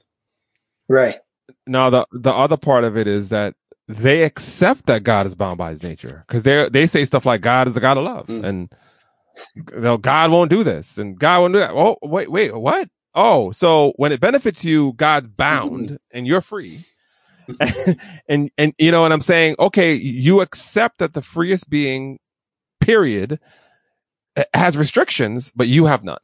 Right. 0.89 1.19
Now 1.67 1.91
the 1.91 2.07
the 2.13 2.33
other 2.33 2.59
part 2.59 2.85
of 2.85 2.97
it 2.99 3.09
is 3.09 3.31
that 3.31 3.55
they 3.89 4.25
accept 4.25 4.87
that 4.87 5.05
God 5.05 5.27
is 5.27 5.37
bound 5.37 5.59
by 5.59 5.71
His 5.73 5.85
nature 5.85 6.25
because 6.29 6.45
they 6.45 6.69
they 6.71 6.87
say 6.87 7.05
stuff 7.07 7.27
like 7.27 7.43
God 7.43 7.69
is 7.69 7.77
a 7.77 7.81
God 7.81 7.99
of 7.99 8.05
love 8.05 8.29
Mm. 8.29 8.45
and 8.45 8.75
you 9.57 9.81
know, 9.81 9.99
God 9.99 10.31
won't 10.33 10.51
do 10.51 10.65
this 10.65 10.99
and 10.99 11.19
God 11.19 11.41
won't 11.43 11.55
do 11.55 11.61
that. 11.61 11.73
Oh 11.73 11.99
wait 12.03 12.31
wait 12.33 12.55
what? 12.57 12.89
Oh 13.15 13.53
so 13.53 13.95
when 13.97 14.13
it 14.13 14.21
benefits 14.21 14.65
you, 14.65 14.95
God's 14.95 15.29
bound 15.29 15.99
and 16.13 16.27
you're 16.27 16.43
free. 16.43 16.85
and 18.29 18.51
and 18.59 18.75
you 18.79 18.91
know 18.91 19.03
what 19.03 19.13
I'm 19.13 19.21
saying? 19.23 19.57
Okay, 19.59 19.95
you 19.95 20.41
accept 20.43 20.99
that 20.99 21.15
the 21.15 21.23
freest 21.23 21.71
being, 21.71 22.19
period, 22.93 23.39
eh, 24.37 24.45
has 24.55 24.79
restrictions, 24.79 25.53
but 25.55 25.69
you 25.69 25.85
have 25.85 26.03
none. 26.03 26.19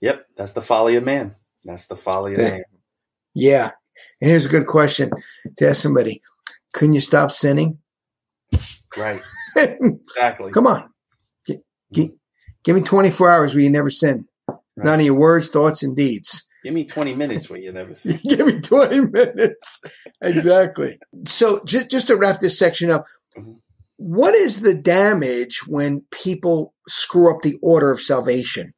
Yep, 0.00 0.26
that's 0.36 0.52
the 0.52 0.62
folly 0.62 0.96
of 0.96 1.04
man. 1.04 1.34
That's 1.64 1.86
the 1.86 1.96
folly 1.96 2.32
of 2.32 2.38
Yeah. 2.38 2.50
man. 2.50 2.62
Yeah. 3.34 3.70
And 4.22 4.30
here's 4.30 4.46
a 4.46 4.50
good 4.50 4.66
question 4.66 5.10
to 5.58 5.68
ask 5.68 5.82
somebody. 5.82 6.22
Couldn't 6.72 6.94
you 6.94 7.00
stop 7.02 7.30
sinning? 7.30 7.78
Right. 8.96 9.20
Exactly. 9.56 10.52
Come 10.52 10.66
on. 10.66 10.88
Gi- 11.46 11.62
gi- 11.92 12.14
give 12.64 12.76
me 12.76 12.82
24 12.82 13.30
hours 13.30 13.54
where 13.54 13.62
you 13.64 13.70
never 13.70 13.90
sin. 13.90 14.26
None 14.76 15.00
of 15.00 15.04
your 15.06 15.14
words, 15.14 15.48
thoughts, 15.48 15.82
and 15.82 15.94
deeds. 15.96 16.46
Give 16.62 16.74
me 16.74 16.84
20 16.84 17.14
minutes 17.14 17.48
where 17.48 17.58
you 17.58 17.72
never 17.72 17.94
see. 18.02 18.16
Give 18.28 18.46
me 18.46 18.60
20 18.60 19.00
minutes. 19.08 19.80
Exactly. 20.22 20.98
So 21.26 21.60
just, 21.64 21.90
just 21.90 22.06
to 22.08 22.16
wrap 22.16 22.40
this 22.40 22.58
section 22.58 22.90
up, 22.90 23.04
Mhm. 23.36 23.56
What 23.96 24.34
is 24.34 24.60
the 24.60 24.74
damage 24.74 25.66
when 25.66 26.04
people 26.10 26.74
screw 26.86 27.34
up 27.34 27.42
the 27.42 27.58
order 27.62 27.90
of 27.90 28.00
salvation 28.00 28.74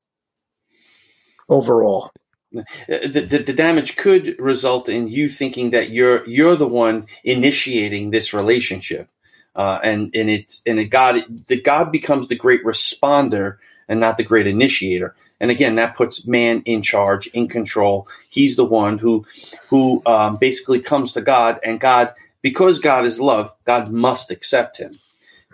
overall? 1.49 2.11
The, 2.53 3.27
the, 3.29 3.39
the 3.39 3.53
damage 3.53 3.97
could 3.97 4.37
result 4.39 4.89
in 4.89 5.09
you 5.09 5.29
thinking 5.29 5.71
that 5.71 5.91
you're 5.91 6.27
you're 6.27 6.57
the 6.57 6.66
one 6.66 7.07
initiating 7.23 8.11
this 8.11 8.33
relationship, 8.33 9.09
uh, 9.55 9.81
and 9.85 10.11
and 10.14 10.31
it's 10.31 10.62
and 10.66 10.79
it 10.79 10.87
God 10.87 11.25
the 11.49 11.61
God 11.61 11.93
becomes 11.93 12.29
the 12.29 12.37
great 12.37 12.64
responder 12.64 13.59
and 13.87 14.01
not 14.01 14.16
the 14.16 14.25
great 14.25 14.47
initiator. 14.47 15.14
And 15.41 15.51
again, 15.51 15.75
that 15.75 15.95
puts 15.95 16.27
man 16.27 16.62
in 16.64 16.81
charge, 16.81 17.27
in 17.29 17.49
control. 17.49 18.09
He's 18.31 18.57
the 18.57 18.64
one 18.64 18.97
who 18.97 19.27
who 19.69 20.03
um, 20.07 20.37
basically 20.39 20.81
comes 20.81 21.12
to 21.12 21.21
God, 21.21 21.61
and 21.62 21.79
God 21.79 22.14
because 22.41 22.79
God 22.79 23.05
is 23.05 23.21
love, 23.21 23.53
God 23.64 23.91
must 23.91 24.31
accept 24.31 24.79
him. 24.79 24.99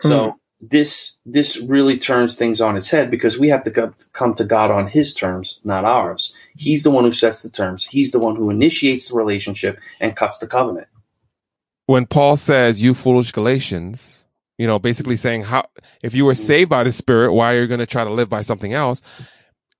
Hmm. 0.03 0.09
So 0.09 0.33
this 0.61 1.19
this 1.27 1.59
really 1.59 1.99
turns 1.99 2.37
things 2.37 2.61
on 2.61 2.77
its 2.77 2.91
head 2.91 3.11
because 3.11 3.39
we 3.39 3.49
have 3.51 3.65
to 3.65 3.71
come, 3.71 3.95
come 4.13 4.35
to 4.35 4.45
God 4.45 4.71
on 4.71 4.89
His 4.89 5.15
terms, 5.15 5.61
not 5.65 5.85
ours. 5.85 6.35
He's 6.57 6.83
the 6.85 6.91
one 6.91 7.05
who 7.05 7.13
sets 7.13 7.43
the 7.43 7.51
terms. 7.51 7.87
He's 7.87 8.13
the 8.13 8.19
one 8.19 8.37
who 8.37 8.51
initiates 8.51 9.09
the 9.09 9.17
relationship 9.17 9.79
and 10.01 10.17
cuts 10.17 10.39
the 10.39 10.47
covenant. 10.47 10.89
when 11.87 12.07
Paul 12.07 12.37
says, 12.37 12.83
"You 12.83 12.95
foolish 12.95 13.33
Galatians," 13.33 14.25
you 14.59 14.67
know, 14.67 14.79
basically 14.79 15.17
saying, 15.17 15.43
"How 15.45 15.67
if 16.03 16.15
you 16.15 16.25
were 16.25 16.35
saved 16.35 16.71
by 16.71 16.85
the 16.85 16.93
Spirit, 16.93 17.33
why 17.35 17.55
are 17.55 17.61
you 17.63 17.67
going 17.67 17.81
to 17.81 17.87
try 17.87 18.05
to 18.05 18.11
live 18.11 18.31
by 18.31 18.43
something 18.43 18.73
else?" 18.73 19.03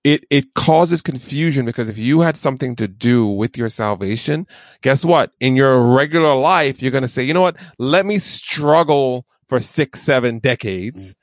It 0.05 0.27
it 0.31 0.55
causes 0.55 1.01
confusion 1.01 1.65
because 1.65 1.89
if 1.89 1.97
you 1.99 2.21
had 2.21 2.37
something 2.37 2.77
to 2.77 2.89
do 2.89 3.27
with 3.27 3.57
your 3.57 3.71
salvation, 3.71 4.47
guess 4.83 5.05
what? 5.05 5.33
In 5.41 5.57
your 5.57 5.81
regular 5.81 6.35
life, 6.35 6.83
you're 6.83 6.91
going 6.93 7.03
to 7.03 7.09
say, 7.09 7.25
"You 7.25 7.35
know 7.35 7.41
what? 7.41 7.57
Let 7.79 8.05
me 8.05 8.19
struggle 8.19 9.27
for 9.49 9.61
six, 9.61 10.03
seven 10.03 10.39
decades 10.39 11.13
mm. 11.13 11.17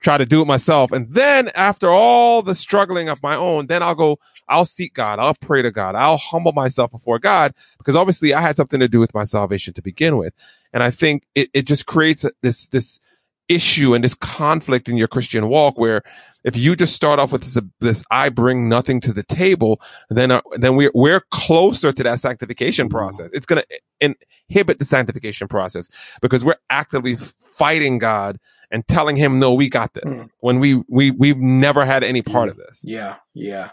try 0.00 0.18
to 0.18 0.26
do 0.26 0.42
it 0.42 0.46
myself. 0.46 0.92
And 0.92 1.12
then 1.12 1.48
after 1.54 1.90
all 1.90 2.42
the 2.42 2.54
struggling 2.54 3.08
of 3.08 3.22
my 3.22 3.36
own, 3.36 3.66
then 3.66 3.82
I'll 3.82 3.94
go, 3.94 4.18
I'll 4.48 4.64
seek 4.64 4.94
God. 4.94 5.18
I'll 5.18 5.34
pray 5.34 5.62
to 5.62 5.70
God. 5.70 5.94
I'll 5.94 6.16
humble 6.16 6.52
myself 6.52 6.90
before 6.90 7.18
God 7.18 7.54
because 7.78 7.96
obviously 7.96 8.34
I 8.34 8.40
had 8.40 8.56
something 8.56 8.80
to 8.80 8.88
do 8.88 9.00
with 9.00 9.14
my 9.14 9.24
salvation 9.24 9.74
to 9.74 9.82
begin 9.82 10.16
with. 10.16 10.34
And 10.72 10.82
I 10.82 10.90
think 10.90 11.24
it, 11.34 11.50
it 11.54 11.62
just 11.62 11.86
creates 11.86 12.24
this, 12.42 12.68
this 12.68 13.00
issue 13.48 13.94
and 13.94 14.04
this 14.04 14.14
conflict 14.14 14.88
in 14.88 14.96
your 14.96 15.08
Christian 15.08 15.48
walk 15.48 15.78
where 15.78 16.02
if 16.48 16.56
you 16.56 16.74
just 16.74 16.94
start 16.94 17.18
off 17.20 17.30
with 17.32 17.42
this, 17.42 17.58
this 17.80 18.02
I 18.10 18.28
bring 18.30 18.68
nothing 18.68 19.00
to 19.02 19.12
the 19.12 19.22
table, 19.22 19.80
then, 20.10 20.30
uh, 20.32 20.40
then 20.56 20.74
we're, 20.76 20.90
we're 20.94 21.20
closer 21.30 21.92
to 21.92 22.02
that 22.02 22.18
sanctification 22.20 22.88
process. 22.88 23.30
It's 23.32 23.46
going 23.46 23.62
to 24.00 24.14
inhibit 24.48 24.78
the 24.80 24.84
sanctification 24.84 25.46
process 25.46 25.88
because 26.20 26.44
we're 26.44 26.56
actively 26.70 27.16
fighting 27.16 27.98
God 27.98 28.38
and 28.70 28.86
telling 28.88 29.16
him, 29.16 29.38
no, 29.38 29.54
we 29.54 29.68
got 29.68 29.94
this 29.94 30.04
Mm. 30.04 30.34
when 30.40 30.58
we, 30.60 30.82
we, 30.88 31.10
we've 31.12 31.38
never 31.38 31.84
had 31.84 32.02
any 32.02 32.22
part 32.22 32.48
of 32.48 32.56
this. 32.56 32.80
Yeah, 32.82 33.16
yeah. 33.34 33.70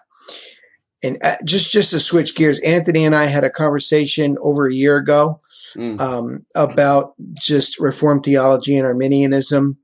And 1.04 1.18
uh, 1.24 1.36
just 1.46 1.72
just 1.72 1.92
to 1.92 2.00
switch 2.00 2.36
gears, 2.36 2.60
Anthony 2.62 3.06
and 3.06 3.14
I 3.16 3.26
had 3.26 3.44
a 3.44 3.50
conversation 3.50 4.38
over 4.42 4.68
a 4.68 4.74
year 4.74 4.98
ago 4.98 5.40
Mm. 5.76 6.00
um, 6.00 6.46
about 6.56 7.14
just 7.40 7.80
Reformed 7.80 8.24
theology 8.24 8.78
and 8.78 8.88
Arminianism. 8.88 9.78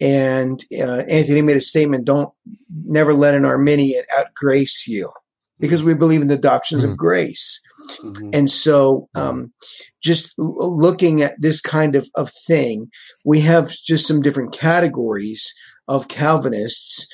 And 0.00 0.58
uh, 0.80 1.02
Anthony 1.10 1.42
made 1.42 1.56
a 1.56 1.60
statement: 1.60 2.04
"Don't 2.06 2.30
never 2.84 3.12
let 3.12 3.34
an 3.34 3.44
Arminian 3.44 4.04
outgrace 4.18 4.86
you, 4.88 5.10
because 5.58 5.84
we 5.84 5.94
believe 5.94 6.22
in 6.22 6.28
the 6.28 6.36
doctrines 6.38 6.84
of 6.84 6.90
Mhm. 6.90 6.96
grace." 6.96 7.60
Mhm. 8.04 8.34
And 8.34 8.50
so, 8.50 9.08
um, 9.14 9.52
just 10.02 10.32
l- 10.38 10.76
looking 10.78 11.22
at 11.22 11.34
this 11.40 11.60
kind 11.60 11.96
of, 11.96 12.08
of 12.14 12.30
thing, 12.46 12.88
we 13.24 13.40
have 13.40 13.70
just 13.70 14.06
some 14.06 14.22
different 14.22 14.52
categories 14.52 15.52
of 15.88 16.08
Calvinists. 16.08 17.06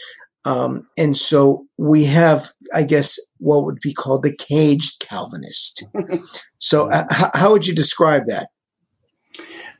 Um, 0.44 0.86
and 0.96 1.16
so 1.16 1.64
we 1.78 2.04
have, 2.04 2.46
I 2.74 2.84
guess, 2.84 3.18
what 3.38 3.64
would 3.64 3.78
be 3.82 3.92
called 3.92 4.22
the 4.22 4.36
caged 4.36 5.00
Calvinist. 5.00 5.84
so, 6.60 6.88
uh, 6.90 7.04
h- 7.10 7.30
how 7.34 7.50
would 7.50 7.66
you 7.66 7.74
describe 7.74 8.26
that? 8.26 8.48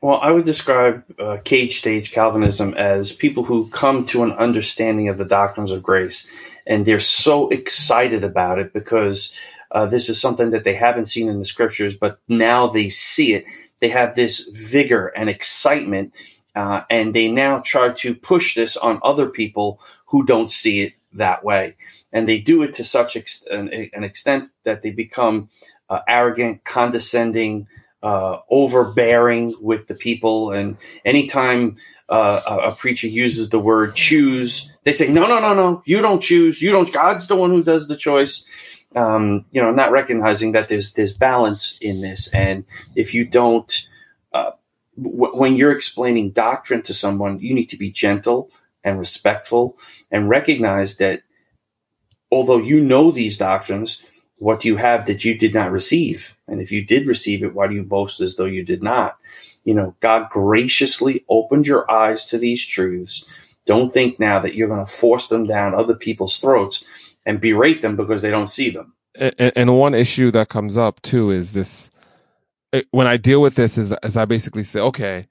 Well, 0.01 0.19
I 0.21 0.31
would 0.31 0.45
describe 0.45 1.03
uh, 1.19 1.37
cage 1.43 1.79
stage 1.79 2.11
Calvinism 2.11 2.75
as 2.75 3.11
people 3.11 3.43
who 3.43 3.69
come 3.69 4.05
to 4.07 4.23
an 4.23 4.31
understanding 4.33 5.07
of 5.09 5.17
the 5.17 5.25
doctrines 5.25 5.71
of 5.71 5.81
grace, 5.81 6.27
and 6.67 6.85
they're 6.85 6.99
so 6.99 7.49
excited 7.49 8.23
about 8.23 8.59
it 8.59 8.73
because 8.73 9.33
uh, 9.71 9.87
this 9.87 10.07
is 10.09 10.21
something 10.21 10.51
that 10.51 10.63
they 10.63 10.75
haven't 10.75 11.07
seen 11.07 11.27
in 11.29 11.39
the 11.39 11.45
scriptures, 11.45 11.95
but 11.95 12.19
now 12.27 12.67
they 12.67 12.89
see 12.89 13.33
it. 13.33 13.45
They 13.79 13.89
have 13.89 14.15
this 14.15 14.47
vigor 14.53 15.07
and 15.07 15.29
excitement, 15.29 16.13
uh, 16.55 16.81
and 16.89 17.13
they 17.13 17.29
now 17.31 17.59
try 17.59 17.89
to 17.89 18.15
push 18.15 18.55
this 18.55 18.77
on 18.77 18.99
other 19.03 19.27
people 19.27 19.79
who 20.07 20.25
don't 20.25 20.51
see 20.51 20.81
it 20.81 20.93
that 21.13 21.43
way. 21.43 21.75
And 22.13 22.29
they 22.29 22.39
do 22.39 22.61
it 22.61 22.73
to 22.75 22.83
such 22.83 23.17
ex- 23.17 23.45
an, 23.49 23.69
an 23.93 24.03
extent 24.03 24.51
that 24.63 24.83
they 24.83 24.91
become 24.91 25.49
uh, 25.89 25.99
arrogant, 26.07 26.63
condescending, 26.63 27.67
uh, 28.03 28.39
overbearing 28.49 29.55
with 29.61 29.87
the 29.87 29.95
people. 29.95 30.51
And 30.51 30.77
anytime 31.05 31.77
uh, 32.09 32.41
a, 32.45 32.75
preacher 32.75 33.07
uses 33.07 33.49
the 33.49 33.59
word 33.59 33.95
choose, 33.95 34.71
they 34.83 34.93
say, 34.93 35.07
no, 35.07 35.27
no, 35.27 35.39
no, 35.39 35.53
no, 35.53 35.83
you 35.85 36.01
don't 36.01 36.21
choose. 36.21 36.61
You 36.61 36.71
don't. 36.71 36.91
God's 36.91 37.27
the 37.27 37.35
one 37.35 37.49
who 37.49 37.63
does 37.63 37.87
the 37.87 37.97
choice. 37.97 38.45
Um, 38.95 39.45
you 39.51 39.61
know, 39.61 39.71
not 39.71 39.91
recognizing 39.91 40.53
that 40.53 40.69
there's 40.69 40.93
there's 40.93 41.15
balance 41.15 41.77
in 41.79 42.01
this, 42.01 42.33
and 42.33 42.63
if 42.95 43.13
you 43.13 43.25
don't, 43.25 43.87
uh, 44.33 44.51
w- 44.95 45.37
when 45.37 45.57
you're 45.57 45.73
explaining 45.73 46.31
doctrine 46.31 46.81
to 46.83 46.93
someone, 46.93 47.39
you 47.39 47.53
need 47.53 47.67
to 47.67 47.77
be 47.77 47.91
gentle 47.91 48.49
and 48.85 48.97
respectful, 48.97 49.77
and 50.09 50.29
recognize 50.29 50.97
that 50.97 51.23
although 52.31 52.57
you 52.57 52.79
know 52.79 53.11
these 53.11 53.37
doctrines, 53.37 54.01
what 54.37 54.59
do 54.59 54.67
you 54.67 54.77
have 54.77 55.05
that 55.07 55.25
you 55.25 55.37
did 55.37 55.53
not 55.53 55.71
receive? 55.71 56.37
And 56.47 56.61
if 56.61 56.71
you 56.71 56.85
did 56.85 57.07
receive 57.07 57.43
it, 57.43 57.53
why 57.53 57.67
do 57.67 57.75
you 57.75 57.83
boast 57.83 58.21
as 58.21 58.35
though 58.35 58.45
you 58.45 58.63
did 58.63 58.83
not? 58.83 59.17
You 59.65 59.73
know, 59.73 59.95
God 59.99 60.29
graciously 60.29 61.25
opened 61.27 61.67
your 61.67 61.89
eyes 61.91 62.25
to 62.29 62.37
these 62.37 62.65
truths. 62.65 63.25
Don't 63.65 63.93
think 63.93 64.19
now 64.19 64.39
that 64.39 64.55
you're 64.55 64.69
going 64.69 64.85
to 64.85 64.91
force 64.91 65.27
them 65.27 65.45
down 65.45 65.75
other 65.75 65.95
people's 65.95 66.39
throats 66.39 66.85
and 67.25 67.41
berate 67.41 67.81
them 67.81 67.95
because 67.97 68.21
they 68.21 68.31
don't 68.31 68.47
see 68.47 68.69
them. 68.69 68.93
and, 69.17 69.51
and 69.55 69.77
one 69.77 69.93
issue 69.93 70.31
that 70.31 70.49
comes 70.49 70.77
up 70.77 71.01
too 71.01 71.31
is 71.31 71.53
this 71.53 71.89
when 72.91 73.07
i 73.07 73.17
deal 73.17 73.41
with 73.41 73.55
this 73.55 73.77
is 73.77 73.91
as 73.91 74.17
i 74.17 74.25
basically 74.25 74.63
say 74.63 74.79
okay 74.79 75.27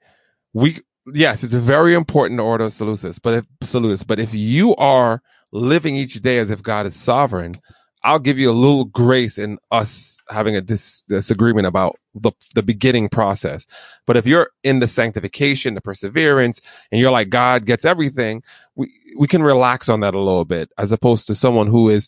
we 0.53 0.77
yes 1.13 1.43
it's 1.43 1.53
very 1.53 1.93
important 1.93 2.39
to 2.39 2.43
ordo 2.43 2.69
salutis 2.69 3.19
but 3.19 3.33
if 3.33 4.07
but 4.07 4.19
if 4.19 4.33
you 4.33 4.75
are 4.75 5.21
living 5.51 5.95
each 5.95 6.21
day 6.21 6.37
as 6.39 6.49
if 6.49 6.61
god 6.61 6.85
is 6.85 6.95
sovereign 6.95 7.55
i'll 8.03 8.19
give 8.19 8.37
you 8.37 8.49
a 8.49 8.53
little 8.53 8.85
grace 8.85 9.37
in 9.37 9.57
us 9.71 10.17
having 10.29 10.55
a 10.55 10.61
dis- 10.61 11.03
disagreement 11.07 11.67
about 11.67 11.97
the, 12.15 12.31
the 12.55 12.63
beginning 12.63 13.09
process 13.09 13.65
but 14.05 14.17
if 14.17 14.25
you're 14.25 14.49
in 14.63 14.79
the 14.79 14.87
sanctification 14.87 15.73
the 15.73 15.81
perseverance 15.81 16.61
and 16.91 16.99
you're 16.99 17.11
like 17.11 17.29
god 17.29 17.65
gets 17.65 17.85
everything 17.85 18.41
we 18.75 18.91
we 19.17 19.27
can 19.27 19.43
relax 19.43 19.89
on 19.89 19.99
that 20.01 20.15
a 20.15 20.19
little 20.19 20.45
bit 20.45 20.69
as 20.77 20.91
opposed 20.91 21.27
to 21.27 21.35
someone 21.35 21.67
who 21.67 21.89
is 21.89 22.07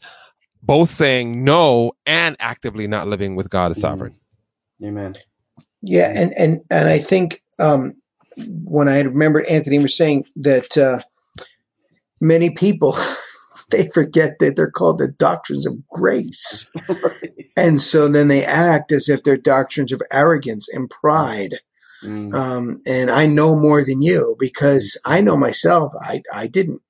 both 0.62 0.90
saying 0.90 1.44
no 1.44 1.94
and 2.06 2.36
actively 2.40 2.88
not 2.88 3.08
living 3.08 3.36
with 3.36 3.50
God 3.50 3.72
as 3.72 3.80
sovereign. 3.80 4.14
Amen. 4.84 5.16
Yeah, 5.82 6.12
and 6.16 6.32
and 6.38 6.62
and 6.70 6.90
I 6.90 7.00
think 7.00 7.42
um, 7.60 7.94
when 8.64 8.90
I 8.90 9.00
remembered 9.02 9.46
Anthony 9.46 9.80
was 9.80 9.96
saying 9.96 10.26
that 10.38 10.78
uh, 10.78 11.00
many 12.20 12.50
people 12.50 12.96
they 13.72 13.90
forget 13.90 14.40
that 14.40 14.56
they're 14.56 14.72
called 14.72 14.98
the 14.98 15.08
doctrines 15.08 15.66
of 15.66 15.88
grace, 15.90 16.72
and 17.58 17.82
so 17.82 18.08
then 18.08 18.28
they 18.28 18.44
act 18.44 18.92
as 18.92 19.10
if 19.10 19.24
they're 19.24 19.38
doctrines 19.38 19.92
of 19.92 20.02
arrogance 20.12 20.68
and 20.72 20.90
pride. 20.90 21.56
Mm. 22.04 22.34
Um, 22.34 22.82
and 22.88 23.10
I 23.12 23.26
know 23.28 23.56
more 23.58 23.84
than 23.84 24.02
you 24.02 24.36
because 24.40 24.98
I 25.06 25.20
know 25.22 25.36
myself. 25.36 25.94
I 26.02 26.22
I 26.34 26.48
didn't 26.48 26.82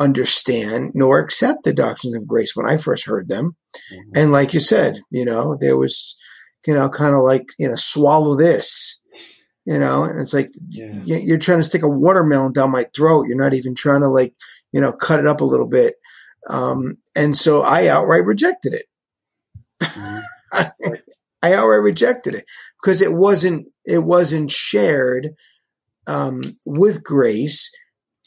understand 0.00 0.92
nor 0.94 1.18
accept 1.18 1.64
the 1.64 1.72
doctrines 1.72 2.16
of 2.16 2.26
grace 2.26 2.54
when 2.54 2.66
I 2.66 2.76
first 2.76 3.06
heard 3.06 3.28
them. 3.28 3.56
Mhm. 3.92 3.98
And 4.14 4.32
like 4.32 4.54
you 4.54 4.60
said, 4.60 5.00
you 5.10 5.24
know, 5.24 5.56
there 5.60 5.76
was, 5.76 6.16
you 6.66 6.74
know, 6.74 6.88
kind 6.88 7.14
of 7.14 7.22
like, 7.22 7.46
you 7.58 7.68
know, 7.68 7.74
swallow 7.74 8.36
this, 8.36 9.00
you 9.64 9.78
know, 9.78 10.04
and 10.04 10.20
it's 10.20 10.32
like, 10.34 10.50
Yeah. 10.68 11.00
you're 11.04 11.38
trying 11.38 11.58
to 11.58 11.64
stick 11.64 11.82
a 11.82 11.88
watermelon 11.88 12.52
down 12.52 12.70
my 12.70 12.86
throat. 12.94 13.26
You're 13.28 13.36
not 13.42 13.54
even 13.54 13.74
trying 13.74 14.02
to 14.02 14.08
like, 14.08 14.34
you 14.72 14.80
know, 14.80 14.92
cut 14.92 15.20
it 15.20 15.26
up 15.26 15.40
a 15.40 15.44
little 15.44 15.66
bit. 15.66 15.94
Um, 16.48 16.98
and 17.16 17.36
so 17.36 17.62
I 17.62 17.88
outright 17.88 18.24
rejected 18.24 18.74
it. 18.74 18.86
I 21.42 21.52
outright 21.54 21.82
rejected 21.82 22.34
it 22.34 22.44
because 22.82 23.00
it 23.02 23.12
wasn't, 23.12 23.68
it 23.84 24.04
wasn't 24.04 24.50
shared, 24.50 25.30
um, 26.06 26.40
with 26.66 27.04
grace. 27.04 27.70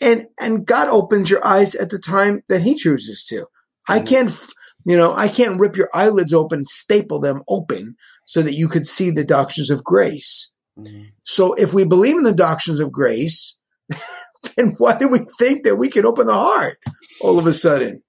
And, 0.02 0.26
and 0.39 0.66
God 0.66 0.88
opens 0.88 1.30
your 1.30 1.46
eyes 1.46 1.76
at 1.76 1.89
the 1.89 2.00
time 2.00 2.44
that 2.50 2.62
he 2.62 2.76
chooses 2.76 3.24
to. 3.26 3.46
I 3.89 4.00
Mhm. 4.00 4.08
can't, 4.08 4.48
you 4.86 4.98
know, 4.98 5.14
I 5.14 5.28
can't 5.28 5.60
rip 5.60 5.76
your 5.76 5.89
eyelids 5.94 6.34
open, 6.34 6.60
and 6.60 6.68
staple 6.68 7.20
them 7.20 7.44
open 7.48 7.96
so 8.26 8.42
that 8.42 8.54
you 8.54 8.68
could 8.68 8.88
see 8.88 9.12
the 9.12 9.24
doctrines 9.24 9.70
of 9.70 9.84
grace. 9.84 10.54
Mhm. 10.80 11.12
So 11.24 11.54
if 11.54 11.74
we 11.74 11.84
believe 11.84 12.18
in 12.18 12.24
the 12.24 12.34
doctrines 12.34 12.80
of 12.80 12.92
grace, 12.92 13.60
then 14.56 14.74
why 14.78 14.97
do 14.97 15.08
we 15.08 15.20
think 15.39 15.63
that 15.63 15.76
we 15.76 15.89
can 15.89 16.05
open 16.05 16.28
the 16.28 16.34
heart 16.34 16.80
all 17.22 17.39
of 17.39 17.47
a 17.47 17.54
sudden? 17.54 18.01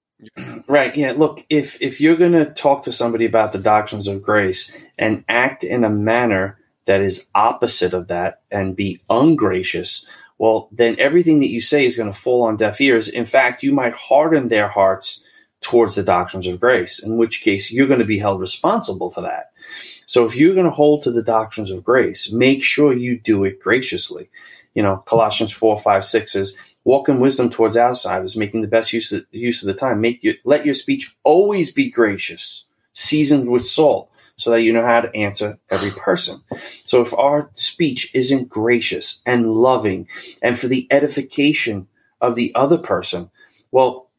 Right. 0.67 0.95
Yeah. 0.95 1.11
Look, 1.11 1.45
if 1.49 1.81
if 1.81 1.99
you're 1.99 2.15
going 2.15 2.31
to 2.31 2.45
talk 2.45 2.83
to 2.83 2.91
somebody 2.93 3.25
about 3.25 3.51
the 3.51 3.59
doctrines 3.59 4.07
of 4.07 4.23
grace 4.23 4.71
and 4.97 5.25
act 5.27 5.63
in 5.63 5.83
a 5.83 5.89
manner 5.89 6.57
that 6.85 7.01
is 7.01 7.27
opposite 7.35 7.93
of 7.93 8.07
that 8.07 8.41
and 8.49 8.75
be 8.75 9.01
ungracious, 9.09 10.07
well, 10.37 10.69
then 10.71 10.95
everything 10.97 11.41
that 11.41 11.49
you 11.49 11.61
say 11.61 11.85
is 11.85 11.97
going 11.97 12.11
to 12.11 12.17
fall 12.17 12.43
on 12.43 12.57
deaf 12.57 12.79
ears. 12.81 13.07
In 13.07 13.25
fact, 13.25 13.63
you 13.63 13.73
might 13.73 13.93
harden 13.93 14.47
their 14.47 14.67
hearts 14.67 15.23
towards 15.61 15.95
the 15.95 16.03
doctrines 16.03 16.47
of 16.47 16.59
grace, 16.59 16.99
in 16.99 17.17
which 17.17 17.41
case 17.41 17.71
you're 17.71 17.87
going 17.87 17.99
to 17.99 18.05
be 18.05 18.19
held 18.19 18.39
responsible 18.39 19.09
for 19.09 19.21
that. 19.21 19.51
So 20.05 20.25
if 20.25 20.35
you're 20.35 20.53
going 20.53 20.65
to 20.65 20.71
hold 20.71 21.03
to 21.03 21.11
the 21.11 21.23
doctrines 21.23 21.71
of 21.71 21.83
grace, 21.83 22.31
make 22.31 22.63
sure 22.63 22.93
you 22.93 23.17
do 23.17 23.45
it 23.45 23.59
graciously. 23.59 24.29
You 24.73 24.83
know, 24.83 24.97
Colossians 24.97 25.51
4, 25.51 25.77
5, 25.77 26.03
6 26.03 26.31
says, 26.31 26.57
walk 26.83 27.09
in 27.09 27.19
wisdom 27.19 27.49
towards 27.49 27.77
outsiders, 27.77 28.35
making 28.35 28.61
the 28.61 28.67
best 28.67 28.93
use 28.93 29.11
of, 29.11 29.25
use 29.31 29.61
of 29.61 29.67
the 29.67 29.73
time. 29.73 30.01
Make 30.01 30.23
your, 30.23 30.35
let 30.43 30.65
your 30.65 30.73
speech 30.73 31.15
always 31.23 31.71
be 31.71 31.89
gracious, 31.89 32.65
seasoned 32.93 33.49
with 33.49 33.65
salt, 33.65 34.09
so 34.35 34.51
that 34.51 34.61
you 34.61 34.73
know 34.73 34.85
how 34.85 35.01
to 35.01 35.15
answer 35.15 35.59
every 35.69 35.91
person. 35.99 36.41
So 36.83 37.01
if 37.01 37.13
our 37.13 37.49
speech 37.53 38.13
isn't 38.15 38.49
gracious 38.49 39.21
and 39.25 39.53
loving 39.53 40.07
and 40.41 40.57
for 40.57 40.67
the 40.67 40.87
edification 40.91 41.87
of 42.19 42.35
the 42.35 42.53
other 42.55 42.77
person, 42.77 43.29
well, 43.71 44.09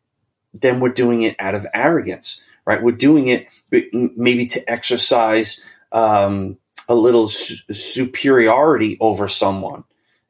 then 0.53 0.81
we're 0.81 0.91
doing 0.91 1.23
it 1.23 1.37
out 1.39 1.55
of 1.55 1.67
arrogance, 1.75 2.43
right? 2.65 2.83
We're 2.83 2.93
doing 2.93 3.29
it 3.29 3.49
maybe 3.93 4.47
to 4.47 4.71
exercise 4.71 5.63
um, 5.91 6.59
a 6.89 6.95
little 6.95 7.29
su- 7.29 7.75
superiority 7.75 8.97
over 9.01 9.27
someone. 9.27 9.85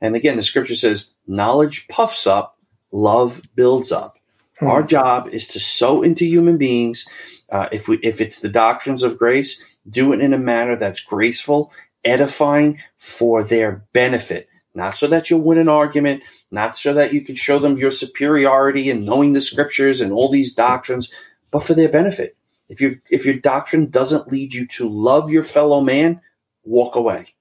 And 0.05 0.15
again, 0.15 0.37
the 0.37 0.43
scripture 0.43 0.75
says, 0.75 1.15
knowledge 1.27 1.89
puffs 1.89 2.27
up, 2.27 2.59
love 2.93 3.41
builds 3.55 3.91
up. 3.91 4.19
Hmm. 4.59 4.67
Our 4.67 4.83
job 4.83 5.29
is 5.29 5.49
to 5.49 5.59
sow 5.59 6.03
into 6.03 6.27
human 6.27 6.59
beings. 6.59 7.07
Uh, 7.51 7.69
if 7.73 7.89
we, 7.89 7.97
if 8.03 8.21
it's 8.21 8.41
the 8.41 8.51
doctrines 8.51 9.03
of 9.03 9.17
grace, 9.17 9.65
do 9.89 10.13
it 10.13 10.21
in 10.21 10.35
a 10.35 10.39
manner 10.39 10.77
that's 10.77 11.01
graceful, 11.01 11.73
edifying 12.05 12.81
for 12.99 13.43
their 13.43 13.87
benefit, 13.95 14.51
not 14.75 14.99
so 14.99 15.07
that 15.07 15.31
you'll 15.31 15.41
win 15.41 15.57
an 15.57 15.71
argument, 15.71 16.23
not 16.51 16.77
so 16.77 16.93
that 16.93 17.15
you 17.15 17.23
can 17.23 17.35
show 17.35 17.59
them 17.59 17.79
your 17.79 17.91
superiority 17.91 18.91
and 18.91 19.07
knowing 19.07 19.33
the 19.33 19.41
scriptures 19.41 20.03
and 20.03 20.13
all 20.13 20.31
these 20.31 20.55
doctrines, 20.55 21.11
but 21.51 21.63
for 21.63 21.73
their 21.73 21.89
benefit. 21.89 22.37
If 22.69 22.79
your 22.79 22.97
if 23.11 23.25
your 23.25 23.37
doctrine 23.37 23.89
doesn't 23.89 24.31
lead 24.31 24.53
you 24.53 24.67
to 24.69 24.87
love 24.87 25.31
your 25.31 25.45
fellow 25.45 25.81
man, 25.81 26.21
walk 26.63 26.95
away. 26.95 27.35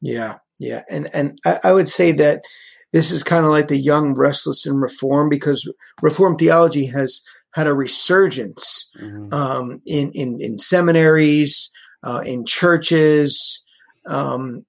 Yeah, 0.00 0.38
yeah, 0.58 0.82
and 0.90 1.08
and 1.14 1.38
I, 1.44 1.58
I 1.64 1.72
would 1.72 1.88
say 1.88 2.12
that 2.12 2.44
this 2.92 3.10
is 3.10 3.24
kind 3.24 3.44
of 3.44 3.50
like 3.50 3.68
the 3.68 3.76
young, 3.76 4.14
restless, 4.14 4.66
and 4.66 4.80
reform 4.80 5.28
because 5.28 5.70
reform 6.00 6.36
theology 6.36 6.86
has 6.86 7.22
had 7.54 7.66
a 7.66 7.74
resurgence 7.74 8.88
um, 9.32 9.80
in, 9.86 10.12
in 10.12 10.40
in 10.40 10.58
seminaries, 10.58 11.70
uh, 12.04 12.22
in 12.24 12.44
churches. 12.44 13.64
Um, 14.06 14.64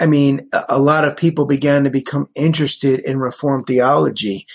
I 0.00 0.06
mean, 0.06 0.48
a, 0.52 0.76
a 0.76 0.78
lot 0.78 1.04
of 1.04 1.16
people 1.16 1.46
began 1.46 1.84
to 1.84 1.90
become 1.90 2.26
interested 2.36 3.00
in 3.04 3.18
reform 3.18 3.64
theology, 3.64 4.46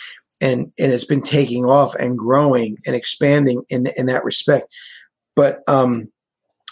and 0.42 0.72
and 0.80 0.92
it's 0.92 1.06
been 1.06 1.24
taking 1.24 1.66
off 1.66 1.94
and 1.96 2.18
growing 2.18 2.78
and 2.86 2.96
expanding 2.96 3.64
in 3.70 3.88
in 3.98 4.06
that 4.06 4.24
respect. 4.24 4.68
But 5.36 5.60
um, 5.68 6.04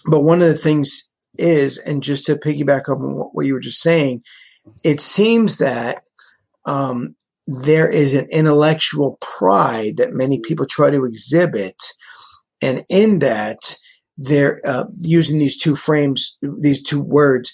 but 0.10 0.22
one 0.22 0.42
of 0.42 0.48
the 0.48 0.56
things 0.56 1.12
is, 1.38 1.78
and 1.78 2.04
just 2.04 2.26
to 2.26 2.36
piggyback 2.36 2.90
up 2.90 3.00
on 3.00 3.16
what, 3.16 3.30
what 3.34 3.46
you 3.46 3.54
were 3.54 3.60
just 3.60 3.82
saying, 3.82 4.24
it 4.84 5.02
seems 5.02 5.58
that 5.58 6.04
um, 6.66 7.16
there 7.48 7.90
is 7.90 8.14
an 8.14 8.28
intellectual 8.32 9.18
pride 9.22 9.98
that 9.98 10.14
many 10.14 10.40
people 10.40 10.66
try 10.66 10.90
to 10.90 11.06
exhibit, 11.06 11.82
and 12.62 12.84
in 12.90 13.20
that 13.20 13.78
they're 14.18 14.60
uh, 14.66 14.86
using 14.98 15.40
these 15.40 15.58
two 15.58 15.76
frames, 15.76 16.38
these 16.42 16.82
two 16.82 17.02
words. 17.02 17.52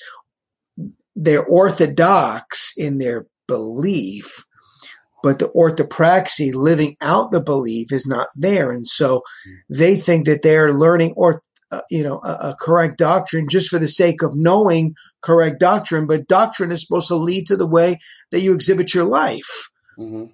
They're 1.15 1.45
orthodox 1.45 2.73
in 2.77 2.99
their 2.99 3.27
belief, 3.47 4.45
but 5.21 5.39
the 5.39 5.49
orthopraxy, 5.49 6.53
living 6.53 6.95
out 7.01 7.31
the 7.31 7.41
belief, 7.41 7.91
is 7.91 8.07
not 8.07 8.27
there, 8.35 8.71
and 8.71 8.87
so 8.87 9.23
they 9.69 9.95
think 9.95 10.25
that 10.25 10.41
they're 10.41 10.71
learning 10.71 11.13
or 11.17 11.41
uh, 11.71 11.81
you 11.89 12.03
know 12.03 12.19
a, 12.23 12.49
a 12.49 12.55
correct 12.59 12.97
doctrine 12.97 13.47
just 13.49 13.69
for 13.69 13.79
the 13.79 13.87
sake 13.87 14.21
of 14.21 14.31
knowing 14.35 14.93
correct 15.21 15.59
doctrine. 15.59 16.07
But 16.07 16.27
doctrine 16.27 16.71
is 16.71 16.81
supposed 16.81 17.07
to 17.09 17.15
lead 17.15 17.47
to 17.47 17.57
the 17.57 17.67
way 17.67 17.97
that 18.31 18.41
you 18.41 18.53
exhibit 18.53 18.93
your 18.93 19.05
life. 19.05 19.69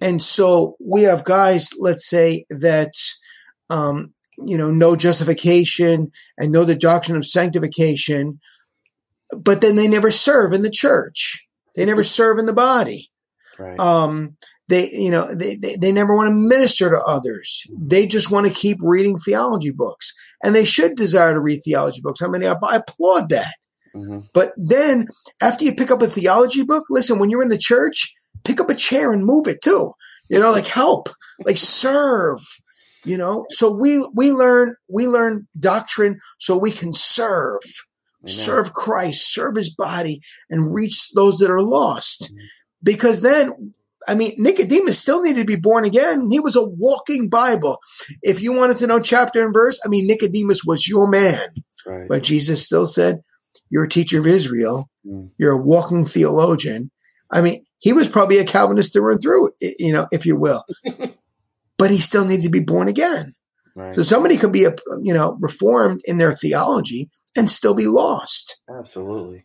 And 0.00 0.22
so 0.22 0.76
we 0.80 1.02
have 1.02 1.24
guys, 1.24 1.70
let's 1.78 2.08
say 2.08 2.46
that, 2.50 2.94
um, 3.70 4.14
you 4.38 4.56
know, 4.56 4.70
know 4.70 4.96
justification 4.96 6.10
and 6.38 6.52
know 6.52 6.64
the 6.64 6.76
doctrine 6.76 7.16
of 7.16 7.26
sanctification, 7.26 8.40
but 9.38 9.60
then 9.60 9.76
they 9.76 9.88
never 9.88 10.10
serve 10.10 10.52
in 10.52 10.62
the 10.62 10.70
church. 10.70 11.46
They 11.74 11.84
never 11.84 12.04
serve 12.18 12.38
in 12.38 12.46
the 12.46 12.52
body. 12.52 13.10
Right. 13.58 13.78
Um, 13.78 14.36
they, 14.68 14.90
you 14.90 15.10
know, 15.10 15.34
they, 15.34 15.56
they, 15.56 15.76
they 15.76 15.92
never 15.92 16.14
want 16.14 16.28
to 16.28 16.34
minister 16.34 16.90
to 16.90 17.02
others. 17.06 17.66
They 17.76 18.06
just 18.06 18.30
want 18.30 18.46
to 18.46 18.52
keep 18.52 18.78
reading 18.82 19.18
theology 19.18 19.70
books 19.70 20.12
and 20.42 20.54
they 20.54 20.64
should 20.64 20.96
desire 20.96 21.34
to 21.34 21.40
read 21.40 21.60
theology 21.64 22.00
books. 22.02 22.22
I 22.22 22.28
mean, 22.28 22.44
I, 22.44 22.54
I 22.62 22.76
applaud 22.76 23.30
that. 23.30 23.54
Mm-hmm. 23.94 24.20
But 24.32 24.52
then 24.56 25.08
after 25.40 25.64
you 25.64 25.74
pick 25.74 25.90
up 25.90 26.02
a 26.02 26.06
theology 26.06 26.62
book, 26.62 26.84
listen, 26.90 27.18
when 27.18 27.30
you're 27.30 27.42
in 27.42 27.48
the 27.48 27.58
church, 27.58 28.14
pick 28.44 28.60
up 28.60 28.70
a 28.70 28.74
chair 28.74 29.12
and 29.12 29.24
move 29.24 29.46
it 29.46 29.62
too. 29.62 29.92
You 30.28 30.38
know, 30.38 30.50
like 30.50 30.66
help, 30.66 31.08
like 31.44 31.58
serve. 31.58 32.40
You 33.04 33.16
know, 33.16 33.46
so 33.50 33.70
we 33.70 34.06
we 34.14 34.32
learn 34.32 34.74
we 34.88 35.06
learn 35.06 35.46
doctrine 35.58 36.18
so 36.38 36.58
we 36.58 36.72
can 36.72 36.92
serve, 36.92 37.62
serve 38.26 38.72
Christ, 38.72 39.32
serve 39.32 39.56
His 39.56 39.72
body, 39.72 40.20
and 40.50 40.74
reach 40.74 41.12
those 41.14 41.38
that 41.38 41.50
are 41.50 41.62
lost. 41.62 42.24
Mm-hmm. 42.24 42.44
Because 42.82 43.22
then, 43.22 43.74
I 44.06 44.14
mean, 44.14 44.34
Nicodemus 44.36 44.98
still 44.98 45.22
needed 45.22 45.40
to 45.40 45.44
be 45.44 45.60
born 45.60 45.84
again. 45.84 46.28
He 46.30 46.40
was 46.40 46.56
a 46.56 46.64
walking 46.64 47.28
Bible. 47.28 47.78
If 48.22 48.42
you 48.42 48.52
wanted 48.52 48.76
to 48.78 48.86
know 48.86 49.00
chapter 49.00 49.44
and 49.44 49.52
verse, 49.52 49.80
I 49.84 49.88
mean, 49.88 50.06
Nicodemus 50.06 50.62
was 50.64 50.86
your 50.86 51.08
man. 51.08 51.48
Right. 51.86 52.08
But 52.08 52.22
Jesus 52.22 52.64
still 52.64 52.86
said, 52.86 53.22
"You're 53.70 53.84
a 53.84 53.88
teacher 53.88 54.18
of 54.18 54.26
Israel. 54.26 54.88
Mm. 55.06 55.30
You're 55.38 55.52
a 55.52 55.62
walking 55.62 56.04
theologian." 56.04 56.90
I 57.30 57.40
mean, 57.40 57.64
he 57.78 57.92
was 57.92 58.08
probably 58.08 58.38
a 58.38 58.44
Calvinist 58.44 58.92
through 58.92 59.12
and 59.12 59.22
through, 59.22 59.50
you 59.60 59.92
know, 59.92 60.06
if 60.10 60.26
you 60.26 60.36
will. 60.36 60.64
but 61.78 61.90
he 61.90 61.98
still 61.98 62.24
needed 62.24 62.42
to 62.42 62.50
be 62.50 62.62
born 62.62 62.88
again. 62.88 63.32
Right. 63.76 63.94
So 63.94 64.02
somebody 64.02 64.36
could 64.36 64.52
be 64.52 64.64
a 64.64 64.74
you 65.02 65.14
know 65.14 65.36
reformed 65.40 66.00
in 66.04 66.18
their 66.18 66.32
theology 66.32 67.10
and 67.36 67.48
still 67.48 67.74
be 67.74 67.86
lost, 67.86 68.60
Absolutely. 68.68 69.44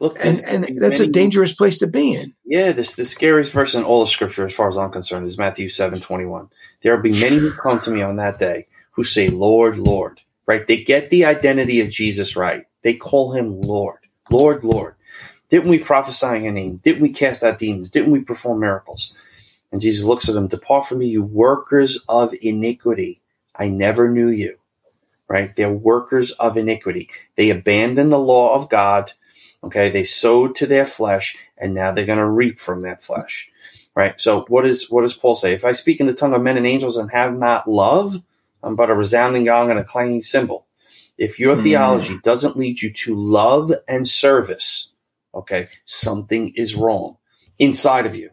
Look, 0.00 0.16
and 0.24 0.42
and 0.44 0.78
that's 0.80 1.00
a 1.00 1.06
dangerous 1.06 1.54
place 1.54 1.78
to 1.78 1.86
be 1.86 2.14
in. 2.14 2.34
Yeah, 2.44 2.72
this 2.72 2.96
the 2.96 3.04
scariest 3.04 3.52
verse 3.52 3.74
in 3.74 3.84
all 3.84 4.02
of 4.02 4.08
Scripture, 4.08 4.46
as 4.46 4.54
far 4.54 4.68
as 4.68 4.76
I'm 4.76 4.90
concerned, 4.90 5.26
is 5.26 5.38
Matthew 5.38 5.68
seven 5.68 6.00
twenty 6.00 6.24
one. 6.24 6.48
There 6.82 6.94
will 6.94 7.02
be 7.02 7.12
many 7.12 7.38
who 7.38 7.50
come 7.62 7.80
to 7.80 7.90
me 7.90 8.02
on 8.02 8.16
that 8.16 8.38
day 8.38 8.66
who 8.92 9.04
say, 9.04 9.28
"Lord, 9.28 9.78
Lord." 9.78 10.20
Right? 10.46 10.66
They 10.66 10.84
get 10.84 11.08
the 11.08 11.24
identity 11.24 11.80
of 11.80 11.88
Jesus 11.88 12.36
right. 12.36 12.66
They 12.82 12.92
call 12.92 13.32
him 13.32 13.62
Lord, 13.62 14.00
Lord, 14.30 14.62
Lord. 14.62 14.94
Didn't 15.48 15.70
we 15.70 15.78
prophesy 15.78 16.36
in 16.36 16.44
your 16.44 16.52
name? 16.52 16.76
Didn't 16.84 17.00
we 17.00 17.10
cast 17.10 17.42
out 17.42 17.58
demons? 17.58 17.90
Didn't 17.90 18.10
we 18.10 18.20
perform 18.20 18.60
miracles? 18.60 19.14
And 19.72 19.80
Jesus 19.80 20.04
looks 20.04 20.28
at 20.28 20.34
them, 20.34 20.46
Depart 20.46 20.86
from 20.86 20.98
me, 20.98 21.06
you 21.06 21.22
workers 21.22 22.04
of 22.08 22.34
iniquity. 22.42 23.20
I 23.56 23.68
never 23.68 24.10
knew 24.10 24.28
you. 24.28 24.58
Right? 25.28 25.54
They're 25.56 25.70
workers 25.70 26.32
of 26.32 26.56
iniquity. 26.56 27.08
They 27.36 27.50
abandon 27.50 28.10
the 28.10 28.18
law 28.18 28.54
of 28.54 28.68
God. 28.68 29.12
Okay. 29.64 29.90
They 29.90 30.04
sowed 30.04 30.56
to 30.56 30.66
their 30.66 30.86
flesh, 30.86 31.36
and 31.56 31.74
now 31.74 31.92
they're 31.92 32.06
going 32.06 32.18
to 32.18 32.28
reap 32.28 32.58
from 32.58 32.82
that 32.82 33.02
flesh. 33.02 33.50
Right? 33.96 34.20
So 34.20 34.44
what 34.48 34.66
is 34.66 34.90
what 34.90 35.02
does 35.02 35.14
Paul 35.14 35.36
say? 35.36 35.52
If 35.52 35.64
I 35.64 35.72
speak 35.72 36.00
in 36.00 36.06
the 36.06 36.14
tongue 36.14 36.34
of 36.34 36.42
men 36.42 36.56
and 36.56 36.66
angels 36.66 36.96
and 36.96 37.10
have 37.12 37.36
not 37.36 37.70
love, 37.70 38.20
I'm 38.62 38.76
but 38.76 38.90
a 38.90 38.94
resounding 38.94 39.44
gong 39.44 39.70
and 39.70 39.78
a 39.78 39.84
clanging 39.84 40.22
cymbal. 40.22 40.66
If 41.16 41.38
your 41.38 41.54
theology 41.54 42.18
doesn't 42.24 42.56
lead 42.56 42.82
you 42.82 42.92
to 42.92 43.14
love 43.14 43.72
and 43.86 44.08
service, 44.08 44.92
okay, 45.32 45.68
something 45.84 46.52
is 46.56 46.74
wrong 46.74 47.18
inside 47.58 48.06
of 48.06 48.16
you, 48.16 48.30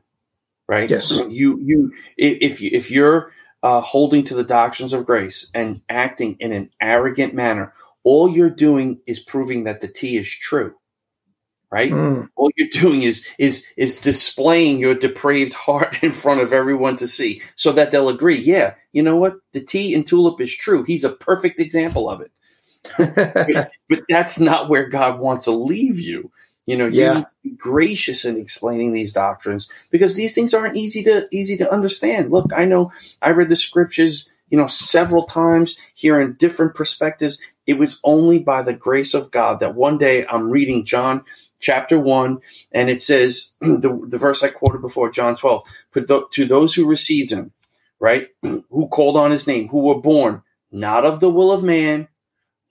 right? 0.68 0.90
Yes. 0.90 1.22
You 1.30 1.60
you 1.60 1.94
if 2.18 2.60
you 2.60 2.72
if 2.74 2.90
you're 2.90 3.32
uh, 3.62 3.82
holding 3.82 4.24
to 4.26 4.36
the 4.36 4.44
doctrines 4.44 4.94
of 4.94 5.06
grace 5.06 5.52
and 5.53 5.82
acting 5.90 6.38
in 6.40 6.52
an 6.52 6.72
arrogant 6.82 7.36
manner, 7.36 7.74
all 8.03 8.28
you're 8.28 8.49
doing 8.49 8.99
is 9.06 9.20
proving 9.20 9.66
that 9.66 9.82
the 9.82 9.88
T 9.88 10.18
is 10.18 10.28
true, 10.30 10.76
right? 11.72 11.93
Mm. 11.93 12.27
All 12.35 12.52
you're 12.57 12.69
doing 12.69 13.03
is 13.03 13.26
is 13.39 13.65
is 13.77 13.99
displaying 13.99 14.80
your 14.80 14.95
depraved 14.95 15.53
heart 15.56 15.99
in 16.03 16.11
front 16.14 16.41
of 16.41 16.53
everyone 16.53 16.98
to 16.98 17.07
see, 17.07 17.41
so 17.56 17.72
that 17.73 17.91
they'll 17.91 18.10
agree. 18.10 18.39
Yeah, 18.39 18.76
you 18.93 19.03
know 19.03 19.18
what? 19.18 19.35
The 19.53 19.61
T 19.61 19.95
and 19.95 20.06
tulip 20.07 20.41
is 20.41 20.56
true. 20.56 20.84
He's 20.84 21.06
a 21.06 21.10
perfect 21.11 21.60
example 21.60 22.10
of 22.10 22.22
it 22.22 22.27
but, 23.45 23.57
but 23.89 23.99
that's 24.10 24.39
not 24.39 24.69
where 24.69 24.89
God 24.89 25.19
wants 25.19 25.45
to 25.45 25.52
leave 25.52 25.99
you. 25.99 26.31
You 26.65 26.77
know, 26.77 26.88
you 26.88 26.91
Yeah. 26.99 27.14
need 27.14 27.23
to 27.23 27.31
be 27.43 27.52
gracious 27.52 28.26
in 28.26 28.38
explaining 28.38 28.93
these 28.93 29.14
doctrines 29.14 29.69
because 29.91 30.15
these 30.15 30.35
things 30.35 30.53
aren't 30.53 30.77
easy 30.77 31.03
to 31.03 31.27
easy 31.31 31.57
to 31.57 31.72
understand. 31.72 32.31
Look, 32.31 32.52
I 32.56 32.65
know 32.65 32.91
I 33.22 33.31
read 33.31 33.49
the 33.49 33.57
scriptures, 33.57 34.30
you 34.49 34.57
know, 34.57 34.68
several 34.68 35.26
times, 35.26 35.77
hearing 35.95 36.34
different 36.34 36.76
perspectives. 36.76 37.41
It 37.68 37.80
was 37.80 37.99
only 38.03 38.39
by 38.39 38.64
the 38.64 38.73
grace 38.73 39.14
of 39.14 39.31
God 39.31 39.60
that 39.61 39.76
one 39.76 39.98
day 39.98 40.26
I'm 40.27 40.49
reading 40.52 40.85
John 40.85 41.23
chapter 41.61 41.99
one, 41.99 42.39
and 42.73 42.89
it 42.89 43.01
says 43.03 43.53
the, 43.61 44.05
the 44.07 44.19
verse 44.19 44.43
I 44.43 44.49
quoted 44.49 44.81
before, 44.81 45.11
John 45.11 45.38
12, 45.38 45.63
"But 45.93 46.09
tho- 46.09 46.27
to 46.33 46.45
those 46.45 46.75
who 46.75 46.89
received 46.89 47.31
him, 47.31 47.53
right, 47.99 48.29
who 48.43 48.89
called 48.89 49.17
on 49.17 49.31
his 49.31 49.47
name, 49.47 49.69
who 49.69 49.85
were 49.85 50.01
born 50.01 50.43
not 50.71 51.05
of 51.05 51.21
the 51.21 51.31
will 51.31 51.51
of 51.53 51.63
man, 51.63 52.09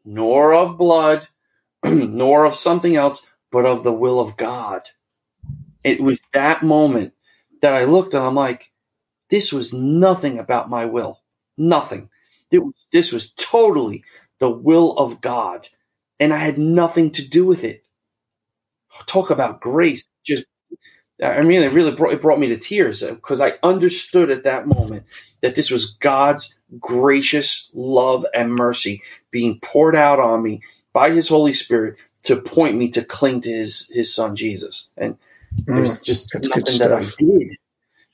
nor 0.04 0.54
of 0.54 0.78
blood, 0.78 1.28
nor 1.84 2.44
of 2.46 2.54
something 2.56 2.96
else, 2.96 3.26
but 3.52 3.66
of 3.66 3.84
the 3.84 3.92
will 3.92 4.20
of 4.20 4.36
God. 4.36 4.82
It 5.84 6.00
was 6.02 6.22
that 6.34 6.62
moment 6.62 7.14
that 7.62 7.74
I 7.74 7.84
looked 7.84 8.14
and 8.14 8.24
I'm 8.24 8.34
like, 8.34 8.70
this 9.30 9.52
was 9.52 9.74
nothing 9.74 10.38
about 10.38 10.70
my 10.70 10.86
will. 10.86 11.20
Nothing. 11.58 12.10
Was, 12.52 12.74
this 12.92 13.12
was 13.12 13.32
totally 13.32 14.04
the 14.40 14.50
will 14.50 14.96
of 14.98 15.20
God. 15.22 15.68
And 16.20 16.34
I 16.34 16.38
had 16.38 16.58
nothing 16.58 17.12
to 17.12 17.28
do 17.28 17.46
with 17.46 17.64
it. 17.64 17.84
Talk 19.06 19.30
about 19.30 19.60
grace. 19.60 20.06
Just, 20.26 20.46
I 21.24 21.42
mean, 21.42 21.62
it 21.62 21.72
really 21.72 21.92
brought, 21.92 22.14
it 22.14 22.22
brought 22.22 22.40
me 22.40 22.48
to 22.48 22.58
tears 22.58 23.02
because 23.02 23.40
I 23.40 23.54
understood 23.62 24.30
at 24.30 24.44
that 24.44 24.66
moment 24.66 25.04
that 25.42 25.54
this 25.56 25.70
was 25.70 25.92
God's 26.00 26.54
gracious 26.80 27.70
love 27.74 28.26
and 28.34 28.54
mercy 28.54 29.02
being 29.30 29.60
poured 29.60 29.96
out 29.96 30.20
on 30.20 30.42
me 30.42 30.62
by 30.92 31.10
his 31.12 31.28
Holy 31.28 31.54
Spirit 31.54 31.96
to 32.24 32.36
point 32.36 32.76
me 32.76 32.88
to 32.90 33.04
cling 33.04 33.40
to 33.42 33.50
his 33.52 33.90
his 33.94 34.14
son 34.14 34.36
Jesus. 34.36 34.90
And 34.96 35.18
there's 35.66 35.98
Mm, 35.98 36.02
just 36.02 36.34
nothing 36.38 36.78
that 36.78 36.92
I 36.92 37.06
did. 37.18 37.48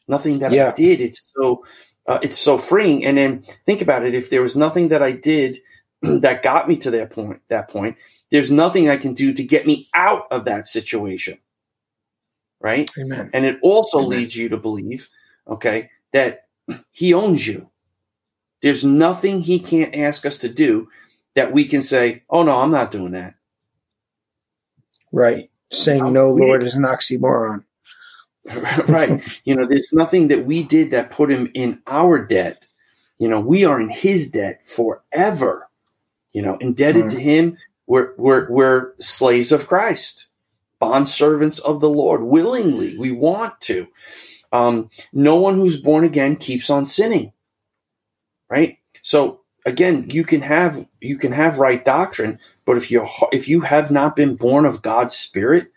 nothing 0.08 0.38
that 0.40 0.52
Yeah. 0.52 0.54
I 0.54 0.72
did. 0.74 1.00
It's 1.00 1.32
so 1.36 1.64
uh, 2.06 2.18
it's 2.22 2.38
so 2.38 2.58
freeing. 2.58 3.04
And 3.04 3.18
then 3.18 3.44
think 3.66 3.80
about 3.82 4.04
it: 4.04 4.14
if 4.14 4.30
there 4.30 4.42
was 4.42 4.56
nothing 4.56 4.88
that 4.88 5.02
I 5.02 5.12
did 5.12 5.58
that 6.02 6.42
got 6.42 6.68
me 6.68 6.76
to 6.78 6.90
that 6.92 7.10
point, 7.10 7.40
that 7.48 7.68
point, 7.68 7.96
there's 8.30 8.50
nothing 8.50 8.88
I 8.88 8.96
can 8.96 9.14
do 9.14 9.32
to 9.34 9.42
get 9.44 9.66
me 9.66 9.88
out 9.94 10.24
of 10.30 10.44
that 10.46 10.68
situation, 10.68 11.38
right? 12.60 12.90
Amen. 12.98 13.30
And 13.32 13.44
it 13.44 13.58
also 13.62 13.98
Amen. 13.98 14.10
leads 14.10 14.36
you 14.36 14.48
to 14.50 14.56
believe, 14.56 15.08
okay, 15.48 15.90
that 16.12 16.46
he 16.90 17.14
owns 17.14 17.46
you. 17.46 17.70
There's 18.62 18.84
nothing 18.84 19.40
he 19.42 19.58
can't 19.58 19.94
ask 19.94 20.26
us 20.26 20.38
to 20.38 20.48
do 20.48 20.88
that 21.34 21.52
we 21.52 21.66
can 21.66 21.82
say, 21.82 22.22
"Oh 22.30 22.42
no, 22.42 22.60
I'm 22.60 22.70
not 22.70 22.90
doing 22.90 23.12
that." 23.12 23.34
Right. 25.12 25.50
Saying 25.72 26.02
I'm- 26.02 26.12
no, 26.12 26.30
Lord, 26.30 26.62
is 26.62 26.74
an 26.74 26.84
oxymoron. 26.84 27.64
right. 28.88 29.40
You 29.44 29.54
know, 29.56 29.64
there's 29.64 29.92
nothing 29.92 30.28
that 30.28 30.46
we 30.46 30.62
did 30.62 30.90
that 30.92 31.10
put 31.10 31.30
him 31.30 31.50
in 31.54 31.82
our 31.86 32.24
debt. 32.24 32.64
You 33.18 33.28
know, 33.28 33.40
we 33.40 33.64
are 33.64 33.80
in 33.80 33.88
his 33.90 34.30
debt 34.30 34.66
forever. 34.66 35.68
You 36.32 36.42
know, 36.42 36.56
indebted 36.58 37.06
Mm. 37.06 37.10
to 37.12 37.20
him. 37.20 37.58
We're, 37.86 38.12
we're, 38.16 38.50
we're 38.50 38.92
slaves 38.98 39.52
of 39.52 39.66
Christ, 39.66 40.26
bond 40.78 41.08
servants 41.08 41.58
of 41.58 41.80
the 41.80 41.90
Lord, 41.90 42.22
willingly. 42.22 42.98
We 42.98 43.12
want 43.12 43.60
to. 43.62 43.86
Um, 44.52 44.90
no 45.12 45.36
one 45.36 45.56
who's 45.56 45.80
born 45.80 46.04
again 46.04 46.36
keeps 46.36 46.70
on 46.70 46.84
sinning. 46.84 47.32
Right? 48.48 48.78
So 49.02 49.40
again, 49.66 50.08
you 50.08 50.24
can 50.24 50.40
have 50.40 50.86
you 51.00 51.18
can 51.18 51.32
have 51.32 51.58
right 51.58 51.84
doctrine, 51.84 52.38
but 52.64 52.76
if 52.76 52.90
you 52.90 53.06
if 53.32 53.48
you 53.48 53.60
have 53.62 53.90
not 53.90 54.16
been 54.16 54.36
born 54.36 54.64
of 54.64 54.80
God's 54.80 55.14
spirit, 55.14 55.70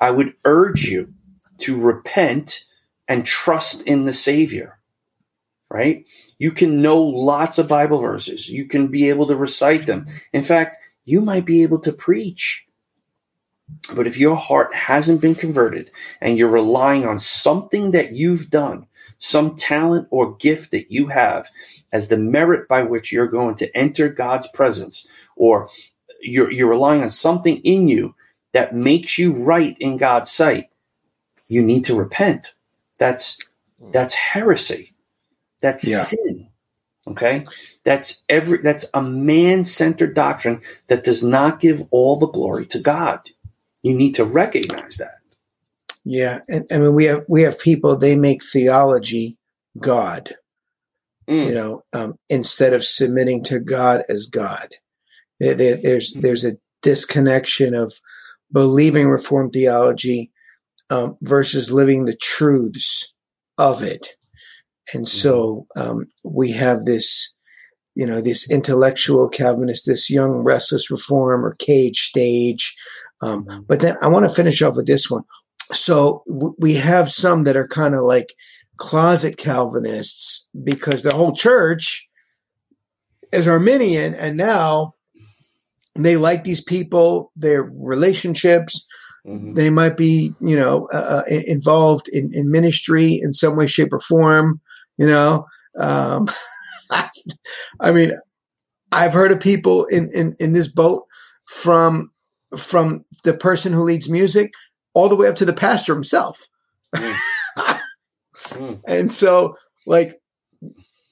I 0.00 0.10
would 0.10 0.34
urge 0.44 0.84
you 0.84 1.14
to 1.58 1.80
repent 1.80 2.64
and 3.08 3.24
trust 3.24 3.82
in 3.82 4.04
the 4.04 4.12
Savior. 4.12 4.78
Right? 5.70 6.04
You 6.38 6.52
can 6.52 6.82
know 6.82 7.00
lots 7.00 7.58
of 7.58 7.68
Bible 7.68 7.98
verses. 7.98 8.48
You 8.48 8.66
can 8.66 8.88
be 8.88 9.08
able 9.08 9.26
to 9.28 9.36
recite 9.36 9.86
them. 9.86 10.06
In 10.32 10.42
fact, 10.42 10.76
you 11.06 11.22
might 11.22 11.46
be 11.46 11.62
able 11.62 11.78
to 11.80 11.92
preach. 11.92 12.66
But 13.94 14.06
if 14.06 14.18
your 14.18 14.36
heart 14.36 14.74
hasn't 14.74 15.20
been 15.20 15.34
converted 15.34 15.90
and 16.20 16.36
you're 16.36 16.50
relying 16.50 17.06
on 17.06 17.18
something 17.18 17.92
that 17.92 18.12
you've 18.12 18.50
done, 18.50 18.86
some 19.18 19.56
talent 19.56 20.06
or 20.10 20.36
gift 20.36 20.72
that 20.72 20.90
you 20.90 21.08
have 21.08 21.48
as 21.92 22.08
the 22.08 22.18
merit 22.18 22.68
by 22.68 22.82
which 22.82 23.12
you're 23.12 23.26
going 23.26 23.54
to 23.56 23.76
enter 23.76 24.08
God's 24.08 24.46
presence, 24.48 25.08
or 25.36 25.68
you're, 26.20 26.50
you're 26.50 26.68
relying 26.68 27.02
on 27.02 27.10
something 27.10 27.56
in 27.58 27.88
you 27.88 28.14
that 28.52 28.74
makes 28.74 29.18
you 29.18 29.44
right 29.44 29.76
in 29.80 29.96
God's 29.96 30.30
sight, 30.30 30.68
you 31.48 31.62
need 31.62 31.84
to 31.86 31.94
repent. 31.94 32.54
That's 32.98 33.38
hmm. 33.80 33.90
that's 33.90 34.14
heresy. 34.14 34.94
That's 35.60 35.88
Yeah. 35.88 36.02
sin. 36.02 36.48
Okay? 37.08 37.44
That's 37.84 38.24
every 38.28 38.58
that's 38.58 38.84
a 38.94 39.02
man-centered 39.02 40.14
doctrine 40.14 40.60
that 40.88 41.04
does 41.04 41.22
not 41.22 41.60
give 41.60 41.82
all 41.90 42.16
the 42.18 42.28
glory 42.28 42.66
to 42.66 42.80
God. 42.80 43.20
You 43.82 43.94
need 43.94 44.14
to 44.16 44.24
recognize 44.24 44.96
that. 44.96 45.18
Yeah, 46.04 46.40
and 46.48 46.64
I 46.72 46.78
mean 46.78 46.94
we 46.94 47.04
have 47.04 47.24
we 47.28 47.42
have 47.42 47.58
people 47.60 47.96
they 47.96 48.16
make 48.16 48.42
theology 48.42 49.36
God, 49.78 50.34
Mm. 51.28 51.46
you 51.48 51.54
know, 51.54 51.84
um, 51.92 52.14
instead 52.28 52.72
of 52.72 52.84
submitting 52.84 53.42
to 53.44 53.58
God 53.58 54.02
as 54.08 54.26
God. 54.26 54.68
There- 55.40 55.54
there- 55.54 55.76
there's 55.82 56.12
there's 56.14 56.44
a 56.44 56.56
disconnection 56.82 57.74
of 57.74 57.92
believing 58.52 59.08
Reformed 59.08 59.52
theology 59.52 60.30
um, 60.90 61.16
versus 61.20 61.72
living 61.72 62.04
the 62.04 62.14
truths 62.16 63.12
of 63.58 63.82
it, 63.82 64.16
and 64.94 65.06
so 65.08 65.66
um, 65.76 66.06
we 66.24 66.50
have 66.52 66.84
this, 66.84 67.34
you 67.94 68.06
know, 68.06 68.20
this 68.20 68.50
intellectual 68.50 69.28
Calvinist, 69.28 69.86
this 69.86 70.10
young 70.10 70.42
restless 70.44 70.90
reformer 70.90 71.56
cage 71.58 72.00
stage. 72.00 72.74
Um, 73.22 73.46
but 73.66 73.80
then 73.80 73.96
I 74.02 74.08
want 74.08 74.28
to 74.28 74.34
finish 74.34 74.62
off 74.62 74.76
with 74.76 74.86
this 74.86 75.10
one. 75.10 75.22
So 75.72 76.22
w- 76.28 76.54
we 76.58 76.74
have 76.74 77.10
some 77.10 77.42
that 77.42 77.56
are 77.56 77.66
kind 77.66 77.94
of 77.94 78.02
like 78.02 78.32
closet 78.76 79.36
Calvinists 79.38 80.46
because 80.62 81.02
the 81.02 81.14
whole 81.14 81.32
church 81.32 82.08
is 83.32 83.48
Arminian, 83.48 84.14
and 84.14 84.36
now 84.36 84.94
they 85.94 86.16
like 86.16 86.44
these 86.44 86.60
people, 86.60 87.32
their 87.34 87.62
relationships. 87.82 88.86
Mhm. 89.26 89.54
They 89.54 89.70
might 89.70 89.96
be, 89.96 90.34
you 90.40 90.56
know, 90.56 90.88
uh, 90.92 91.22
uh, 91.28 91.40
involved 91.46 92.08
in, 92.08 92.30
in 92.32 92.50
ministry 92.50 93.18
in 93.20 93.32
some 93.32 93.56
way, 93.56 93.66
shape, 93.66 93.92
or 93.92 93.98
form. 93.98 94.60
You 94.98 95.06
know, 95.06 95.46
um, 95.78 96.26
I 97.80 97.92
mean, 97.92 98.12
I've 98.92 99.12
heard 99.12 99.32
of 99.32 99.40
people 99.40 99.84
in, 99.86 100.08
in, 100.14 100.36
in 100.38 100.52
this 100.52 100.68
boat 100.68 101.04
from 101.46 102.10
from 102.56 103.04
the 103.24 103.34
person 103.34 103.72
who 103.72 103.82
leads 103.82 104.08
music 104.08 104.52
all 104.94 105.08
the 105.08 105.16
way 105.16 105.28
up 105.28 105.36
to 105.36 105.44
the 105.44 105.52
pastor 105.52 105.94
himself. 105.94 106.46
Mm. 106.94 107.16
Mm. 108.50 108.80
And 108.86 109.12
so, 109.12 109.54
like, 109.86 110.20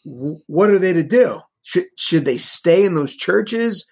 w- 0.05 0.40
what 0.47 0.70
are 0.70 0.78
they 0.78 0.93
to 0.93 1.02
do? 1.02 1.40
Should 1.62 1.86
should 1.97 2.24
they 2.24 2.39
stay 2.39 2.85
in 2.85 2.94
those 2.94 3.16
churches? 3.16 3.86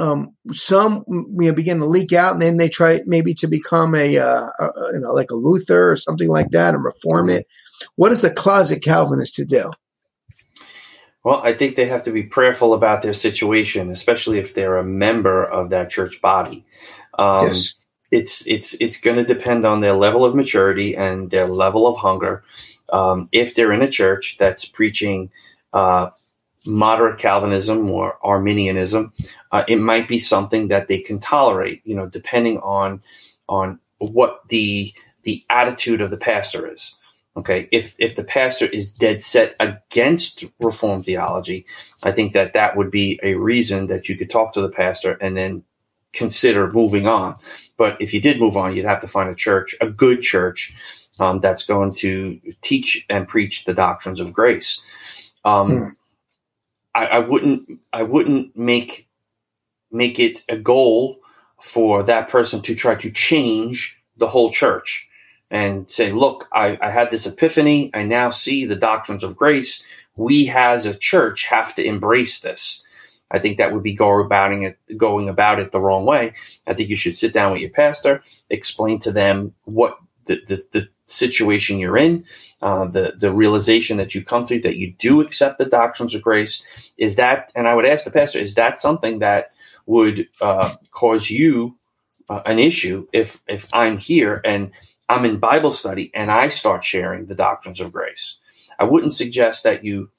Um, 0.00 0.34
some 0.52 1.04
you 1.08 1.26
know, 1.36 1.54
begin 1.54 1.78
to 1.78 1.84
leak 1.84 2.12
out, 2.12 2.32
and 2.32 2.40
then 2.40 2.56
they 2.56 2.68
try 2.68 3.02
maybe 3.06 3.34
to 3.34 3.46
become 3.46 3.94
a, 3.94 4.16
uh, 4.16 4.46
a 4.58 4.70
you 4.92 5.00
know 5.00 5.12
like 5.12 5.30
a 5.30 5.34
Luther 5.34 5.90
or 5.90 5.96
something 5.96 6.28
like 6.28 6.50
that, 6.50 6.74
and 6.74 6.82
reform 6.82 7.28
it. 7.28 7.46
What 7.96 8.12
is 8.12 8.22
the 8.22 8.32
closet 8.32 8.82
Calvinist 8.82 9.34
to 9.36 9.44
do? 9.44 9.70
Well, 11.22 11.42
I 11.44 11.52
think 11.52 11.76
they 11.76 11.86
have 11.86 12.04
to 12.04 12.12
be 12.12 12.22
prayerful 12.22 12.72
about 12.72 13.02
their 13.02 13.12
situation, 13.12 13.90
especially 13.90 14.38
if 14.38 14.54
they're 14.54 14.78
a 14.78 14.84
member 14.84 15.44
of 15.44 15.70
that 15.70 15.90
church 15.90 16.22
body. 16.22 16.64
Um, 17.18 17.48
yes, 17.48 17.74
it's 18.10 18.46
it's 18.46 18.74
it's 18.74 18.98
going 18.98 19.16
to 19.16 19.34
depend 19.34 19.64
on 19.64 19.80
their 19.80 19.94
level 19.94 20.24
of 20.24 20.34
maturity 20.34 20.96
and 20.96 21.30
their 21.30 21.46
level 21.46 21.86
of 21.86 21.98
hunger. 21.98 22.42
Um, 22.92 23.28
if 23.32 23.54
they're 23.54 23.72
in 23.72 23.82
a 23.82 23.90
church 23.90 24.36
that's 24.38 24.64
preaching 24.64 25.30
uh, 25.72 26.10
moderate 26.66 27.18
Calvinism 27.18 27.90
or 27.90 28.18
Arminianism, 28.22 29.12
uh, 29.52 29.64
it 29.68 29.76
might 29.80 30.08
be 30.08 30.18
something 30.18 30.68
that 30.68 30.88
they 30.88 30.98
can 30.98 31.18
tolerate. 31.20 31.82
You 31.84 31.96
know, 31.96 32.06
depending 32.06 32.58
on 32.58 33.00
on 33.48 33.80
what 33.98 34.48
the 34.48 34.94
the 35.24 35.44
attitude 35.50 36.00
of 36.00 36.10
the 36.10 36.16
pastor 36.16 36.72
is. 36.72 36.96
Okay, 37.36 37.68
if 37.72 37.94
if 37.98 38.16
the 38.16 38.24
pastor 38.24 38.66
is 38.66 38.92
dead 38.92 39.20
set 39.22 39.56
against 39.60 40.44
Reformed 40.60 41.04
theology, 41.06 41.66
I 42.02 42.12
think 42.12 42.32
that 42.34 42.54
that 42.54 42.76
would 42.76 42.90
be 42.90 43.20
a 43.22 43.34
reason 43.34 43.86
that 43.88 44.08
you 44.08 44.16
could 44.16 44.30
talk 44.30 44.52
to 44.54 44.60
the 44.60 44.68
pastor 44.68 45.12
and 45.14 45.36
then 45.36 45.64
consider 46.12 46.70
moving 46.72 47.06
on. 47.06 47.36
But 47.76 48.00
if 48.00 48.12
you 48.14 48.20
did 48.20 48.40
move 48.40 48.56
on, 48.56 48.76
you'd 48.76 48.84
have 48.84 49.00
to 49.00 49.08
find 49.08 49.30
a 49.30 49.34
church, 49.34 49.74
a 49.80 49.88
good 49.88 50.22
church, 50.22 50.74
um, 51.20 51.40
that's 51.40 51.64
going 51.64 51.94
to 51.94 52.40
teach 52.62 53.06
and 53.08 53.28
preach 53.28 53.64
the 53.64 53.74
doctrines 53.74 54.20
of 54.20 54.32
grace. 54.32 54.84
Um, 55.44 55.70
Hmm. 55.70 55.88
I, 56.94 57.06
I 57.06 57.18
wouldn't, 57.20 57.80
I 57.92 58.02
wouldn't 58.02 58.56
make 58.56 59.08
make 59.90 60.18
it 60.18 60.42
a 60.48 60.56
goal 60.56 61.20
for 61.60 62.02
that 62.04 62.28
person 62.28 62.62
to 62.62 62.74
try 62.74 62.94
to 62.94 63.10
change 63.10 64.02
the 64.16 64.28
whole 64.28 64.50
church 64.50 65.08
and 65.50 65.90
say, 65.90 66.12
"Look, 66.12 66.48
I, 66.52 66.78
I 66.80 66.90
had 66.90 67.10
this 67.10 67.26
epiphany. 67.26 67.90
I 67.94 68.04
now 68.04 68.30
see 68.30 68.64
the 68.64 68.76
doctrines 68.76 69.24
of 69.24 69.36
grace. 69.36 69.82
We, 70.16 70.50
as 70.50 70.86
a 70.86 70.94
church, 70.96 71.46
have 71.46 71.74
to 71.76 71.84
embrace 71.84 72.40
this." 72.40 72.84
I 73.30 73.38
think 73.38 73.58
that 73.58 73.72
would 73.72 73.82
be 73.82 73.94
go 73.94 74.20
about 74.20 74.52
it, 74.52 74.78
going 74.96 75.28
about 75.28 75.60
it 75.60 75.72
the 75.72 75.80
wrong 75.80 76.04
way. 76.04 76.34
I 76.66 76.74
think 76.74 76.88
you 76.88 76.96
should 76.96 77.16
sit 77.16 77.32
down 77.32 77.52
with 77.52 77.60
your 77.60 77.70
pastor, 77.70 78.22
explain 78.50 78.98
to 79.00 79.12
them 79.12 79.54
what 79.64 79.98
the, 80.26 80.40
the, 80.48 80.64
the 80.72 80.88
situation 81.10 81.78
you're 81.78 81.96
in, 81.96 82.24
uh, 82.62 82.86
the 82.86 83.14
the 83.18 83.32
realization 83.32 83.96
that 83.98 84.14
you 84.14 84.24
come 84.24 84.46
to 84.46 84.60
that 84.60 84.76
you 84.76 84.92
do 84.98 85.20
accept 85.20 85.58
the 85.58 85.64
doctrines 85.64 86.14
of 86.14 86.22
grace. 86.22 86.64
Is 86.96 87.16
that, 87.16 87.52
and 87.54 87.66
I 87.66 87.74
would 87.74 87.86
ask 87.86 88.04
the 88.04 88.10
pastor, 88.10 88.38
is 88.38 88.54
that 88.54 88.78
something 88.78 89.20
that 89.20 89.46
would 89.86 90.28
uh, 90.40 90.70
cause 90.90 91.30
you 91.30 91.76
uh, 92.28 92.42
an 92.46 92.58
issue 92.58 93.06
if 93.12 93.42
if 93.48 93.68
I'm 93.72 93.98
here 93.98 94.40
and 94.44 94.72
I'm 95.08 95.24
in 95.24 95.38
Bible 95.38 95.72
study 95.72 96.10
and 96.14 96.30
I 96.30 96.48
start 96.48 96.84
sharing 96.84 97.26
the 97.26 97.34
doctrines 97.34 97.80
of 97.80 97.92
grace? 97.92 98.38
I 98.78 98.84
wouldn't 98.84 99.12
suggest 99.12 99.64
that 99.64 99.84
you 99.84 100.10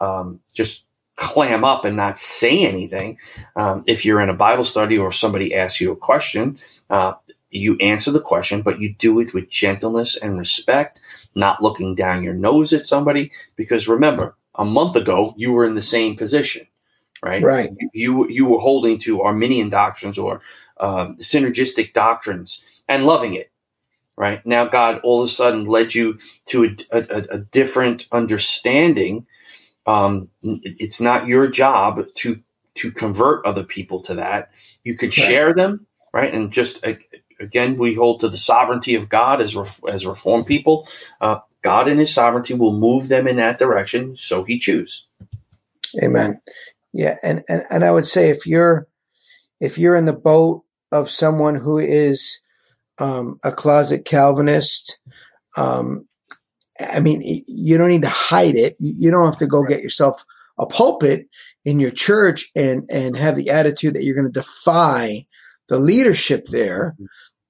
um, 0.00 0.40
just 0.54 0.84
clam 1.16 1.64
up 1.64 1.84
and 1.84 1.96
not 1.96 2.18
say 2.18 2.64
anything. 2.64 3.18
Um, 3.56 3.84
if 3.86 4.04
you're 4.04 4.20
in 4.20 4.28
a 4.28 4.34
Bible 4.34 4.64
study 4.64 4.98
or 4.98 5.12
somebody 5.12 5.54
asks 5.54 5.80
you 5.80 5.90
a 5.90 5.96
question, 5.96 6.58
uh, 6.90 7.14
you 7.56 7.76
answer 7.78 8.12
the 8.12 8.20
question, 8.20 8.62
but 8.62 8.80
you 8.80 8.94
do 8.94 9.20
it 9.20 9.34
with 9.34 9.50
gentleness 9.50 10.16
and 10.16 10.38
respect, 10.38 11.00
not 11.34 11.62
looking 11.62 11.94
down 11.96 12.24
your 12.24 12.34
nose 12.34 12.72
at 12.74 12.86
somebody. 12.86 13.32
Because 13.56 13.88
remember, 13.88 14.36
a 14.56 14.64
month 14.66 14.96
ago 14.96 15.34
you 15.38 15.52
were 15.52 15.66
in 15.66 15.76
the 15.76 15.82
same 15.82 16.16
position, 16.16 16.66
right? 17.24 17.50
Right. 17.50 17.70
You 17.94 18.28
you 18.28 18.46
were 18.46 18.60
holding 18.60 18.98
to 19.00 19.22
Arminian 19.22 19.70
doctrines 19.70 20.18
or 20.18 20.42
uh, 20.78 21.08
synergistic 21.20 21.92
doctrines 21.94 22.64
and 22.88 23.06
loving 23.06 23.34
it. 23.34 23.40
right? 24.18 24.46
Now 24.46 24.66
God 24.66 25.00
all 25.04 25.22
of 25.22 25.30
a 25.30 25.32
sudden 25.32 25.66
led 25.66 25.94
you 25.96 26.18
to 26.48 26.66
a, 26.92 26.98
a, 26.98 26.98
a 27.32 27.38
different 27.40 28.08
understanding. 28.12 29.26
Um, 29.86 30.30
it's 30.42 31.00
not 31.00 31.28
your 31.28 31.48
job 31.48 32.02
to 32.16 32.36
to 32.76 32.92
convert 32.92 33.46
other 33.46 33.64
people 33.64 34.00
to 34.02 34.14
that. 34.16 34.50
You 34.84 34.96
could 34.96 35.12
Right. 35.16 35.16
share 35.26 35.54
them, 35.54 35.86
right? 36.12 36.32
And 36.34 36.52
just 36.52 36.84
a- 36.84 36.98
again, 37.40 37.76
we 37.76 37.94
hold 37.94 38.20
to 38.20 38.28
the 38.28 38.36
sovereignty 38.36 38.94
of 38.94 39.08
God 39.08 39.40
as 39.40 39.56
as 39.88 40.06
reformed 40.06 40.46
people. 40.46 40.88
Uh, 41.20 41.38
God 41.62 41.88
in 41.88 41.98
His 41.98 42.12
sovereignty 42.12 42.54
will 42.54 42.78
move 42.78 43.08
them 43.08 43.26
in 43.26 43.36
that 43.36 43.58
direction, 43.58 44.16
so 44.16 44.44
He 44.44 44.58
choose. 44.58 45.06
Amen. 46.02 46.40
Yeah, 46.92 47.14
and, 47.22 47.42
and 47.48 47.62
and 47.70 47.84
I 47.84 47.92
would 47.92 48.06
say 48.06 48.30
if 48.30 48.46
you're 48.46 48.86
if 49.60 49.78
you're 49.78 49.96
in 49.96 50.04
the 50.04 50.12
boat 50.12 50.64
of 50.92 51.10
someone 51.10 51.54
who 51.56 51.78
is 51.78 52.42
um, 52.98 53.38
a 53.44 53.52
closet 53.52 54.04
Calvinist, 54.04 55.00
um, 55.56 56.06
I 56.80 57.00
mean, 57.00 57.22
you 57.46 57.78
don't 57.78 57.90
need 57.90 58.02
to 58.02 58.08
hide 58.08 58.56
it. 58.56 58.76
You 58.78 58.94
you 58.96 59.10
don't 59.10 59.24
have 59.24 59.38
to 59.38 59.46
go 59.46 59.62
get 59.62 59.82
yourself 59.82 60.24
a 60.58 60.66
pulpit 60.66 61.28
in 61.64 61.80
your 61.80 61.90
church 61.90 62.50
and 62.56 62.88
and 62.92 63.16
have 63.16 63.36
the 63.36 63.50
attitude 63.50 63.94
that 63.94 64.04
you're 64.04 64.14
going 64.14 64.32
to 64.32 64.40
defy 64.40 65.24
the 65.68 65.78
leadership 65.78 66.46
there. 66.46 66.96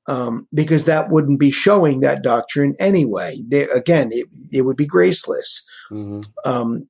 Um, 0.09 0.47
because 0.55 0.85
that 0.85 1.09
wouldn't 1.11 1.41
be 1.41 1.51
showing 1.51 1.99
that 1.99 2.23
doctrine 2.23 2.77
anyway. 2.79 3.39
They, 3.45 3.63
again, 3.75 4.11
it, 4.13 4.29
it 4.53 4.63
would 4.63 4.77
be 4.77 4.87
graceless 4.87 5.67
Mm-hmm. 5.91 6.21
um, 6.51 6.89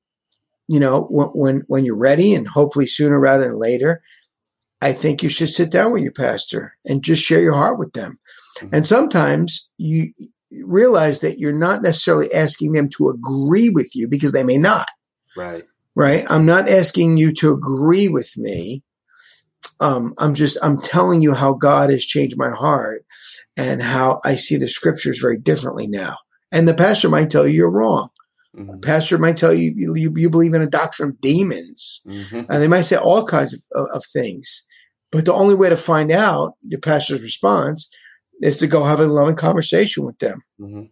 you 0.67 0.79
know, 0.79 1.03
when, 1.03 1.27
when 1.29 1.63
when 1.67 1.85
you're 1.85 1.97
ready, 1.97 2.33
and 2.33 2.47
hopefully 2.47 2.87
sooner 2.87 3.19
rather 3.19 3.47
than 3.47 3.59
later, 3.59 4.01
I 4.81 4.91
think 4.91 5.23
you 5.23 5.29
should 5.29 5.49
sit 5.49 5.71
down 5.71 5.91
with 5.91 6.03
your 6.03 6.11
pastor 6.11 6.75
and 6.85 7.03
just 7.03 7.23
share 7.23 7.41
your 7.41 7.55
heart 7.55 7.79
with 7.79 7.93
them. 7.93 8.17
And 8.71 8.85
sometimes 8.85 9.69
you 9.77 10.11
realize 10.65 11.19
that 11.19 11.37
you're 11.37 11.53
not 11.53 11.83
necessarily 11.83 12.27
asking 12.33 12.73
them 12.73 12.89
to 12.97 13.09
agree 13.09 13.69
with 13.69 13.95
you 13.95 14.07
because 14.09 14.31
they 14.31 14.43
may 14.43 14.57
not. 14.57 14.87
Right. 15.37 15.63
Right? 15.95 16.25
I'm 16.29 16.45
not 16.45 16.67
asking 16.67 17.17
you 17.17 17.31
to 17.33 17.51
agree 17.51 18.07
with 18.07 18.35
me. 18.37 18.83
Um, 19.79 20.13
I'm 20.17 20.33
just 20.33 20.57
I'm 20.63 20.79
telling 20.79 21.21
you 21.21 21.33
how 21.33 21.53
God 21.53 21.89
has 21.89 22.05
changed 22.05 22.37
my 22.37 22.49
heart 22.49 23.05
and 23.55 23.81
how 23.81 24.19
I 24.25 24.35
see 24.35 24.57
the 24.57 24.67
scriptures 24.67 25.19
very 25.19 25.37
differently 25.37 25.87
now. 25.87 26.17
And 26.51 26.67
the 26.67 26.73
pastor 26.73 27.09
might 27.09 27.29
tell 27.29 27.47
you 27.47 27.53
you're 27.53 27.69
wrong. 27.69 28.09
Mm-hmm. 28.55 28.79
Pastor 28.79 29.17
might 29.17 29.37
tell 29.37 29.53
you 29.53 29.73
you, 29.75 30.11
you 30.15 30.29
believe 30.29 30.53
in 30.53 30.61
a 30.61 30.67
doctrine 30.67 31.09
of 31.09 31.21
demons, 31.21 32.01
Mm-hmm. 32.07 32.51
and 32.51 32.61
they 32.61 32.67
might 32.67 32.81
say 32.81 32.95
all 32.95 33.23
kinds 33.25 33.53
of, 33.53 33.61
of, 33.73 33.87
of 33.93 34.03
things. 34.05 34.65
But 35.11 35.25
the 35.25 35.33
only 35.33 35.55
way 35.55 35.69
to 35.69 35.77
find 35.77 36.11
out 36.11 36.53
your 36.63 36.79
pastor's 36.79 37.21
response 37.21 37.89
is 38.41 38.57
to 38.57 38.67
go 38.67 38.83
have 38.83 38.99
a 38.99 39.05
loving 39.07 39.35
conversation 39.35 40.05
with 40.05 40.17
them. 40.19 40.41
Mm-hmm. 40.59 40.83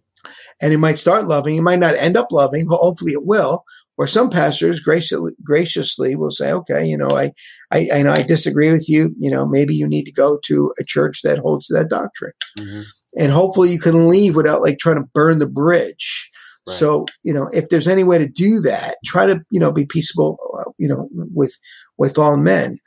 And 0.62 0.72
he 0.72 0.78
might 0.78 1.00
start 1.00 1.26
loving, 1.26 1.54
he 1.56 1.62
might 1.62 1.80
not 1.80 1.96
end 1.96 2.18
up 2.18 2.32
loving, 2.32 2.68
but 2.68 2.78
hopefully 2.78 3.12
it 3.12 3.26
will. 3.26 3.64
Or 3.98 4.08
some 4.08 4.30
pastors 4.30 4.82
graciously, 4.82 5.34
graciously 5.44 6.16
will 6.16 6.32
say, 6.32 6.52
okay, 6.52 6.86
you 6.86 6.98
know, 6.98 7.12
I, 7.12 7.32
I, 7.72 7.88
I 7.94 8.04
know 8.04 8.12
I 8.12 8.24
disagree 8.24 8.72
with 8.72 8.90
you. 8.90 9.16
You 9.18 9.32
know, 9.32 9.46
maybe 9.46 9.74
you 9.74 9.88
need 9.88 10.04
to 10.04 10.12
go 10.12 10.38
to 10.46 10.74
a 10.80 10.84
church 10.84 11.22
that 11.22 11.40
holds 11.40 11.68
that 11.68 11.90
doctrine. 11.90 12.34
Mm-hmm. 12.60 12.82
And 13.22 13.32
hopefully 13.32 13.72
you 13.72 13.80
can 13.80 14.10
leave 14.10 14.36
without 14.36 14.62
like 14.62 14.80
trying 14.80 14.98
to 14.98 15.10
burn 15.14 15.40
the 15.40 15.48
bridge. 15.48 16.30
Right. 16.68 16.74
So, 16.74 17.06
you 17.24 17.34
know, 17.34 17.48
if 17.54 17.70
there's 17.70 17.88
any 17.88 18.04
way 18.04 18.18
to 18.18 18.28
do 18.28 18.60
that, 18.62 18.98
try 19.06 19.28
to, 19.28 19.42
you 19.50 19.60
know, 19.62 19.72
be 19.72 19.86
peaceable, 19.86 20.38
uh, 20.60 20.72
you 20.78 20.90
know, 20.90 21.08
with, 21.34 21.58
with 21.98 22.18
all 22.18 22.36
men. 22.36 22.80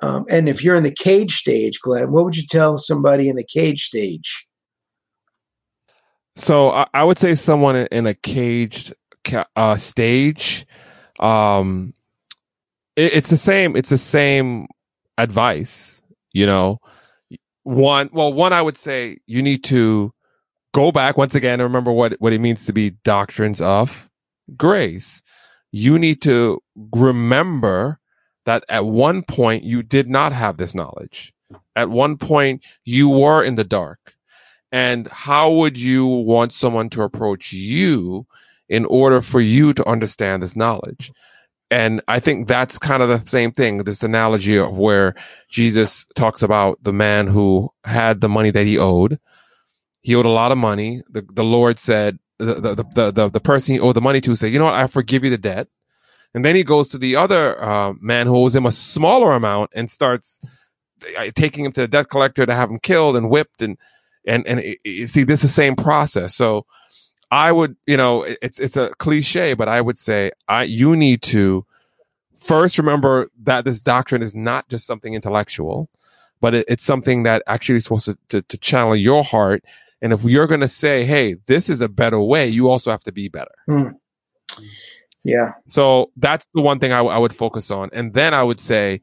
Um, 0.00 0.26
and 0.30 0.48
if 0.48 0.62
you're 0.62 0.76
in 0.76 0.82
the 0.82 0.94
cage 0.94 1.32
stage, 1.32 1.80
Glenn, 1.80 2.12
what 2.12 2.24
would 2.24 2.36
you 2.36 2.44
tell 2.48 2.78
somebody 2.78 3.28
in 3.28 3.36
the 3.36 3.44
cage 3.44 3.82
stage? 3.82 4.46
So 6.36 6.70
I, 6.70 6.86
I 6.94 7.04
would 7.04 7.18
say 7.18 7.34
someone 7.34 7.76
in, 7.76 7.86
in 7.90 8.06
a 8.06 8.14
caged 8.14 8.88
ca- 8.90 8.94
uh, 9.56 9.76
stage. 9.76 10.66
Um, 11.20 11.94
it, 12.96 13.14
it's 13.14 13.30
the 13.30 13.36
same. 13.36 13.76
It's 13.76 13.90
the 13.90 13.98
same 13.98 14.66
advice. 15.18 16.02
You 16.32 16.46
know, 16.46 16.78
one. 17.62 18.10
Well, 18.12 18.32
one 18.32 18.52
I 18.52 18.62
would 18.62 18.76
say 18.76 19.18
you 19.26 19.42
need 19.42 19.64
to 19.64 20.12
go 20.72 20.90
back 20.92 21.16
once 21.16 21.34
again 21.34 21.54
and 21.54 21.64
remember 21.64 21.92
what 21.92 22.14
what 22.20 22.32
it 22.32 22.40
means 22.40 22.66
to 22.66 22.72
be 22.72 22.90
doctrines 23.04 23.60
of 23.60 24.08
grace. 24.56 25.22
You 25.70 25.98
need 25.98 26.20
to 26.22 26.62
remember 26.94 27.98
that 28.44 28.64
at 28.68 28.84
one 28.84 29.22
point 29.22 29.64
you 29.64 29.82
did 29.82 30.08
not 30.08 30.32
have 30.32 30.58
this 30.58 30.74
knowledge. 30.74 31.32
At 31.76 31.90
one 31.90 32.16
point 32.16 32.64
you 32.84 33.08
were 33.08 33.42
in 33.42 33.54
the 33.54 33.64
dark 33.64 34.14
and 34.72 35.06
how 35.08 35.50
would 35.52 35.76
you 35.76 36.06
want 36.06 36.54
someone 36.54 36.88
to 36.90 37.02
approach 37.02 37.52
you 37.52 38.26
in 38.68 38.84
order 38.86 39.20
for 39.20 39.40
you 39.40 39.72
to 39.74 39.86
understand 39.88 40.42
this 40.42 40.56
knowledge. 40.56 41.12
And 41.70 42.02
i 42.06 42.20
think 42.20 42.48
that's 42.48 42.78
kind 42.78 43.02
of 43.02 43.08
the 43.08 43.28
same 43.28 43.50
thing 43.50 43.78
this 43.78 44.02
analogy 44.02 44.58
of 44.58 44.78
where 44.78 45.14
jesus 45.48 46.06
talks 46.14 46.42
about 46.42 46.78
the 46.82 46.92
man 46.92 47.26
who 47.26 47.72
had 47.84 48.20
the 48.20 48.28
money 48.28 48.50
that 48.50 48.66
he 48.66 48.78
owed. 48.78 49.18
He 50.02 50.14
owed 50.16 50.26
a 50.26 50.30
lot 50.30 50.52
of 50.52 50.58
money. 50.58 51.02
The, 51.08 51.22
the 51.32 51.44
lord 51.44 51.78
said 51.78 52.18
the, 52.38 52.54
the, 52.54 52.74
the, 52.94 53.10
the, 53.12 53.28
the 53.30 53.40
person 53.40 53.74
he 53.74 53.80
owed 53.80 53.96
the 53.96 54.00
money 54.00 54.20
to 54.20 54.36
said 54.36 54.52
you 54.52 54.58
know 54.58 54.66
what? 54.66 54.74
I 54.74 54.86
forgive 54.86 55.24
you 55.24 55.30
the 55.30 55.38
debt. 55.38 55.68
And 56.34 56.44
then 56.44 56.56
he 56.56 56.64
goes 56.64 56.88
to 56.90 56.98
the 56.98 57.16
other 57.16 57.62
uh, 57.62 57.92
man 58.00 58.26
who 58.26 58.36
owes 58.36 58.54
him 58.54 58.66
a 58.66 58.72
smaller 58.72 59.32
amount 59.32 59.70
and 59.74 59.90
starts 59.90 60.40
uh, 61.18 61.30
taking 61.34 61.64
him 61.64 61.72
to 61.72 61.82
the 61.82 61.88
debt 61.88 62.08
collector 62.08 62.46
to 62.46 62.54
have 62.54 62.70
him 62.70 62.78
killed 62.78 63.16
and 63.16 63.28
whipped 63.28 63.60
and 63.62 63.76
and 64.26 64.46
and 64.46 64.60
see 65.08 65.24
this 65.24 65.40
is 65.40 65.42
the 65.42 65.48
same 65.48 65.76
process. 65.76 66.34
So 66.34 66.66
i 67.32 67.50
would 67.50 67.76
you 67.86 67.96
know 67.96 68.22
it's 68.22 68.60
it's 68.60 68.76
a 68.76 68.90
cliche 68.98 69.54
but 69.54 69.68
i 69.68 69.80
would 69.80 69.98
say 69.98 70.30
i 70.48 70.62
you 70.62 70.94
need 70.94 71.20
to 71.22 71.66
first 72.38 72.78
remember 72.78 73.28
that 73.42 73.64
this 73.64 73.80
doctrine 73.80 74.22
is 74.22 74.34
not 74.34 74.68
just 74.68 74.86
something 74.86 75.14
intellectual 75.14 75.88
but 76.40 76.54
it, 76.54 76.66
it's 76.68 76.84
something 76.84 77.22
that 77.22 77.42
actually 77.46 77.76
is 77.76 77.84
supposed 77.84 78.04
to, 78.04 78.18
to, 78.28 78.42
to 78.42 78.58
channel 78.58 78.94
your 78.94 79.24
heart 79.24 79.64
and 80.00 80.12
if 80.12 80.22
you're 80.22 80.46
going 80.46 80.60
to 80.60 80.68
say 80.68 81.04
hey 81.04 81.34
this 81.46 81.68
is 81.68 81.80
a 81.80 81.88
better 81.88 82.20
way 82.20 82.46
you 82.46 82.70
also 82.70 82.90
have 82.90 83.02
to 83.02 83.12
be 83.12 83.28
better 83.28 83.54
hmm. 83.66 83.88
Yeah. 85.24 85.50
so 85.66 86.10
that's 86.16 86.46
the 86.54 86.60
one 86.60 86.78
thing 86.78 86.92
I, 86.92 86.98
I 87.00 87.18
would 87.18 87.34
focus 87.34 87.70
on. 87.70 87.90
And 87.92 88.12
then 88.12 88.34
I 88.34 88.42
would 88.42 88.58
say, 88.58 89.02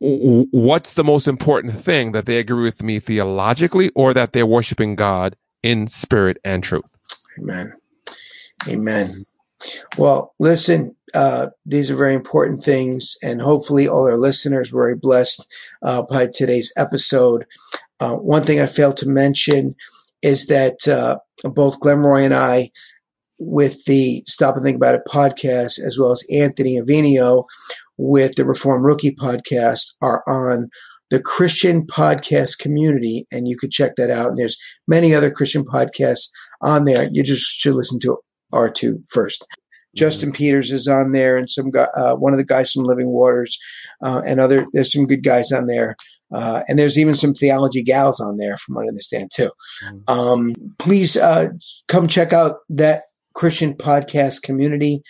what's 0.00 0.94
the 0.94 1.04
most 1.04 1.28
important 1.28 1.74
thing 1.74 2.12
that 2.12 2.26
they 2.26 2.38
agree 2.38 2.64
with 2.64 2.82
me 2.82 2.98
theologically 3.00 3.90
or 3.94 4.12
that 4.12 4.32
they're 4.32 4.46
worshiping 4.46 4.96
God 4.96 5.36
in 5.64 5.88
spirit 5.88 6.36
and 6.44 6.62
truth? 6.62 6.84
Amen. 7.38 7.72
Amen. 8.68 9.24
Well, 9.98 10.34
listen, 10.38 10.94
uh, 11.14 11.48
these 11.64 11.90
are 11.90 11.96
very 11.96 12.14
important 12.14 12.62
things, 12.62 13.16
and 13.22 13.40
hopefully, 13.40 13.88
all 13.88 14.06
our 14.08 14.18
listeners 14.18 14.70
were 14.70 14.82
very 14.82 14.96
blessed 14.96 15.52
uh, 15.82 16.02
by 16.02 16.26
today's 16.26 16.72
episode. 16.76 17.46
Uh, 17.98 18.14
one 18.14 18.42
thing 18.42 18.60
I 18.60 18.66
failed 18.66 18.98
to 18.98 19.08
mention 19.08 19.74
is 20.22 20.46
that 20.46 20.86
uh, 20.86 21.16
both 21.50 21.80
Glenn 21.80 22.02
Roy 22.02 22.24
and 22.24 22.34
I, 22.34 22.70
with 23.40 23.84
the 23.86 24.22
Stop 24.26 24.56
and 24.56 24.64
Think 24.64 24.76
About 24.76 24.96
It 24.96 25.02
podcast, 25.08 25.78
as 25.78 25.96
well 25.98 26.12
as 26.12 26.24
Anthony 26.32 26.78
Avinio 26.78 27.44
with 27.96 28.34
the 28.34 28.44
Reform 28.44 28.84
Rookie 28.84 29.14
podcast, 29.14 29.94
are 30.02 30.22
on 30.26 30.68
the 31.10 31.20
Christian 31.20 31.86
podcast 31.86 32.58
community, 32.58 33.26
and 33.32 33.48
you 33.48 33.56
could 33.56 33.70
check 33.70 33.96
that 33.96 34.10
out. 34.10 34.28
And 34.28 34.36
there's 34.36 34.58
many 34.88 35.14
other 35.14 35.30
Christian 35.30 35.64
podcasts 35.64 36.28
on 36.62 36.84
there. 36.84 37.08
You 37.10 37.22
just 37.22 37.42
should 37.42 37.74
listen 37.74 38.00
to 38.00 38.18
R2 38.52 39.06
first. 39.10 39.46
Justin 39.94 40.32
Peters 40.32 40.70
is 40.70 40.88
on 40.88 41.12
there, 41.12 41.36
and 41.36 41.48
some 41.50 41.70
guy, 41.70 41.86
uh, 41.96 42.14
one 42.14 42.32
of 42.32 42.38
the 42.38 42.44
guys 42.44 42.72
from 42.72 42.84
Living 42.84 43.08
Waters, 43.08 43.56
uh, 44.02 44.22
and 44.26 44.40
other. 44.40 44.66
There's 44.72 44.92
some 44.92 45.06
good 45.06 45.22
guys 45.22 45.52
on 45.52 45.66
there, 45.66 45.96
uh, 46.34 46.62
and 46.66 46.78
there's 46.78 46.98
even 46.98 47.14
some 47.14 47.32
theology 47.32 47.82
gals 47.82 48.20
on 48.20 48.38
there, 48.38 48.56
from 48.56 48.74
what 48.74 48.86
I 48.86 48.88
understand 48.88 49.30
too. 49.32 49.50
Um, 50.08 50.54
please 50.78 51.16
uh, 51.16 51.50
come 51.86 52.08
check 52.08 52.32
out 52.32 52.56
that 52.70 53.02
Christian 53.34 53.74
podcast 53.74 54.42
community. 54.42 55.00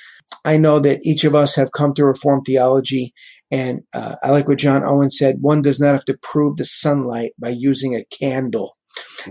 I 0.45 0.59
know 0.59 0.79
that 0.81 1.01
each 1.05 1.25
of 1.25 1.35
us 1.35 1.57
have 1.57 1.73
come 1.73 1.95
to 1.95 2.05
Reformed 2.05 2.45
theology, 2.47 3.15
and 3.55 3.83
uh, 3.95 4.17
I 4.25 4.33
like 4.33 4.49
what 4.49 4.59
John 4.59 4.83
Owen 4.85 5.11
said. 5.11 5.37
One 5.41 5.63
does 5.63 5.79
not 5.79 5.93
have 5.93 6.05
to 6.07 6.19
prove 6.21 6.57
the 6.57 6.65
sunlight 6.65 7.35
by 7.41 7.51
using 7.51 7.95
a 7.95 8.05
candle. 8.07 8.77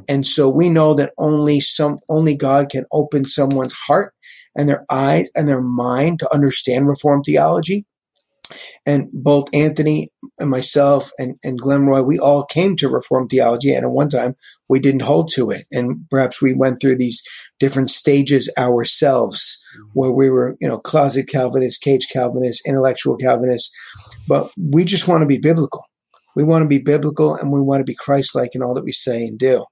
And 0.08 0.26
so 0.26 0.48
we 0.50 0.70
know 0.70 0.94
that 0.94 1.12
only 1.20 1.60
some, 1.60 2.00
only 2.10 2.34
God 2.38 2.70
can 2.70 2.86
open 2.94 3.26
someone's 3.26 3.74
heart 3.74 4.14
and 4.56 4.70
their 4.70 4.86
eyes 4.90 5.30
and 5.36 5.50
their 5.50 5.62
mind 5.62 6.20
to 6.20 6.34
understand 6.34 6.88
Reformed 6.88 7.26
theology. 7.26 7.86
And 8.86 9.08
both 9.14 9.54
Anthony 9.54 10.10
and 10.40 10.50
myself 10.50 11.10
and, 11.18 11.36
and 11.44 11.58
Glenn 11.58 11.86
Roy, 11.86 12.04
we 12.04 12.20
all 12.20 12.46
came 12.46 12.76
to 12.78 12.90
Reformed 12.90 13.30
theology. 13.30 13.74
And 13.74 13.86
at 13.86 13.92
one 13.92 14.10
time 14.10 14.36
we 14.68 14.80
didn't 14.80 15.04
hold 15.04 15.30
to 15.34 15.50
it. 15.50 15.66
And 15.72 16.06
perhaps 16.10 16.42
we 16.42 16.54
went 16.54 16.82
through 16.82 16.98
these 16.98 17.22
different 17.60 17.90
stages 17.90 18.52
ourselves 18.58 19.64
mm-hmm. 19.76 19.90
where 19.94 20.12
we 20.12 20.30
were, 20.30 20.56
you 20.60 20.68
know, 20.68 20.80
closet 20.80 21.28
Calvinists, 21.28 21.78
cage 21.78 22.08
Calvinists, 22.12 22.68
intellectual 22.68 23.18
Calvinists. 23.18 23.72
But 24.28 24.52
we 24.58 24.84
just 24.84 25.08
want 25.08 25.22
to 25.22 25.28
be 25.28 25.40
biblical. 25.40 25.84
We 26.36 26.44
want 26.44 26.64
to 26.64 26.70
be 26.70 26.80
biblical 26.80 27.36
and 27.36 27.52
we 27.52 27.62
want 27.62 27.80
to 27.80 27.90
be 27.90 27.96
Christ 27.96 28.36
like 28.36 28.56
in 28.56 28.64
all 28.64 28.74
that 28.76 28.84
we 28.84 28.92
say 28.92 29.26
and 29.26 29.38
do. 29.38 29.66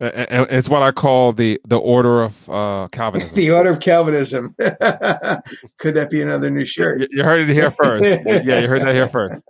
It's 0.00 0.68
what 0.68 0.82
I 0.82 0.92
call 0.92 1.32
the 1.32 1.60
the 1.66 1.76
order 1.78 2.22
of 2.22 2.48
uh, 2.48 2.88
Calvinism. 2.92 3.34
The 3.34 3.50
Order 3.50 3.70
of 3.70 3.80
Calvinism. 3.80 4.54
Could 5.78 5.94
that 5.94 6.08
be 6.10 6.22
another 6.22 6.50
new 6.50 6.64
shirt? 6.64 7.00
You- 7.00 7.08
you 7.10 7.24
heard 7.24 7.48
it 7.48 7.52
here 7.52 7.70
first. 7.72 8.04
yeah, 8.44 8.60
you 8.60 8.68
heard 8.68 8.82
that 8.82 8.94
here 8.94 9.08
first. 9.08 9.42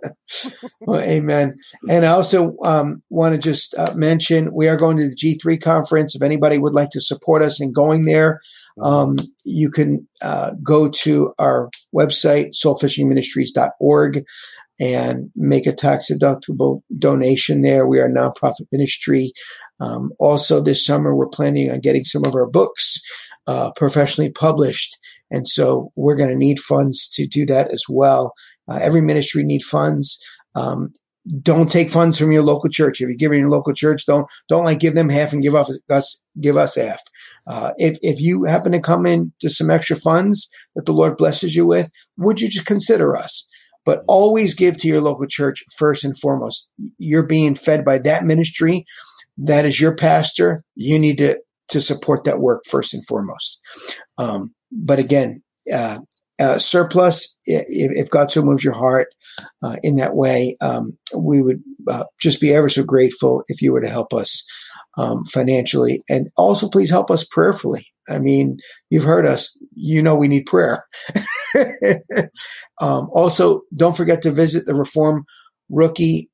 Well, 0.81 1.01
amen. 1.01 1.57
And 1.87 2.03
I 2.05 2.09
also 2.09 2.55
um, 2.63 3.03
want 3.11 3.35
to 3.35 3.41
just 3.41 3.75
uh, 3.77 3.93
mention 3.95 4.51
we 4.53 4.67
are 4.67 4.77
going 4.77 4.97
to 4.97 5.07
the 5.07 5.15
G3 5.15 5.61
conference. 5.61 6.15
If 6.15 6.23
anybody 6.23 6.57
would 6.57 6.73
like 6.73 6.89
to 6.91 7.01
support 7.01 7.43
us 7.43 7.61
in 7.61 7.71
going 7.71 8.05
there, 8.05 8.39
um, 8.81 9.17
you 9.45 9.69
can 9.69 10.07
uh, 10.23 10.51
go 10.63 10.89
to 10.89 11.33
our 11.37 11.69
website, 11.93 12.51
soulfishingministries.org, 12.55 14.23
and 14.79 15.29
make 15.35 15.67
a 15.67 15.73
tax 15.73 16.11
deductible 16.11 16.81
donation 16.97 17.61
there. 17.61 17.85
We 17.85 17.99
are 17.99 18.05
a 18.05 18.11
nonprofit 18.11 18.67
ministry. 18.71 19.33
Um, 19.79 20.11
also, 20.19 20.61
this 20.61 20.85
summer, 20.85 21.15
we're 21.15 21.27
planning 21.27 21.69
on 21.69 21.79
getting 21.81 22.05
some 22.05 22.23
of 22.25 22.33
our 22.33 22.47
books 22.47 22.99
uh, 23.47 23.71
professionally 23.75 24.31
published. 24.31 24.97
And 25.31 25.47
so 25.47 25.91
we're 25.97 26.15
going 26.15 26.29
to 26.29 26.35
need 26.35 26.59
funds 26.59 27.09
to 27.13 27.27
do 27.27 27.45
that 27.47 27.71
as 27.71 27.83
well. 27.89 28.33
Uh, 28.67 28.79
every 28.81 29.01
ministry 29.01 29.43
need 29.43 29.63
funds. 29.63 30.17
Um, 30.55 30.93
don't 31.41 31.69
take 31.69 31.89
funds 31.89 32.17
from 32.17 32.31
your 32.31 32.41
local 32.41 32.69
church. 32.69 33.01
If 33.01 33.07
you're 33.07 33.15
giving 33.15 33.39
your 33.39 33.49
local 33.49 33.73
church, 33.73 34.05
don't 34.05 34.29
don't 34.47 34.63
like 34.63 34.79
give 34.79 34.95
them 34.95 35.09
half 35.09 35.33
and 35.33 35.43
give 35.43 35.53
us 35.53 35.77
us 35.89 36.23
give 36.39 36.57
us 36.57 36.75
half. 36.75 36.99
Uh, 37.45 37.71
if 37.77 37.97
if 38.01 38.21
you 38.21 38.45
happen 38.45 38.71
to 38.71 38.79
come 38.79 39.05
in 39.05 39.33
to 39.41 39.49
some 39.49 39.69
extra 39.69 39.95
funds 39.95 40.49
that 40.75 40.85
the 40.85 40.93
Lord 40.93 41.17
blesses 41.17 41.55
you 41.55 41.65
with, 41.65 41.91
would 42.17 42.41
you 42.41 42.49
just 42.49 42.65
consider 42.65 43.15
us? 43.15 43.48
But 43.85 44.03
always 44.07 44.53
give 44.53 44.77
to 44.77 44.87
your 44.87 45.01
local 45.01 45.25
church 45.25 45.63
first 45.75 46.03
and 46.03 46.17
foremost. 46.17 46.69
You're 46.97 47.25
being 47.25 47.55
fed 47.55 47.83
by 47.83 47.97
that 47.99 48.23
ministry. 48.23 48.85
That 49.37 49.65
is 49.65 49.79
your 49.79 49.95
pastor. 49.95 50.63
You 50.75 50.99
need 50.99 51.17
to 51.19 51.41
to 51.69 51.79
support 51.79 52.23
that 52.23 52.39
work 52.39 52.63
first 52.67 52.93
and 52.93 53.05
foremost. 53.05 53.61
Um, 54.17 54.53
but 54.71 54.99
again, 54.99 55.41
uh, 55.73 55.99
uh, 56.39 56.57
surplus, 56.57 57.37
if, 57.45 57.65
if 57.67 58.09
God 58.09 58.31
so 58.31 58.41
moves 58.41 58.63
your 58.63 58.73
heart 58.73 59.07
uh, 59.61 59.75
in 59.83 59.97
that 59.97 60.15
way, 60.15 60.55
um, 60.61 60.97
we 61.15 61.41
would 61.41 61.59
uh, 61.87 62.05
just 62.19 62.39
be 62.39 62.53
ever 62.53 62.69
so 62.69 62.83
grateful 62.83 63.43
if 63.47 63.61
you 63.61 63.73
were 63.73 63.81
to 63.81 63.89
help 63.89 64.13
us 64.13 64.45
um, 64.99 65.23
financially. 65.23 66.03
And 66.09 66.29
also, 66.37 66.67
please 66.67 66.89
help 66.89 67.09
us 67.09 67.23
prayerfully. 67.23 67.87
I 68.09 68.19
mean, 68.19 68.57
you've 68.89 69.05
heard 69.05 69.25
us. 69.25 69.57
You 69.73 70.01
know 70.01 70.15
we 70.15 70.27
need 70.27 70.45
prayer. 70.45 70.83
um, 72.81 73.09
also, 73.13 73.61
don't 73.73 73.95
forget 73.95 74.21
to 74.23 74.31
visit 74.31 74.65
the 74.65 74.75
Reform 74.75 75.23
Rookie 75.69 76.29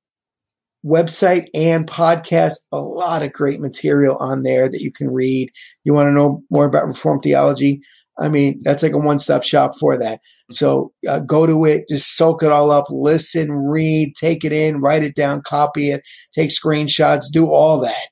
website 0.83 1.47
and 1.53 1.85
podcast. 1.85 2.53
A 2.71 2.79
lot 2.79 3.21
of 3.21 3.33
great 3.33 3.59
material 3.59 4.17
on 4.17 4.41
there 4.41 4.67
that 4.67 4.81
you 4.81 4.91
can 4.91 5.11
read. 5.11 5.51
You 5.83 5.93
want 5.93 6.07
to 6.07 6.13
know 6.13 6.41
more 6.49 6.65
about 6.65 6.87
Reformed 6.87 7.21
theology? 7.21 7.81
I 8.17 8.29
mean, 8.29 8.61
that's 8.63 8.81
like 8.81 8.93
a 8.93 8.97
one 8.97 9.19
stop 9.19 9.43
shop 9.43 9.71
for 9.77 9.97
that. 9.97 10.21
So 10.49 10.93
uh, 11.07 11.19
go 11.19 11.45
to 11.45 11.65
it, 11.65 11.89
just 11.89 12.15
soak 12.15 12.43
it 12.43 12.49
all 12.49 12.71
up, 12.71 12.85
listen, 12.89 13.51
read, 13.51 14.15
take 14.15 14.45
it 14.45 14.53
in, 14.53 14.79
write 14.79 15.03
it 15.03 15.15
down, 15.15 15.41
copy 15.41 15.91
it, 15.91 16.07
take 16.33 16.49
screenshots, 16.49 17.25
do 17.31 17.47
all 17.51 17.81
that. 17.81 18.07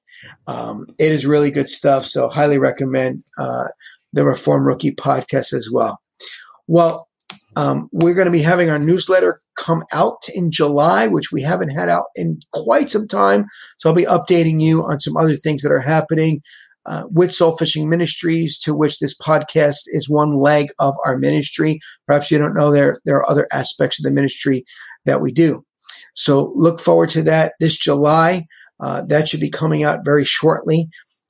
Um, 0.48 0.86
it 1.00 1.12
is 1.12 1.26
really 1.26 1.52
good 1.52 1.68
stuff. 1.68 2.06
So 2.06 2.30
highly 2.30 2.60
recommend 2.60 3.20
uh, 3.38 3.68
the 4.14 4.26
Reform 4.26 4.66
Rookie 4.66 4.96
podcast 4.96 5.54
as 5.54 5.70
well. 5.72 6.00
Well, 6.68 7.08
um, 7.56 7.90
we're 7.92 8.14
going 8.16 8.26
to 8.26 8.32
be 8.32 8.42
having 8.42 8.70
our 8.70 8.80
newsletter 8.80 9.42
come 9.56 9.84
out 9.94 10.24
in 10.34 10.52
July, 10.52 11.08
which 11.08 11.32
we 11.32 11.42
haven't 11.42 11.70
had 11.70 11.90
out 11.90 12.06
in 12.16 12.40
quite 12.54 12.90
some 12.90 13.08
time. 13.08 13.46
So 13.78 13.90
I'll 13.90 13.96
be 13.96 14.06
updating 14.06 14.62
you 14.62 14.84
on 14.84 15.00
some 15.00 15.18
other 15.18 15.38
things 15.38 15.62
that 15.62 15.72
are 15.72 15.80
happening 15.80 16.42
uh, 16.86 17.04
with 17.10 17.34
Soul 17.34 17.56
Fishing 17.56 17.90
Ministries, 17.90 18.58
to 18.60 18.74
which 18.74 19.00
this 19.00 19.18
podcast 19.18 19.84
is 19.88 20.10
one 20.10 20.40
leg 20.40 20.70
of 20.80 20.96
our 21.06 21.18
ministry. 21.18 21.80
Perhaps 22.08 22.32
you 22.32 22.38
don't 22.38 22.56
know 22.56 22.72
there 22.72 22.98
there 23.06 23.18
are 23.18 23.30
other 23.30 23.48
aspects 23.52 24.00
of 24.00 24.04
the 24.04 24.12
ministry 24.12 24.66
that 25.06 25.22
we 25.22 25.32
do. 25.32 25.64
So 26.14 26.52
look 26.56 26.80
forward 26.80 27.10
to 27.10 27.24
that 27.24 27.54
this 27.60 27.78
July. 27.78 28.48
Uh, 28.84 29.02
that 29.08 29.30
should 29.30 29.40
be 29.40 29.50
coming 29.50 29.84
out 29.84 30.04
very 30.04 30.26
shortly. 30.26 30.90